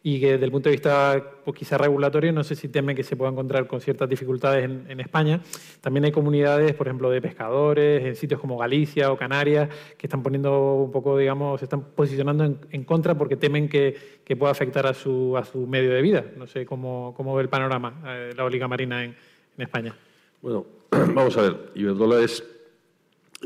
y 0.03 0.19
que 0.19 0.31
desde 0.31 0.45
el 0.45 0.51
punto 0.51 0.69
de 0.69 0.75
vista 0.75 1.23
pues, 1.45 1.57
quizá 1.57 1.77
regulatorio 1.77 2.33
no 2.33 2.43
sé 2.43 2.55
si 2.55 2.69
teme 2.69 2.95
que 2.95 3.03
se 3.03 3.15
pueda 3.15 3.31
encontrar 3.31 3.67
con 3.67 3.81
ciertas 3.81 4.09
dificultades 4.09 4.65
en, 4.65 4.99
España. 4.99 5.41
También 5.79 6.05
hay 6.05 6.11
comunidades, 6.11 6.73
por 6.73 6.87
ejemplo, 6.87 7.09
de 7.09 7.21
pescadores 7.21 8.05
en 8.05 8.15
sitios 8.15 8.39
como 8.39 8.57
Galicia 8.57 9.11
o 9.11 9.17
Canarias 9.17 9.69
que 9.97 10.07
están 10.07 10.23
poniendo 10.23 10.75
un 10.75 10.91
poco, 10.91 11.17
digamos, 11.17 11.59
se 11.59 11.65
están 11.65 11.81
posicionando 11.95 12.57
en, 12.69 12.83
contra 12.83 13.15
porque 13.15 13.35
temen 13.35 13.69
que, 13.69 14.21
pueda 14.39 14.53
afectar 14.53 14.87
a 14.87 14.93
su, 14.93 15.35
a 15.35 15.43
su 15.43 15.67
medio 15.67 15.91
de 15.91 16.01
vida. 16.01 16.23
No 16.37 16.47
sé 16.47 16.65
cómo, 16.65 17.13
cómo 17.17 17.35
ve 17.35 17.41
el 17.41 17.49
panorama 17.49 18.01
eh, 18.07 18.31
la 18.33 18.43
eólica 18.43 18.65
marina 18.65 19.03
en, 19.03 19.13
en, 19.57 19.61
España. 19.61 19.93
Bueno, 20.41 20.65
vamos 20.89 21.37
a 21.37 21.41
ver. 21.41 21.57
Iberdrola 21.75 22.21
es, 22.21 22.41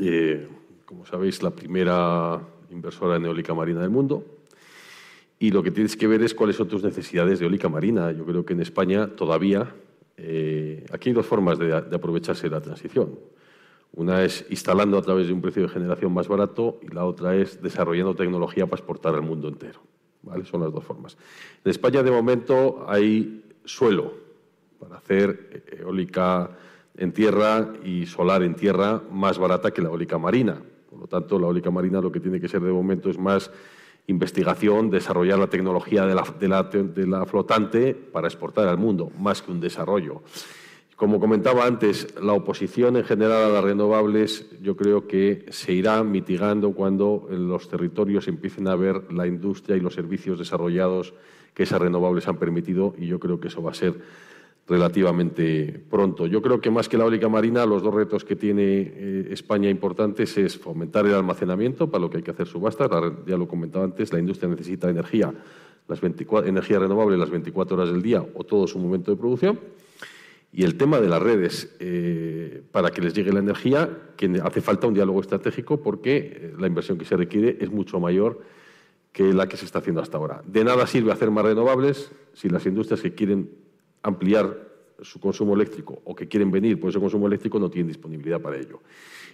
eh, 0.00 0.46
como 0.84 1.04
sabéis, 1.04 1.42
la 1.42 1.50
primera 1.50 2.40
inversora 2.70 3.16
en 3.16 3.24
eólica 3.26 3.52
marina 3.52 3.80
del 3.80 3.90
mundo 3.90 4.35
y 5.38 5.50
lo 5.50 5.62
que 5.62 5.70
tienes 5.70 5.96
que 5.96 6.06
ver 6.06 6.22
es 6.22 6.34
cuáles 6.34 6.56
son 6.56 6.68
tus 6.68 6.82
necesidades 6.82 7.38
de 7.38 7.44
eólica 7.44 7.68
marina. 7.68 8.10
Yo 8.12 8.24
creo 8.24 8.44
que 8.44 8.54
en 8.54 8.60
España 8.60 9.08
todavía 9.08 9.74
eh, 10.16 10.86
aquí 10.92 11.10
hay 11.10 11.14
dos 11.14 11.26
formas 11.26 11.58
de, 11.58 11.74
aprovecharse 11.74 12.48
de 12.48 12.54
la 12.54 12.60
transición. 12.60 13.18
Una 13.92 14.24
es 14.24 14.46
instalando 14.50 14.98
a 14.98 15.02
través 15.02 15.26
de 15.26 15.32
un 15.32 15.40
precio 15.40 15.62
de 15.62 15.68
generación 15.68 16.12
más 16.12 16.28
barato 16.28 16.78
y 16.82 16.92
la 16.94 17.04
otra 17.04 17.36
es 17.36 17.62
desarrollando 17.62 18.14
tecnología 18.14 18.66
para 18.66 18.80
exportar 18.80 19.14
al 19.14 19.22
mundo 19.22 19.48
entero. 19.48 19.80
¿Vale? 20.22 20.44
Son 20.44 20.60
las 20.60 20.72
dos 20.72 20.84
formas. 20.84 21.16
En 21.64 21.70
España, 21.70 22.02
de 22.02 22.10
momento, 22.10 22.84
hay 22.88 23.44
suelo 23.64 24.14
para 24.80 24.96
hacer 24.96 25.64
eólica 25.78 26.50
en 26.96 27.12
tierra 27.12 27.74
y 27.84 28.06
solar 28.06 28.42
en 28.42 28.54
tierra 28.54 29.02
más 29.10 29.38
barata 29.38 29.70
que 29.70 29.82
la 29.82 29.88
eólica 29.88 30.18
marina. 30.18 30.60
Por 30.90 30.98
lo 30.98 31.06
tanto, 31.06 31.38
la 31.38 31.46
eólica 31.46 31.70
marina 31.70 32.00
lo 32.00 32.10
que 32.10 32.20
tiene 32.20 32.40
que 32.40 32.48
ser 32.48 32.62
de 32.62 32.72
momento 32.72 33.10
es 33.10 33.18
más 33.18 33.50
investigación, 34.06 34.90
desarrollar 34.90 35.38
la 35.38 35.48
tecnología 35.48 36.06
de 36.06 36.14
la, 36.14 37.26
flotante 37.26 37.94
para 37.94 38.28
exportar 38.28 38.68
al 38.68 38.78
mundo, 38.78 39.10
más 39.18 39.42
que 39.42 39.50
un 39.50 39.60
desarrollo. 39.60 40.22
Como 40.94 41.20
comentaba 41.20 41.66
antes, 41.66 42.14
la 42.22 42.32
oposición 42.32 42.96
en 42.96 43.04
general 43.04 43.44
a 43.44 43.48
las 43.48 43.64
renovables 43.64 44.46
yo 44.62 44.76
creo 44.76 45.06
que 45.06 45.44
se 45.50 45.72
irá 45.72 46.02
mitigando 46.02 46.72
cuando 46.72 47.28
en 47.30 47.48
los 47.48 47.68
territorios 47.68 48.28
empiecen 48.28 48.66
a 48.68 48.76
ver 48.76 49.12
la 49.12 49.26
industria 49.26 49.76
y 49.76 49.80
los 49.80 49.92
servicios 49.92 50.38
desarrollados 50.38 51.12
que 51.52 51.64
esas 51.64 51.82
renovables 51.82 52.28
han 52.28 52.38
permitido 52.38 52.94
y 52.96 53.06
yo 53.06 53.20
creo 53.20 53.40
que 53.40 53.48
eso 53.48 53.62
va 53.62 53.72
a 53.72 53.74
ser 53.74 54.00
relativamente 54.66 55.84
pronto. 55.88 56.26
Yo 56.26 56.42
creo 56.42 56.60
que 56.60 56.70
más 56.70 56.88
que 56.88 56.98
la 56.98 57.04
eólica 57.04 57.28
marina, 57.28 57.64
los 57.64 57.82
dos 57.82 57.94
retos 57.94 58.24
que 58.24 58.34
tiene 58.34 58.62
eh, 58.62 59.28
España 59.30 59.70
importantes 59.70 60.36
es 60.38 60.58
fomentar 60.58 61.06
el 61.06 61.14
almacenamiento, 61.14 61.88
para 61.88 62.02
lo 62.02 62.10
que 62.10 62.18
hay 62.18 62.22
que 62.22 62.32
hacer 62.32 62.48
subastas. 62.48 62.90
Ya 63.26 63.36
lo 63.36 63.46
comentaba 63.46 63.84
antes, 63.84 64.12
la 64.12 64.18
industria 64.18 64.48
necesita 64.48 64.90
energía, 64.90 65.32
las 65.86 66.00
24, 66.00 66.48
energía 66.48 66.80
renovable 66.80 67.16
las 67.16 67.30
24 67.30 67.76
horas 67.76 67.92
del 67.92 68.02
día 68.02 68.24
o 68.34 68.44
todo 68.44 68.66
su 68.66 68.78
momento 68.78 69.12
de 69.12 69.16
producción. 69.16 69.60
Y 70.52 70.64
el 70.64 70.76
tema 70.76 71.00
de 71.00 71.08
las 71.08 71.22
redes, 71.22 71.76
eh, 71.80 72.62
para 72.72 72.90
que 72.90 73.02
les 73.02 73.14
llegue 73.14 73.32
la 73.32 73.40
energía, 73.40 73.90
que 74.16 74.40
hace 74.42 74.60
falta 74.60 74.86
un 74.86 74.94
diálogo 74.94 75.20
estratégico 75.20 75.80
porque 75.80 76.16
eh, 76.16 76.54
la 76.58 76.66
inversión 76.66 76.98
que 76.98 77.04
se 77.04 77.16
requiere 77.16 77.58
es 77.60 77.70
mucho 77.70 78.00
mayor 78.00 78.40
que 79.12 79.32
la 79.32 79.48
que 79.48 79.56
se 79.56 79.64
está 79.64 79.78
haciendo 79.78 80.02
hasta 80.02 80.18
ahora. 80.18 80.42
De 80.46 80.64
nada 80.64 80.86
sirve 80.86 81.12
hacer 81.12 81.30
más 81.30 81.44
renovables 81.44 82.10
si 82.32 82.48
las 82.48 82.66
industrias 82.66 83.00
que 83.00 83.14
quieren 83.14 83.50
ampliar 84.06 84.66
su 85.02 85.20
consumo 85.20 85.54
eléctrico 85.54 86.00
o 86.04 86.14
que 86.14 86.28
quieren 86.28 86.50
venir 86.50 86.80
por 86.80 86.90
ese 86.90 87.00
consumo 87.00 87.26
eléctrico 87.26 87.58
no 87.58 87.68
tienen 87.68 87.88
disponibilidad 87.88 88.40
para 88.40 88.56
ello. 88.56 88.80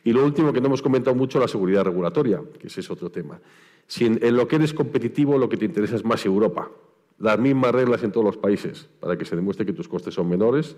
Y 0.03 0.12
lo 0.12 0.25
último 0.25 0.53
que 0.53 0.61
no 0.61 0.66
hemos 0.66 0.83
comentado 0.83 1.14
mucho, 1.14 1.39
la 1.39 1.47
seguridad 1.47 1.85
regulatoria, 1.85 2.43
que 2.59 2.66
ese 2.66 2.81
es 2.81 2.91
otro 2.91 3.11
tema. 3.11 3.41
Si 3.87 4.07
en, 4.07 4.37
lo 4.37 4.49
que 4.49 4.57
eres 4.57 4.73
competitivo 4.73 5.39
lo 5.39 5.49
que 5.49 5.57
te 5.57 5.64
interesa 5.64 5.97
es 5.97 6.05
más 6.05 6.25
Europa, 6.25 6.70
las 7.18 7.39
mismas 7.39 7.73
reglas 7.73 8.03
en 8.03 8.11
todos 8.11 8.25
los 8.27 8.37
países 8.37 8.89
para 8.99 9.16
que 9.16 9.25
se 9.25 9.37
demuestre 9.37 9.66
que 9.66 9.73
tus 9.73 9.87
costes 9.87 10.14
son 10.14 10.29
menores 10.29 10.77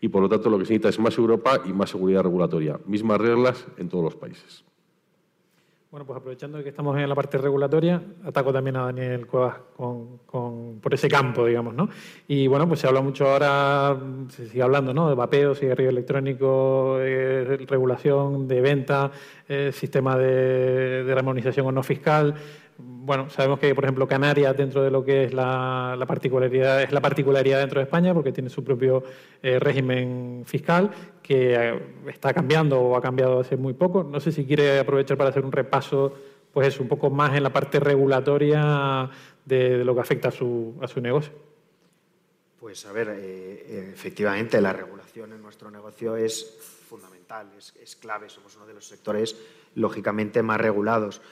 y 0.00 0.08
por 0.08 0.22
lo 0.22 0.28
tanto 0.28 0.50
lo 0.50 0.58
que 0.58 0.64
se 0.64 0.72
necesita 0.72 0.88
es 0.88 0.98
más 0.98 1.16
Europa 1.18 1.60
y 1.64 1.72
más 1.72 1.90
seguridad 1.90 2.22
regulatoria, 2.22 2.80
mismas 2.86 3.20
reglas 3.20 3.66
en 3.76 3.88
todos 3.88 4.02
los 4.02 4.16
países. 4.16 4.64
Bueno, 5.94 6.06
pues 6.06 6.16
aprovechando 6.16 6.60
que 6.60 6.70
estamos 6.70 6.98
en 6.98 7.08
la 7.08 7.14
parte 7.14 7.38
regulatoria, 7.38 8.02
ataco 8.24 8.52
también 8.52 8.74
a 8.74 8.86
Daniel 8.86 9.28
Cuevas 9.28 9.54
por 9.76 10.92
ese 10.92 11.06
campo, 11.06 11.46
digamos, 11.46 11.72
¿no? 11.72 11.88
Y 12.26 12.48
bueno, 12.48 12.66
pues 12.66 12.80
se 12.80 12.88
habla 12.88 13.00
mucho 13.00 13.30
ahora, 13.30 13.96
se 14.28 14.48
sigue 14.48 14.60
hablando, 14.60 14.92
¿no? 14.92 15.08
De 15.08 15.14
vapeo, 15.14 15.54
cigarrillo 15.54 15.90
electrónico, 15.90 16.96
de 16.98 17.58
regulación, 17.68 18.48
de 18.48 18.60
venta, 18.60 19.12
eh, 19.48 19.70
sistema 19.72 20.18
de, 20.18 21.04
de 21.04 21.12
armonización 21.12 21.66
o 21.66 21.70
no 21.70 21.84
fiscal 21.84 22.34
bueno, 22.78 23.30
sabemos 23.30 23.60
que, 23.60 23.74
por 23.74 23.84
ejemplo, 23.84 24.08
Canarias, 24.08 24.56
dentro 24.56 24.82
de 24.82 24.90
lo 24.90 25.04
que 25.04 25.24
es 25.24 25.32
la, 25.32 26.02
particularidad, 26.08 26.82
es 26.82 26.90
la 26.90 27.00
particularidad 27.00 27.60
dentro 27.60 27.78
de 27.78 27.84
España, 27.84 28.12
porque 28.14 28.32
tiene 28.32 28.50
su 28.50 28.64
propio 28.64 29.04
eh, 29.42 29.58
régimen 29.58 30.42
fiscal, 30.44 30.90
que 31.24 31.54
eh, 31.54 31.82
está 32.08 32.34
cambiando 32.34 32.78
o 32.78 32.96
ha 32.96 33.00
cambiado 33.00 33.40
hace 33.40 33.56
muy 33.56 33.72
poco. 33.72 34.04
No 34.04 34.20
sé 34.20 34.30
si 34.30 34.44
quiere 34.44 34.78
aprovechar 34.78 35.16
para 35.16 35.30
hacer 35.30 35.42
un 35.42 35.52
repaso, 35.52 36.14
pues 36.52 36.68
es 36.68 36.78
un 36.78 36.86
poco 36.86 37.08
más 37.08 37.34
en 37.34 37.42
la 37.42 37.50
parte 37.50 37.80
regulatoria 37.80 39.10
de, 39.46 39.82
lo 39.84 39.94
que 39.94 40.00
afecta 40.02 40.28
a 40.28 40.30
su, 40.30 40.74
a 40.82 40.86
su 40.86 41.00
negocio. 41.00 41.32
Pues 42.60 42.84
a 42.84 42.92
ver, 42.92 43.16
eh, 43.18 43.90
efectivamente 43.94 44.60
la 44.60 44.74
regulación 44.74 45.32
en 45.32 45.40
nuestro 45.40 45.70
negocio 45.70 46.14
es 46.14 46.58
fundamental, 46.86 47.46
es, 47.82 47.96
clave, 47.96 48.28
somos 48.28 48.54
uno 48.56 48.66
de 48.66 48.74
los 48.74 48.86
sectores 48.86 49.34
lógicamente 49.74 50.42
más 50.42 50.60
regulados. 50.60 51.22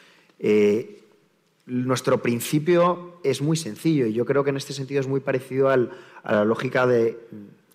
Nuestro 1.67 2.23
principio 2.23 3.21
es 3.23 3.43
muy 3.43 3.59
sencillo 3.59 4.07
y 4.07 4.15
yo 4.15 4.25
creo 4.25 4.43
que 4.43 4.51
en 4.51 4.57
este 4.57 4.73
sentido 4.73 5.01
es 5.01 5.07
muy 5.07 5.21
parecido 5.21 5.69
a 5.69 5.77
la 5.77 6.45
lógica 6.47 6.87
de, 6.87 7.19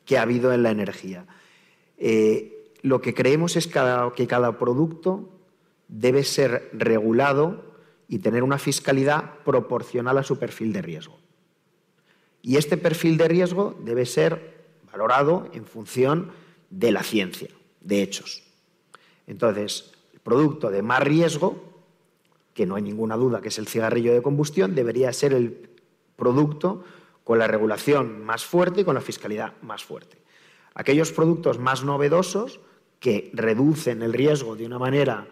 que 0.03 0.17
ha 0.17 0.23
habido 0.23 0.51
en 0.51 0.63
la 0.63 0.71
energía. 0.71 1.25
Eh, 1.97 2.73
lo 2.81 3.01
que 3.01 3.13
creemos 3.13 3.55
es 3.55 3.67
que 3.67 4.27
cada 4.27 4.57
producto 4.57 5.29
debe 5.87 6.23
ser 6.23 6.69
regulado 6.73 7.63
y 8.07 8.19
tener 8.19 8.43
una 8.43 8.57
fiscalidad 8.57 9.39
proporcional 9.43 10.17
a 10.17 10.23
su 10.23 10.37
perfil 10.37 10.73
de 10.73 10.81
riesgo. 10.81 11.17
Y 12.41 12.57
este 12.57 12.77
perfil 12.77 13.17
de 13.17 13.27
riesgo 13.27 13.75
debe 13.83 14.05
ser 14.05 14.65
valorado 14.91 15.49
en 15.53 15.65
función 15.65 16.31
de 16.69 16.91
la 16.91 17.03
ciencia, 17.03 17.49
de 17.81 18.01
hechos. 18.01 18.43
Entonces, 19.25 19.91
el 20.13 20.19
producto 20.19 20.69
de 20.69 20.81
más 20.81 21.01
riesgo 21.01 21.67
que 22.57 22.65
no 22.65 22.75
hay 22.75 22.81
ninguna 22.81 23.15
duda 23.15 23.39
que 23.39 23.49
es 23.49 23.59
el 23.59 23.67
cigarrillo 23.67 24.13
de 24.13 24.23
combustión, 24.23 24.73
debería 24.73 25.13
ser 25.13 25.33
el 25.33 25.69
producto 26.15 26.83
con 27.23 27.37
la 27.37 27.45
regulación 27.45 28.25
más 28.25 28.45
fuerte 28.45 28.81
y 28.81 28.83
con 28.83 28.95
la 28.95 29.01
fiscalidad 29.01 29.53
más 29.61 29.83
fuerte. 29.83 30.16
Aquellos 30.77 31.11
productos 31.11 31.57
más 31.57 31.83
novedosos 31.83 32.59
que 32.99 33.31
reducen 33.33 34.03
el 34.03 34.13
riesgo 34.13 34.55
de 34.55 34.67
una 34.67 34.77
manera 34.77 35.27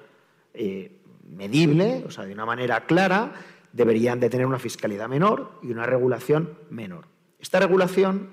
eh, 0.56 0.92
medible, 1.30 2.04
o 2.08 2.10
sea, 2.10 2.26
de 2.26 2.34
una 2.34 2.48
manera 2.48 2.88
clara, 2.88 3.34
deberían 3.72 4.20
de 4.20 4.32
tener 4.32 4.48
una 4.48 4.58
fiscalidad 4.58 5.08
menor 5.08 5.52
y 5.62 5.70
una 5.70 5.86
regulación 5.86 6.58
menor. 6.72 7.06
Esta 7.40 7.60
regulación, 7.60 8.30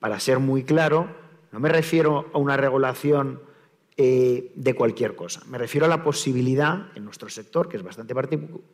para 0.00 0.18
ser 0.18 0.40
muy 0.40 0.64
claro, 0.64 1.08
no 1.52 1.60
me 1.60 1.68
refiero 1.68 2.28
a 2.32 2.38
una 2.38 2.56
regulación 2.56 3.40
eh, 3.96 4.50
de 4.56 4.74
cualquier 4.74 5.14
cosa. 5.14 5.42
Me 5.46 5.56
refiero 5.56 5.86
a 5.86 5.88
la 5.88 6.02
posibilidad, 6.02 6.88
en 6.96 7.04
nuestro 7.04 7.28
sector, 7.28 7.68
que 7.68 7.76
es 7.76 7.84
bastante 7.84 8.12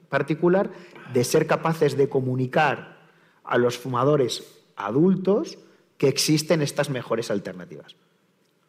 particular, 0.09 0.71
de 1.13 1.25
ser 1.25 1.47
capaces 1.47 1.95
de 1.95 2.09
comunicar 2.09 3.05
a 3.45 3.59
los 3.59 3.77
fumadores 3.77 4.65
adultos 4.77 5.59
que 5.99 6.09
existen 6.09 6.63
estas 6.63 6.91
mejores 6.91 7.31
alternativas. 7.31 7.97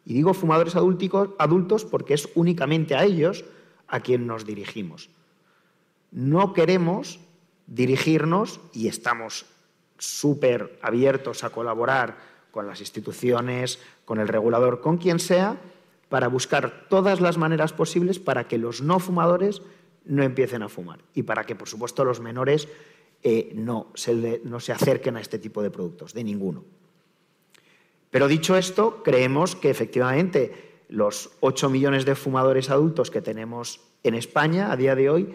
Y 0.04 0.14
digo 0.14 0.34
fumadores 0.34 0.76
adultos 0.76 1.84
porque 1.84 2.14
es 2.14 2.28
únicamente 2.34 2.94
a 2.94 3.04
ellos 3.04 3.44
a 3.88 4.00
quien 4.00 4.26
nos 4.26 4.46
dirigimos. 4.46 5.10
No 6.12 6.52
queremos 6.52 7.20
dirigirnos, 7.66 8.60
y 8.72 8.88
estamos 8.88 9.46
súper 9.98 10.78
abiertos 10.82 11.42
a 11.44 11.50
colaborar 11.50 12.16
con 12.50 12.66
las 12.66 12.80
instituciones, 12.80 13.80
con 14.04 14.20
el 14.20 14.28
regulador, 14.28 14.80
con 14.80 14.98
quien 14.98 15.18
sea, 15.18 15.60
para 16.08 16.28
buscar 16.28 16.86
todas 16.88 17.20
las 17.20 17.36
maneras 17.36 17.72
posibles 17.72 18.18
para 18.18 18.46
que 18.46 18.58
los 18.58 18.80
no 18.80 19.00
fumadores 19.00 19.62
no 20.04 20.22
empiecen 20.22 20.62
a 20.62 20.68
fumar 20.68 21.00
y 21.14 21.24
para 21.24 21.44
que, 21.44 21.56
por 21.56 21.68
supuesto, 21.68 22.04
los 22.04 22.20
menores 22.20 22.68
eh, 23.22 23.50
no, 23.54 23.88
se 23.94 24.40
no 24.44 24.60
se 24.60 24.72
acerquen 24.72 25.16
a 25.16 25.20
este 25.20 25.38
tipo 25.38 25.62
de 25.62 25.70
productos, 25.70 26.14
de 26.14 26.22
ninguno. 26.22 26.64
Pero 28.10 28.28
dicho 28.28 28.56
esto, 28.56 29.02
creemos 29.02 29.56
que 29.56 29.70
efectivamente 29.70 30.66
los 30.88 31.30
8 31.40 31.68
millones 31.70 32.04
de 32.04 32.14
fumadores 32.14 32.70
adultos 32.70 33.10
que 33.10 33.22
tenemos 33.22 33.80
en 34.02 34.14
España 34.14 34.70
a 34.70 34.76
día 34.76 34.94
de 34.94 35.10
hoy 35.10 35.34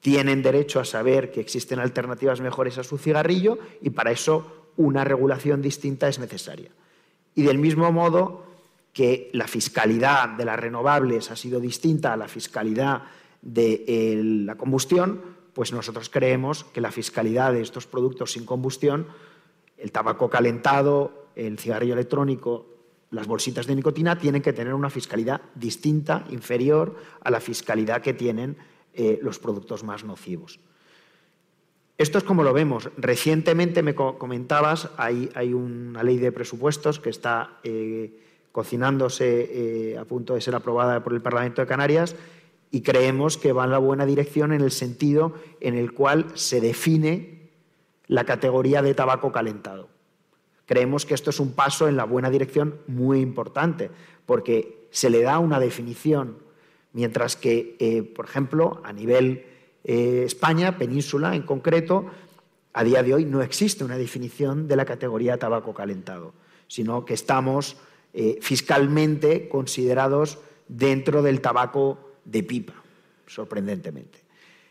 tienen 0.00 0.42
derecho 0.42 0.80
a 0.80 0.84
saber 0.84 1.30
que 1.30 1.40
existen 1.40 1.78
alternativas 1.78 2.40
mejores 2.40 2.78
a 2.78 2.84
su 2.84 2.96
cigarrillo 2.96 3.58
y 3.82 3.90
para 3.90 4.12
eso 4.12 4.70
una 4.76 5.04
regulación 5.04 5.62
distinta 5.62 6.08
es 6.08 6.18
necesaria. 6.18 6.70
Y 7.34 7.42
del 7.42 7.58
mismo 7.58 7.90
modo, 7.92 8.44
que 8.92 9.28
la 9.34 9.46
fiscalidad 9.46 10.30
de 10.30 10.46
las 10.46 10.58
renovables 10.58 11.30
ha 11.30 11.36
sido 11.36 11.60
distinta 11.60 12.14
a 12.14 12.16
la 12.16 12.28
fiscalidad 12.28 13.02
de 13.42 13.84
eh, 13.86 14.22
la 14.22 14.54
combustión, 14.54 15.20
pues 15.52 15.72
nosotros 15.72 16.08
creemos 16.08 16.64
que 16.64 16.80
la 16.80 16.90
fiscalidad 16.90 17.52
de 17.52 17.60
estos 17.60 17.86
productos 17.86 18.32
sin 18.32 18.46
combustión, 18.46 19.06
el 19.76 19.92
tabaco 19.92 20.30
calentado, 20.30 21.25
el 21.36 21.58
cigarrillo 21.58 21.94
electrónico, 21.94 22.66
las 23.10 23.26
bolsitas 23.26 23.66
de 23.66 23.76
nicotina, 23.76 24.18
tienen 24.18 24.42
que 24.42 24.52
tener 24.52 24.74
una 24.74 24.90
fiscalidad 24.90 25.42
distinta, 25.54 26.24
inferior 26.30 26.96
a 27.22 27.30
la 27.30 27.40
fiscalidad 27.40 28.02
que 28.02 28.14
tienen 28.14 28.56
eh, 28.94 29.20
los 29.22 29.38
productos 29.38 29.84
más 29.84 30.02
nocivos. 30.04 30.58
Esto 31.98 32.18
es 32.18 32.24
como 32.24 32.42
lo 32.42 32.52
vemos. 32.52 32.90
Recientemente 32.98 33.82
me 33.82 33.94
comentabas, 33.94 34.90
hay, 34.96 35.30
una 35.54 36.02
ley 36.02 36.18
de 36.18 36.32
presupuestos 36.32 37.00
que 37.00 37.08
está 37.08 37.58
eh, 37.62 38.20
cocinándose 38.52 39.92
eh, 39.92 39.98
a 39.98 40.04
punto 40.04 40.34
de 40.34 40.42
ser 40.42 40.54
aprobada 40.54 41.02
por 41.02 41.14
el 41.14 41.22
Parlamento 41.22 41.62
de 41.62 41.66
Canarias 41.66 42.16
y 42.70 42.82
creemos 42.82 43.38
que 43.38 43.52
va 43.52 43.64
en 43.64 43.70
la 43.70 43.78
buena 43.78 44.04
dirección 44.04 44.52
en 44.52 44.60
el 44.60 44.72
sentido 44.72 45.34
en 45.60 45.74
el 45.74 45.92
cual 45.92 46.26
se 46.34 46.60
define 46.60 47.50
la 48.08 48.24
categoría 48.24 48.82
de 48.82 48.94
tabaco 48.94 49.32
calentado. 49.32 49.95
Creemos 50.66 51.06
que 51.06 51.14
esto 51.14 51.30
es 51.30 51.40
un 51.40 51.52
paso 51.52 51.88
en 51.88 51.96
la 51.96 52.04
buena 52.04 52.28
dirección 52.28 52.80
muy 52.88 53.20
importante, 53.20 53.90
porque 54.26 54.88
se 54.90 55.10
le 55.10 55.22
da 55.22 55.38
una 55.38 55.60
definición, 55.60 56.38
mientras 56.92 57.36
que, 57.36 57.76
eh, 57.78 58.02
por 58.02 58.26
ejemplo, 58.26 58.80
a 58.84 58.92
nivel 58.92 59.46
eh, 59.84 60.24
España, 60.26 60.76
península 60.76 61.36
en 61.36 61.42
concreto, 61.42 62.06
a 62.72 62.82
día 62.82 63.02
de 63.02 63.14
hoy 63.14 63.24
no 63.24 63.42
existe 63.42 63.84
una 63.84 63.96
definición 63.96 64.66
de 64.66 64.76
la 64.76 64.84
categoría 64.84 65.38
tabaco 65.38 65.72
calentado, 65.72 66.34
sino 66.66 67.04
que 67.04 67.14
estamos 67.14 67.76
eh, 68.12 68.38
fiscalmente 68.42 69.48
considerados 69.48 70.38
dentro 70.66 71.22
del 71.22 71.40
tabaco 71.40 71.98
de 72.24 72.42
pipa, 72.42 72.74
sorprendentemente. 73.26 74.18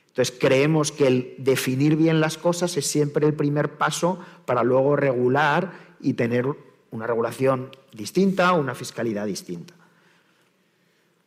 Entonces, 0.08 0.36
creemos 0.40 0.92
que 0.92 1.08
el 1.08 1.36
definir 1.40 1.96
bien 1.96 2.22
las 2.22 2.38
cosas 2.38 2.78
es 2.78 2.88
siempre 2.88 3.26
el 3.28 3.34
primer 3.34 3.78
paso 3.78 4.20
para 4.46 4.64
luego 4.64 4.96
regular 4.96 5.85
y 6.00 6.14
tener 6.14 6.46
una 6.92 7.08
regulación 7.08 7.70
distinta, 7.94 8.54
una 8.54 8.74
fiscalidad 8.76 9.26
distinta. 9.26 9.74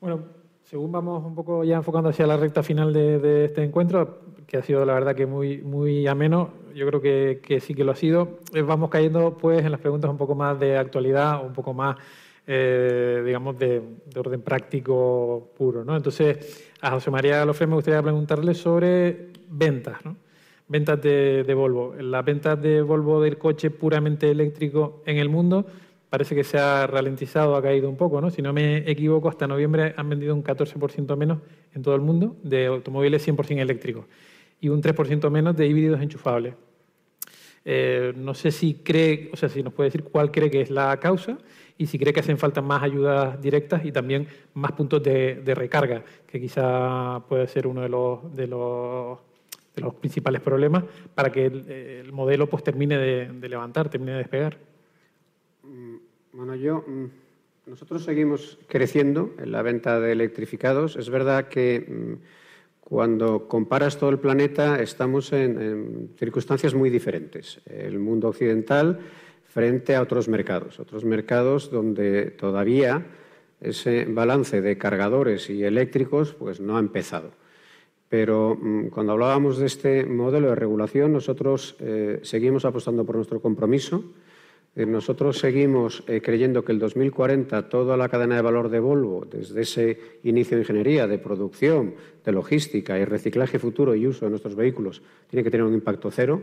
Bueno, 0.01 0.21
según 0.64 0.93
vamos 0.93 1.25
un 1.25 1.35
poco 1.35 1.64
ya 1.64 1.77
enfocando 1.77 2.11
hacia 2.11 2.27
la 2.27 2.37
recta 2.37 2.62
final 2.62 2.93
de, 2.93 3.47
este 3.47 3.64
encuentro, 3.64 4.21
que 4.47 4.59
ha 4.59 4.62
sido 4.62 4.85
la 4.85 4.95
verdad 4.95 5.14
que 5.14 5.27
muy, 5.27 5.59
muy 5.59 6.07
ameno, 6.07 6.51
yo 6.75 6.87
creo 6.87 7.01
que, 7.01 7.61
sí 7.61 7.75
que 7.75 7.85
lo 7.85 7.93
ha 7.93 7.97
sido. 7.97 8.39
Eh, 8.55 8.62
vamos 8.62 8.91
cayendo 8.91 9.37
pues 9.37 9.64
en 9.64 9.73
las 9.73 9.81
preguntas 9.81 10.11
un 10.11 10.16
poco 10.16 10.35
más 10.35 10.59
de 10.61 10.77
actualidad, 10.77 11.45
un 11.45 11.53
poco 11.53 11.74
más, 11.74 11.97
eh, 12.47 13.23
digamos, 13.24 13.59
de, 13.59 13.82
orden 14.16 14.43
práctico 14.43 15.51
puro. 15.57 15.85
¿no? 15.85 15.97
Entonces, 15.97 16.70
a 16.81 16.90
José 16.93 17.11
María 17.11 17.45
Lofre 17.45 17.66
me 17.66 17.74
gustaría 17.74 18.03
preguntarle 18.03 18.55
sobre 18.55 19.32
ventas, 19.49 20.05
¿no? 20.05 20.16
Ventas 20.69 21.01
de, 21.03 21.45
de, 21.45 21.55
Volvo. 21.55 21.95
Las 21.99 22.24
ventas 22.24 22.61
de 22.61 22.82
Volvo 22.82 23.20
del 23.20 23.39
coche 23.39 23.70
puramente 23.70 24.31
eléctrico 24.31 25.03
en 25.07 25.16
el 25.19 25.28
mundo 25.28 25.66
parece 26.11 26.35
que 26.35 26.45
se 26.45 26.59
ha 26.59 26.86
ralentizado, 26.86 27.57
ha 27.57 27.62
caído 27.62 27.89
un 27.89 27.97
poco. 27.97 28.20
¿no? 28.20 28.31
Si 28.31 28.43
no 28.43 28.53
me 28.53 28.78
equivoco, 28.90 29.28
hasta 29.28 29.47
noviembre 29.47 29.95
han 29.97 30.09
vendido 30.09 30.35
un 30.35 30.43
14% 30.43 31.16
menos 31.16 31.39
en 31.74 31.82
todo 31.82 31.95
el 31.95 32.01
mundo 32.01 32.36
de 32.43 32.66
automóviles 32.66 33.27
100% 33.27 33.61
eléctricos 33.61 34.07
y 34.61 34.69
un 34.69 34.82
3% 34.82 35.31
menos 35.31 35.57
de 35.57 35.66
híbridos 35.66 36.01
enchufables. 36.01 36.55
Eh, 37.65 38.15
no 38.16 38.35
sé 38.35 38.51
si 38.51 38.74
cree, 38.74 39.31
o 39.32 39.36
sea, 39.36 39.49
si 39.49 39.62
nos 39.62 39.74
puede 39.74 39.89
decir 39.89 40.05
cuál 40.05 40.31
cree 40.31 40.51
que 40.51 40.62
es 40.62 40.70
la 40.70 40.99
causa 40.99 41.39
y 41.77 41.86
si 41.86 41.99
cree 41.99 42.12
que 42.12 42.20
hacen 42.20 42.39
falta 42.39 42.62
más 42.62 42.82
ayudas 42.82 43.40
directas 43.43 43.85
y 43.85 43.93
también 43.93 44.27
más 44.55 44.73
puntos 44.73 45.03
de, 45.03 45.43
recarga, 45.55 46.03
que 46.27 46.40
quizá 46.40 47.23
puede 47.28 47.47
ser 47.47 47.66
uno 47.66 47.82
de 47.82 47.89
los, 47.89 48.35
de 48.35 48.47
los, 48.47 49.19
de 49.79 49.85
los 49.85 49.95
principales 49.95 50.41
problemas 50.41 50.85
para 51.15 51.31
que 51.31 51.47
el, 51.47 52.13
modelo 52.13 52.49
pues 52.49 52.63
termine 52.63 52.99
de, 52.99 53.49
levantar, 53.49 53.89
termine 53.89 54.13
de 54.13 54.19
despegar. 54.19 54.59
Mm, 55.63 55.97
bueno, 56.33 56.55
yo, 56.55 56.85
mm, 56.87 57.07
nosotros 57.67 58.05
seguimos 58.05 58.59
creciendo 58.67 59.35
en 59.39 59.53
la 59.53 59.63
venta 59.63 60.01
de 60.01 60.13
electrificados. 60.13 60.97
Es 60.97 61.11
verdad 61.11 61.49
que 61.49 61.85
mm, 61.89 62.15
cuando 62.81 63.49
comparas 63.49 63.99
todo 63.99 64.11
el 64.11 64.19
planeta 64.19 64.81
estamos 64.81 65.33
en 65.33 66.11
circunstancias 66.19 66.75
muy 66.75 66.91
diferentes. 66.91 67.61
El 67.67 67.99
mundo 67.99 68.29
occidental 68.29 68.99
frente 69.45 69.95
a 69.95 70.03
otros 70.03 70.29
mercados, 70.29 70.79
otros 70.81 71.05
mercados 71.05 71.71
donde 71.71 72.31
todavía 72.31 73.07
ese 73.61 74.05
balance 74.05 74.61
de 74.61 74.79
cargadores 74.79 75.51
y 75.51 75.65
eléctricos 75.65 76.35
pues 76.35 76.61
no 76.61 76.77
ha 76.77 76.81
empezado. 76.81 77.33
Pero 78.09 78.56
mm, 78.60 78.89
cuando 78.89 79.12
hablábamos 79.12 79.59
de 79.59 79.66
este 79.66 80.05
modelo 80.05 80.48
de 80.48 80.55
regulación, 80.55 81.12
nosotros 81.12 81.76
eh, 81.80 82.20
seguimos 82.22 82.64
apostando 82.64 83.05
por 83.05 83.16
nuestro 83.16 83.40
compromiso. 83.40 84.05
Eh, 84.74 84.86
nosotros 84.86 85.39
seguimos 85.39 86.05
eh, 86.06 86.20
creyendo 86.22 86.64
que 86.64 86.72
el 86.72 86.78
2040 86.78 87.68
toda 87.68 87.97
la 87.97 88.09
cadena 88.09 88.36
de 88.36 88.43
valor 88.43 88.68
de 88.68 88.80
Volvo, 88.80 89.26
desde 89.30 89.62
ese 89.62 89.98
inicio 90.22 90.56
de 90.56 90.62
ingeniería, 90.62 91.06
de 91.06 91.18
producción, 91.18 91.94
de 92.24 92.32
logística 92.32 92.98
y 92.98 93.05
reciclaje 93.05 93.59
futuro 93.59 93.94
y 93.94 94.06
uso 94.06 94.24
de 94.24 94.30
nuestros 94.30 94.55
vehículos, 94.55 95.02
tiene 95.28 95.43
que 95.43 95.51
tener 95.51 95.66
un 95.66 95.74
impacto 95.74 96.10
cero. 96.10 96.43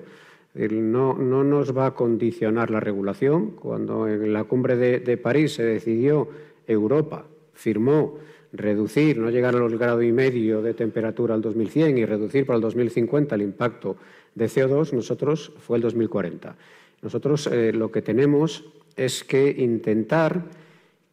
No, 0.55 1.13
nos 1.15 1.77
va 1.77 1.87
a 1.87 1.93
condicionar 1.93 2.71
la 2.71 2.79
regulación. 2.79 3.51
Cuando 3.51 4.07
en 4.07 4.31
la 4.31 4.45
cumbre 4.45 4.77
de, 4.77 5.17
París 5.17 5.53
se 5.53 5.63
decidió, 5.63 6.29
Europa 6.65 7.25
firmó 7.53 8.17
reducir, 8.53 9.17
no 9.17 9.29
llegar 9.29 9.55
a 9.55 9.59
los 9.59 9.73
grado 9.77 10.01
y 10.01 10.11
medio 10.11 10.61
de 10.61 10.73
temperatura 10.73 11.35
al 11.35 11.41
2100 11.41 11.97
y 11.97 12.05
reducir 12.05 12.45
para 12.45 12.57
el 12.57 12.61
2050 12.61 13.35
el 13.35 13.41
impacto 13.41 13.97
de 14.33 14.45
CO2, 14.45 14.93
nosotros 14.93 15.51
fue 15.59 15.77
el 15.77 15.83
2040. 15.83 16.55
Nosotros 17.01 17.47
eh, 17.47 17.71
lo 17.73 17.91
que 17.91 18.01
tenemos 18.01 18.65
es 18.95 19.23
que 19.23 19.49
intentar 19.57 20.43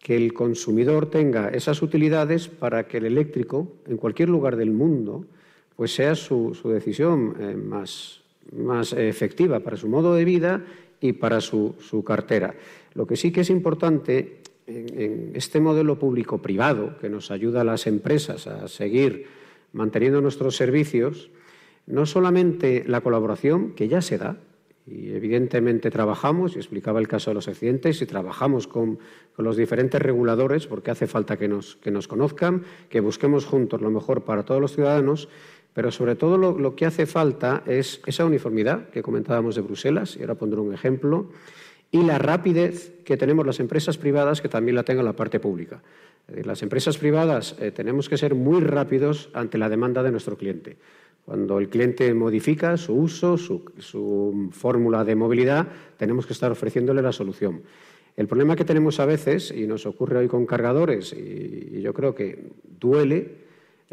que 0.01 0.17
el 0.17 0.33
consumidor 0.33 1.11
tenga 1.11 1.49
esas 1.51 1.81
utilidades 1.81 2.49
para 2.49 2.89
que 2.89 2.99
el 2.99 3.07
eléctrico, 3.07 3.69
en 3.87 3.97
cualquier 3.97 4.29
lugar 4.29 4.57
del 4.57 4.73
mundo, 4.73 5.25
pues 5.77 5.95
sea 5.95 6.15
su, 6.15 6.59
decisión 6.65 7.37
eh, 7.39 7.55
más, 7.55 8.21
más 8.57 8.93
efectiva 8.93 9.61
para 9.61 9.77
su 9.77 9.89
modo 9.89 10.15
de 10.15 10.25
vida 10.25 10.65
y 11.01 11.13
para 11.13 11.41
su, 11.41 11.75
cartera. 12.07 12.55
Lo 12.95 13.07
que 13.07 13.17
sí 13.17 13.33
que 13.33 13.43
es 13.43 13.51
importante 13.51 14.42
en, 14.67 15.33
este 15.35 15.61
modelo 15.61 15.99
público-privado 15.99 16.97
que 16.99 17.09
nos 17.09 17.31
ayuda 17.31 17.63
a 17.63 17.65
las 17.65 17.87
empresas 17.87 18.47
a 18.47 18.69
seguir 18.69 19.27
manteniendo 19.73 20.21
nuestros 20.21 20.57
servicios, 20.57 21.31
no 21.87 22.07
solamente 22.07 22.85
la 22.87 23.01
colaboración, 23.01 23.73
que 23.73 23.89
ya 23.89 24.03
se 24.03 24.19
da, 24.19 24.39
y 24.87 25.11
evidentemente 25.11 25.91
trabajamos, 25.91 26.57
y 26.57 26.59
explicaba 26.59 27.01
el 27.01 27.09
caso 27.09 27.31
de 27.31 27.35
los 27.35 27.49
accidentes, 27.49 28.03
y 28.03 28.07
trabajamos 28.07 28.67
con, 28.67 28.99
los 29.39 29.57
diferentes 29.57 30.01
reguladores, 30.01 30.67
porque 30.67 30.91
hace 30.91 31.07
falta 31.07 31.37
que 31.37 31.49
nos, 31.49 31.77
que 31.77 31.91
nos 31.91 32.07
conozcan, 32.07 32.65
que 32.89 33.01
busquemos 33.01 33.47
juntos 33.47 33.81
lo 33.81 33.91
mejor 33.91 34.25
para 34.25 34.45
todos 34.45 34.61
los 34.61 34.75
ciudadanos, 34.75 35.29
pero 35.73 35.91
sobre 35.91 36.17
todo 36.17 36.37
lo, 36.37 36.77
que 36.77 36.85
hace 36.85 37.07
falta 37.07 37.63
es 37.67 38.03
esa 38.07 38.25
uniformidad 38.25 38.91
que 38.91 39.03
comentábamos 39.03 39.55
de 39.55 39.63
Bruselas, 39.63 40.17
y 40.17 40.21
ahora 40.21 40.35
pondré 40.35 40.61
un 40.61 40.75
ejemplo, 40.75 41.31
y 41.93 42.03
la 42.03 42.19
rapidez 42.19 42.93
que 43.05 43.17
tenemos 43.17 43.47
las 43.47 43.61
empresas 43.61 43.99
privadas 43.99 44.41
que 44.41 44.49
también 44.49 44.75
la 44.75 44.83
tenga 44.83 45.03
la 45.03 45.13
parte 45.13 45.39
pública. 45.39 45.83
Las 46.27 46.63
empresas 46.63 46.97
privadas 46.97 47.55
eh, 47.61 47.71
tenemos 47.71 48.09
que 48.09 48.17
ser 48.17 48.35
muy 48.35 48.63
rápidos 48.63 49.29
ante 49.35 49.59
la 49.59 49.69
demanda 49.69 50.03
de 50.03 50.11
nuestro 50.11 50.37
cliente. 50.37 50.79
Cuando 51.27 51.59
el 51.59 51.69
cliente 51.69 52.13
modifica 52.15 52.77
su 52.77 52.95
uso, 52.95 53.37
su, 53.37 54.51
fórmula 54.51 55.05
de 55.05 55.15
movilidad, 55.15 55.69
tenemos 55.97 56.27
que 56.27 56.33
estar 56.33 56.51
ofreciéndole 56.51 57.03
la 57.03 57.13
solución. 57.13 57.63
El 58.17 58.27
problema 58.27 58.57
que 58.57 58.65
tenemos 58.65 58.99
a 58.99 59.07
veces, 59.07 59.53
y 59.55 59.67
nos 59.67 59.87
ocurre 59.87 60.19
hoy 60.19 60.29
con 60.29 60.47
cargadores, 60.47 61.13
y 61.13 61.81
yo 61.81 61.95
creo 61.95 62.15
que 62.15 62.51
duele, 62.81 63.43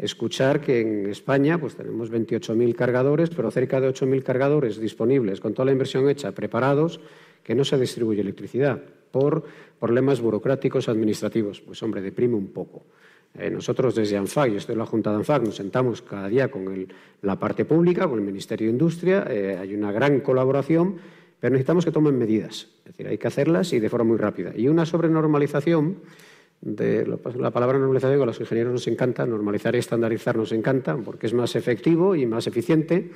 escuchar 0.00 0.60
que 0.60 0.80
en 0.80 1.10
España 1.10 1.58
pues, 1.58 1.76
tenemos 1.76 2.10
28.000 2.10 2.74
cargadores, 2.74 3.30
pero 3.30 3.50
cerca 3.50 3.80
de 3.80 3.88
8.000 3.90 4.22
cargadores 4.22 4.80
disponibles 4.80 5.40
con 5.40 5.52
toda 5.52 5.66
la 5.66 5.72
inversión 5.72 6.08
hecha, 6.08 6.32
preparados, 6.32 7.00
que 7.42 7.54
no 7.54 7.64
se 7.64 7.78
distribuye 7.78 8.20
electricidad 8.20 8.80
por 9.10 9.44
problemas 9.78 10.20
burocráticos 10.20 10.88
administrativos. 10.88 11.60
Pues 11.60 11.82
hombre, 11.82 12.00
deprime 12.00 12.34
un 12.34 12.48
poco. 12.48 12.82
Eh, 13.38 13.50
nosotros 13.50 13.94
desde 13.94 14.16
ANFAC, 14.16 14.50
yo 14.50 14.58
estoy 14.58 14.72
en 14.72 14.80
la 14.80 14.86
Junta 14.86 15.10
de 15.10 15.16
ANFAC, 15.16 15.44
nos 15.44 15.56
sentamos 15.56 16.02
cada 16.02 16.28
día 16.28 16.50
con 16.50 16.86
la 17.22 17.38
parte 17.38 17.64
pública, 17.64 18.08
con 18.08 18.18
el 18.18 18.24
Ministerio 18.24 18.66
de 18.66 18.72
Industria, 18.72 19.26
eh, 19.30 19.56
hay 19.60 19.74
una 19.74 19.92
gran 19.92 20.20
colaboración, 20.20 20.96
pero 21.38 21.52
necesitamos 21.52 21.84
que 21.84 21.92
tomen 21.92 22.18
medidas. 22.18 22.68
Es 22.80 22.84
decir, 22.86 23.06
hay 23.06 23.18
que 23.18 23.28
hacerlas 23.28 23.72
y 23.72 23.78
de 23.78 23.88
forma 23.88 24.08
muy 24.08 24.18
rápida. 24.18 24.52
Y 24.56 24.68
una 24.68 24.84
sobrenormalización 24.84 25.98
de 26.60 27.06
la 27.06 27.50
palabra 27.50 27.78
normalización 27.78 28.20
a 28.20 28.26
los 28.26 28.40
ingenieros 28.40 28.72
nos 28.72 28.86
encanta, 28.86 29.24
normalizar 29.24 29.74
y 29.74 29.78
estandarizar 29.78 30.36
nos 30.36 30.52
encanta 30.52 30.96
porque 30.96 31.26
es 31.26 31.32
más 31.32 31.56
efectivo 31.56 32.14
y 32.14 32.26
más 32.26 32.46
eficiente. 32.46 33.10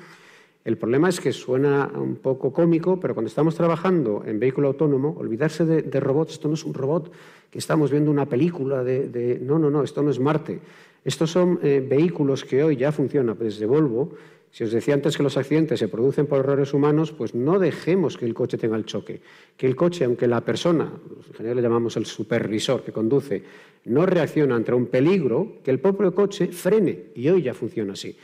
El 0.64 0.78
problema 0.78 1.10
es 1.10 1.20
que 1.20 1.32
suena 1.32 1.90
un 1.94 2.16
poco 2.16 2.52
cómico, 2.52 2.98
pero 2.98 3.14
cuando 3.14 3.28
estamos 3.28 3.54
trabajando 3.54 4.22
en 4.26 4.40
vehículo 4.40 4.68
autónomo, 4.68 5.14
olvidarse 5.18 5.64
de, 5.64 6.00
robots, 6.00 6.32
esto 6.32 6.48
no 6.48 6.54
es 6.54 6.64
un 6.64 6.72
robot 6.72 7.12
que 7.50 7.58
estamos 7.58 7.90
viendo 7.90 8.10
una 8.10 8.26
película 8.26 8.82
de, 8.82 9.38
no, 9.42 9.58
no, 9.58 9.70
no, 9.70 9.82
esto 9.82 10.02
no 10.02 10.10
es 10.10 10.18
Marte. 10.18 10.60
Estos 11.04 11.30
son 11.30 11.60
eh, 11.62 11.86
vehículos 11.86 12.44
que 12.44 12.64
hoy 12.64 12.76
ya 12.76 12.90
funcionan 12.90 13.36
desde 13.38 13.66
Volvo 13.66 14.12
si 14.54 14.62
os 14.62 14.70
decía 14.70 14.94
antes 14.94 15.16
que 15.16 15.24
los 15.24 15.36
accidentes 15.36 15.80
se 15.80 15.88
producen 15.88 16.26
por 16.26 16.38
errores 16.38 16.72
humanos, 16.72 17.10
pues 17.10 17.34
no 17.34 17.58
dejemos 17.58 18.16
que 18.16 18.24
el 18.24 18.34
coche 18.34 18.56
tenga 18.56 18.76
el 18.76 18.84
choque. 18.84 19.20
Que 19.56 19.66
el 19.66 19.74
coche, 19.74 20.04
aunque 20.04 20.28
la 20.28 20.42
persona, 20.42 20.92
en 21.26 21.34
general 21.34 21.56
le 21.56 21.62
llamamos 21.62 21.96
el 21.96 22.06
supervisor 22.06 22.84
que 22.84 22.92
conduce, 22.92 23.42
no 23.86 24.06
reacciona 24.06 24.54
ante 24.54 24.72
un 24.72 24.86
peligro, 24.86 25.54
que 25.64 25.72
el 25.72 25.80
propio 25.80 26.14
coche 26.14 26.52
frene. 26.52 27.06
Y 27.16 27.28
hoy 27.30 27.42
ya 27.42 27.52
funciona 27.52 27.94
así. 27.94 28.16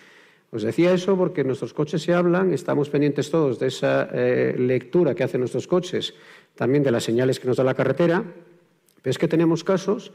Os 0.50 0.62
decía 0.62 0.92
eso 0.92 1.16
porque 1.16 1.44
nuestros 1.44 1.72
coches 1.72 2.02
se 2.02 2.12
hablan, 2.12 2.52
estamos 2.52 2.90
pendientes 2.90 3.30
todos 3.30 3.58
de 3.58 3.68
esa 3.68 4.08
eh, 4.12 4.54
lectura 4.58 5.14
que 5.14 5.22
hacen 5.22 5.40
nuestros 5.40 5.68
coches, 5.68 6.14
también 6.56 6.82
de 6.82 6.90
las 6.90 7.04
señales 7.04 7.38
que 7.38 7.46
nos 7.46 7.56
da 7.56 7.62
la 7.62 7.74
carretera, 7.74 8.24
pero 9.00 9.10
es 9.10 9.18
que 9.18 9.28
tenemos 9.28 9.62
casos 9.62 10.12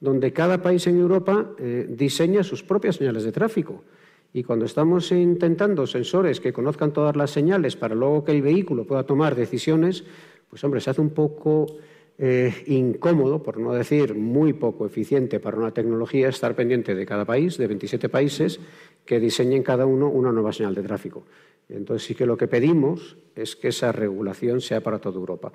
donde 0.00 0.32
cada 0.32 0.60
país 0.60 0.86
en 0.88 0.98
Europa 0.98 1.52
eh, 1.58 1.86
diseña 1.88 2.42
sus 2.42 2.64
propias 2.64 2.96
señales 2.96 3.22
de 3.22 3.32
tráfico. 3.32 3.84
Y 4.32 4.42
cuando 4.42 4.66
estamos 4.66 5.12
intentando 5.12 5.86
sensores 5.86 6.40
que 6.40 6.52
conozcan 6.52 6.92
todas 6.92 7.16
las 7.16 7.30
señales 7.30 7.76
para 7.76 7.94
luego 7.94 8.24
que 8.24 8.32
el 8.32 8.42
vehículo 8.42 8.84
pueda 8.84 9.04
tomar 9.04 9.36
decisiones, 9.36 10.04
pues 10.50 10.62
hombre, 10.64 10.80
se 10.80 10.90
hace 10.90 11.00
un 11.00 11.10
poco 11.10 11.78
eh, 12.18 12.64
incómodo, 12.66 13.42
por 13.42 13.58
no 13.58 13.74
decir 13.74 14.14
muy 14.14 14.54
poco 14.54 14.86
eficiente 14.86 15.38
para 15.38 15.58
una 15.58 15.72
tecnología, 15.72 16.28
estar 16.28 16.54
pendiente 16.54 16.94
de 16.94 17.04
cada 17.04 17.24
país, 17.24 17.58
de 17.58 17.66
27 17.66 18.08
países, 18.08 18.58
que 19.04 19.20
diseñen 19.20 19.62
cada 19.62 19.84
uno 19.84 20.08
una 20.08 20.32
nueva 20.32 20.52
señal 20.52 20.74
de 20.74 20.82
tráfico. 20.82 21.24
Entonces 21.68 22.06
sí 22.06 22.14
que 22.14 22.26
lo 22.26 22.36
que 22.36 22.48
pedimos 22.48 23.16
es 23.34 23.56
que 23.56 23.68
esa 23.68 23.92
regulación 23.92 24.60
sea 24.60 24.80
para 24.80 24.98
toda 24.98 25.18
Europa. 25.18 25.52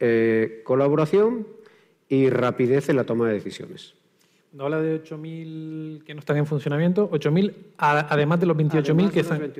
Eh, 0.00 0.62
colaboración 0.64 1.46
y 2.08 2.30
rapidez 2.30 2.88
en 2.88 2.96
la 2.96 3.04
toma 3.04 3.28
de 3.28 3.34
decisiones. 3.34 3.94
Cuando 4.50 4.64
habla 4.64 4.80
de 4.80 5.02
8.000 5.02 6.02
que 6.04 6.14
no 6.14 6.20
están 6.20 6.38
en 6.38 6.46
funcionamiento, 6.46 7.10
8.000 7.10 7.54
además 7.76 8.40
de 8.40 8.46
los 8.46 8.56
28.000 8.56 9.10
que 9.10 9.20
están... 9.20 9.52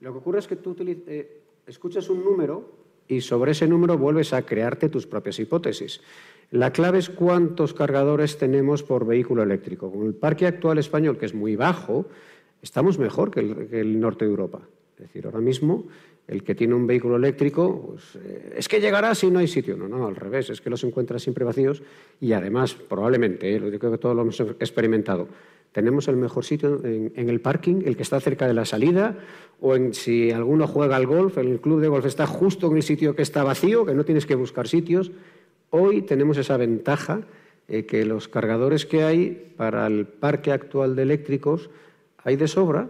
Lo 0.00 0.12
que 0.12 0.18
ocurre 0.18 0.38
es 0.38 0.46
que 0.46 0.56
tú 0.56 0.76
eh, 0.80 1.42
escuchas 1.66 2.08
un 2.10 2.22
número 2.22 2.81
y 3.12 3.20
sobre 3.20 3.52
ese 3.52 3.66
número 3.66 3.98
vuelves 3.98 4.32
a 4.32 4.42
crearte 4.42 4.88
tus 4.88 5.06
propias 5.06 5.38
hipótesis. 5.38 6.00
La 6.50 6.72
clave 6.72 6.98
es 6.98 7.08
cuántos 7.08 7.74
cargadores 7.74 8.38
tenemos 8.38 8.82
por 8.82 9.06
vehículo 9.06 9.42
eléctrico. 9.42 9.90
Con 9.90 10.06
el 10.06 10.14
parque 10.14 10.46
actual 10.46 10.78
español, 10.78 11.18
que 11.18 11.26
es 11.26 11.34
muy 11.34 11.56
bajo, 11.56 12.06
estamos 12.60 12.98
mejor 12.98 13.30
que 13.30 13.40
el, 13.40 14.00
norte 14.00 14.24
de 14.24 14.30
Europa. 14.30 14.60
Es 14.96 15.04
decir, 15.04 15.26
ahora 15.26 15.40
mismo 15.40 15.86
el 16.28 16.44
que 16.44 16.54
tiene 16.54 16.74
un 16.74 16.86
vehículo 16.86 17.16
eléctrico, 17.16 17.88
pues, 17.88 18.16
eh, 18.24 18.54
es 18.56 18.68
que 18.68 18.80
llegará 18.80 19.14
si 19.14 19.30
no 19.30 19.40
hay 19.40 19.48
sitio. 19.48 19.76
No, 19.76 19.88
no, 19.88 20.06
al 20.06 20.14
revés, 20.14 20.50
es 20.50 20.60
que 20.60 20.70
los 20.70 20.84
encuentra 20.84 21.18
siempre 21.18 21.44
vacíos 21.44 21.82
y 22.20 22.32
además, 22.32 22.74
probablemente, 22.74 23.54
eh, 23.54 23.58
lo 23.58 23.70
digo 23.70 23.90
que 23.90 23.98
todos 23.98 24.14
lo 24.14 24.22
hemos 24.22 24.38
experimentado, 24.40 25.28
tenemos 25.72 26.06
el 26.08 26.16
mejor 26.16 26.44
sitio 26.44 26.80
en, 26.84 27.28
el 27.28 27.40
parking, 27.40 27.82
el 27.84 27.96
que 27.96 28.02
está 28.02 28.20
cerca 28.20 28.46
de 28.46 28.54
la 28.54 28.64
salida, 28.64 29.18
o 29.60 29.74
en, 29.74 29.94
si 29.94 30.30
alguno 30.30 30.66
juega 30.66 30.96
al 30.96 31.06
golf, 31.06 31.38
el 31.38 31.60
club 31.60 31.80
de 31.80 31.88
golf 31.88 32.04
está 32.04 32.26
justo 32.26 32.70
en 32.70 32.76
el 32.76 32.82
sitio 32.82 33.16
que 33.16 33.22
está 33.22 33.42
vacío, 33.42 33.86
que 33.86 33.94
no 33.94 34.04
tienes 34.04 34.26
que 34.26 34.34
buscar 34.34 34.68
sitios. 34.68 35.10
Hoy 35.70 36.02
tenemos 36.02 36.36
esa 36.36 36.58
ventaja 36.58 37.22
eh, 37.68 37.86
que 37.86 38.04
los 38.04 38.28
cargadores 38.28 38.84
que 38.84 39.02
hay 39.02 39.54
para 39.56 39.86
el 39.86 40.06
parque 40.06 40.52
actual 40.52 40.94
de 40.94 41.02
eléctricos 41.02 41.70
hay 42.24 42.36
de 42.36 42.46
sobra 42.48 42.88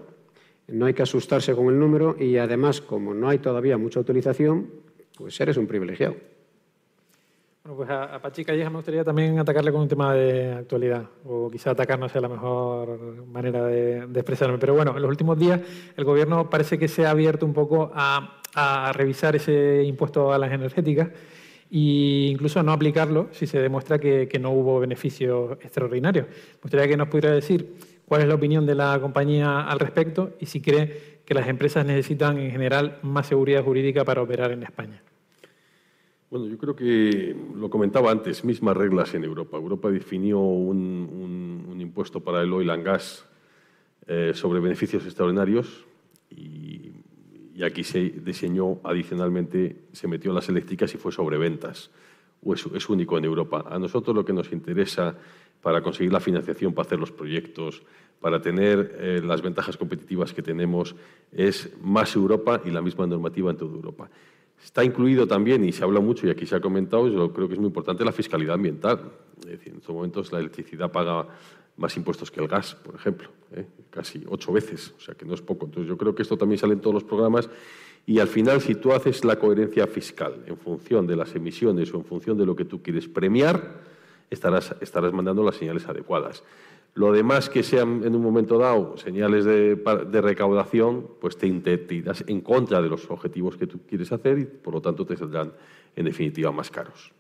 No 0.67 0.87
hay 0.87 0.95
que 0.95 1.03
asustarse 1.03 1.55
con 1.55 1.69
el 1.69 1.79
número 1.79 2.17
y 2.19 2.37
además, 2.39 2.81
como 2.81 3.15
no 3.15 3.29
hay 3.29 3.39
todavía 3.39 3.79
mucha 3.79 4.01
utilización, 4.01 4.71
pues 5.17 5.41
eres 5.41 5.57
un 5.57 5.67
privilegiado. 5.67 6.17
Bueno, 7.65 7.77
pues 7.77 7.91
a, 7.91 8.21
Pachi 8.21 8.45
Calleja 8.45 8.71
me 8.71 8.77
gustaría 8.77 9.05
también 9.05 9.39
atacarle 9.39 9.71
con 9.71 9.83
un 9.83 9.89
tema 9.89 10.13
de 10.15 10.53
actualidad, 10.53 11.09
o 11.25 11.49
quizá 11.49 11.71
atacar 11.71 11.97
no 11.97 12.09
sea 12.09 12.21
la 12.21 12.29
mejor 12.29 13.25
manera 13.27 13.65
de, 13.67 13.99
expresarme. 14.15 14.59
Pero 14.59 14.75
bueno, 14.75 14.97
en 14.97 15.03
los 15.03 15.09
últimos 15.09 15.39
días 15.39 15.61
el 15.97 16.05
Gobierno 16.05 16.51
parece 16.51 16.77
que 16.77 16.89
se 16.89 17.07
ha 17.07 17.11
abierto 17.11 17.47
un 17.47 17.53
poco 17.53 17.93
a, 17.95 18.39
revisar 18.95 19.37
ese 19.37 19.83
impuesto 19.85 20.33
a 20.33 20.39
las 20.39 20.53
energéticas 20.53 21.09
e 21.71 22.29
incluso 22.31 22.61
a 22.61 22.63
no 22.63 22.73
aplicarlo 22.73 23.29
si 23.31 23.47
se 23.47 23.59
demuestra 23.61 23.99
que 23.99 24.39
no 24.41 24.51
hubo 24.51 24.81
beneficios 24.81 25.53
extraordinarios. 25.63 26.27
Me 26.27 26.63
gustaría 26.63 26.89
que 26.89 26.97
nos 26.97 27.09
pudiera 27.09 27.31
decir 27.31 27.77
cuál 28.05 28.23
es 28.23 28.29
la 28.29 28.35
opinión 28.35 28.67
de 28.67 28.75
la 28.75 28.99
compañía 29.01 29.61
al 29.61 29.79
respecto 29.79 30.33
y 30.41 30.47
si 30.47 30.61
cree 30.61 31.21
que 31.25 31.33
las 31.33 31.49
empresas 31.49 31.87
necesitan 31.87 32.39
en 32.39 32.51
general 32.51 32.99
más 33.03 33.29
seguridad 33.29 33.65
jurídica 33.65 34.05
para 34.05 34.21
operar 34.21 34.51
en 34.51 34.65
España. 34.65 35.03
Bueno, 36.33 36.47
yo 36.47 36.57
creo 36.57 36.75
que 36.75 37.37
lo 37.57 37.69
comentaba 37.69 38.11
antes, 38.11 38.43
mismas 38.43 38.75
reglas 38.75 39.13
en 39.13 39.23
Europa. 39.23 39.59
Europa 39.59 39.91
definió 39.91 40.39
un, 40.39 41.77
impuesto 41.79 42.21
para 42.21 42.41
el 42.41 42.51
oil 42.55 42.71
and 42.71 42.83
gas 42.83 43.27
eh, 44.07 44.33
sobre 44.33 44.61
beneficios 44.61 45.05
extraordinarios 45.05 45.85
y, 46.31 46.91
aquí 47.63 47.85
se 47.85 48.01
diseñó 48.01 48.81
adicionalmente, 48.83 49.77
se 49.93 50.09
metió 50.09 50.33
las 50.33 50.49
eléctricas 50.49 50.95
y 50.95 50.97
fue 50.97 51.13
sobre 51.13 51.37
ventas. 51.37 51.91
Es, 52.47 52.89
único 52.89 53.19
en 53.19 53.27
Europa. 53.27 53.67
A 53.69 53.79
nosotros 53.79 54.17
lo 54.17 54.25
que 54.25 54.33
nos 54.33 54.51
interesa 54.53 55.15
para 55.61 55.83
conseguir 55.83 56.15
la 56.15 56.21
financiación, 56.21 56.73
para 56.73 56.87
hacer 56.87 56.99
los 56.99 57.13
proyectos, 57.13 57.83
para 58.23 58.41
tener 58.41 58.97
eh, 58.99 59.21
las 59.23 59.43
ventajas 59.43 59.77
competitivas 59.77 60.33
que 60.33 60.41
tenemos, 60.41 60.97
es 61.31 61.71
más 61.83 62.17
Europa 62.17 62.63
y 62.65 62.71
la 62.71 62.81
misma 62.81 63.07
normativa 63.07 63.51
en 63.51 63.59
toda 63.59 63.75
Europa. 63.75 64.09
Está 64.63 64.85
incluido 64.85 65.27
también, 65.27 65.65
y 65.65 65.73
se 65.73 65.83
habla 65.83 66.01
mucho, 66.01 66.27
y 66.27 66.31
aquí 66.31 66.47
se 66.47 66.55
ha 66.55 66.61
comentado, 66.61 67.09
yo 67.09 67.33
creo 67.33 67.49
que 67.49 67.55
es 67.55 67.61
muy 67.61 67.67
importante 67.67 68.05
la 68.05 68.13
fiscalidad 68.13 68.55
ambiental. 68.55 69.13
Es 69.41 69.47
decir, 69.47 69.73
en 69.73 69.79
estos 69.79 69.95
momentos 69.95 70.33
la 70.33 70.39
electricidad 70.39 70.91
paga 70.91 71.27
más 71.77 71.97
impuestos 71.97 72.31
que 72.31 72.41
el 72.41 72.49
gas, 72.49 72.75
por 72.75 72.95
ejemplo, 72.95 73.29
¿eh? 73.53 73.67
casi 73.91 74.23
ocho 74.29 74.53
veces, 74.53 74.95
o 74.97 75.01
sea 75.01 75.15
que 75.15 75.25
no 75.25 75.35
es 75.35 75.43
poco. 75.43 75.67
Entonces 75.67 75.89
yo 75.89 75.97
creo 75.97 76.15
que 76.15 76.23
esto 76.23 76.37
también 76.37 76.59
sale 76.59 76.75
en 76.75 76.81
todos 76.81 76.95
los 76.95 77.05
programas 77.05 77.49
y 78.07 78.19
al 78.19 78.29
final 78.29 78.61
si 78.61 78.75
tú 78.75 78.93
haces 78.93 79.25
la 79.25 79.37
coherencia 79.37 79.87
fiscal 79.87 80.45
en 80.47 80.57
función 80.57 81.07
de 81.07 81.17
las 81.17 81.35
emisiones 81.35 81.93
o 81.95 81.97
en 81.97 82.05
función 82.05 82.37
de 82.37 82.47
lo 82.47 82.57
que 82.57 82.65
tú 82.65 82.83
quieres 82.83 83.09
premiar, 83.09 83.81
estarás, 84.35 84.75
estarás 84.81 85.13
mandando 85.13 85.43
las 85.43 85.57
señales 85.57 85.89
adecuadas. 85.89 86.43
Lo 86.95 87.11
demás 87.11 87.49
que 87.49 87.63
sean 87.63 88.03
en 88.05 88.15
un 88.15 88.23
momento 88.23 88.59
dado 88.59 88.99
señales 88.99 89.45
de, 89.47 89.81
recaudación, 90.21 91.09
pues 91.21 91.39
te, 91.39 91.47
irás 91.47 92.23
en 92.27 92.43
contra 92.43 92.83
de 92.83 92.89
los 92.89 93.11
objetivos 93.11 93.57
que 93.57 93.67
tú 93.67 93.81
quieres 93.89 94.13
hacer 94.13 94.39
y 94.39 94.45
por 94.45 94.75
lo 94.75 94.83
tanto 94.83 95.07
te 95.07 95.17
saldrán 95.17 95.53
en 95.97 96.05
definitiva 96.05 96.53
más 96.53 96.71
caros. 96.71 97.13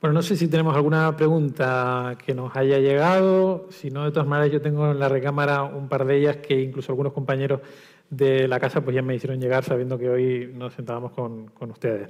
Bueno, 0.00 0.14
no 0.14 0.22
sé 0.22 0.36
si 0.36 0.48
tenemos 0.48 0.76
alguna 0.76 1.16
pregunta 1.16 2.18
que 2.24 2.34
nos 2.34 2.54
haya 2.54 2.78
llegado. 2.78 3.66
Si 3.70 3.90
no, 3.90 4.04
de 4.04 4.10
todas 4.10 4.28
maneras, 4.28 4.52
yo 4.52 4.60
tengo 4.60 4.90
en 4.90 4.98
la 4.98 5.08
recámara 5.08 5.62
un 5.62 5.88
par 5.88 6.04
de 6.04 6.18
ellas 6.18 6.36
que 6.36 6.60
incluso 6.60 6.92
algunos 6.92 7.14
compañeros 7.14 7.60
de 8.10 8.46
la 8.46 8.60
casa 8.60 8.82
pues 8.82 8.94
ya 8.94 9.02
me 9.02 9.14
hicieron 9.14 9.40
llegar 9.40 9.64
sabiendo 9.64 9.98
que 9.98 10.10
hoy 10.10 10.52
nos 10.54 10.74
sentábamos 10.74 11.12
con, 11.12 11.50
ustedes. 11.70 12.08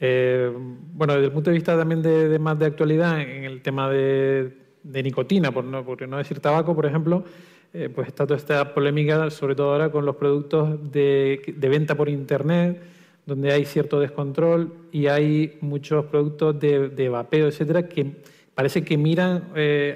Eh, 0.00 0.50
bueno, 0.94 1.14
desde 1.14 1.26
el 1.26 1.32
punto 1.32 1.50
de 1.50 1.54
vista 1.54 1.76
también 1.76 2.02
de, 2.02 2.38
más 2.38 2.58
de 2.58 2.66
actualidad, 2.66 3.20
en 3.20 3.44
el 3.44 3.60
tema 3.62 3.90
de 3.90 4.60
de 4.82 5.02
nicotina, 5.02 5.52
por 5.52 5.64
no, 5.64 6.16
decir 6.16 6.40
tabaco, 6.40 6.74
por 6.74 6.86
ejemplo, 6.86 7.24
eh, 7.72 7.88
pues 7.94 8.08
está 8.08 8.26
toda 8.26 8.36
esta 8.36 8.74
polémica, 8.74 9.30
sobre 9.30 9.54
todo 9.54 9.72
ahora 9.72 9.90
con 9.90 10.04
los 10.04 10.16
productos 10.16 10.90
de, 10.90 11.54
venta 11.56 11.94
por 11.94 12.08
Internet, 12.08 12.80
donde 13.26 13.52
hay 13.52 13.64
cierto 13.64 14.00
descontrol 14.00 14.72
y 14.90 15.06
hay 15.06 15.58
muchos 15.60 16.06
productos 16.06 16.58
de, 16.58 17.08
vapeo, 17.08 17.46
etcétera, 17.46 17.88
que 17.88 18.16
parece 18.54 18.82
que 18.82 18.96
miran 18.96 19.50
eh, 19.54 19.94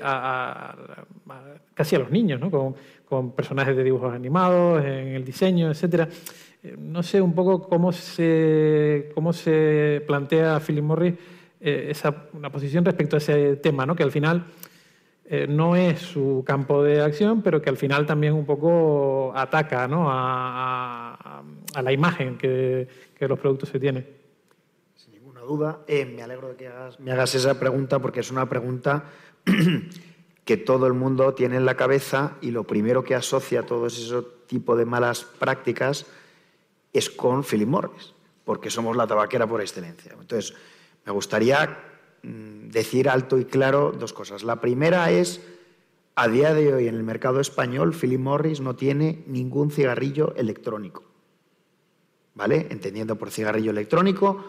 casi 1.75 1.97
a 1.97 1.99
los 1.99 2.11
niños, 2.11 2.41
¿no? 2.41 2.51
Con, 2.51 2.75
personajes 3.37 3.77
de 3.77 3.85
dibujos 3.85 4.13
animados, 4.13 4.85
en 4.85 5.15
el 5.15 5.25
diseño, 5.25 5.71
etcétera. 5.71 6.09
Eh, 6.65 6.75
no 6.79 7.03
sé 7.03 7.21
un 7.21 7.35
poco 7.35 7.69
cómo 7.69 7.93
se, 7.93 9.13
cómo 9.15 9.33
se 9.33 10.03
plantea 10.07 10.59
Philip 10.61 10.83
Morris 10.83 11.15
esa, 11.61 12.27
una 12.33 12.51
posición 12.51 12.85
respecto 12.85 13.17
a 13.17 13.19
ese 13.19 13.57
tema, 13.57 13.87
¿no? 13.87 13.97
que 13.97 14.03
al 14.03 14.11
final 14.11 14.45
eh, 15.27 15.47
no 15.49 15.75
es 15.75 16.01
su 16.01 16.45
campo 16.47 16.83
de 16.83 17.01
acción, 17.01 17.41
pero 17.41 17.63
que 17.63 17.71
al 17.71 17.79
final 17.79 18.05
también 18.05 18.35
un 18.35 18.45
poco 18.45 19.33
ataca 19.35 19.89
a, 19.91 21.43
la 21.83 21.93
imagen 21.93 22.37
que, 22.37 22.89
los 23.21 23.39
productos 23.39 23.71
se 23.71 23.81
tienen. 23.81 24.07
Sin 24.95 25.15
ninguna 25.15 25.41
duda. 25.41 25.81
Eh, 25.87 26.05
me 26.05 26.23
alegro 26.23 26.49
de 26.49 26.57
que 26.57 26.71
me 26.99 27.13
hagas 27.13 27.35
esa 27.35 27.59
pregunta 27.59 28.01
porque 28.01 28.21
es 28.21 28.31
una 28.31 28.47
pregunta 28.47 29.05
que 30.45 30.57
todo 30.59 30.87
el 30.87 30.93
mundo 30.93 31.33
tiene 31.33 31.57
en 31.57 31.65
la 31.65 31.75
cabeza 31.75 32.37
y 32.43 32.51
lo 32.51 32.65
primero 32.65 33.03
que 33.03 33.15
asocia 33.15 33.61
a 33.61 33.63
todo 33.63 33.87
ese 33.87 34.15
tipo 34.47 34.77
de 34.77 34.85
malas 34.85 35.25
prácticas 35.25 36.05
es 36.95 37.11
con 37.11 37.45
Philip 37.45 37.69
Morris, 37.69 38.15
porque 38.45 38.71
somos 38.71 38.97
la 38.97 39.07
tabaquera 39.07 39.47
por 39.47 39.61
excelencia. 39.61 40.13
Entonces, 40.19 40.55
me 41.05 41.13
gustaría 41.13 41.93
Mm, 42.25 42.71
decir 42.71 43.11
alto 43.11 43.39
y 43.39 43.45
claro 43.45 43.93
dos 43.93 44.15
cosas. 44.15 44.45
La 44.45 44.59
primera 44.59 45.11
es, 45.11 45.43
a 46.15 46.27
día 46.27 46.55
de 46.55 46.73
hoy 46.73 46.89
en 46.89 46.95
el 46.95 47.03
mercado 47.03 47.39
español, 47.39 47.95
Philip 47.95 48.19
Morris 48.19 48.61
no 48.61 48.77
tiene 48.77 49.23
ningún 49.27 49.71
cigarrillo 49.71 50.35
electrónico. 50.37 51.05
¿Vale? 52.35 52.67
Entendiendo 52.71 53.17
por 53.17 53.31
cigarrillo 53.31 53.71
electrónico 53.71 54.43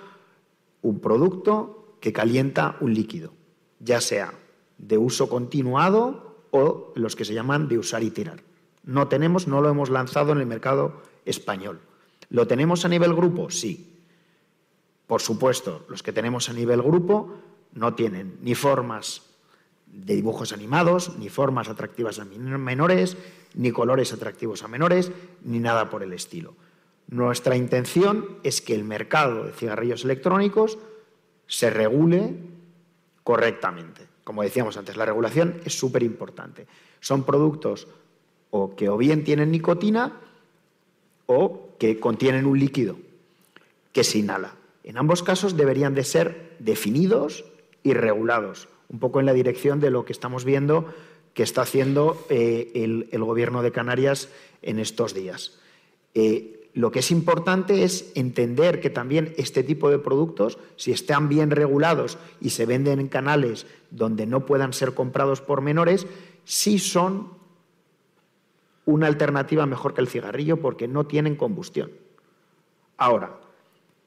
un 0.82 1.02
producto 1.02 1.98
que 2.00 2.14
calienta 2.14 2.78
un 2.80 2.94
líquido, 2.94 3.34
ya 3.80 4.00
sea 4.00 4.34
de 4.78 4.98
uso 4.98 5.28
continuado 5.28 6.46
o 6.52 6.94
los 6.96 7.16
que 7.16 7.26
se 7.26 7.34
llaman 7.34 7.68
de 7.68 7.78
usar 7.78 8.04
y 8.04 8.12
tirar. 8.12 8.42
No 8.84 9.10
tenemos, 9.10 9.48
no 9.48 9.62
lo 9.62 9.70
hemos 9.70 9.90
lanzado 9.90 10.32
en 10.32 10.40
el 10.40 10.46
mercado 10.46 11.02
español. 11.26 11.82
¿Lo 12.30 12.48
tenemos 12.48 12.86
a 12.86 12.90
nivel 12.90 13.14
grupo? 13.14 13.50
Sí. 13.50 13.94
Por 15.08 15.22
supuesto, 15.22 15.86
los 15.90 16.02
que 16.02 16.14
tenemos 16.14 16.50
a 16.50 16.54
nivel 16.54 16.82
grupo 16.82 17.36
no 17.74 17.94
tienen 17.94 18.38
ni 18.42 18.56
formas 18.56 19.22
de 19.86 20.16
dibujos 20.16 20.52
animados, 20.52 21.18
ni 21.18 21.30
formas 21.30 21.70
atractivas 21.70 22.20
a 22.20 22.26
menores, 22.26 23.18
ni 23.54 23.72
colores 23.72 24.12
atractivos 24.14 24.64
a 24.64 24.68
menores, 24.68 25.12
ni 25.44 25.60
nada 25.60 25.90
por 25.90 26.04
el 26.04 26.14
estilo. 26.14 26.56
Nuestra 27.08 27.56
intención 27.56 28.40
es 28.44 28.62
que 28.62 28.74
el 28.74 28.84
mercado 28.84 29.46
de 29.46 29.54
cigarrillos 29.54 30.04
electrónicos 30.04 30.78
se 31.48 31.70
regule 31.70 32.36
correctamente. 33.24 34.08
Como 34.24 34.42
decíamos 34.42 34.76
antes, 34.76 34.98
la 34.98 35.06
regulación 35.06 35.62
es 35.66 35.78
súper 35.78 36.02
importante. 36.02 36.66
Son 37.00 37.24
productos 37.24 37.88
o 38.50 38.76
que 38.76 38.90
o 38.90 38.98
bien 38.98 39.24
tienen 39.24 39.52
nicotina 39.52 40.20
o 41.28 41.65
que 41.78 42.00
contienen 42.00 42.46
un 42.46 42.60
líquido 42.60 42.98
que 43.92 44.04
se 44.04 44.20
inhala. 44.20 44.56
En 44.84 44.98
ambos 44.98 45.24
casos 45.24 45.58
deberían 45.58 45.96
de 45.96 46.04
ser 46.04 46.56
definidos 46.60 47.46
y 47.84 47.94
regulados, 47.94 48.68
un 48.90 49.00
poco 49.00 49.20
en 49.20 49.26
la 49.26 49.34
dirección 49.34 49.80
de 49.80 49.90
lo 49.90 50.06
que 50.06 50.14
estamos 50.14 50.46
viendo 50.46 50.94
que 51.36 51.44
está 51.44 51.64
haciendo 51.64 52.26
eh, 52.30 52.72
el, 53.12 53.24
Gobierno 53.24 53.62
de 53.62 53.72
Canarias 53.72 54.30
en 54.62 54.80
estos 54.80 55.14
días. 55.14 55.60
Eh, 56.14 56.70
lo 56.74 56.92
que 56.92 57.00
es 57.00 57.12
importante 57.12 57.84
es 57.84 58.12
entender 58.16 58.80
que 58.80 58.90
también 58.90 59.34
este 59.38 59.62
tipo 59.62 59.90
de 59.90 60.00
productos, 60.00 60.58
si 60.78 60.92
están 60.92 61.30
bien 61.30 61.52
regulados 61.52 62.18
y 62.42 62.52
se 62.52 62.66
venden 62.66 63.00
en 63.00 63.10
canales 63.10 63.66
donde 63.92 64.26
no 64.26 64.46
puedan 64.46 64.74
ser 64.74 64.94
comprados 64.94 65.42
por 65.42 65.62
menores, 65.62 66.08
sí 66.46 66.80
son 66.80 67.30
una 68.86 69.08
alternativa 69.08 69.66
mejor 69.66 69.94
que 69.94 70.02
el 70.02 70.08
cigarrillo 70.08 70.58
porque 70.58 70.88
no 70.88 71.06
tienen 71.06 71.36
combustión. 71.36 71.92
Ahora, 72.98 73.40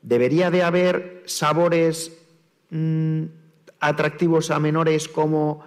debería 0.02 0.50
de 0.50 0.62
haber 0.62 1.22
sabores 1.26 2.18
mm, 2.70 3.24
atractivos 3.80 4.50
a 4.50 4.58
menores 4.58 5.08
como 5.08 5.64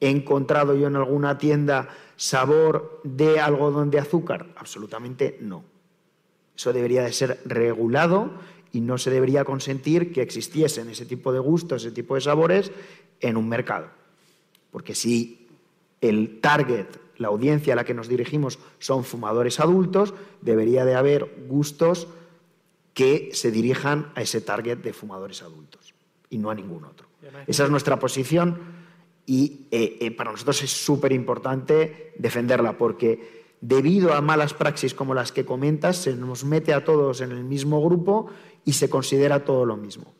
he 0.00 0.10
encontrado 0.10 0.74
yo 0.74 0.86
en 0.86 0.96
alguna 0.96 1.38
tienda 1.38 1.88
sabor 2.16 3.00
de 3.04 3.40
algodón 3.40 3.90
de 3.90 3.98
azúcar? 3.98 4.46
Absolutamente 4.56 5.38
no. 5.40 5.64
Eso 6.56 6.72
debería 6.72 7.02
de 7.02 7.12
ser 7.12 7.40
regulado 7.44 8.32
y 8.72 8.80
no 8.80 8.98
se 8.98 9.10
debería 9.10 9.44
consentir 9.44 10.12
que 10.12 10.22
existiesen 10.22 10.88
ese 10.88 11.06
tipo 11.06 11.32
de 11.32 11.38
gustos, 11.38 11.82
ese 11.82 11.94
tipo 11.94 12.14
de 12.14 12.20
sabores 12.20 12.72
en 13.20 13.36
un 13.36 13.48
mercado. 13.48 13.88
Porque 14.70 14.94
si 14.94 15.48
el 16.00 16.40
target, 16.40 16.86
la 17.16 17.28
audiencia 17.28 17.72
a 17.72 17.76
la 17.76 17.84
que 17.84 17.94
nos 17.94 18.08
dirigimos 18.08 18.58
son 18.78 19.04
fumadores 19.04 19.60
adultos, 19.60 20.14
debería 20.40 20.84
de 20.84 20.94
haber 20.94 21.46
gustos 21.48 22.08
que 22.92 23.30
se 23.32 23.50
dirijan 23.50 24.12
a 24.14 24.22
ese 24.22 24.40
target 24.40 24.78
de 24.78 24.92
fumadores 24.92 25.42
adultos 25.42 25.94
y 26.30 26.38
no 26.38 26.50
a 26.50 26.54
ningún 26.54 26.84
otro. 26.84 27.08
Esa 27.46 27.64
es 27.64 27.70
nuestra 27.70 27.98
posición 27.98 28.58
y 29.26 29.66
eh, 29.70 29.98
eh, 30.00 30.10
para 30.10 30.30
nosotros 30.30 30.62
es 30.62 30.70
súper 30.70 31.12
importante 31.12 32.12
defenderla 32.18 32.76
porque 32.76 33.44
debido 33.60 34.12
a 34.12 34.20
malas 34.20 34.52
praxis 34.52 34.94
como 34.94 35.14
las 35.14 35.32
que 35.32 35.44
comentas, 35.44 35.96
se 35.96 36.14
nos 36.14 36.44
mete 36.44 36.74
a 36.74 36.84
todos 36.84 37.20
en 37.20 37.32
el 37.32 37.44
mismo 37.44 37.82
grupo 37.82 38.30
y 38.64 38.74
se 38.74 38.90
considera 38.90 39.44
todo 39.44 39.64
lo 39.64 39.76
mismo. 39.76 40.12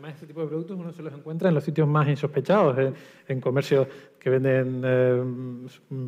Además 0.00 0.14
este 0.14 0.28
tipo 0.28 0.40
de 0.40 0.46
productos 0.46 0.78
uno 0.78 0.94
se 0.94 1.02
los 1.02 1.12
encuentra 1.12 1.50
en 1.50 1.54
los 1.54 1.62
sitios 1.62 1.86
más 1.86 2.08
insospechados, 2.08 2.94
en, 3.28 3.38
comercios 3.38 3.86
que 4.18 4.30
venden 4.30 4.80
eh, 4.82 5.22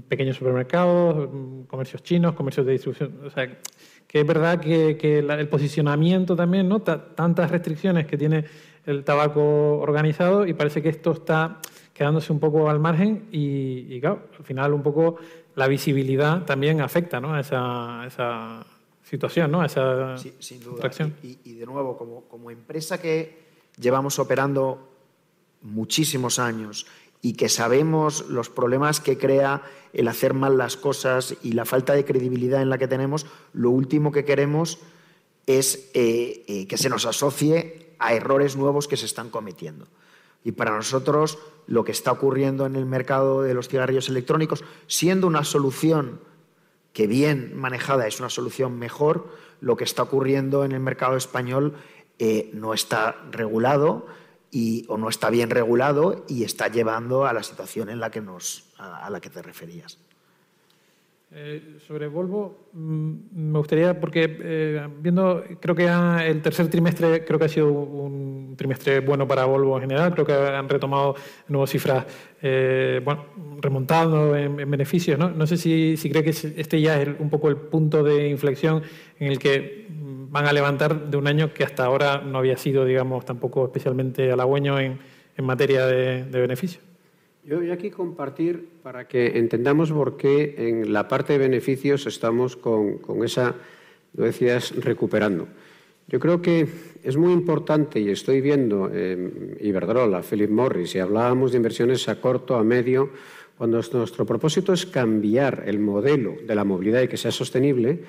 pequeños 0.09 0.37
supermercados, 0.37 1.29
comercios 1.67 2.03
chinos, 2.03 2.33
comercios 2.33 2.65
de 2.65 2.73
distribución. 2.73 3.21
O 3.23 3.29
sea, 3.29 3.47
que 4.07 4.21
es 4.21 4.27
verdad 4.27 4.59
que, 4.59 5.19
el 5.19 5.49
posicionamiento 5.49 6.35
también, 6.35 6.71
¿no? 6.71 6.81
tantas 6.81 7.51
restricciones 7.51 8.07
que 8.07 8.17
tiene 8.17 8.47
el 8.87 9.05
tabaco 9.05 9.81
organizado 9.81 10.47
y 10.47 10.55
parece 10.55 10.81
que 10.81 10.89
esto 10.89 11.13
está 11.13 11.61
quedándose 11.93 12.33
un 12.33 12.41
poco 12.41 12.71
al 12.71 12.81
margen 12.81 13.29
y, 13.31 14.01
claro, 14.01 14.23
al 14.39 14.45
final 14.47 14.73
un 14.73 14.83
poco 14.83 15.17
la 15.55 15.69
visibilidad 15.69 16.47
también 16.47 16.81
afecta 16.81 17.21
¿no? 17.21 17.35
a 17.35 17.41
esa, 17.41 18.65
situación, 19.03 19.51
¿no? 19.51 19.61
a 19.61 19.67
esa 19.67 20.17
sí, 20.17 20.35
sin 20.39 20.63
duda. 20.63 20.91
Y, 21.23 21.57
de 21.57 21.67
nuevo, 21.67 21.99
como, 21.99 22.23
como 22.23 22.51
empresa 22.51 22.99
que 22.99 23.42
llevamos 23.83 24.19
operando 24.19 24.89
muchísimos 25.61 26.39
años 26.39 26.87
y 27.21 27.35
que 27.35 27.49
sabemos 27.49 28.29
los 28.29 28.49
problemas 28.49 29.01
que 29.01 29.19
crea 29.19 29.63
el 29.93 30.09
hacer 30.09 30.35
mal 30.35 30.57
las 30.57 30.77
cosas 30.77 31.37
y 31.43 31.53
la 31.53 31.65
falta 31.65 31.93
de 31.93 32.05
credibilidad 32.05 32.63
en 32.63 32.71
la 32.71 32.79
que 32.79 32.89
tenemos, 32.89 33.27
lo 33.53 33.71
último 33.71 34.11
que 34.11 34.25
queremos 34.25 34.79
es 35.47 35.91
eh, 35.95 36.45
eh, 36.49 36.67
que 36.67 36.79
se 36.79 36.89
nos 36.89 37.07
asocie 37.07 37.95
a 37.99 38.15
errores 38.15 38.57
nuevos 38.57 38.89
que 38.89 38.97
se 38.97 39.07
están 39.07 39.31
cometiendo. 39.31 39.87
Y 40.45 40.53
para 40.53 40.75
nosotros 40.75 41.39
lo 41.67 41.85
que 41.85 41.93
está 41.93 42.11
ocurriendo 42.11 42.67
en 42.67 42.75
el 42.75 42.87
mercado 42.87 43.43
de 43.43 43.55
los 43.55 43.69
cigarrillos 43.69 44.09
electrónicos, 44.09 44.65
siendo 44.87 45.27
una 45.27 45.45
solución 45.45 46.21
que 46.93 47.07
bien 47.07 47.57
manejada 47.57 48.07
es 48.07 48.19
una 48.19 48.29
solución 48.29 48.79
mejor, 48.79 49.29
lo 49.61 49.77
que 49.77 49.85
está 49.85 50.03
ocurriendo 50.03 50.65
en 50.65 50.73
el 50.73 50.81
mercado 50.81 51.17
español 51.17 51.75
eh, 52.19 52.51
no 52.53 52.75
está 52.75 53.17
regulado 53.31 54.07
y, 54.51 54.85
o 54.89 54.99
no 54.99 55.09
está 55.09 55.31
bien 55.31 55.51
regulado 55.51 56.25
y 56.29 56.45
está 56.45 56.69
llevando 56.69 57.27
a 57.27 57.33
la 57.33 57.43
situación 57.43 57.89
en 57.89 58.01
la 58.01 58.11
que 58.11 58.21
nos, 58.21 58.73
a 58.79 59.09
la 59.11 59.21
que 59.21 59.31
te 59.31 59.43
referías. 59.43 59.99
Eh, 61.35 61.79
sobre 61.87 62.09
Volvo, 62.09 62.69
mm, 62.75 63.13
me 63.33 63.59
gustaría, 63.59 63.99
porque 63.99 64.37
eh, 64.39 64.87
viendo, 65.01 65.43
creo 65.61 65.75
que 65.75 65.87
el 65.87 66.43
tercer 66.43 66.69
trimestre 66.69 67.25
creo 67.25 67.39
que 67.39 67.47
ha 67.47 67.49
sido 67.49 67.73
un 67.73 68.55
trimestre 68.55 69.01
bueno 69.01 69.27
para 69.27 69.47
Volvo 69.47 69.77
en 69.77 69.83
general, 69.89 70.13
creo 70.13 70.27
que 70.27 70.35
han 70.35 70.69
retomado 70.69 71.15
nuevas 71.49 71.71
cifras, 71.71 72.05
eh, 72.43 73.01
bueno, 73.03 73.25
remontando 73.63 74.37
en, 74.37 74.57
beneficios, 74.71 75.19
¿no? 75.19 75.31
No 75.31 75.47
sé 75.47 75.57
si, 75.57 75.97
si 75.97 76.11
cree 76.11 76.23
que 76.23 76.31
este 76.31 76.83
ya 76.83 77.01
es 77.01 77.09
un 77.19 77.31
poco 77.31 77.49
el 77.49 77.57
punto 77.57 78.03
de 78.03 78.29
inflexión 78.29 78.83
en 79.19 79.33
el 79.33 79.39
que 79.39 79.87
van 80.33 80.47
a 80.47 80.53
levantar 80.53 81.11
de 81.11 81.17
un 81.19 81.27
año 81.27 81.53
que 81.53 81.63
hasta 81.63 81.85
ahora 81.85 82.23
no 82.23 82.39
había 82.39 82.57
sido, 82.57 82.87
digamos, 82.87 83.27
tampoco 83.27 83.67
especialmente 83.67 84.33
halagüeño 84.33 84.81
en, 84.81 84.99
en 85.37 85.45
materia 85.45 85.87
de, 85.87 86.25
de. 86.25 86.79
Yo 87.45 87.59
voy 87.59 87.71
aquí 87.71 87.91
compartir 87.91 88.67
para 88.83 89.07
que 89.07 89.39
entendamos 89.39 89.93
por 89.93 90.17
qué 90.17 90.55
en 90.57 90.91
la 90.91 91.07
parte 91.07 91.35
de 91.35 91.39
beneficios 91.39 92.07
estamos 92.07 92.57
con, 92.57 92.99
esa, 93.23 93.55
lo 94.15 94.25
decías, 94.25 94.75
recuperando. 94.77 95.49
Yo 96.09 96.19
creo 96.19 96.41
que 96.41 96.67
es 97.03 97.17
muy 97.19 97.35
importante, 97.35 98.01
y 98.01 98.09
estoy 98.09 98.41
viendo 98.41 98.91
eh, 98.91 99.59
Iberdrola, 99.61 100.23
Philip 100.23 100.51
Morris, 100.51 100.95
y 100.95 100.99
hablábamos 100.99 101.53
de 101.53 101.59
inversiones 101.59 102.09
a 102.09 102.23
corto, 102.23 102.57
a 102.57 102.65
medio, 102.65 103.11
cuando 103.59 103.83
nuestro 103.93 104.25
propósito 104.25 104.73
es 104.73 104.87
cambiar 104.87 105.65
el 105.67 105.79
modelo 105.79 106.37
de 106.43 106.55
la 106.55 106.65
movilidad 106.65 107.03
y 107.03 107.09
que 107.09 107.19
sea 107.19 107.31
sostenible, 107.31 108.01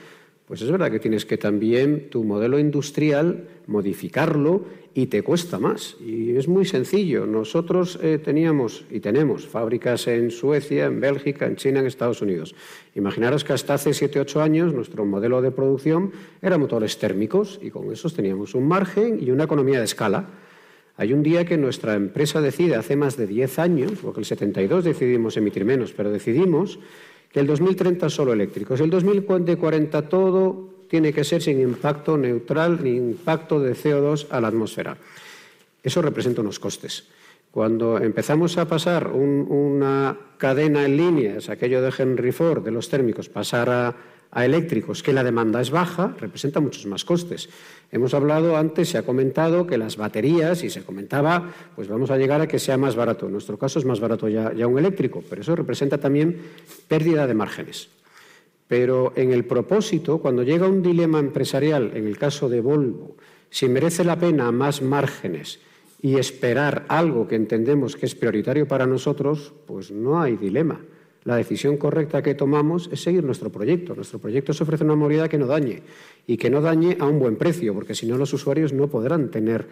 pues 0.54 0.62
es 0.62 0.70
verdad 0.70 0.92
que 0.92 1.00
tienes 1.00 1.26
que 1.26 1.40
también 1.40 2.12
tu 2.12 2.24
modelo 2.24 2.60
industrial 2.60 3.48
modificarlo 3.66 4.66
y 4.94 5.08
te 5.08 5.24
cuesta 5.24 5.58
más. 5.58 5.98
Y 6.00 6.38
es 6.38 6.48
muy 6.48 6.64
sencillo. 6.66 7.26
Nosotros 7.26 7.98
eh, 8.04 8.20
teníamos 8.24 8.86
y 8.92 9.00
tenemos 9.00 9.48
fábricas 9.48 10.06
en 10.06 10.30
Suecia, 10.30 10.86
en 10.86 11.00
Bélgica, 11.00 11.48
en 11.48 11.56
China, 11.56 11.80
en 11.80 11.88
Estados 11.88 12.22
Unidos. 12.22 12.54
Imaginaros 12.94 13.44
que 13.44 13.54
hasta 13.54 13.74
hace 13.74 13.96
7 13.96 14.20
8 14.20 14.44
años 14.44 14.76
nuestro 14.76 15.06
modelo 15.06 15.42
de 15.42 15.50
producción 15.50 16.12
era 16.40 16.60
motores 16.60 17.00
térmicos 17.00 17.60
y 17.60 17.72
con 17.72 17.92
esos 17.92 18.14
teníamos 18.14 18.54
un 18.54 18.68
margen 18.68 19.18
y 19.20 19.32
una 19.32 19.46
economía 19.46 19.80
de 19.80 19.86
escala. 19.86 20.30
Hay 20.98 21.14
un 21.14 21.24
día 21.24 21.46
que 21.46 21.58
nuestra 21.58 21.96
empresa 21.96 22.42
decide, 22.42 22.76
hace 22.76 22.96
más 22.96 23.18
de 23.18 23.26
10 23.26 23.58
años, 23.58 23.94
porque 24.04 24.20
el 24.20 24.28
72 24.28 24.84
decidimos 24.84 25.36
emitir 25.36 25.66
menos, 25.66 25.94
pero 25.94 26.12
decidimos 26.12 26.78
el 27.34 27.48
2030 27.48 28.10
solo 28.10 28.34
eléctricos, 28.34 28.80
el 28.80 28.90
2040 28.90 30.10
todo 30.10 30.70
tiene 30.88 31.12
que 31.12 31.24
ser 31.24 31.42
sin 31.42 31.60
impacto 31.60 32.18
neutral 32.18 32.84
ni 32.84 32.92
impacto 32.92 33.60
de 33.60 33.74
CO2 33.74 34.28
a 34.30 34.40
la 34.40 34.50
atmósfera. 34.50 34.96
Eso 35.82 36.02
representa 36.02 36.42
unos 36.42 36.60
costes. 36.60 37.08
Cuando 37.50 37.98
empezamos 37.98 38.58
a 38.58 38.68
pasar 38.68 39.08
una 39.10 40.18
cadena 40.38 40.86
en 40.86 40.98
línea, 40.98 41.38
es 41.38 41.50
aquello 41.50 41.82
de 41.82 41.94
Henry 41.96 42.32
Ford, 42.32 42.64
de 42.64 42.72
los 42.72 42.90
térmicos, 42.90 43.30
pasar 43.30 43.70
a 43.70 43.96
a 44.34 44.46
eléctricos, 44.46 45.04
que 45.04 45.14
la 45.14 45.24
demanda 45.24 45.62
es 45.62 45.70
baja, 45.70 46.16
representa 46.20 46.60
muchos 46.60 46.88
más 46.88 47.06
costes. 47.06 47.50
Hemos 47.92 48.16
hablado 48.16 48.58
antes, 48.58 48.90
se 48.90 48.98
ha 48.98 49.04
comentado 49.04 49.68
que 49.68 49.78
las 49.78 49.96
baterías, 49.96 50.64
y 50.64 50.72
se 50.72 50.84
comentaba, 50.84 51.54
pues 51.76 51.88
vamos 51.88 52.10
a 52.10 52.18
llegar 52.18 52.42
a 52.42 52.48
que 52.48 52.58
sea 52.58 52.78
más 52.78 52.96
barato. 52.96 53.28
En 53.28 53.32
nuestro 53.32 53.60
caso 53.60 53.78
es 53.78 53.86
más 53.86 54.00
barato 54.00 54.28
ya, 54.28 54.52
ya 54.54 54.66
un 54.66 54.80
eléctrico, 54.80 55.24
pero 55.30 55.42
eso 55.42 55.56
representa 55.56 56.00
también 56.00 56.42
pérdida 56.88 57.28
de 57.28 57.34
márgenes. 57.36 57.90
Pero 58.68 59.14
en 59.16 59.32
el 59.32 59.46
propósito, 59.46 60.18
cuando 60.18 60.42
llega 60.42 60.68
un 60.68 60.82
dilema 60.82 61.20
empresarial, 61.20 61.92
en 61.94 62.08
el 62.08 62.18
caso 62.18 62.50
de 62.50 62.62
Volvo, 62.62 63.18
si 63.52 63.70
merece 63.70 64.04
la 64.04 64.18
pena 64.18 64.52
más 64.52 64.82
márgenes 64.82 65.60
y 66.02 66.18
esperar 66.18 66.86
algo 66.88 67.28
que 67.28 67.36
entendemos 67.36 67.96
que 67.96 68.08
es 68.08 68.16
prioritario 68.16 68.68
para 68.68 68.88
nosotros, 68.88 69.54
pues 69.68 69.92
no 69.92 70.20
hay 70.20 70.38
dilema 70.38 70.80
la 71.24 71.38
decisión 71.38 71.78
correcta 71.78 72.22
que 72.22 72.36
tomamos 72.36 72.90
es 72.91 73.02
seguir 73.02 73.24
nuestro 73.24 73.50
proyecto. 73.50 73.95
Nuestro 73.95 74.20
proyecto 74.20 74.52
es 74.52 74.62
ofrecer 74.62 74.86
una 74.86 74.95
movilidad 74.95 75.30
que 75.30 75.38
no 75.38 75.48
dañe 75.48 75.82
y 76.28 76.38
que 76.38 76.50
no 76.50 76.62
dañe 76.62 76.98
a 77.00 77.06
un 77.06 77.20
buen 77.20 77.38
precio, 77.38 77.74
porque 77.74 77.95
si 77.95 78.06
no 78.06 78.18
los 78.18 78.34
usuarios 78.34 78.74
no 78.74 78.88
podrán 78.88 79.32
tener 79.32 79.68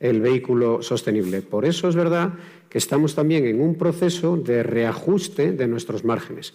el 0.00 0.20
vehículo 0.20 0.82
sostenible. 0.82 1.42
Por 1.42 1.64
eso 1.64 1.88
es 1.88 1.96
verdad 1.96 2.34
que 2.68 2.78
estamos 2.78 3.14
también 3.14 3.46
en 3.46 3.60
un 3.60 3.76
proceso 3.76 4.36
de 4.36 4.62
reajuste 4.62 5.52
de 5.52 5.66
nuestros 5.66 6.04
márgenes, 6.04 6.54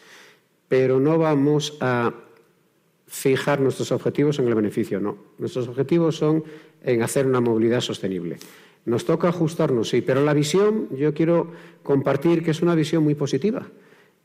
pero 0.68 1.00
no 1.00 1.18
vamos 1.18 1.78
a 1.80 2.14
fijar 3.08 3.60
nuestros 3.60 3.92
objetivos 3.92 4.40
en 4.40 4.48
el 4.48 4.56
beneficio, 4.56 5.00
no. 5.00 5.18
Nuestros 5.38 5.68
objetivos 5.68 6.18
son 6.18 6.44
en 6.84 7.02
hacer 7.02 7.26
una 7.26 7.42
movilidad 7.42 7.82
sostenible. 7.82 8.38
Nos 8.86 9.06
toca 9.06 9.30
ajustarnos, 9.30 9.90
sí, 9.90 10.02
pero 10.02 10.24
la 10.24 10.34
visión 10.34 10.88
yo 10.96 11.14
quiero 11.14 11.52
compartir 11.84 12.44
que 12.44 12.52
es 12.52 12.62
una 12.62 12.74
visión 12.74 13.04
muy 13.04 13.16
positiva. 13.16 13.68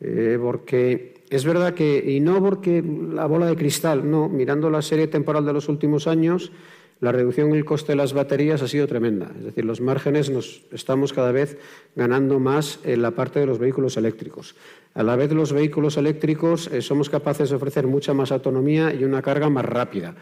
Eh, 0.00 0.38
porque 0.40 1.24
es 1.30 1.44
verdad 1.44 1.74
que, 1.74 2.04
y 2.06 2.20
no 2.20 2.42
porque 2.42 2.82
la 2.82 3.26
bola 3.26 3.46
de 3.46 3.56
cristal, 3.56 4.08
no, 4.08 4.28
mirando 4.28 4.70
la 4.70 4.82
serie 4.82 5.08
temporal 5.08 5.44
de 5.44 5.52
los 5.52 5.68
últimos 5.68 6.06
años, 6.06 6.52
la 7.00 7.12
reducción 7.12 7.50
en 7.50 7.56
el 7.56 7.64
coste 7.64 7.92
de 7.92 7.96
las 7.96 8.14
baterías 8.14 8.62
ha 8.62 8.68
sido 8.68 8.86
tremenda. 8.86 9.30
Es 9.38 9.44
decir, 9.44 9.64
los 9.64 9.80
márgenes 9.80 10.30
nos 10.30 10.62
estamos 10.72 11.12
cada 11.12 11.30
vez 11.30 11.58
ganando 11.94 12.38
más 12.38 12.80
en 12.84 13.02
la 13.02 13.10
parte 13.10 13.38
de 13.38 13.46
los 13.46 13.58
vehículos 13.58 13.96
eléctricos. 13.96 14.54
A 14.94 15.02
la 15.02 15.14
vez, 15.16 15.30
los 15.32 15.52
vehículos 15.52 15.98
eléctricos 15.98 16.68
eh, 16.68 16.80
somos 16.80 17.10
capaces 17.10 17.50
de 17.50 17.56
ofrecer 17.56 17.86
mucha 17.86 18.14
más 18.14 18.32
autonomía 18.32 18.94
y 18.94 19.04
una 19.04 19.20
carga 19.20 19.50
más 19.50 19.64
rápida. 19.64 20.14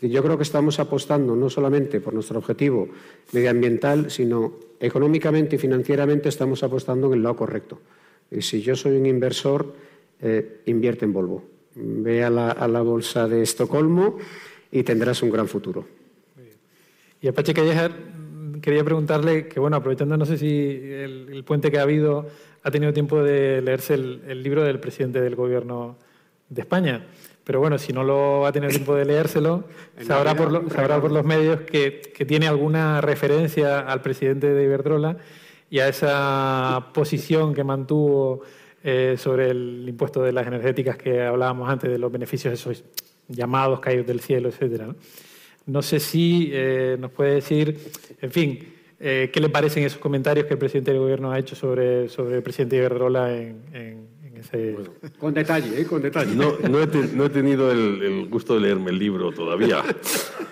yo 0.00 0.22
creo 0.22 0.36
que 0.36 0.42
estamos 0.42 0.80
apostando 0.80 1.36
no 1.36 1.50
solamente 1.50 2.00
por 2.00 2.14
nuestro 2.14 2.38
objetivo 2.38 2.88
medioambiental, 3.32 4.10
sino 4.10 4.54
económicamente 4.80 5.56
y 5.56 5.58
financieramente 5.58 6.28
estamos 6.28 6.62
apostando 6.62 7.08
en 7.08 7.12
el 7.14 7.22
lado 7.22 7.36
correcto. 7.36 7.78
Y 8.32 8.42
si 8.42 8.62
yo 8.62 8.74
soy 8.74 8.96
un 8.96 9.06
inversor, 9.06 9.74
eh, 10.20 10.62
invierte 10.66 11.04
en 11.04 11.12
Volvo. 11.12 11.44
Ve 11.74 12.24
a 12.24 12.30
la, 12.30 12.82
bolsa 12.82 13.28
de 13.28 13.42
Estocolmo 13.42 14.18
y 14.70 14.82
tendrás 14.82 15.22
un 15.22 15.30
gran 15.30 15.48
futuro. 15.48 15.86
Y 17.20 17.28
Apache 17.28 17.54
Calleja, 17.54 17.90
quería 18.60 18.84
preguntarle 18.84 19.48
que, 19.48 19.60
bueno, 19.60 19.76
aprovechando, 19.76 20.16
no 20.16 20.26
sé 20.26 20.38
si 20.38 20.48
el, 20.48 21.42
puente 21.44 21.70
que 21.70 21.78
ha 21.78 21.82
habido 21.82 22.26
ha 22.62 22.70
tenido 22.70 22.92
tiempo 22.92 23.22
de 23.22 23.60
leerse 23.62 23.94
el, 23.94 24.42
libro 24.42 24.62
del 24.62 24.80
presidente 24.80 25.20
del 25.20 25.34
gobierno 25.34 25.96
de 26.48 26.60
España. 26.62 27.06
Pero 27.44 27.58
bueno, 27.58 27.76
si 27.78 27.92
no 27.92 28.04
lo 28.04 28.40
va 28.40 28.48
a 28.48 28.52
tener 28.52 28.70
tiempo 28.70 28.94
de 28.94 29.04
leérselo, 29.04 29.64
sabrá 30.06 30.36
por, 30.36 30.70
sabrá 30.70 31.00
por 31.00 31.10
los 31.10 31.24
medios 31.24 31.62
que, 31.62 32.12
que, 32.14 32.24
tiene 32.24 32.46
alguna 32.46 33.00
referencia 33.00 33.80
al 33.80 34.00
presidente 34.00 34.52
de 34.54 34.64
Iberdrola 34.64 35.16
y 35.72 35.80
a 35.80 35.88
esa 35.88 36.90
posición 36.92 37.54
que 37.54 37.64
mantuvo 37.64 38.42
eh, 38.84 39.16
sobre 39.16 39.48
el 39.48 39.86
impuesto 39.88 40.22
de 40.22 40.30
las 40.30 40.46
energéticas 40.46 40.98
que 40.98 41.22
hablábamos 41.22 41.66
antes, 41.70 41.90
de 41.90 41.96
los 41.96 42.12
beneficios 42.12 42.52
esos 42.52 42.84
llamados 43.26 43.80
caídos 43.80 44.06
del 44.06 44.20
cielo, 44.20 44.50
etc. 44.50 44.92
¿no? 45.64 45.80
sé 45.80 45.98
si 45.98 46.50
eh, 46.52 46.98
nos 47.00 47.10
puede 47.12 47.36
decir, 47.36 47.78
en 48.20 48.30
fin, 48.30 48.74
eh, 49.00 49.30
qué 49.32 49.40
le 49.40 49.48
parecen 49.48 49.84
esos 49.84 49.98
comentarios 49.98 50.44
que 50.44 50.52
el 50.52 50.58
presidente 50.58 50.90
del 50.90 51.00
gobierno 51.00 51.32
ha 51.32 51.38
hecho 51.38 51.56
sobre, 51.56 52.10
sobre 52.10 52.36
el 52.36 52.42
presidente 52.42 52.76
Iberdrola 52.76 53.34
en, 53.34 53.62
en, 53.72 54.06
Con 55.18 55.34
detalle, 55.34 55.80
¿eh? 55.80 55.86
con 55.86 56.02
detalle. 56.02 56.34
No, 56.34 56.80
he, 56.80 57.30
tenido 57.30 57.70
el, 57.70 58.28
gusto 58.28 58.54
de 58.54 58.60
leerme 58.60 58.90
el 58.90 58.98
libro 58.98 59.32
todavía, 59.32 59.82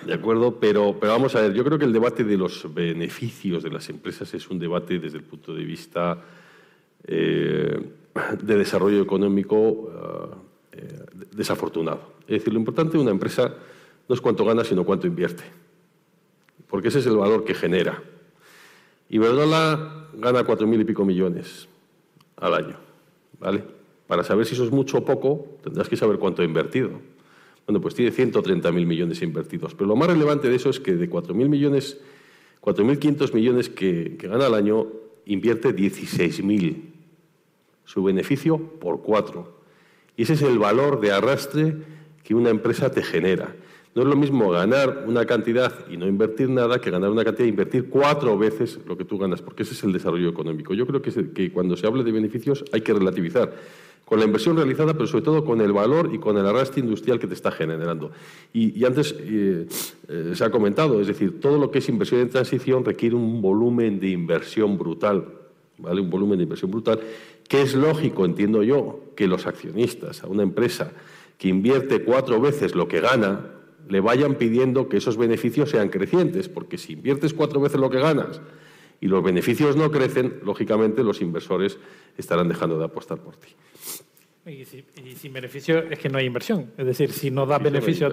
¿de 0.07 0.15
acuerdo? 0.15 0.59
Pero, 0.59 0.97
pero 1.01 1.13
vamos 1.13 1.35
a 1.35 1.43
ver, 1.43 1.53
yo 1.53 1.65
creo 1.65 1.79
que 1.79 1.85
el 1.85 1.93
debate 1.93 2.25
de 2.25 2.37
los 2.37 2.73
beneficios 2.73 3.63
de 3.63 3.71
las 3.71 3.89
empresas 3.89 4.33
es 4.35 4.49
un 4.49 4.59
debate 4.59 4.99
desde 4.99 5.19
el 5.19 5.25
punto 5.25 5.55
de 5.55 5.65
vista 5.65 6.19
eh, 7.07 7.81
de 8.43 8.57
desarrollo 8.57 9.03
económico 9.03 10.41
eh, 10.73 10.87
desafortunado. 11.33 12.15
Es 12.23 12.39
decir, 12.39 12.53
lo 12.53 12.59
importante 12.59 12.97
de 12.97 13.03
una 13.03 13.11
empresa 13.11 13.53
no 14.09 14.15
es 14.15 14.21
cuánto 14.21 14.45
gana, 14.45 14.65
sino 14.65 14.85
cuánto 14.85 15.07
invierte, 15.07 15.45
porque 16.69 16.89
ese 16.89 17.01
es 17.01 17.07
el 17.07 17.17
valor 17.17 17.45
que 17.45 17.55
genera. 17.55 18.03
Iberdrola 19.09 20.09
gana 20.15 20.45
cuatro 20.45 20.67
mil 20.67 20.81
y 20.81 20.85
pico 20.85 21.05
millones 21.05 21.69
al 22.37 22.55
año, 22.55 22.77
¿vale? 23.39 23.80
Para 24.11 24.25
saber 24.25 24.45
si 24.45 24.55
eso 24.55 24.65
es 24.65 24.73
mucho 24.73 24.99
o 24.99 25.05
poco, 25.05 25.47
tendrás 25.63 25.89
que 25.89 25.97
saber 25.97 26.19
cuánto 26.19 26.43
ha 26.43 26.45
invertido. 26.45 26.91
Bueno, 27.65 27.81
pues 27.81 27.95
tiene 27.95 28.11
130.000 28.11 28.73
millones 28.85 29.23
invertidos. 29.23 29.77
Pero 29.77 29.87
lo 29.87 29.95
más 29.95 30.09
relevante 30.09 30.49
de 30.49 30.57
eso 30.57 30.69
es 30.69 30.81
que 30.81 30.97
de 30.97 31.09
4.000 31.09 31.49
millones, 31.49 31.97
4.500 32.61 33.33
millones 33.33 33.69
que, 33.69 34.17
que 34.19 34.27
gana 34.27 34.47
al 34.47 34.55
año, 34.55 34.89
invierte 35.27 35.73
16.000. 35.77 36.91
Su 37.85 38.03
beneficio 38.03 38.59
por 38.59 39.01
cuatro. 39.01 39.61
Y 40.17 40.25
ese 40.25 40.33
es 40.33 40.43
el 40.43 40.59
valor 40.59 41.01
de 41.01 41.13
arrastre 41.13 41.77
que 42.25 42.35
una 42.35 42.51
empresa 42.51 42.91
te 42.91 43.05
genera. 43.05 43.55
No 43.93 44.03
es 44.03 44.09
lo 44.09 44.15
mismo 44.15 44.51
ganar 44.51 45.05
una 45.09 45.27
cantidad 45.27 45.89
y 45.91 45.97
no 45.97 46.07
invertir 46.07 46.49
nada 46.49 46.81
que 46.81 46.91
ganar 46.91 47.11
una 47.11 47.25
cantidad 47.25 47.47
e 47.47 47.49
invertir 47.49 47.89
cuatro 47.89 48.39
veces 48.39 48.79
lo 48.87 48.97
que 48.97 49.05
tú 49.05 49.19
ganas, 49.19 49.43
porque 49.43 49.65
ese 49.65 49.75
es 49.75 49.83
el 49.83 49.93
desarrollo 49.93 50.29
económico. 50.29 50.75
Yo 50.75 50.87
creo 50.87 51.03
que, 51.03 51.53
cuando 51.53 51.77
se 51.77 51.89
hable 51.89 52.05
de 52.05 52.13
beneficios 52.13 52.65
hay 52.73 52.83
que 52.83 52.93
relativizar 52.93 53.53
con 54.11 54.19
la 54.19 54.25
inversión 54.25 54.57
realizada, 54.57 54.93
pero 54.95 55.07
sobre 55.07 55.23
todo 55.23 55.45
con 55.45 55.61
el 55.61 55.73
valor 55.73 56.11
y 56.13 56.19
con 56.19 56.37
el 56.37 56.45
arrastre 56.45 56.81
industrial 56.81 57.21
que 57.21 57.29
te 57.29 57.35
está 57.35 57.53
generando. 57.53 58.11
Y, 58.53 58.85
antes 58.85 59.15
eh, 59.17 59.69
eh, 60.09 60.33
se 60.35 60.45
ha 60.45 60.51
comentado, 60.51 61.01
es 61.01 61.07
decir, 61.07 61.39
todo 61.39 61.59
lo 61.59 61.71
que 61.71 61.79
es 61.79 61.89
inversión 61.89 62.21
en 62.21 62.29
transición 62.29 62.85
requiere 62.85 63.15
un 63.15 63.41
volumen 63.41 64.01
de 64.01 64.09
inversión 64.09 64.77
brutal, 64.77 65.29
¿vale? 65.79 66.01
Un 66.01 66.11
volumen 66.11 66.39
de 66.39 66.43
inversión 66.43 66.73
brutal, 66.73 66.99
que 67.47 67.63
es 67.63 67.77
lógico, 67.77 68.25
entiendo 68.25 68.65
yo, 68.65 68.99
que 69.15 69.29
los 69.29 69.47
accionistas 69.47 70.25
a 70.25 70.27
una 70.27 70.43
empresa 70.43 70.91
que 71.39 71.47
invierte 71.47 72.03
cuatro 72.03 72.41
veces 72.41 72.75
lo 72.75 72.89
que 72.89 72.99
gana, 72.99 73.47
le 73.89 74.01
vayan 74.01 74.35
pidiendo 74.35 74.89
que 74.89 74.97
esos 74.97 75.19
beneficios 75.19 75.71
sean 75.71 75.89
crecientes, 75.89 76.49
porque 76.49 76.79
si 76.79 76.95
inviertes 76.95 77.33
cuatro 77.33 77.61
veces 77.61 77.79
lo 77.79 77.91
que 77.91 78.01
ganas 78.01 78.41
y 79.01 79.07
los 79.07 79.23
beneficios 79.23 79.77
no 79.77 79.91
crecen, 79.91 80.41
lógicamente 80.45 81.03
los 81.03 81.21
inversores 81.21 81.79
estarán 82.17 82.49
dejando 82.49 82.79
de 82.79 82.85
apostar 82.85 83.19
por 83.19 83.37
ti. 83.37 83.49
Y, 84.47 84.65
sin 84.65 85.33
beneficio 85.33 85.79
es 85.91 85.99
que 85.99 86.09
no 86.09 86.19
hay 86.19 86.27
inversión. 86.27 86.71
Es 86.77 86.87
decir, 86.87 87.13
si 87.13 87.31
no 87.31 87.47
das 87.47 87.63
beneficio 87.63 88.09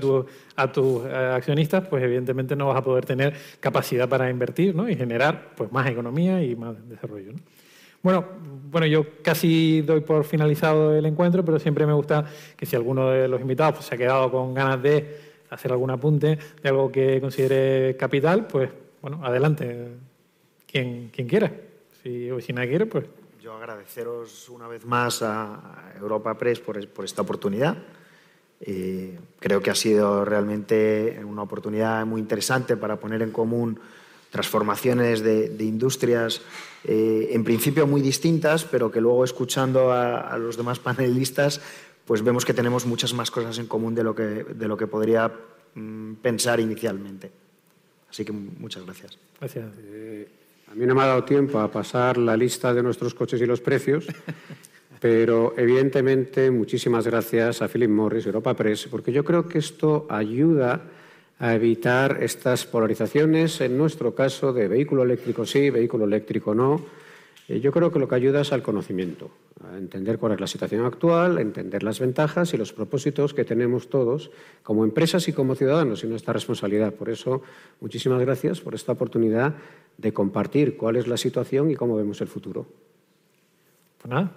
a, 0.56 0.72
tus 0.72 1.06
eh, 1.06 1.32
accionistas, 1.36 1.88
pues 1.88 2.04
evidentemente 2.04 2.56
no 2.56 2.68
vas 2.68 2.78
a 2.78 2.84
poder 2.84 3.06
tener 3.06 3.34
capacidad 3.60 4.08
para 4.10 4.30
invertir 4.30 4.76
¿no? 4.76 4.90
y 4.90 4.96
generar 4.96 5.54
pues, 5.56 5.72
más 5.72 5.90
economía 5.90 6.44
y 6.44 6.56
más 6.56 6.76
desarrollo. 6.90 7.32
Bueno, 8.04 8.26
bueno, 8.70 8.86
yo 8.88 9.06
casi 9.24 9.82
doy 9.82 10.02
por 10.02 10.24
finalizado 10.26 10.96
el 10.96 11.06
encuentro, 11.06 11.44
pero 11.44 11.60
siempre 11.60 11.86
me 11.86 11.94
gusta 11.94 12.26
que 12.56 12.66
si 12.66 12.76
alguno 12.76 13.10
de 13.10 13.28
los 13.28 13.42
invitados 13.42 13.76
pues, 13.76 13.86
se 13.88 13.96
ha 13.96 13.98
quedado 13.98 14.30
con 14.30 14.54
ganas 14.54 14.82
de 14.84 15.18
hacer 15.50 15.72
algún 15.72 15.90
apunte 15.90 16.38
de 16.62 16.70
algo 16.70 16.92
que 16.92 17.20
considere 17.22 17.96
capital, 17.98 18.48
pues 18.48 18.70
bueno, 19.02 19.22
adelante, 19.24 19.88
quien, 20.78 21.10
quien 21.10 21.28
quiera. 21.28 21.52
Si, 22.04 22.30
o 22.32 22.40
si 22.40 22.54
nadie 22.54 22.70
quiere, 22.70 22.86
pues... 22.86 23.06
Yo 23.42 23.54
agradeceros 23.54 24.50
una 24.50 24.68
vez 24.68 24.86
más 24.86 25.22
a 25.22 25.94
Europa 26.00 26.38
Press 26.38 26.60
por, 26.60 26.86
por 26.90 27.06
esta 27.06 27.22
oportunidad. 27.22 27.78
Eh, 28.60 29.18
creo 29.40 29.62
que 29.62 29.70
ha 29.70 29.76
sido 29.76 30.26
realmente 30.26 31.22
una 31.24 31.44
oportunidad 31.44 32.06
muy 32.06 32.20
interesante 32.20 32.76
para 32.76 33.00
poner 33.00 33.22
en 33.22 33.32
común 33.32 33.80
transformaciones 34.32 35.22
de, 35.22 35.56
industrias 35.60 36.42
eh, 36.84 37.30
en 37.32 37.44
principio 37.44 37.88
muy 37.88 38.02
distintas, 38.02 38.66
pero 38.66 38.92
que 38.92 39.00
luego 39.00 39.24
escuchando 39.24 39.92
a, 39.92 40.20
a 40.20 40.38
los 40.38 40.58
demás 40.58 40.80
panelistas 40.80 41.62
pues 42.06 42.24
vemos 42.24 42.46
que 42.46 42.54
tenemos 42.54 42.86
muchas 42.86 43.14
más 43.14 43.30
cosas 43.30 43.60
en 43.60 43.68
común 43.68 43.94
de 43.94 44.04
lo 44.04 44.16
que, 44.16 44.24
de 44.24 44.68
lo 44.68 44.78
que 44.78 44.88
podría 44.88 45.30
mm, 45.76 46.14
pensar 46.16 46.60
inicialmente. 46.60 47.30
Así 48.10 48.24
que 48.24 48.32
muchas 48.32 48.86
gracias. 48.86 49.18
Gracias. 49.40 49.66
Eh, 49.80 50.28
a 50.70 50.76
mí 50.76 50.86
no 50.86 50.96
me 50.96 51.02
ha 51.02 51.08
dado 51.08 51.24
tiempo 51.24 51.60
a 51.60 51.72
pasar 51.72 52.18
la 52.18 52.36
lista 52.36 52.74
de 52.74 52.84
nuestros 52.84 53.14
coches 53.14 53.42
y 53.42 53.46
los 53.46 53.62
precios, 53.62 54.08
pero 55.00 55.54
evidentemente 55.58 56.52
muchísimas 56.52 57.06
gracias 57.08 57.62
a 57.62 57.68
Philip 57.68 57.90
Morris, 57.90 58.26
Europa 58.26 58.54
Press, 58.54 58.88
porque 58.90 59.12
yo 59.12 59.24
creo 59.24 59.48
que 59.48 59.60
esto 59.60 60.06
ayuda 60.10 60.82
a 61.40 61.54
evitar 61.54 62.22
estas 62.22 62.66
polarizaciones, 62.66 63.62
en 63.62 63.78
nuestro 63.78 64.14
caso, 64.14 64.52
de 64.52 64.68
vehículo 64.68 65.04
eléctrico 65.04 65.46
sí, 65.46 65.70
vehículo 65.70 66.06
eléctrico 66.06 66.54
no 66.54 67.07
yo 67.48 67.72
creo 67.72 67.92
que 67.92 68.00
lo 68.00 68.10
que 68.10 68.16
ayuda 68.16 68.42
es 68.42 68.52
al 68.52 68.62
conocimiento, 68.62 69.32
a 69.64 69.78
entender 69.78 70.20
cuál 70.20 70.34
es 70.34 70.42
la 70.42 70.48
situación 70.48 70.86
actual, 70.86 71.38
a 71.38 71.42
entender 71.42 71.82
las 71.82 72.00
ventajas 72.00 72.54
y 72.54 72.58
los 72.58 72.74
propósitos 72.74 73.34
que 73.34 73.46
tenemos 73.46 73.90
todos 73.90 74.32
como 74.64 74.84
empresas 74.84 75.28
y 75.30 75.34
como 75.34 75.56
ciudadanos 75.56 76.04
y 76.04 76.08
nuestra 76.08 76.34
responsabilidad. 76.34 76.94
Por 76.94 77.10
eso, 77.10 77.42
muchísimas 77.80 78.20
gracias 78.20 78.60
por 78.60 78.76
esta 78.76 78.92
oportunidad 78.92 79.56
de 79.98 80.14
compartir 80.14 80.76
cuál 80.76 80.98
es 80.98 81.08
la 81.08 81.16
situación 81.16 81.72
y 81.72 81.76
cómo 81.76 81.96
vemos 81.96 82.20
el 82.20 82.28
futuro. 82.28 82.68
Pues 84.02 84.10
nada. 84.10 84.32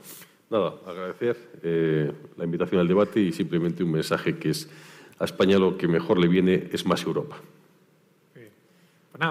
Nada, 0.49 0.75
agradecer 0.87 1.37
eh, 1.63 2.13
la 2.37 2.45
invitación 2.45 2.81
al 2.81 2.89
debate 2.89 3.21
y 3.21 3.33
simplemente 3.33 3.83
un 3.83 3.91
mensaje 3.91 4.39
que 4.39 4.51
es 4.51 4.69
a 5.19 5.25
España 5.25 5.59
lo 5.59 5.77
que 5.77 5.89
mejor 5.89 6.19
le 6.19 6.29
viene 6.29 6.69
es 6.73 6.87
más 6.87 7.03
Europa 7.05 7.41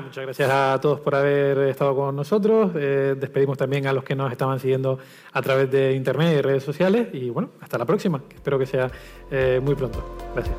muchas 0.02 0.24
gracias 0.24 0.50
a 0.50 0.80
todos 0.80 1.00
por 1.00 1.16
haber 1.16 1.58
estado 1.70 1.96
con 1.96 2.16
nosotros. 2.16 2.72
Eh, 2.76 3.16
despedimos 3.20 3.58
también 3.58 3.88
a 3.88 3.94
los 3.94 4.04
que 4.04 4.16
nos 4.16 4.32
estaban 4.32 4.60
siguiendo 4.60 5.00
a 5.32 5.42
través 5.42 5.72
de 5.72 5.96
internet 5.96 6.38
y 6.38 6.42
redes 6.42 6.64
sociales. 6.64 7.08
Y 7.14 7.30
bueno, 7.30 7.50
hasta 7.60 7.78
la 7.78 7.86
próxima, 7.86 8.22
espero 8.34 8.60
que 8.60 8.68
sea 8.68 8.90
eh, 9.32 9.60
muy 9.64 9.76
pronto. 9.76 10.18
Gracias. 10.36 10.56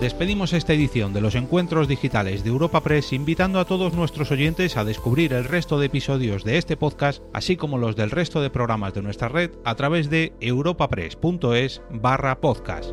Despedimos 0.00 0.52
esta 0.52 0.72
edición 0.72 1.14
de 1.14 1.20
los 1.20 1.34
encuentros 1.34 1.88
digitales 1.88 2.42
de 2.42 2.50
Europa 2.50 2.82
Press 2.82 3.12
invitando 3.12 3.60
a 3.60 3.64
todos 3.64 3.94
nuestros 3.94 4.30
oyentes 4.32 4.76
a 4.76 4.84
descubrir 4.84 5.32
el 5.32 5.44
resto 5.44 5.78
de 5.78 5.86
episodios 5.86 6.44
de 6.44 6.58
este 6.58 6.76
podcast, 6.76 7.22
así 7.32 7.56
como 7.56 7.78
los 7.78 7.96
del 7.96 8.10
resto 8.10 8.42
de 8.42 8.50
programas 8.50 8.92
de 8.92 9.02
nuestra 9.02 9.28
red 9.28 9.52
a 9.64 9.76
través 9.76 10.10
de 10.10 10.34
europapress.es 10.40 11.80
barra 11.90 12.40
podcast. 12.40 12.92